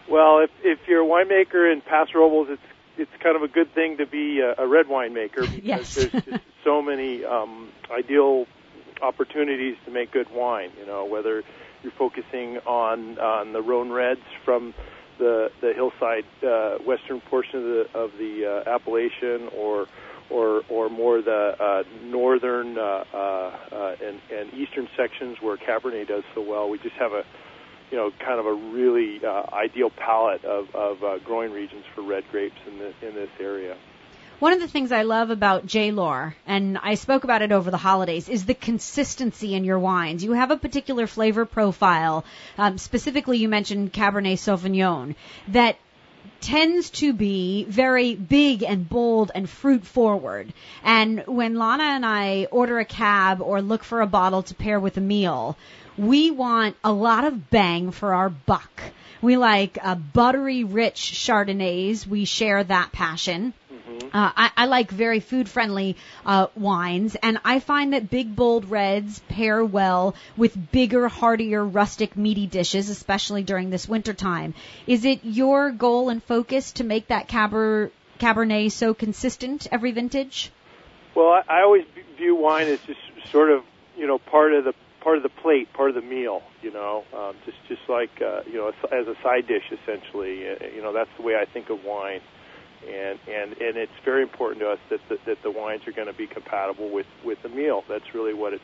Well, 0.07 0.39
if 0.39 0.51
if 0.63 0.77
you're 0.87 1.01
a 1.01 1.07
winemaker 1.07 1.73
in 1.73 1.81
Paso 1.81 2.19
Robles, 2.19 2.47
it's 2.51 2.61
it's 2.97 3.11
kind 3.21 3.35
of 3.35 3.43
a 3.43 3.47
good 3.47 3.73
thing 3.73 3.97
to 3.97 4.05
be 4.05 4.39
a, 4.39 4.55
a 4.57 4.67
red 4.67 4.87
wine 4.87 5.13
maker 5.13 5.41
because 5.47 5.63
yes. 5.63 5.95
there's 5.95 6.11
just 6.11 6.43
so 6.63 6.81
many 6.81 7.23
um, 7.25 7.69
ideal 7.91 8.45
opportunities 9.01 9.75
to 9.85 9.91
make 9.91 10.11
good 10.11 10.31
wine. 10.31 10.71
You 10.79 10.85
know, 10.85 11.05
whether 11.05 11.43
you're 11.83 11.91
focusing 11.93 12.57
on 12.65 13.19
on 13.19 13.53
the 13.53 13.61
Rhone 13.61 13.91
Reds 13.91 14.21
from 14.43 14.73
the 15.17 15.51
the 15.61 15.73
hillside 15.73 16.25
uh, 16.43 16.77
western 16.85 17.21
portion 17.21 17.59
of 17.59 17.65
the 17.65 17.87
of 17.93 18.11
the 18.17 18.63
uh, 18.67 18.69
appellation, 18.69 19.49
or 19.55 19.87
or 20.29 20.63
or 20.69 20.89
more 20.89 21.21
the 21.21 21.55
uh, 21.59 21.83
northern 22.03 22.77
uh, 22.77 23.03
uh, 23.13 23.17
uh, 23.17 23.95
and 24.03 24.19
and 24.31 24.53
eastern 24.53 24.87
sections 24.97 25.37
where 25.41 25.57
Cabernet 25.57 26.07
does 26.07 26.23
so 26.33 26.41
well. 26.41 26.69
We 26.69 26.79
just 26.79 26.95
have 26.95 27.13
a 27.13 27.25
you 27.91 27.97
know, 27.97 28.11
kind 28.19 28.39
of 28.39 28.45
a 28.45 28.53
really 28.53 29.23
uh, 29.23 29.43
ideal 29.53 29.89
palette 29.89 30.43
of, 30.43 30.73
of 30.75 31.03
uh, 31.03 31.17
growing 31.19 31.51
regions 31.51 31.85
for 31.93 32.01
red 32.01 32.23
grapes 32.31 32.57
in 32.67 32.79
this 32.79 32.95
in 33.01 33.15
this 33.15 33.29
area. 33.39 33.77
One 34.39 34.51
of 34.51 34.59
the 34.59 34.67
things 34.67 34.91
I 34.91 35.03
love 35.03 35.29
about 35.29 35.65
J. 35.65 35.91
Lohr, 35.91 36.35
and 36.45 36.77
I 36.77 36.95
spoke 36.95 37.23
about 37.23 37.41
it 37.41 37.53
over 37.53 37.71
the 37.71 37.77
holidays, 37.77 38.27
is 38.27 38.45
the 38.45 38.53
consistency 38.53 39.55
in 39.55 39.63
your 39.63 39.79
wines. 39.79 40.25
You 40.25 40.33
have 40.33 40.51
a 40.51 40.57
particular 40.57 41.07
flavor 41.07 41.45
profile. 41.45 42.25
Um, 42.57 42.77
specifically, 42.77 43.37
you 43.37 43.47
mentioned 43.47 43.93
Cabernet 43.93 44.37
Sauvignon 44.37 45.15
that 45.47 45.77
tends 46.41 46.89
to 46.89 47.13
be 47.13 47.63
very 47.63 48.15
big 48.15 48.61
and 48.61 48.89
bold 48.89 49.31
and 49.33 49.49
fruit 49.49 49.85
forward. 49.85 50.53
And 50.83 51.23
when 51.27 51.55
Lana 51.55 51.83
and 51.83 52.05
I 52.05 52.47
order 52.51 52.77
a 52.79 52.85
cab 52.85 53.41
or 53.41 53.61
look 53.61 53.85
for 53.85 54.01
a 54.01 54.07
bottle 54.07 54.43
to 54.43 54.53
pair 54.55 54.79
with 54.79 54.97
a 54.97 55.01
meal, 55.01 55.57
we 55.97 56.31
want 56.31 56.75
a 56.83 56.91
lot 56.91 57.23
of 57.23 57.49
bang 57.49 57.91
for 57.91 58.13
our 58.13 58.29
buck. 58.29 58.81
We 59.21 59.37
like 59.37 59.77
uh, 59.81 59.95
buttery 59.95 60.63
rich 60.63 60.99
Chardonnays. 60.99 62.05
We 62.05 62.25
share 62.25 62.63
that 62.63 62.91
passion. 62.91 63.53
Mm-hmm. 63.71 64.07
Uh, 64.07 64.31
I, 64.35 64.51
I 64.57 64.65
like 64.65 64.91
very 64.91 65.19
food 65.19 65.49
friendly 65.49 65.95
uh, 66.25 66.47
wines, 66.55 67.15
and 67.15 67.39
I 67.45 67.59
find 67.59 67.93
that 67.93 68.09
big 68.09 68.35
bold 68.35 68.69
reds 68.69 69.19
pair 69.29 69.63
well 69.63 70.15
with 70.37 70.71
bigger, 70.71 71.07
heartier, 71.07 71.63
rustic, 71.63 72.15
meaty 72.15 72.45
dishes, 72.45 72.89
especially 72.89 73.43
during 73.43 73.69
this 73.69 73.87
winter 73.87 74.13
time. 74.13 74.53
Is 74.85 75.05
it 75.05 75.21
your 75.23 75.71
goal 75.71 76.09
and 76.09 76.23
focus 76.23 76.73
to 76.73 76.83
make 76.83 77.07
that 77.07 77.27
Caber, 77.27 77.91
Cabernet 78.19 78.71
so 78.71 78.93
consistent 78.93 79.67
every 79.71 79.91
vintage? 79.91 80.51
Well, 81.15 81.29
I, 81.29 81.59
I 81.59 81.61
always 81.61 81.85
view 82.17 82.35
wine 82.35 82.67
as 82.67 82.79
just 82.81 82.99
sort 83.31 83.49
of 83.49 83.63
you 83.97 84.07
know 84.07 84.19
part 84.19 84.53
of 84.53 84.65
the 84.65 84.73
part 85.05 85.17
of 85.17 85.23
the 85.23 85.29
plate, 85.29 85.71
part 85.71 85.89
of 85.89 85.95
the 85.95 86.01
meal. 86.01 86.41
You 86.61 86.73
know, 86.73 87.05
um, 87.13 87.35
just 87.45 87.57
just 87.69 87.87
like 87.87 88.11
uh, 88.21 88.41
you 88.45 88.55
know 88.55 88.73
as 88.91 89.07
a 89.07 89.15
side 89.23 89.47
dish 89.47 89.71
essentially. 89.71 90.49
Uh, 90.49 90.65
you 90.75 90.81
know, 90.81 90.91
that's 90.91 91.11
the 91.15 91.23
way 91.23 91.35
I 91.35 91.45
think 91.45 91.69
of 91.69 91.85
wine 91.85 92.19
and 92.87 93.19
and 93.27 93.51
and 93.53 93.77
it's 93.77 93.91
very 94.03 94.21
important 94.21 94.61
to 94.61 94.69
us 94.69 94.79
that 94.89 94.99
the, 95.09 95.17
that 95.25 95.41
the 95.43 95.51
wines 95.51 95.87
are 95.87 95.91
going 95.91 96.07
to 96.07 96.13
be 96.13 96.27
compatible 96.27 96.89
with 96.89 97.07
with 97.23 97.41
the 97.41 97.49
meal. 97.49 97.83
That's 97.89 98.13
really 98.13 98.33
what 98.33 98.53
it's 98.53 98.63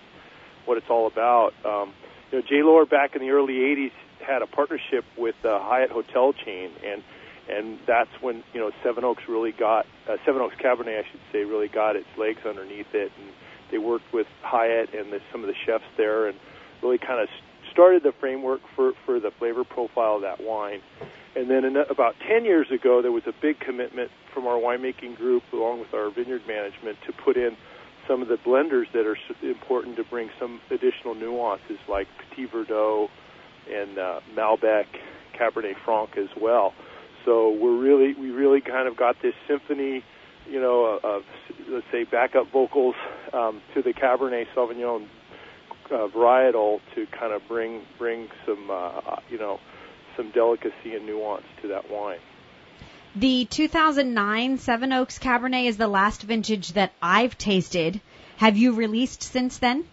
what 0.66 0.78
it's 0.78 0.90
all 0.90 1.08
about. 1.08 1.54
Um, 1.66 1.94
you 2.32 2.40
know, 2.40 2.46
J. 2.48 2.64
Lohr 2.64 2.86
back 2.86 3.16
in 3.16 3.22
the 3.22 3.32
early 3.32 3.54
'80s 3.54 3.92
had 4.26 4.42
a 4.42 4.48
partnership 4.48 5.06
with 5.18 5.36
the 5.42 5.58
Hyatt 5.60 5.92
hotel 5.92 6.34
chain, 6.34 6.72
and 6.86 7.04
and 7.50 7.80
that's 7.88 8.12
when 8.22 8.44
you 8.54 8.60
know 8.60 8.72
Seven 8.84 9.04
Oaks 9.04 9.24
really 9.28 9.52
got 9.52 9.86
uh, 10.08 10.18
Seven 10.26 10.42
Oaks 10.42 10.56
Cabernet, 10.56 11.00
I 11.00 11.10
should 11.10 11.22
say, 11.32 11.44
really 11.44 11.68
got 11.68 11.96
its 11.96 12.10
legs 12.18 12.42
underneath 12.46 12.94
it, 12.94 13.12
and 13.18 13.32
they 13.72 13.78
worked 13.78 14.14
with 14.14 14.28
Hyatt 14.42 14.94
and 14.94 15.12
the, 15.12 15.20
some 15.32 15.42
of 15.42 15.48
the 15.48 15.56
chefs 15.66 15.86
there, 15.98 16.28
and 16.28 16.38
really 16.84 16.98
kind 16.98 17.22
of 17.22 17.30
started 17.72 18.04
the 18.04 18.12
framework 18.20 18.62
for 18.76 18.92
for 19.06 19.20
the 19.20 19.32
flavor 19.32 19.64
profile 19.64 20.16
of 20.16 20.22
that 20.22 20.42
wine. 20.42 20.82
And 21.36 21.50
then 21.50 21.64
in, 21.64 21.78
about 21.78 22.16
10 22.28 22.44
years 22.44 22.70
ago, 22.72 23.02
there 23.02 23.12
was 23.12 23.24
a 23.26 23.34
big 23.42 23.60
commitment 23.60 24.12
from 24.34 24.48
our 24.48 24.58
winemaking 24.58 25.16
group, 25.16 25.44
along 25.54 25.80
with 25.80 25.94
our 25.94 26.10
vineyard 26.10 26.42
management, 26.46 26.98
to 27.06 27.14
put 27.14 27.38
in 27.38 27.56
some 28.08 28.22
of 28.22 28.28
the 28.28 28.36
blenders 28.36 28.92
that 28.94 29.06
are 29.06 29.18
important 29.42 29.96
to 29.96 30.04
bring 30.04 30.30
some 30.40 30.60
additional 30.70 31.16
nuances, 31.16 31.78
like 31.88 32.08
Petit 32.18 32.48
Verdot 32.48 33.10
and 33.72 33.98
uh, 33.98 34.20
Malbec, 34.36 34.86
Cabernet 35.38 35.76
Franc 35.86 36.18
as 36.18 36.30
well. 36.40 36.74
So 37.24 37.52
we're 37.52 37.78
really, 37.78 38.14
we 38.14 38.32
really 38.32 38.62
kind 38.62 38.88
of 38.88 38.98
got 38.98 39.22
this 39.22 39.36
symphony, 39.48 40.04
you 40.50 40.60
know, 40.60 41.00
of 41.04 41.24
let's 41.70 41.86
say 41.92 42.04
backup 42.04 42.52
vocals 42.52 42.96
um, 43.34 43.62
to 43.74 43.82
the 43.82 43.94
Cabernet 43.94 44.48
Sauvignon 44.56 45.08
uh, 45.92 46.08
varietal 46.08 46.80
to 46.96 47.06
kind 47.08 47.34
of 47.34 47.42
bring 47.48 47.82
bring 47.98 48.30
some, 48.46 48.70
uh, 48.70 49.18
you 49.30 49.38
know 49.38 49.60
some 50.16 50.32
delicacy 50.32 50.96
and 50.96 51.06
nuance 51.06 51.46
to 51.62 51.70
that 51.70 51.90
wine. 51.90 52.20
The 53.16 53.46
2009 53.46 54.58
Seven 54.58 54.94
Oaks 54.94 55.20
Cabernet 55.20 55.66
is 55.66 55.78
the 55.78 55.88
last 55.88 56.22
vintage 56.22 56.74
that 56.74 56.94
I've 57.02 57.38
tasted. 57.38 58.00
Have 58.38 58.58
you 58.58 58.74
released 58.74 59.22
since 59.22 59.58
then? 59.58 59.86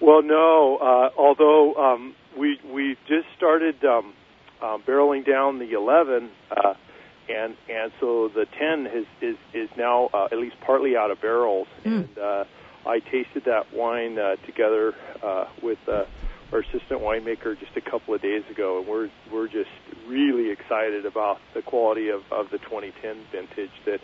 Well, 0.00 0.22
no. 0.22 0.78
Uh, 0.78 1.10
although 1.16 1.74
um, 1.74 2.14
we 2.36 2.58
we 2.68 2.96
just 3.06 3.26
started 3.36 3.84
um, 3.84 4.14
uh, 4.60 4.78
barreling 4.78 5.26
down 5.26 5.58
the 5.58 5.72
11, 5.72 6.30
uh, 6.50 6.74
and 7.30 7.56
and 7.68 7.92
so 8.00 8.28
the 8.28 8.46
10 8.46 8.86
is 8.86 9.06
is 9.20 9.36
is 9.52 9.68
now 9.76 10.10
uh, 10.12 10.28
at 10.30 10.38
least 10.38 10.56
partly 10.60 10.96
out 10.96 11.10
of 11.10 11.20
barrels, 11.20 11.68
mm. 11.84 11.96
and 12.04 12.18
uh, 12.18 12.44
I 12.86 13.00
tasted 13.00 13.44
that 13.44 13.72
wine 13.72 14.18
uh, 14.18 14.36
together 14.46 14.94
uh, 15.22 15.46
with. 15.62 15.78
Uh, 15.88 16.04
our 16.52 16.60
assistant 16.60 17.00
winemaker 17.00 17.56
just 17.58 17.76
a 17.76 17.80
couple 17.80 18.12
of 18.12 18.20
days 18.20 18.42
ago, 18.50 18.80
and 18.80 18.88
we're 18.88 19.08
we're 19.32 19.46
just 19.46 19.70
really 20.08 20.50
excited 20.50 21.06
about 21.06 21.38
the 21.54 21.62
quality 21.62 22.08
of, 22.08 22.22
of 22.32 22.50
the 22.50 22.58
2010 22.58 23.18
vintage 23.30 23.70
that 23.86 24.00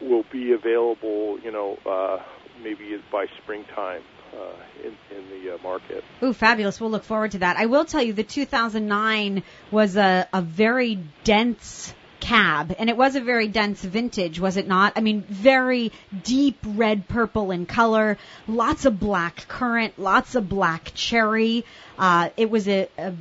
will 0.00 0.24
be 0.30 0.52
available, 0.52 1.38
you 1.40 1.50
know, 1.50 1.78
uh, 1.84 2.22
maybe 2.62 3.00
by 3.10 3.26
springtime 3.42 4.02
uh, 4.32 4.84
in, 4.84 5.16
in 5.16 5.30
the 5.30 5.54
uh, 5.54 5.58
market. 5.62 6.04
Ooh, 6.22 6.32
fabulous! 6.32 6.80
We'll 6.80 6.90
look 6.90 7.04
forward 7.04 7.32
to 7.32 7.38
that. 7.38 7.56
I 7.56 7.66
will 7.66 7.84
tell 7.84 8.02
you, 8.02 8.12
the 8.12 8.24
2009 8.24 9.42
was 9.70 9.96
a, 9.96 10.28
a 10.32 10.42
very 10.42 10.98
dense 11.24 11.94
cab, 12.22 12.74
and 12.78 12.88
it 12.88 12.96
was 12.96 13.16
a 13.16 13.20
very 13.20 13.48
dense 13.48 13.82
vintage, 13.82 14.38
was 14.38 14.56
it 14.56 14.68
not? 14.68 14.92
I 14.94 15.00
mean, 15.00 15.22
very 15.22 15.90
deep 16.22 16.56
red 16.64 17.08
purple 17.08 17.50
in 17.50 17.66
color, 17.66 18.16
lots 18.46 18.84
of 18.84 18.98
black 19.00 19.48
currant, 19.48 19.98
lots 19.98 20.36
of 20.36 20.48
black 20.48 20.92
cherry. 20.94 21.64
Uh, 21.98 22.30
it 22.36 22.48
was 22.48 22.68
a, 22.68 22.88
a 22.96 23.12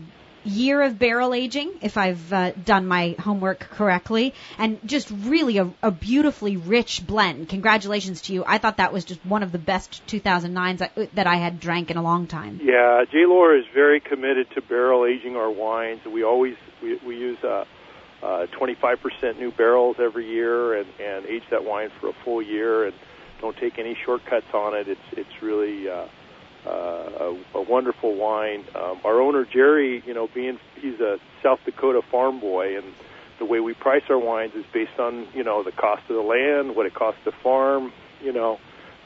year 0.43 0.83
of 0.83 0.99
barrel 0.99 1.33
aging, 1.33 1.71
if 1.81 1.97
I've 1.97 2.31
uh, 2.31 2.51
done 2.51 2.85
my 2.85 3.15
homework 3.17 3.59
correctly, 3.59 4.35
and 4.59 4.79
just 4.85 5.11
really 5.11 5.57
a, 5.57 5.71
a, 5.81 5.89
beautifully 5.89 6.57
rich 6.57 7.05
blend. 7.05 7.49
Congratulations 7.49 8.21
to 8.23 8.33
you. 8.33 8.43
I 8.45 8.59
thought 8.59 8.77
that 8.77 8.93
was 8.93 9.03
just 9.03 9.25
one 9.25 9.41
of 9.41 9.51
the 9.51 9.59
best 9.59 10.05
2009s 10.07 11.09
that 11.13 11.27
I 11.27 11.35
had 11.35 11.59
drank 11.59 11.89
in 11.89 11.97
a 11.97 12.03
long 12.03 12.27
time. 12.27 12.59
Yeah, 12.61 13.03
J. 13.11 13.25
Lohr 13.25 13.55
is 13.55 13.65
very 13.73 13.99
committed 13.99 14.47
to 14.51 14.61
barrel 14.61 15.05
aging 15.05 15.35
our 15.35 15.49
wines. 15.49 16.01
We 16.05 16.23
always 16.23 16.55
we, 16.81 16.97
we 16.97 17.17
use 17.17 17.43
uh, 17.43 17.65
uh, 18.23 18.45
25% 18.59 19.39
new 19.39 19.51
barrels 19.51 19.97
every 19.99 20.27
year 20.27 20.75
and, 20.75 20.87
and 20.99 21.25
age 21.25 21.43
that 21.49 21.65
wine 21.65 21.89
for 21.99 22.09
a 22.09 22.13
full 22.23 22.41
year 22.41 22.85
and 22.85 22.93
don't 23.39 23.57
take 23.57 23.79
any 23.79 23.97
shortcuts 24.05 24.53
on 24.53 24.75
it. 24.75 24.87
It's 24.87 25.01
it's 25.13 25.41
really 25.41 25.89
uh, 25.89 26.05
uh, 26.65 26.69
a, 26.69 27.39
a 27.55 27.61
wonderful 27.61 28.15
wine. 28.15 28.63
Um, 28.75 29.01
our 29.03 29.19
owner 29.19 29.45
Jerry, 29.45 30.03
you 30.05 30.13
know, 30.13 30.29
being 30.33 30.59
he's 30.75 30.99
a 30.99 31.17
South 31.41 31.59
Dakota 31.65 32.01
farm 32.11 32.39
boy, 32.39 32.77
and 32.77 32.85
the 33.39 33.45
way 33.45 33.59
we 33.59 33.73
price 33.73 34.03
our 34.09 34.19
wines 34.19 34.53
is 34.53 34.65
based 34.71 34.99
on 34.99 35.27
you 35.33 35.43
know 35.43 35.63
the 35.63 35.71
cost 35.71 36.03
of 36.09 36.15
the 36.15 36.21
land, 36.21 36.75
what 36.75 36.85
it 36.85 36.93
costs 36.93 37.21
to 37.25 37.31
farm, 37.31 37.91
you 38.21 38.31
know, 38.31 38.59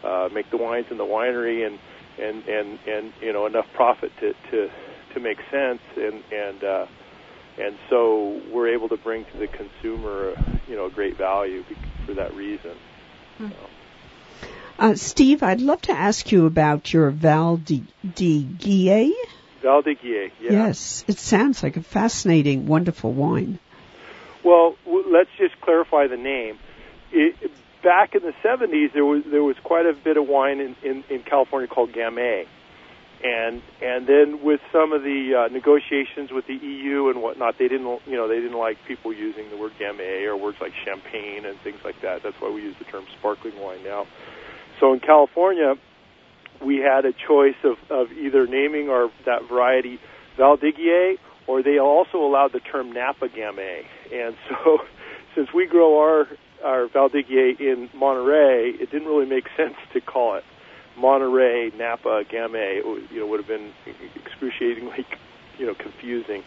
uh, 0.04 0.28
make 0.34 0.50
the 0.52 0.58
wines 0.58 0.88
in 0.92 0.98
the 0.98 1.06
winery, 1.06 1.66
and 1.66 1.80
and 2.20 2.46
and 2.48 2.80
and 2.88 3.14
you 3.22 3.32
know 3.32 3.46
enough 3.46 3.68
profit 3.74 4.12
to 4.20 4.34
to 4.52 4.70
to 5.14 5.20
make 5.22 5.38
sense, 5.50 5.80
and 5.96 6.22
and 6.34 6.64
uh, 6.64 6.86
and 7.58 7.78
so 7.90 8.42
we're 8.52 8.70
able 8.70 8.90
to 8.90 8.98
bring 8.98 9.26
to 9.26 9.38
the 9.38 9.48
consumer, 9.48 10.36
you 10.68 10.76
know, 10.76 10.86
a 10.86 10.90
great 10.90 11.18
value 11.18 11.64
for 12.06 12.14
that 12.16 12.34
reason. 12.36 12.76
Hmm. 13.38 13.50
So. 13.50 13.70
Uh, 14.78 14.96
Steve, 14.96 15.42
I'd 15.42 15.62
love 15.62 15.82
to 15.84 15.94
ask 15.94 16.32
you 16.32 16.46
about 16.46 16.92
your 16.92 17.10
Val 17.10 17.58
de, 17.58 17.84
de 18.14 18.44
Guier. 18.44 19.14
Val 19.62 19.82
de 19.82 19.96
Guier, 19.96 20.32
yeah. 20.42 20.52
Yes, 20.52 21.06
it 21.08 21.18
sounds 21.18 21.64
like 21.64 21.78
a 21.78 21.82
fascinating, 21.82 22.68
wonderful 22.68 23.14
wine. 23.14 23.58
Well, 24.44 24.76
w- 24.86 25.06
let's 25.10 25.30
just 25.38 25.60
clarify 25.62 26.08
the 26.08 26.18
name. 26.18 26.60
It, 27.12 27.52
back 27.84 28.16
in 28.16 28.24
the 28.24 28.34
70s, 28.44 28.92
there 28.94 29.06
was 29.06 29.24
there 29.26 29.44
was 29.44 29.56
quite 29.64 29.86
a 29.86 29.94
bit 29.94 30.18
of 30.18 30.28
wine 30.28 30.60
in, 30.60 30.76
in, 30.84 31.04
in 31.10 31.24
California 31.24 31.68
called 31.68 31.94
Gamay, 31.94 32.46
and 33.26 33.62
and 33.82 34.06
then 34.06 34.44
with 34.44 34.62
some 34.72 34.94
of 34.94 35.02
the 35.02 35.34
uh, 35.34 35.54
negotiations 35.54 36.30
with 36.32 36.46
the 36.46 36.54
EU 36.54 37.10
and 37.10 37.24
whatnot, 37.24 37.58
they 37.58 37.68
didn't 37.68 37.88
you 38.06 38.16
know 38.16 38.28
they 38.28 38.40
didn't 38.40 38.58
like 38.58 38.78
people 38.88 39.12
using 39.12 39.50
the 39.50 39.58
word 39.58 39.72
gamay 39.80 40.26
or 40.26 40.38
words 40.38 40.58
like 40.62 40.74
champagne 40.86 41.46
and 41.46 41.60
things 41.62 41.80
like 41.84 42.00
that. 42.02 42.22
That's 42.24 42.40
why 42.40 42.52
we 42.52 42.62
use 42.62 42.76
the 42.78 42.86
term 42.86 43.06
sparkling 43.18 43.60
wine 43.60 43.84
now. 43.84 44.06
So 44.80 44.94
in 44.94 45.00
California, 45.00 45.74
we 46.64 46.78
had 46.78 47.06
a 47.06 47.14
choice 47.14 47.56
of, 47.64 47.78
of 47.90 48.12
either 48.12 48.46
naming 48.46 48.90
our 48.90 49.10
that 49.26 49.50
variety 49.50 50.00
Valdiguier 50.38 51.16
or 51.48 51.64
they 51.64 51.80
also 51.80 52.18
allowed 52.18 52.54
the 52.54 52.60
term 52.60 52.92
Napa 52.92 53.28
Gamay. 53.28 53.86
And 54.14 54.36
so, 54.50 54.80
since 55.34 55.50
we 55.54 55.66
grow 55.66 56.00
our 56.00 56.28
our 56.64 56.88
Valdiguier 56.88 57.60
in 57.60 57.90
Monterey, 57.96 58.70
it 58.70 58.92
didn't 58.92 59.08
really 59.08 59.26
make 59.28 59.46
sense 59.58 59.76
to 59.94 60.02
call 60.02 60.36
it 60.36 60.44
Monterey, 60.98 61.72
Napa, 61.78 62.24
Gamay, 62.30 62.78
you 63.12 63.20
know, 63.20 63.28
would 63.28 63.40
have 63.40 63.48
been 63.48 63.72
excruciatingly, 64.16 65.06
you 65.58 65.66
know, 65.66 65.74
confusing. 65.74 66.44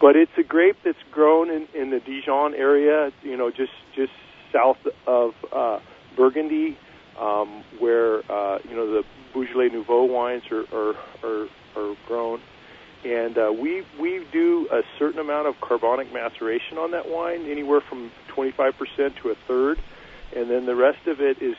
But 0.00 0.16
it's 0.16 0.32
a 0.38 0.42
grape 0.42 0.76
that's 0.84 1.02
grown 1.10 1.50
in, 1.50 1.66
in 1.74 1.90
the 1.90 2.00
Dijon 2.00 2.54
area, 2.54 3.10
you 3.22 3.36
know, 3.36 3.50
just 3.50 3.72
just 3.96 4.12
south 4.52 4.78
of 5.06 5.34
uh, 5.52 5.80
Burgundy, 6.16 6.78
um, 7.18 7.64
where 7.78 8.18
uh, 8.30 8.58
you 8.68 8.76
know 8.76 8.90
the 8.92 9.04
Beaujolais 9.32 9.70
Nouveau 9.70 10.04
wines 10.04 10.44
are 10.52 10.64
are, 10.72 10.94
are, 11.24 11.48
are 11.76 11.96
grown. 12.06 12.40
And 13.04 13.38
uh, 13.38 13.52
we 13.52 13.84
we 13.98 14.24
do 14.32 14.68
a 14.70 14.82
certain 14.98 15.20
amount 15.20 15.48
of 15.48 15.60
carbonic 15.60 16.12
maceration 16.12 16.78
on 16.78 16.92
that 16.92 17.08
wine, 17.08 17.48
anywhere 17.50 17.80
from 17.80 18.10
25% 18.36 19.16
to 19.22 19.30
a 19.30 19.34
third, 19.46 19.78
and 20.34 20.50
then 20.50 20.66
the 20.66 20.74
rest 20.74 21.06
of 21.06 21.20
it 21.20 21.40
is 21.40 21.56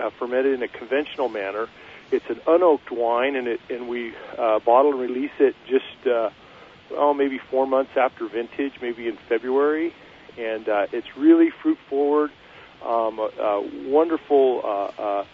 uh, 0.00 0.10
fermented 0.10 0.54
in 0.54 0.62
a 0.62 0.68
conventional 0.68 1.28
manner. 1.28 1.68
It's 2.10 2.28
an 2.30 2.40
unoaked 2.46 2.90
wine, 2.90 3.36
and 3.36 3.46
it 3.46 3.60
and 3.68 3.88
we 3.88 4.14
uh, 4.38 4.60
bottle 4.60 4.92
and 4.92 5.00
release 5.00 5.32
it 5.38 5.54
just 5.66 6.06
uh, 6.06 6.30
oh 6.92 7.12
maybe 7.12 7.38
four 7.38 7.66
months 7.66 7.92
after 7.96 8.26
vintage, 8.26 8.74
maybe 8.80 9.08
in 9.08 9.16
February, 9.28 9.94
and 10.38 10.68
uh, 10.68 10.86
it's 10.92 11.16
really 11.16 11.50
fruit 11.50 11.78
forward, 11.88 12.30
um, 12.84 13.18
a, 13.18 13.30
a 13.40 13.88
wonderful 13.88 14.62
uh, 14.64 15.02
uh, 15.02 15.24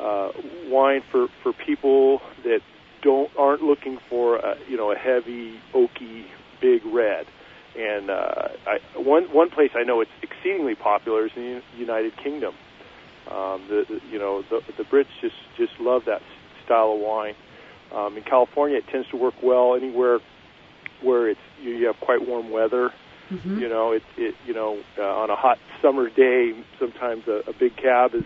uh, 0.00 0.32
wine 0.68 1.02
for 1.10 1.28
for 1.42 1.52
people 1.52 2.22
that 2.44 2.62
don't 3.02 3.30
aren't 3.36 3.62
looking 3.62 3.98
for 4.08 4.36
a, 4.36 4.56
you 4.68 4.76
know 4.78 4.90
a 4.90 4.96
heavy 4.96 5.60
oaky 5.74 6.24
big 6.60 6.84
red. 6.86 7.26
And 7.76 8.10
uh, 8.10 8.48
I, 8.66 8.78
one 8.98 9.24
one 9.24 9.50
place 9.50 9.72
I 9.74 9.82
know 9.82 10.00
it's 10.00 10.10
exceedingly 10.22 10.76
popular 10.76 11.26
is 11.26 11.32
in 11.36 11.62
the 11.72 11.78
United 11.78 12.16
Kingdom 12.16 12.54
Um, 13.30 13.66
the, 13.68 13.84
the 13.88 14.00
you 14.10 14.18
know 14.18 14.42
the 14.50 14.60
the 14.76 14.84
Brits 14.84 15.06
just 15.20 15.36
just 15.56 15.72
love 15.80 16.02
that 16.06 16.22
style 16.64 16.92
of 16.92 17.00
wine. 17.00 17.34
Um, 17.94 18.16
in 18.16 18.22
California, 18.22 18.78
it 18.78 18.88
tends 18.88 19.08
to 19.10 19.16
work 19.16 19.34
well 19.42 19.74
anywhere 19.74 20.20
where 21.02 21.28
it's 21.28 21.40
you, 21.60 21.70
you 21.72 21.86
have 21.86 22.00
quite 22.00 22.26
warm 22.26 22.50
weather. 22.50 22.92
Mm-hmm. 23.30 23.60
You 23.60 23.68
know, 23.68 23.92
it 23.92 24.02
it 24.16 24.34
you 24.46 24.54
know 24.54 24.82
uh, 24.98 25.02
on 25.02 25.30
a 25.30 25.36
hot 25.36 25.58
summer 25.80 26.08
day, 26.10 26.52
sometimes 26.78 27.26
a, 27.28 27.42
a 27.48 27.52
big 27.52 27.76
cab 27.76 28.14
is 28.14 28.24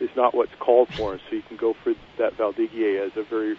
is 0.00 0.10
not 0.16 0.34
what's 0.34 0.54
called 0.60 0.88
for, 0.90 1.12
and 1.12 1.20
so 1.28 1.36
you 1.36 1.42
can 1.42 1.56
go 1.56 1.74
for 1.82 1.94
that 2.18 2.36
Valdiguier 2.36 3.04
as 3.04 3.12
a 3.16 3.22
very 3.22 3.56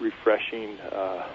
refreshing, 0.00 0.78
uh, 0.92 1.26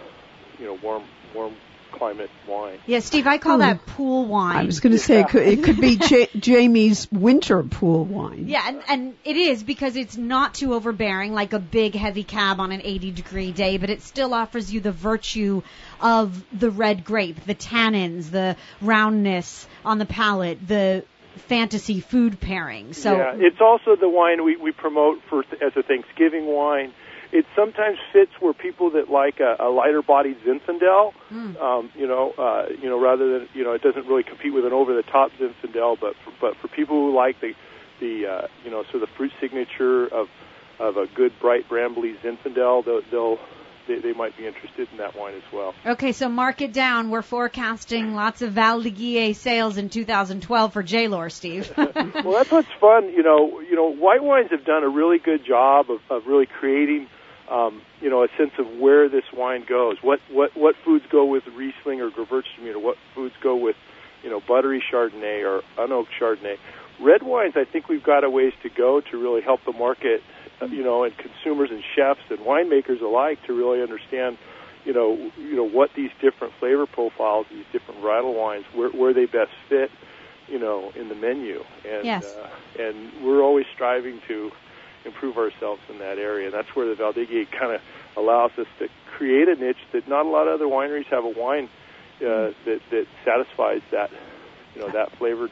you 0.59 0.65
know, 0.65 0.77
warm 0.81 1.03
warm 1.33 1.55
climate 1.93 2.29
wine. 2.47 2.79
Yeah, 2.85 2.99
Steve, 2.99 3.27
I 3.27 3.37
call 3.37 3.55
Oh. 3.55 3.59
that 3.59 3.85
pool 3.85 4.25
wine. 4.25 4.57
I 4.57 4.63
was 4.63 4.79
going 4.79 4.93
to 4.93 4.99
say 4.99 5.21
it 5.21 5.29
could, 5.29 5.47
it 5.47 5.63
could 5.63 5.79
be 5.79 5.97
J- 5.97 6.27
Jamie's 6.37 7.07
winter 7.11 7.63
pool 7.63 8.03
wine. 8.05 8.45
Yeah, 8.47 8.63
and, 8.67 8.81
and 8.89 9.15
it 9.23 9.37
is 9.37 9.63
because 9.63 9.95
it's 9.95 10.17
not 10.17 10.53
too 10.53 10.73
overbearing 10.73 11.33
like 11.33 11.53
a 11.53 11.59
big 11.59 11.95
heavy 11.95 12.23
cab 12.23 12.59
on 12.59 12.71
an 12.71 12.81
80 12.83 13.11
degree 13.11 13.51
day, 13.51 13.77
but 13.77 13.89
it 13.89 14.01
still 14.01 14.33
offers 14.33 14.73
you 14.73 14.79
the 14.79 14.91
virtue 14.91 15.61
of 16.01 16.43
the 16.57 16.69
red 16.71 17.03
grape, 17.05 17.45
the 17.45 17.55
tannins, 17.55 18.29
the 18.31 18.55
roundness 18.81 19.67
on 19.85 19.97
the 19.99 20.05
palate, 20.05 20.67
the 20.67 21.03
fantasy 21.47 21.99
food 21.99 22.39
pairing. 22.39 22.93
So 22.93 23.15
yeah, 23.17 23.33
it's 23.35 23.59
also 23.59 23.95
the 23.95 24.09
wine 24.09 24.43
we, 24.43 24.55
we 24.55 24.71
promote 24.71 25.21
for 25.29 25.39
as 25.61 25.73
a 25.75 25.81
Thanksgiving 25.83 26.45
wine. 26.45 26.93
It 27.33 27.45
sometimes 27.55 27.97
fits 28.13 28.31
where 28.39 28.53
people 28.53 28.91
that 28.91 29.09
like 29.09 29.39
a, 29.39 29.57
a 29.59 29.69
lighter 29.69 30.01
bodied 30.01 30.37
Zinfandel, 30.45 31.13
Mm. 31.31 31.59
um, 31.59 31.89
you 31.95 32.07
know, 32.07 32.31
uh, 32.37 32.67
you 32.79 32.87
know, 32.87 33.01
rather 33.01 33.39
than 33.39 33.49
you 33.55 33.63
know, 33.63 33.73
it 33.73 33.81
doesn't 33.81 34.05
really 34.07 34.23
compete 34.23 34.53
with 34.53 34.65
an 34.65 34.71
over 34.71 34.93
the 34.93 35.01
top 35.03 35.31
Zinfandel, 35.39 35.99
but 35.99 36.13
for, 36.23 36.31
but 36.39 36.57
for 36.57 36.67
people 36.67 36.95
who 36.95 37.15
like 37.15 37.41
the 37.41 37.53
the 37.99 38.27
uh, 38.27 38.47
you 38.63 38.69
know 38.71 38.83
sort 38.83 38.95
of 38.95 39.01
the 39.01 39.15
fruit 39.17 39.31
signature 39.41 40.05
of 40.05 40.27
of 40.79 40.97
a 40.97 41.07
good 41.07 41.33
bright 41.41 41.67
brambly 41.67 42.15
Zinfandel, 42.21 42.85
they'll, 42.85 43.01
they'll 43.11 43.39
they, 43.87 43.99
they 43.99 44.13
might 44.13 44.37
be 44.37 44.45
interested 44.45 44.87
in 44.91 44.97
that 44.97 45.17
wine 45.17 45.35
as 45.35 45.51
well. 45.51 45.73
Okay, 45.85 46.11
so 46.11 46.29
mark 46.29 46.61
it 46.61 46.73
down. 46.73 47.09
We're 47.09 47.21
forecasting 47.21 48.13
lots 48.13 48.41
of 48.41 48.53
Val 48.53 48.81
Valdiguier 48.81 49.35
sales 49.35 49.77
in 49.77 49.89
2012 49.89 50.73
for 50.73 50.83
J. 50.83 51.07
Lohr, 51.07 51.29
Steve. 51.29 51.71
well, 51.77 52.33
that's 52.33 52.51
what's 52.51 52.71
fun. 52.79 53.09
You 53.09 53.23
know, 53.23 53.59
you 53.61 53.75
know, 53.75 53.91
white 53.93 54.23
wines 54.23 54.51
have 54.51 54.65
done 54.65 54.83
a 54.83 54.89
really 54.89 55.19
good 55.19 55.45
job 55.45 55.89
of, 55.89 55.99
of 56.09 56.27
really 56.27 56.45
creating, 56.45 57.07
um, 57.49 57.81
you 58.01 58.09
know, 58.09 58.23
a 58.23 58.27
sense 58.37 58.51
of 58.57 58.67
where 58.77 59.09
this 59.09 59.25
wine 59.33 59.65
goes. 59.67 59.97
What 60.01 60.19
what 60.31 60.55
what 60.55 60.75
foods 60.83 61.05
go 61.09 61.25
with 61.25 61.45
Riesling 61.47 62.01
or 62.01 62.09
Gewürztraminer? 62.09 62.81
What 62.81 62.97
foods 63.13 63.35
go 63.41 63.55
with, 63.55 63.75
you 64.23 64.29
know, 64.29 64.39
buttery 64.39 64.81
Chardonnay 64.91 65.43
or 65.45 65.61
unoaked 65.77 66.09
Chardonnay? 66.19 66.57
Red 66.99 67.23
wines, 67.23 67.53
I 67.55 67.65
think 67.65 67.89
we've 67.89 68.03
got 68.03 68.23
a 68.23 68.29
ways 68.29 68.53
to 68.63 68.69
go 68.69 69.01
to 69.01 69.17
really 69.21 69.41
help 69.41 69.61
the 69.65 69.73
market, 69.73 70.23
uh, 70.61 70.65
you 70.67 70.83
know, 70.83 71.03
and 71.03 71.13
consumers 71.17 71.69
and 71.71 71.83
chefs 71.95 72.21
and 72.29 72.39
winemakers 72.39 73.01
alike 73.01 73.39
to 73.47 73.53
really 73.53 73.81
understand, 73.81 74.37
you 74.85 74.93
know, 74.93 75.31
you 75.37 75.55
know 75.55 75.67
what 75.67 75.91
these 75.95 76.11
different 76.21 76.53
flavor 76.59 76.85
profiles, 76.85 77.47
these 77.49 77.65
different 77.71 78.01
varietal 78.01 78.35
wines, 78.35 78.65
where 78.73 78.89
where 78.89 79.13
they 79.13 79.25
best 79.25 79.51
fit 79.69 79.91
you 80.47 80.59
know, 80.59 80.91
in 80.95 81.09
the 81.09 81.15
menu. 81.15 81.63
And 81.85 82.05
Yes. 82.05 82.23
uh, 82.23 82.81
and 82.81 83.11
we're 83.23 83.41
always 83.41 83.65
striving 83.73 84.21
to 84.27 84.51
improve 85.05 85.37
ourselves 85.37 85.81
in 85.89 85.99
that 85.99 86.17
area. 86.17 86.51
That's 86.51 86.75
where 86.75 86.87
the 86.87 86.95
Valdiguier 86.95 87.49
kind 87.51 87.73
of 87.73 87.81
allows 88.15 88.51
us 88.57 88.67
to 88.79 88.89
create 89.17 89.47
a 89.47 89.55
niche 89.55 89.77
that 89.91 90.07
not 90.07 90.25
a 90.25 90.29
lot 90.29 90.47
of 90.47 90.55
other 90.55 90.65
wineries 90.65 91.05
have 91.05 91.23
a 91.23 91.29
wine 91.29 91.69
uh, 92.17 92.51
that 92.65 92.81
that 92.91 93.07
satisfies 93.25 93.81
that, 93.91 94.11
you 94.75 94.81
know, 94.81 94.89
that 94.89 95.11
flavored 95.17 95.51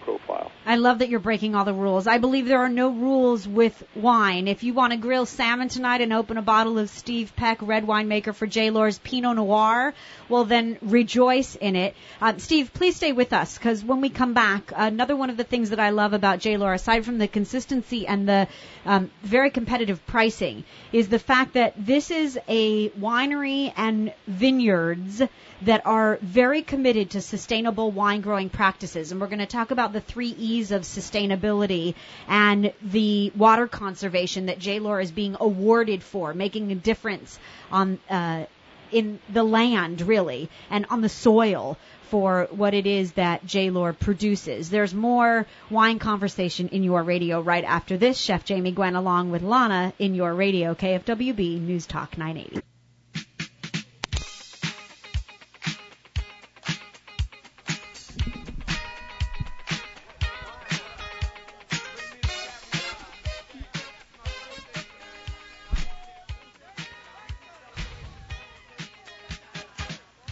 profile. 0.00 0.50
I 0.66 0.76
love 0.76 0.98
that 0.98 1.08
you're 1.08 1.20
breaking 1.20 1.54
all 1.54 1.64
the 1.64 1.74
rules. 1.74 2.06
I 2.06 2.18
believe 2.18 2.46
there 2.46 2.60
are 2.60 2.68
no 2.68 2.90
rules 2.90 3.46
with 3.46 3.82
wine. 3.94 4.48
If 4.48 4.62
you 4.62 4.74
want 4.74 4.92
to 4.92 4.96
grill 4.96 5.26
salmon 5.26 5.68
tonight 5.68 6.00
and 6.00 6.12
open 6.12 6.36
a 6.36 6.42
bottle 6.42 6.78
of 6.78 6.90
Steve 6.90 7.34
Peck 7.34 7.58
red 7.62 7.86
winemaker 7.86 8.34
for 8.34 8.46
J. 8.46 8.70
Lohr's 8.70 8.98
Pinot 8.98 9.36
Noir, 9.36 9.94
well 10.28 10.44
then 10.44 10.78
rejoice 10.82 11.56
in 11.56 11.76
it. 11.76 11.94
Uh, 12.20 12.34
Steve, 12.38 12.72
please 12.72 12.96
stay 12.96 13.12
with 13.12 13.32
us 13.32 13.56
because 13.56 13.84
when 13.84 14.00
we 14.00 14.10
come 14.10 14.34
back, 14.34 14.72
another 14.74 15.16
one 15.16 15.30
of 15.30 15.36
the 15.36 15.44
things 15.44 15.70
that 15.70 15.80
I 15.80 15.90
love 15.90 16.12
about 16.12 16.40
J. 16.40 16.56
Lohr, 16.56 16.74
aside 16.74 17.04
from 17.04 17.18
the 17.18 17.28
consistency 17.28 18.06
and 18.06 18.28
the 18.28 18.48
um, 18.84 19.10
very 19.22 19.50
competitive 19.50 20.04
pricing, 20.06 20.64
is 20.92 21.08
the 21.08 21.18
fact 21.18 21.54
that 21.54 21.74
this 21.76 22.10
is 22.10 22.38
a 22.48 22.90
winery 22.90 23.72
and 23.76 24.12
vineyards 24.26 25.22
that 25.62 25.84
are 25.84 26.18
very 26.22 26.62
committed 26.62 27.10
to 27.10 27.20
sustainable 27.20 27.90
wine 27.90 28.20
growing 28.20 28.48
practices. 28.48 29.12
And 29.12 29.20
we're 29.20 29.26
going 29.26 29.40
to 29.40 29.46
talk 29.46 29.70
about 29.70 29.89
the 29.92 30.00
three 30.00 30.34
E's 30.38 30.70
of 30.70 30.82
sustainability 30.82 31.94
and 32.28 32.72
the 32.82 33.32
water 33.36 33.66
conservation 33.66 34.46
that 34.46 34.58
J. 34.58 34.78
Lohr 34.78 35.00
is 35.00 35.10
being 35.10 35.36
awarded 35.38 36.02
for, 36.02 36.34
making 36.34 36.72
a 36.72 36.74
difference 36.74 37.38
on, 37.70 37.98
uh, 38.08 38.44
in 38.92 39.18
the 39.28 39.44
land 39.44 40.00
really 40.00 40.48
and 40.70 40.86
on 40.90 41.00
the 41.00 41.08
soil 41.08 41.76
for 42.10 42.48
what 42.50 42.74
it 42.74 42.86
is 42.86 43.12
that 43.12 43.46
J. 43.46 43.70
Lohr 43.70 43.92
produces. 43.92 44.68
There's 44.68 44.92
more 44.92 45.46
wine 45.70 46.00
conversation 46.00 46.68
in 46.68 46.82
your 46.82 47.02
radio 47.02 47.40
right 47.40 47.64
after 47.64 47.96
this. 47.96 48.18
Chef 48.18 48.44
Jamie 48.44 48.72
Gwen 48.72 48.96
along 48.96 49.30
with 49.30 49.42
Lana 49.42 49.92
in 49.98 50.14
your 50.14 50.34
radio, 50.34 50.74
KFWB 50.74 51.60
News 51.60 51.86
Talk 51.86 52.18
980. 52.18 52.69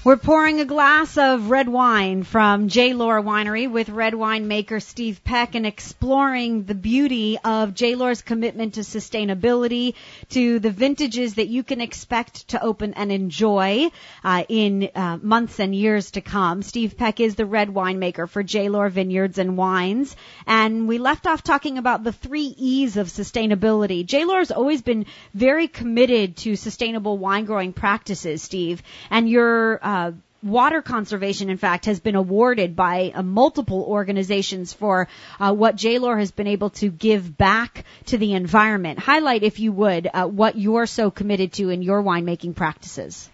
We're 0.09 0.17
pouring 0.17 0.59
a 0.59 0.65
glass 0.65 1.19
of 1.19 1.51
red 1.51 1.69
wine 1.69 2.23
from 2.23 2.69
J. 2.69 2.95
Lohr 2.95 3.21
Winery 3.21 3.71
with 3.71 3.91
red 3.91 4.15
wine 4.15 4.49
maker 4.49 4.81
Steve 4.81 5.23
Peck 5.23 5.55
and 5.55 5.67
exploring 5.67 6.65
the 6.65 6.75
beauty 6.75 7.37
of 7.45 7.75
J. 7.75 7.95
Lohr's 7.95 8.23
commitment 8.23 8.77
to 8.77 8.81
sustainability, 8.81 9.93
to 10.31 10.61
the 10.61 10.71
vintages 10.71 11.35
that 11.35 11.49
you 11.49 11.63
can 11.63 11.83
expect 11.83 12.49
to 12.49 12.63
open 12.63 12.95
and 12.95 13.13
enjoy 13.13 13.91
uh, 14.25 14.45
in 14.49 14.89
uh, 14.95 15.19
months 15.21 15.61
and 15.61 15.75
years 15.75 16.13
to 16.13 16.23
come. 16.23 16.63
Steve 16.63 16.97
Peck 16.97 17.21
is 17.21 17.35
the 17.35 17.45
red 17.45 17.69
winemaker 17.69 18.27
for 18.27 18.43
J. 18.43 18.71
Lohr 18.71 18.89
Vineyards 18.89 19.37
and 19.37 19.59
Wines, 19.59 20.17
and 20.47 20.89
we 20.89 20.97
left 20.97 21.27
off 21.27 21.43
talking 21.43 21.77
about 21.77 22.03
the 22.03 22.13
three 22.13 22.55
E's 22.57 22.97
of 22.97 23.09
sustainability. 23.09 24.07
J. 24.07 24.25
Lohr's 24.25 24.53
always 24.53 24.81
been 24.81 25.05
very 25.35 25.69
committed 25.69 26.39
to 26.39 26.57
sustainable 26.57 27.19
wine 27.19 27.45
growing 27.45 27.75
practices, 27.75 28.41
Steve, 28.41 28.83
and 29.11 29.29
your 29.29 29.79
uh, 29.83 29.99
water 30.43 30.83
conservation, 30.83 31.51
in 31.51 31.57
fact, 31.57 31.87
has 31.87 32.01
been 32.01 32.15
awarded 32.15 32.77
by 32.77 33.13
uh, 33.15 33.23
multiple 33.23 33.85
organizations 33.89 34.73
for 34.73 35.09
uh, 35.41 35.53
what 35.53 35.77
J. 35.77 35.99
Lohr 35.99 36.19
has 36.19 36.31
been 36.31 36.47
able 36.47 36.71
to 36.71 36.91
give 36.91 37.37
back 37.37 37.85
to 38.07 38.19
the 38.19 38.35
environment. 38.35 38.99
Highlight, 38.99 39.43
if 39.43 39.59
you 39.59 39.73
would, 39.73 40.09
uh, 40.13 40.27
what 40.27 40.57
you're 40.57 40.87
so 40.87 41.11
committed 41.11 41.53
to 41.55 41.71
in 41.71 41.83
your 41.83 42.03
winemaking 42.03 42.55
practices. 42.55 43.29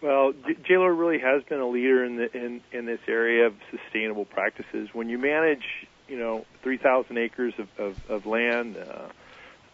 Well, 0.00 0.32
J- 0.32 0.74
JLR 0.74 0.98
really 0.98 1.18
has 1.18 1.42
been 1.44 1.60
a 1.60 1.68
leader 1.68 2.04
in 2.04 2.16
the 2.16 2.36
in 2.36 2.60
in 2.72 2.86
this 2.86 3.00
area 3.06 3.46
of 3.46 3.54
sustainable 3.70 4.24
practices. 4.24 4.88
When 4.92 5.08
you 5.08 5.18
manage, 5.18 5.64
you 6.08 6.18
know, 6.18 6.44
3,000 6.62 7.18
acres 7.18 7.54
of 7.58 7.68
of, 7.78 8.10
of 8.10 8.26
land. 8.26 8.76
Uh, 8.76 9.08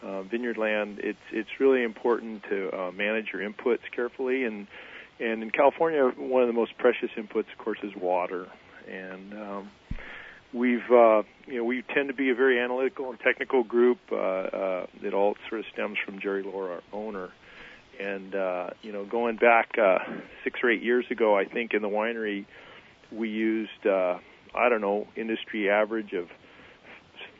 uh, 0.00 0.22
vineyard 0.22 0.56
land, 0.56 1.00
it's 1.02 1.18
it's 1.32 1.48
really 1.58 1.82
important 1.82 2.44
to 2.44 2.70
uh, 2.72 2.92
manage 2.92 3.32
your 3.32 3.42
inputs 3.42 3.80
carefully, 3.90 4.44
and 4.44 4.68
and 5.20 5.42
in 5.42 5.50
California, 5.50 6.04
one 6.16 6.42
of 6.42 6.48
the 6.48 6.54
most 6.54 6.76
precious 6.78 7.10
inputs, 7.16 7.50
of 7.52 7.58
course, 7.58 7.78
is 7.82 7.92
water. 7.96 8.46
And 8.88 9.34
um, 9.34 9.70
we've, 10.52 10.90
uh, 10.90 11.22
you 11.46 11.58
know, 11.58 11.64
we 11.64 11.82
tend 11.82 12.08
to 12.08 12.14
be 12.14 12.30
a 12.30 12.34
very 12.34 12.60
analytical 12.60 13.10
and 13.10 13.18
technical 13.20 13.64
group. 13.64 13.98
Uh, 14.10 14.16
uh, 14.16 14.86
it 15.02 15.14
all 15.14 15.36
sort 15.48 15.60
of 15.60 15.66
stems 15.72 15.98
from 16.04 16.20
Jerry 16.20 16.42
Lohr, 16.42 16.70
our 16.70 16.82
owner. 16.92 17.30
And 18.00 18.34
uh, 18.34 18.70
you 18.82 18.92
know, 18.92 19.04
going 19.04 19.36
back 19.36 19.76
uh, 19.76 19.98
six 20.44 20.60
or 20.62 20.70
eight 20.70 20.82
years 20.82 21.04
ago, 21.10 21.36
I 21.36 21.44
think 21.44 21.74
in 21.74 21.82
the 21.82 21.88
winery, 21.88 22.46
we 23.10 23.28
used, 23.28 23.86
uh, 23.86 24.18
I 24.54 24.68
don't 24.68 24.80
know, 24.80 25.08
industry 25.16 25.68
average 25.68 26.12
of 26.12 26.28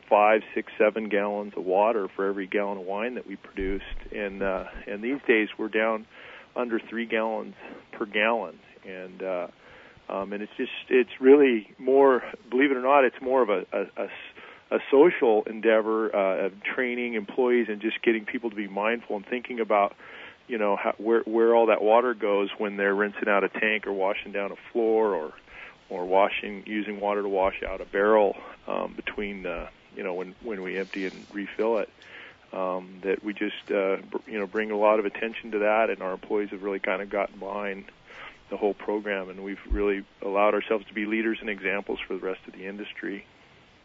five, 0.09 0.41
six, 0.53 0.71
seven 0.77 1.07
gallons 1.07 1.53
of 1.55 1.63
water 1.63 2.09
for 2.13 2.25
every 2.27 2.47
gallon 2.47 2.79
of 2.79 2.85
wine 2.85 3.15
that 3.15 3.25
we 3.25 3.37
produced. 3.37 3.85
And 4.13 4.43
uh, 4.43 4.65
and 4.85 5.01
these 5.01 5.19
days, 5.25 5.47
we're 5.57 5.69
down 5.69 6.05
under 6.55 6.79
three 6.79 7.05
gallons 7.05 7.55
per 7.91 8.05
gallon, 8.05 8.59
and 8.85 9.23
uh, 9.23 9.47
um, 10.09 10.33
and 10.33 10.41
it's 10.41 10.51
just 10.57 10.71
it's 10.89 11.09
really 11.19 11.73
more. 11.77 12.23
Believe 12.49 12.71
it 12.71 12.77
or 12.77 12.81
not, 12.81 13.05
it's 13.05 13.21
more 13.21 13.41
of 13.41 13.49
a 13.49 13.65
a, 13.71 14.03
a, 14.03 14.75
a 14.75 14.79
social 14.91 15.43
endeavor 15.43 16.15
uh, 16.15 16.45
of 16.47 16.53
training 16.63 17.13
employees 17.13 17.67
and 17.69 17.81
just 17.81 18.01
getting 18.01 18.25
people 18.25 18.49
to 18.49 18.55
be 18.55 18.67
mindful 18.67 19.17
and 19.17 19.25
thinking 19.25 19.59
about 19.59 19.95
you 20.47 20.57
know 20.57 20.75
how, 20.75 20.93
where 20.97 21.21
where 21.21 21.55
all 21.55 21.67
that 21.67 21.81
water 21.81 22.13
goes 22.13 22.49
when 22.57 22.75
they're 22.75 22.95
rinsing 22.95 23.29
out 23.29 23.43
a 23.43 23.49
tank 23.49 23.87
or 23.87 23.93
washing 23.93 24.31
down 24.31 24.51
a 24.51 24.71
floor 24.73 25.13
or 25.13 25.33
or 25.89 26.05
washing 26.05 26.63
using 26.65 26.99
water 26.99 27.21
to 27.21 27.29
wash 27.29 27.61
out 27.63 27.81
a 27.81 27.85
barrel 27.85 28.35
um, 28.67 28.93
between 28.95 29.45
uh, 29.45 29.67
you 29.95 30.03
know 30.03 30.13
when 30.13 30.35
when 30.43 30.61
we 30.61 30.77
empty 30.77 31.05
and 31.05 31.25
refill 31.33 31.77
it. 31.77 31.89
Um, 32.51 33.01
that 33.03 33.23
we 33.23 33.33
just 33.33 33.69
uh, 33.69 33.97
you 34.25 34.39
know 34.39 34.47
bring 34.47 34.71
a 34.71 34.77
lot 34.77 34.99
of 34.99 35.05
attention 35.05 35.51
to 35.51 35.59
that, 35.59 35.91
and 35.91 36.01
our 36.01 36.13
employees 36.13 36.49
have 36.49 36.63
really 36.63 36.79
kind 36.79 37.01
of 37.01 37.09
gotten 37.09 37.37
behind 37.37 37.85
the 38.49 38.57
whole 38.57 38.73
program, 38.73 39.29
and 39.29 39.43
we've 39.43 39.59
really 39.69 40.03
allowed 40.21 40.55
ourselves 40.55 40.85
to 40.87 40.93
be 40.93 41.05
leaders 41.05 41.37
and 41.41 41.49
examples 41.49 41.99
for 42.07 42.15
the 42.15 42.19
rest 42.19 42.39
of 42.47 42.53
the 42.53 42.65
industry. 42.65 43.25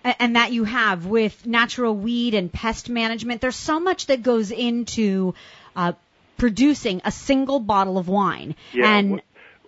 And 0.02 0.36
that 0.36 0.52
you 0.52 0.64
have 0.64 1.06
with 1.06 1.46
natural 1.46 1.94
weed 1.94 2.34
and 2.34 2.52
pest 2.52 2.90
management. 2.90 3.40
There's 3.40 3.56
so 3.56 3.80
much 3.80 4.06
that 4.06 4.22
goes 4.22 4.50
into 4.50 5.34
uh, 5.74 5.92
producing 6.36 7.00
a 7.04 7.10
single 7.10 7.58
bottle 7.58 7.96
of 7.96 8.08
wine. 8.08 8.54
Yeah, 8.72 8.96
and 8.96 9.22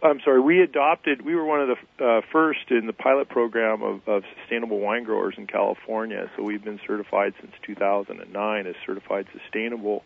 I'm 0.07 0.21
sorry, 0.21 0.41
we 0.41 0.61
adopted, 0.63 1.23
we 1.23 1.35
were 1.35 1.45
one 1.45 1.61
of 1.61 1.69
the 1.99 2.05
uh, 2.05 2.21
first 2.33 2.71
in 2.71 2.87
the 2.87 2.93
pilot 2.93 3.29
program 3.29 3.83
of, 3.83 4.09
of 4.09 4.23
sustainable 4.41 4.79
wine 4.79 5.05
growers 5.05 5.35
in 5.37 5.47
California. 5.47 6.31
So 6.37 6.43
we've 6.43 6.63
been 6.63 6.81
certified 6.87 7.35
since 7.41 7.53
2009 7.63 8.67
as 8.67 8.75
certified 8.87 9.27
sustainable. 9.33 10.05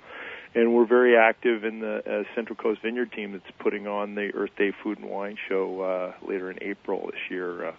And 0.55 0.74
we're 0.74 0.86
very 0.86 1.16
active 1.16 1.64
in 1.64 1.81
the 1.81 1.98
uh, 1.98 2.35
Central 2.35 2.56
Coast 2.56 2.82
Vineyard 2.82 3.12
team 3.12 3.32
that's 3.32 3.51
putting 3.60 3.86
on 3.86 4.14
the 4.16 4.32
Earth 4.35 4.51
Day 4.56 4.72
Food 4.82 4.98
and 4.98 5.09
Wine 5.09 5.36
Show 5.48 5.81
uh, 5.82 6.27
later 6.27 6.51
in 6.51 6.59
April 6.62 7.06
this 7.06 7.20
year, 7.31 7.68
uh, 7.68 7.72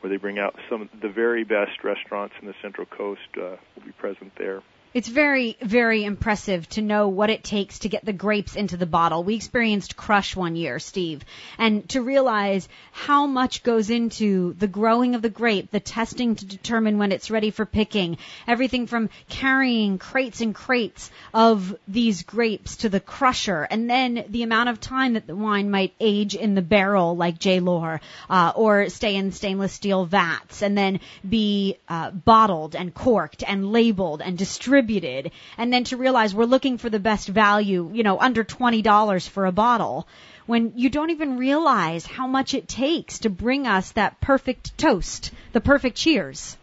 where 0.00 0.10
they 0.10 0.18
bring 0.18 0.38
out 0.38 0.54
some 0.68 0.82
of 0.82 0.88
the 1.00 1.08
very 1.08 1.44
best 1.44 1.82
restaurants 1.82 2.34
in 2.40 2.46
the 2.46 2.54
Central 2.60 2.86
Coast 2.86 3.22
uh, 3.36 3.56
will 3.74 3.84
be 3.86 3.92
present 3.92 4.32
there. 4.36 4.62
It's 4.94 5.08
very, 5.08 5.58
very 5.60 6.04
impressive 6.04 6.66
to 6.70 6.82
know 6.82 7.08
what 7.08 7.28
it 7.28 7.44
takes 7.44 7.80
to 7.80 7.90
get 7.90 8.06
the 8.06 8.12
grapes 8.14 8.56
into 8.56 8.78
the 8.78 8.86
bottle. 8.86 9.22
We 9.22 9.34
experienced 9.34 9.98
crush 9.98 10.34
one 10.34 10.56
year, 10.56 10.78
Steve, 10.78 11.26
and 11.58 11.86
to 11.90 12.00
realize 12.00 12.66
how 12.92 13.26
much 13.26 13.62
goes 13.62 13.90
into 13.90 14.54
the 14.54 14.66
growing 14.66 15.14
of 15.14 15.20
the 15.20 15.28
grape, 15.28 15.70
the 15.70 15.78
testing 15.78 16.36
to 16.36 16.46
determine 16.46 16.96
when 16.96 17.12
it's 17.12 17.30
ready 17.30 17.50
for 17.50 17.66
picking, 17.66 18.16
everything 18.46 18.86
from 18.86 19.10
carrying 19.28 19.98
crates 19.98 20.40
and 20.40 20.54
crates 20.54 21.10
of 21.34 21.76
these 21.86 22.22
grapes 22.22 22.76
to 22.76 22.88
the 22.88 23.00
crusher, 23.00 23.64
and 23.70 23.90
then 23.90 24.24
the 24.30 24.42
amount 24.42 24.70
of 24.70 24.80
time 24.80 25.12
that 25.12 25.26
the 25.26 25.36
wine 25.36 25.70
might 25.70 25.92
age 26.00 26.34
in 26.34 26.54
the 26.54 26.62
barrel 26.62 27.14
like 27.14 27.38
J. 27.38 27.60
Lohr, 27.60 28.00
uh, 28.30 28.52
or 28.56 28.88
stay 28.88 29.16
in 29.16 29.32
stainless 29.32 29.74
steel 29.74 30.06
vats, 30.06 30.62
and 30.62 30.78
then 30.78 31.00
be 31.28 31.76
uh, 31.90 32.10
bottled 32.10 32.74
and 32.74 32.94
corked 32.94 33.44
and 33.46 33.70
labeled 33.70 34.22
and 34.22 34.38
distributed 34.38 34.77
distributed 34.78 35.32
and 35.56 35.72
then 35.72 35.84
to 35.84 35.96
realize 35.96 36.34
we're 36.34 36.44
looking 36.44 36.78
for 36.78 36.90
the 36.90 37.00
best 37.00 37.28
value, 37.28 37.90
you 37.92 38.02
know, 38.02 38.18
under 38.18 38.44
$20 38.44 39.28
for 39.28 39.46
a 39.46 39.52
bottle 39.52 40.06
when 40.46 40.72
you 40.76 40.88
don't 40.88 41.10
even 41.10 41.36
realize 41.36 42.06
how 42.06 42.26
much 42.26 42.54
it 42.54 42.68
takes 42.68 43.20
to 43.20 43.30
bring 43.30 43.66
us 43.66 43.92
that 43.92 44.20
perfect 44.20 44.76
toast, 44.78 45.32
the 45.52 45.60
perfect 45.60 45.96
cheers. 45.96 46.56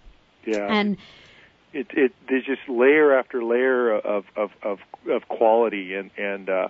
Yeah. 0.46 0.66
And 0.68 0.98
it 1.74 1.88
it 1.92 2.14
there's 2.30 2.46
just 2.46 2.70
layer 2.70 3.18
after 3.18 3.44
layer 3.44 3.94
of 3.94 4.26
of 4.36 4.52
of, 4.64 4.80
of 5.10 5.28
quality 5.28 5.96
and 5.96 6.10
and 6.18 6.50
uh 6.50 6.68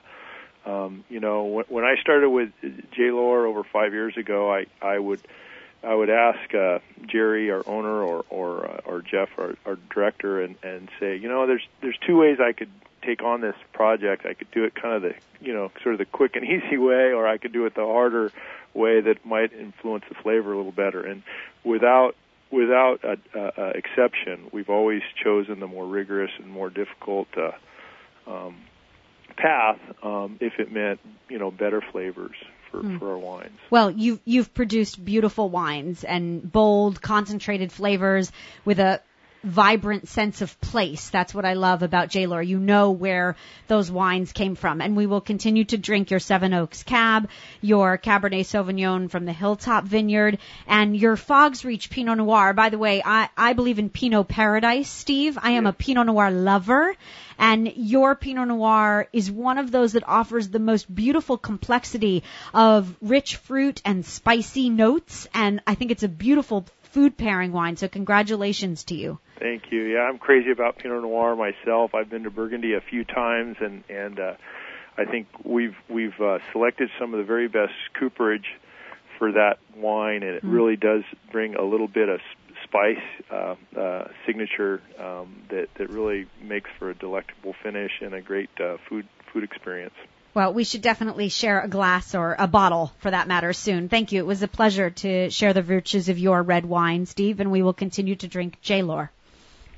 um 0.65 1.03
you 1.09 1.19
know 1.19 1.43
when, 1.43 1.65
when 1.67 1.83
I 1.83 1.95
started 2.01 2.29
with 2.29 2.49
J. 2.61 3.11
Lohr 3.11 3.45
over 3.45 3.63
5 3.63 3.93
years 3.93 4.17
ago 4.17 4.51
I 4.51 4.65
I 4.81 4.97
would 4.97 5.21
I 5.85 5.93
would 5.93 6.09
ask 6.09 6.53
uh, 6.53 6.79
Jerry, 7.05 7.51
our 7.51 7.63
owner, 7.67 8.01
or 8.01 8.25
or 8.29 8.65
uh, 8.65 8.81
or 8.85 9.01
Jeff, 9.01 9.29
our, 9.37 9.55
our 9.65 9.77
director, 9.93 10.41
and 10.41 10.55
and 10.63 10.89
say, 10.99 11.15
you 11.15 11.29
know, 11.29 11.45
there's 11.45 11.65
there's 11.81 11.97
two 12.05 12.17
ways 12.17 12.39
I 12.39 12.53
could 12.53 12.71
take 13.03 13.21
on 13.21 13.41
this 13.41 13.55
project. 13.71 14.25
I 14.25 14.33
could 14.33 14.49
do 14.51 14.63
it 14.63 14.73
kind 14.75 14.95
of 14.95 15.01
the 15.03 15.15
you 15.39 15.53
know 15.53 15.71
sort 15.83 15.95
of 15.95 15.99
the 15.99 16.05
quick 16.05 16.35
and 16.35 16.45
easy 16.63 16.77
way, 16.77 17.13
or 17.13 17.27
I 17.27 17.37
could 17.37 17.53
do 17.53 17.65
it 17.65 17.75
the 17.75 17.85
harder 17.85 18.31
way 18.73 19.01
that 19.01 19.25
might 19.25 19.53
influence 19.53 20.03
the 20.09 20.15
flavor 20.15 20.53
a 20.53 20.57
little 20.57 20.71
better. 20.71 21.05
And 21.05 21.23
without 21.63 22.15
without 22.51 23.03
a, 23.03 23.17
a, 23.33 23.51
a 23.57 23.69
exception, 23.71 24.49
we've 24.51 24.69
always 24.69 25.01
chosen 25.23 25.59
the 25.59 25.67
more 25.67 25.85
rigorous 25.85 26.31
and 26.37 26.49
more 26.49 26.69
difficult 26.69 27.27
uh, 27.37 27.51
um, 28.27 28.55
path 29.37 29.79
um, 30.03 30.37
if 30.39 30.59
it 30.59 30.71
meant 30.71 30.99
you 31.29 31.37
know 31.37 31.51
better 31.51 31.81
flavors 31.81 32.35
for, 32.75 32.87
mm. 32.87 32.99
for 32.99 33.11
our 33.11 33.17
wines. 33.17 33.57
Well, 33.69 33.91
you've 33.91 34.19
you've 34.25 34.53
produced 34.53 35.03
beautiful 35.03 35.49
wines 35.49 36.03
and 36.03 36.51
bold, 36.51 37.01
concentrated 37.01 37.71
flavors 37.71 38.31
with 38.63 38.79
a 38.79 39.01
vibrant 39.45 40.07
sense 40.07 40.41
of 40.41 40.59
place. 40.59 41.09
That's 41.09 41.33
what 41.33 41.45
I 41.45 41.53
love 41.53 41.83
about 41.83 42.09
J. 42.09 42.25
Lohr. 42.25 42.41
You 42.41 42.59
know 42.59 42.91
where 42.91 43.35
those 43.67 43.91
wines 43.91 44.31
came 44.31 44.55
from. 44.55 44.81
And 44.81 44.95
we 44.95 45.05
will 45.05 45.21
continue 45.21 45.63
to 45.65 45.77
drink 45.77 46.11
your 46.11 46.19
Seven 46.19 46.53
Oaks 46.53 46.83
Cab, 46.83 47.29
your 47.61 47.97
Cabernet 47.97 48.45
Sauvignon 48.45 49.09
from 49.09 49.25
the 49.25 49.33
Hilltop 49.33 49.85
Vineyard, 49.85 50.39
and 50.67 50.97
your 50.97 51.15
Fog's 51.15 51.63
Reach 51.63 51.89
Pinot 51.89 52.17
Noir. 52.17 52.53
By 52.53 52.69
the 52.69 52.77
way, 52.77 53.01
I, 53.05 53.29
I 53.37 53.53
believe 53.53 53.79
in 53.79 53.89
Pinot 53.89 54.27
Paradise, 54.27 54.89
Steve. 54.89 55.37
I 55.41 55.51
am 55.51 55.67
a 55.67 55.73
Pinot 55.73 56.07
Noir 56.07 56.31
lover. 56.31 56.95
And 57.37 57.71
your 57.75 58.15
Pinot 58.15 58.47
Noir 58.47 59.07
is 59.11 59.29
one 59.29 59.57
of 59.57 59.69
those 59.69 59.93
that 59.93 60.07
offers 60.07 60.49
the 60.49 60.59
most 60.59 60.93
beautiful 60.93 61.37
complexity 61.37 62.23
of 62.53 62.95
rich 63.01 63.35
fruit 63.35 63.81
and 63.85 64.05
spicy 64.05 64.69
notes. 64.69 65.27
And 65.33 65.61
I 65.67 65.75
think 65.75 65.91
it's 65.91 66.03
a 66.03 66.07
beautiful 66.07 66.65
food 66.95 67.17
pairing 67.17 67.51
wine. 67.51 67.75
So 67.75 67.89
congratulations 67.89 68.85
to 68.85 68.95
you. 68.95 69.19
Thank 69.37 69.63
you. 69.69 69.81
Yeah, 69.81 70.07
I'm 70.09 70.17
crazy 70.17 70.49
about 70.49 70.77
Pinot 70.77 71.01
Noir 71.01 71.35
myself. 71.35 71.93
I've 71.93 72.09
been 72.09 72.23
to 72.23 72.31
Burgundy 72.31 72.73
a 72.73 72.79
few 72.79 73.03
times, 73.03 73.57
and 73.59 73.83
and 73.89 74.17
uh, 74.17 74.33
I 74.97 75.03
think 75.03 75.27
we've 75.43 75.75
we've 75.89 76.19
uh, 76.21 76.39
selected 76.53 76.89
some 76.97 77.13
of 77.13 77.17
the 77.17 77.25
very 77.25 77.49
best 77.49 77.73
cooperage 77.99 78.47
for 79.19 79.33
that 79.33 79.57
wine, 79.75 80.23
and 80.23 80.37
it 80.37 80.45
mm. 80.45 80.53
really 80.53 80.77
does 80.77 81.03
bring 81.33 81.55
a 81.55 81.63
little 81.63 81.89
bit 81.89 82.07
of 82.07 82.21
spice 82.63 83.03
uh, 83.29 83.55
uh, 83.77 84.07
signature 84.25 84.81
um, 84.97 85.43
that 85.49 85.67
that 85.77 85.89
really 85.89 86.27
makes 86.41 86.69
for 86.79 86.89
a 86.91 86.95
delectable 86.95 87.53
finish 87.61 87.91
and 88.01 88.13
a 88.13 88.21
great 88.21 88.49
uh, 88.63 88.77
food 88.87 89.05
food 89.33 89.43
experience. 89.43 89.95
Well, 90.35 90.53
we 90.53 90.65
should 90.65 90.81
definitely 90.81 91.29
share 91.29 91.61
a 91.61 91.69
glass 91.69 92.13
or 92.13 92.35
a 92.37 92.45
bottle 92.45 92.91
for 92.99 93.09
that 93.09 93.29
matter 93.29 93.53
soon. 93.53 93.87
Thank 93.87 94.11
you. 94.11 94.19
It 94.19 94.25
was 94.25 94.43
a 94.43 94.49
pleasure 94.49 94.89
to 94.89 95.29
share 95.29 95.53
the 95.53 95.61
virtues 95.61 96.09
of 96.09 96.19
your 96.19 96.43
red 96.43 96.65
wine, 96.65 97.05
Steve, 97.05 97.39
and 97.39 97.51
we 97.51 97.63
will 97.63 97.73
continue 97.73 98.17
to 98.17 98.27
drink 98.27 98.59
J. 98.61 98.81
Lohr. 98.81 99.11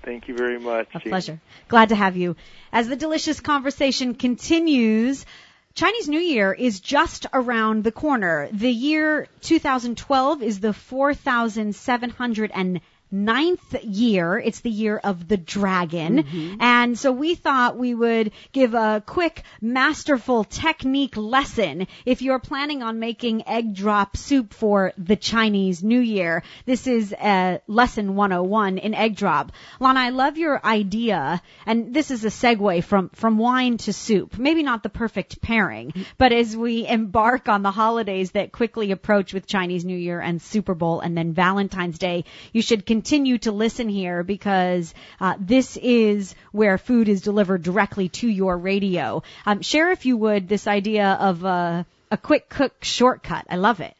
Thank 0.04 0.28
you 0.28 0.36
very 0.36 0.58
much. 0.58 0.88
A 0.96 1.00
pleasure. 1.00 1.40
Glad 1.68 1.90
to 1.90 1.96
have 1.96 2.18
you. 2.18 2.36
As 2.74 2.88
the 2.88 2.96
delicious 2.96 3.40
conversation 3.40 4.16
continues, 4.16 5.28
Chinese 5.76 6.10
New 6.10 6.20
Year 6.20 6.52
is 6.54 6.80
just 6.80 7.28
around 7.32 7.84
the 7.84 7.92
corner. 7.92 8.50
The 8.52 8.72
year 8.72 9.28
2012 9.42 10.42
is 10.42 10.60
the 10.60 10.74
4,700 10.74 12.52
and 12.52 12.82
ninth 13.12 13.84
year. 13.84 14.38
It's 14.38 14.60
the 14.60 14.70
year 14.70 14.98
of 14.98 15.28
the 15.28 15.38
dragon. 15.38 16.24
Mm-hmm. 16.24 16.62
And 16.62 17.00
so 17.00 17.12
we 17.12 17.36
thought 17.36 17.78
we 17.78 17.94
would 17.94 18.32
give 18.52 18.74
a 18.74 19.02
quick 19.06 19.44
masterful 19.62 20.44
technique 20.44 21.16
lesson 21.16 21.88
if 22.06 22.22
you're 22.22 22.40
planning 22.40 22.84
on 22.84 23.00
making 23.00 23.48
egg 23.48 23.74
drop 23.74 24.18
soup 24.18 24.54
for 24.54 24.94
the 24.98 25.16
Chinese 25.16 25.84
New 25.84 26.00
Year. 26.00 26.44
This 26.66 26.88
is 26.88 27.14
a 27.14 27.62
lesson 27.68 28.16
101 28.16 28.78
in 28.78 28.94
egg 28.94 29.16
drop. 29.16 29.52
Lana, 29.80 30.00
I 30.02 30.10
love 30.10 30.38
your 30.38 30.64
idea. 30.66 31.42
And 31.66 31.94
this 31.94 32.12
is 32.12 32.26
a 32.26 32.30
segue 32.30 32.84
from, 32.84 33.10
from 33.10 33.38
wine 33.38 33.78
to 33.80 33.94
soup. 33.94 34.38
Maybe 34.38 34.64
not 34.64 34.84
the 34.84 34.90
perfect 34.90 35.42
pairing, 35.42 35.94
but 36.18 36.34
as 36.34 36.56
we 36.56 36.86
embark 36.86 37.48
on 37.48 37.64
the 37.64 37.72
holidays 37.72 38.32
that 38.32 38.52
quickly 38.52 38.92
approach 38.92 39.34
with 39.34 39.48
Chinese 39.48 39.86
New 39.86 39.98
Year 39.98 40.20
and 40.20 40.42
Super 40.42 40.76
Bowl 40.76 41.00
and 41.00 41.18
then 41.18 41.34
Valentine's 41.34 41.98
Day, 41.98 42.26
you 42.52 42.62
should 42.62 42.86
continue 42.86 42.97
continue 42.98 43.38
to 43.38 43.52
listen 43.52 43.90
here 43.90 44.24
because 44.24 44.92
uh, 45.20 45.36
this 45.40 45.78
is 45.78 46.34
where 46.52 46.80
food 46.80 47.08
is 47.08 47.22
delivered 47.22 47.62
directly 47.62 48.10
to 48.10 48.28
your 48.28 48.58
radio. 48.58 49.22
Um, 49.46 49.62
share, 49.62 49.92
if 49.92 50.08
you 50.08 50.18
would, 50.18 50.50
this 50.50 50.66
idea 50.66 51.12
of 51.12 51.46
uh, 51.46 51.84
a 52.10 52.18
quick 52.18 52.50
cook 52.50 52.84
shortcut. 52.84 53.46
I 53.52 53.58
love 53.58 53.82
it. 53.82 53.96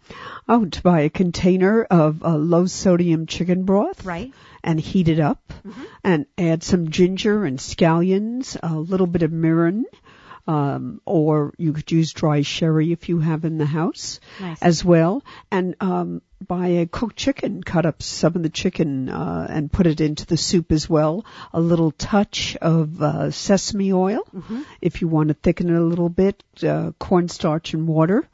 Oh, 0.50 0.66
to 0.66 0.82
buy 0.82 1.02
a 1.02 1.12
container 1.12 1.84
of 1.84 2.24
uh, 2.24 2.38
low 2.38 2.66
sodium 2.66 3.28
chicken 3.28 3.66
broth. 3.66 4.04
Right. 4.04 4.34
And 4.64 4.80
heat 4.80 5.10
it 5.10 5.20
up 5.20 5.54
mm-hmm. 5.64 5.84
and 6.04 6.26
add 6.36 6.64
some 6.64 6.90
ginger 6.90 7.46
and 7.46 7.60
scallions, 7.60 8.58
a 8.64 8.74
little 8.74 9.06
bit 9.06 9.22
of 9.22 9.30
mirin, 9.30 9.84
um, 10.48 11.02
or 11.06 11.54
you 11.58 11.74
could 11.74 11.92
use 11.92 12.14
dry 12.14 12.42
sherry 12.42 12.92
if 12.92 13.10
you 13.10 13.20
have 13.20 13.44
in 13.46 13.58
the 13.58 13.66
house 13.66 14.20
nice. 14.40 14.62
as 14.62 14.84
well. 14.84 15.24
And 15.52 15.76
um, 15.82 16.22
buy 16.46 16.68
a 16.68 16.86
cooked 16.86 17.18
chicken, 17.18 17.64
cut 17.64 17.86
up 17.86 18.02
some 18.02 18.36
of 18.36 18.44
the 18.44 18.50
chicken 18.50 19.10
uh, 19.10 19.48
and 19.50 19.72
put 19.72 19.88
it 19.88 20.00
into 20.00 20.26
the 20.26 20.38
soup 20.38 20.72
as 20.72 20.90
well. 20.90 21.26
A 21.54 21.60
little 21.60 21.92
touch 21.92 22.56
of 22.62 23.02
uh, 23.02 23.32
sesame 23.32 23.92
oil 23.92 24.22
mm-hmm. 24.34 24.62
if 24.82 25.02
you 25.02 25.08
want 25.08 25.28
to 25.30 25.34
thicken 25.34 25.70
it 25.70 25.78
a 25.78 25.84
little 25.84 26.10
bit. 26.10 26.44
Uh, 26.64 26.92
cornstarch 26.98 27.74
and 27.74 27.88
water, 27.88 28.28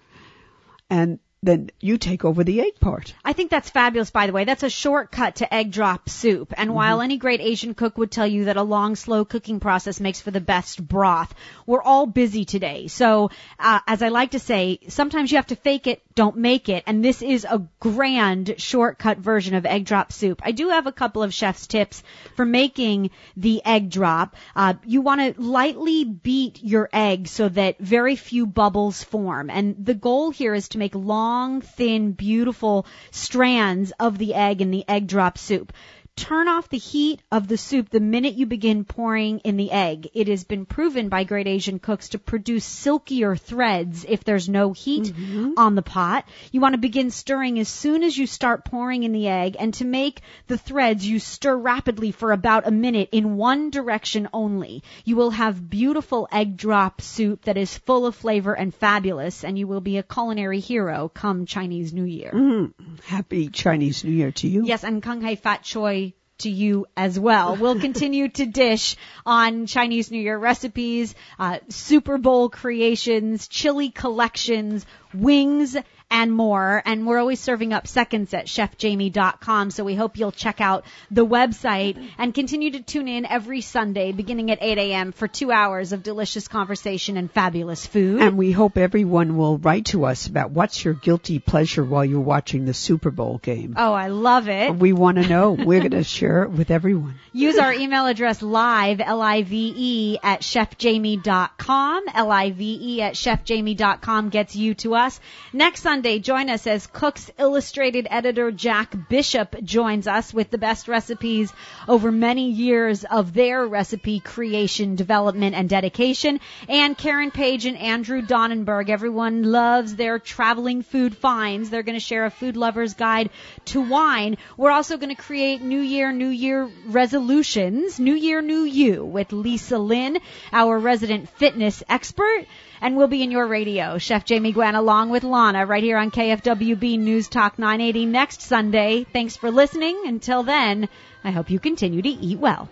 and 0.89 1.19
then 1.43 1.69
you 1.81 1.97
take 1.97 2.23
over 2.23 2.43
the 2.43 2.61
egg 2.61 2.79
part. 2.79 3.13
I 3.23 3.33
think 3.33 3.51
that's 3.51 3.69
fabulous, 3.69 4.11
by 4.11 4.27
the 4.27 4.33
way. 4.33 4.45
That's 4.45 4.63
a 4.63 4.69
shortcut 4.69 5.35
to 5.37 5.53
egg 5.53 5.71
drop 5.71 6.07
soup. 6.07 6.53
And 6.55 6.73
while 6.73 7.01
any 7.01 7.17
great 7.17 7.41
Asian 7.41 7.73
cook 7.73 7.97
would 7.97 8.11
tell 8.11 8.25
you 8.25 8.45
that 8.45 8.55
a 8.55 8.63
long, 8.63 8.95
slow 8.95 9.25
cooking 9.25 9.59
process 9.59 9.99
makes 9.99 10.21
for 10.21 10.31
the 10.31 10.39
best 10.39 10.85
broth, 10.87 11.33
we're 11.65 11.83
all 11.83 12.05
busy 12.05 12.45
today. 12.45 12.87
So, 12.87 13.29
uh, 13.59 13.81
as 13.85 14.01
I 14.01 14.07
like 14.07 14.31
to 14.31 14.39
say, 14.39 14.79
sometimes 14.87 15.31
you 15.31 15.37
have 15.37 15.47
to 15.47 15.57
fake 15.57 15.87
it, 15.87 16.01
don't 16.15 16.37
make 16.37 16.69
it. 16.69 16.83
And 16.87 17.03
this 17.03 17.21
is 17.21 17.45
a 17.45 17.67
grand 17.79 18.55
shortcut 18.57 19.17
version 19.17 19.55
of 19.55 19.65
egg 19.65 19.85
drop 19.85 20.13
soup. 20.13 20.41
I 20.45 20.51
do 20.51 20.69
have 20.69 20.87
a 20.87 20.91
couple 20.91 21.23
of 21.23 21.33
chef's 21.33 21.67
tips 21.67 22.03
for 22.35 22.45
making 22.45 23.09
the 23.35 23.61
egg 23.65 23.89
drop. 23.89 24.37
Uh, 24.55 24.75
you 24.85 25.01
want 25.01 25.35
to 25.35 25.41
lightly 25.41 26.05
beat 26.05 26.63
your 26.63 26.89
egg 26.93 27.27
so 27.27 27.49
that 27.49 27.79
very 27.79 28.15
few 28.15 28.45
bubbles 28.45 29.03
form. 29.03 29.49
And 29.49 29.85
the 29.85 29.93
goal 29.93 30.31
here 30.31 30.53
is 30.53 30.69
to 30.69 30.77
make 30.77 30.95
long, 30.95 31.32
thin, 31.61 32.11
beautiful 32.11 32.85
strands 33.11 33.91
of 33.99 34.17
the 34.17 34.33
egg 34.33 34.61
in 34.61 34.71
the 34.71 34.83
egg 34.87 35.07
drop 35.07 35.37
soup. 35.37 35.73
Turn 36.15 36.47
off 36.47 36.69
the 36.69 36.77
heat 36.77 37.21
of 37.31 37.47
the 37.47 37.57
soup 37.57 37.89
the 37.89 37.99
minute 37.99 38.35
you 38.35 38.45
begin 38.45 38.85
pouring 38.85 39.39
in 39.39 39.57
the 39.57 39.71
egg. 39.71 40.09
It 40.13 40.27
has 40.27 40.43
been 40.43 40.65
proven 40.65 41.09
by 41.09 41.23
great 41.23 41.47
Asian 41.47 41.79
cooks 41.79 42.09
to 42.09 42.19
produce 42.19 42.65
silkier 42.65 43.35
threads 43.35 44.05
if 44.07 44.23
there's 44.23 44.47
no 44.47 44.73
heat 44.73 45.11
on 45.57 45.75
the 45.75 45.81
pot. 45.81 46.25
You 46.51 46.61
want 46.61 46.73
to 46.73 46.79
begin 46.79 47.09
stirring 47.09 47.57
as 47.59 47.67
soon 47.67 48.03
as 48.03 48.17
you 48.17 48.27
start 48.27 48.63
pouring 48.63 49.03
in 49.03 49.11
the 49.11 49.27
egg 49.27 49.55
and 49.59 49.73
to 49.75 49.85
make 49.85 50.21
the 50.47 50.57
threads 50.57 51.05
you 51.05 51.19
stir 51.19 51.57
rapidly 51.57 52.11
for 52.11 52.31
about 52.31 52.67
a 52.67 52.71
minute 52.71 53.09
in 53.11 53.35
one 53.35 53.69
direction 53.71 54.29
only. 54.33 54.83
You 55.05 55.15
will 55.15 55.31
have 55.31 55.69
beautiful 55.69 56.27
egg 56.31 56.57
drop 56.57 57.01
soup 57.01 57.45
that 57.45 57.57
is 57.57 57.77
full 57.77 58.05
of 58.05 58.15
flavor 58.15 58.53
and 58.53 58.73
fabulous 58.73 59.43
and 59.43 59.57
you 59.57 59.65
will 59.67 59.81
be 59.81 59.97
a 59.97 60.03
culinary 60.03 60.59
hero 60.59 61.09
come 61.13 61.45
Chinese 61.45 61.91
New 61.91 62.05
Year. 62.05 62.31
Mm, 62.31 62.73
happy 63.03 63.49
Chinese 63.49 64.03
New 64.03 64.11
Year 64.11 64.31
to 64.31 64.47
you. 64.47 64.65
Yes, 64.65 64.83
and 64.83 65.01
Kung 65.01 65.21
Hei 65.21 65.35
Fat 65.35 65.63
Choi 65.63 66.02
to 66.43 66.49
you 66.49 66.85
as 66.95 67.19
well. 67.19 67.57
We'll 67.63 67.79
continue 67.79 68.27
to 68.29 68.45
dish 68.45 68.97
on 69.25 69.67
Chinese 69.67 70.11
New 70.11 70.19
Year 70.19 70.37
recipes, 70.37 71.15
uh, 71.39 71.59
Super 71.69 72.17
Bowl 72.17 72.49
creations, 72.49 73.47
chili 73.47 73.89
collections, 73.89 74.85
wings, 75.13 75.77
and 76.13 76.31
more. 76.31 76.81
And 76.85 77.07
we're 77.07 77.17
always 77.17 77.39
serving 77.39 77.73
up 77.73 77.87
seconds 77.87 78.33
at 78.35 78.45
chefjamie.com. 78.45 79.71
So 79.71 79.83
we 79.83 79.95
hope 79.95 80.15
you'll 80.17 80.31
check 80.31 80.61
out 80.61 80.85
the 81.09 81.25
website 81.25 81.97
and 82.19 82.33
continue 82.33 82.71
to 82.71 82.81
tune 82.81 83.07
in 83.07 83.25
every 83.25 83.61
Sunday 83.61 84.11
beginning 84.11 84.51
at 84.51 84.59
8 84.61 84.77
a.m. 84.77 85.11
for 85.11 85.27
two 85.27 85.51
hours 85.51 85.91
of 85.91 86.03
delicious 86.03 86.47
conversation 86.47 87.17
and 87.17 87.31
fabulous 87.31 87.85
food. 87.87 88.21
And 88.21 88.37
we 88.37 88.51
hope 88.51 88.77
everyone 88.77 89.35
will 89.37 89.57
write 89.57 89.85
to 89.85 90.05
us 90.05 90.27
about 90.27 90.51
what's 90.51 90.85
your 90.85 90.93
guilty 90.93 91.39
pleasure 91.39 91.83
while 91.83 92.05
you're 92.05 92.19
watching 92.21 92.65
the 92.65 92.75
Super 92.75 93.09
Bowl 93.09 93.39
game. 93.39 93.73
oh, 93.75 93.93
I 93.93 94.09
love 94.09 94.47
it. 94.49 94.75
We 94.75 94.93
want 94.93 95.17
to 95.17 95.27
know. 95.27 95.53
We're 95.53 95.79
going 95.79 95.91
to 96.03 96.03
share 96.03 96.43
it 96.43 96.51
with 96.51 96.69
everyone. 96.69 97.15
Use 97.31 97.57
our 97.57 97.73
email 97.73 98.05
address 98.05 98.43
live, 98.43 99.01
L-I-V-E, 99.01 100.19
at 100.21 100.41
chefjamie.com. 100.41 102.03
L-I-V-E 102.13 103.01
at 103.01 103.15
chefjamie.com 103.15 104.29
gets 104.29 104.55
you 104.55 104.75
to 104.75 104.93
us. 104.93 105.19
Next 105.51 105.81
Sunday, 105.81 106.02
join 106.03 106.49
us 106.49 106.67
as 106.67 106.85
Cook's 106.85 107.31
Illustrated 107.39 108.07
editor 108.09 108.51
Jack 108.51 108.93
Bishop 109.07 109.55
joins 109.63 110.05
us 110.05 110.33
with 110.33 110.51
the 110.51 110.57
best 110.57 110.89
recipes 110.89 111.53
over 111.87 112.11
many 112.11 112.51
years 112.51 113.05
of 113.05 113.33
their 113.33 113.65
recipe 113.65 114.19
creation, 114.19 114.95
development, 114.95 115.55
and 115.55 115.69
dedication. 115.69 116.41
And 116.67 116.97
Karen 116.97 117.31
Page 117.31 117.65
and 117.65 117.77
Andrew 117.77 118.21
Dornenburg, 118.21 118.89
everyone 118.89 119.43
loves 119.43 119.95
their 119.95 120.19
traveling 120.19 120.81
food 120.81 121.15
finds. 121.15 121.69
They're 121.69 121.83
going 121.83 121.95
to 121.95 122.01
share 122.01 122.25
a 122.25 122.29
food 122.29 122.57
lover's 122.57 122.95
guide 122.95 123.29
to 123.65 123.79
wine. 123.81 124.37
We're 124.57 124.71
also 124.71 124.97
going 124.97 125.15
to 125.15 125.21
create 125.21 125.61
New 125.61 125.79
Year, 125.79 126.11
New 126.11 126.27
Year 126.27 126.69
resolutions. 126.85 127.97
New 127.97 128.15
Year, 128.15 128.41
New 128.41 128.63
You 128.63 129.05
with 129.05 129.31
Lisa 129.31 129.77
Lynn, 129.77 130.19
our 130.51 130.77
resident 130.77 131.29
fitness 131.29 131.81
expert. 131.87 132.45
And 132.83 132.97
we'll 132.97 133.07
be 133.07 133.23
in 133.23 133.31
your 133.31 133.47
radio, 133.47 133.97
Chef 133.97 134.25
Jamie 134.25 134.51
Gwen, 134.51 134.75
along 134.75 135.09
with 135.09 135.23
Lana, 135.23 135.65
right 135.65 135.81
here 135.81 135.97
on 135.97 136.11
KFWB 136.11 136.99
News 136.99 137.29
Talk 137.29 137.57
980 137.57 138.05
next 138.07 138.41
Sunday. 138.41 139.05
Thanks 139.05 139.37
for 139.37 139.49
listening. 139.51 140.03
Until 140.05 140.43
then, 140.43 140.89
I 141.23 141.31
hope 141.31 141.49
you 141.49 141.59
continue 141.59 142.01
to 142.01 142.09
eat 142.09 142.39
well. 142.39 142.67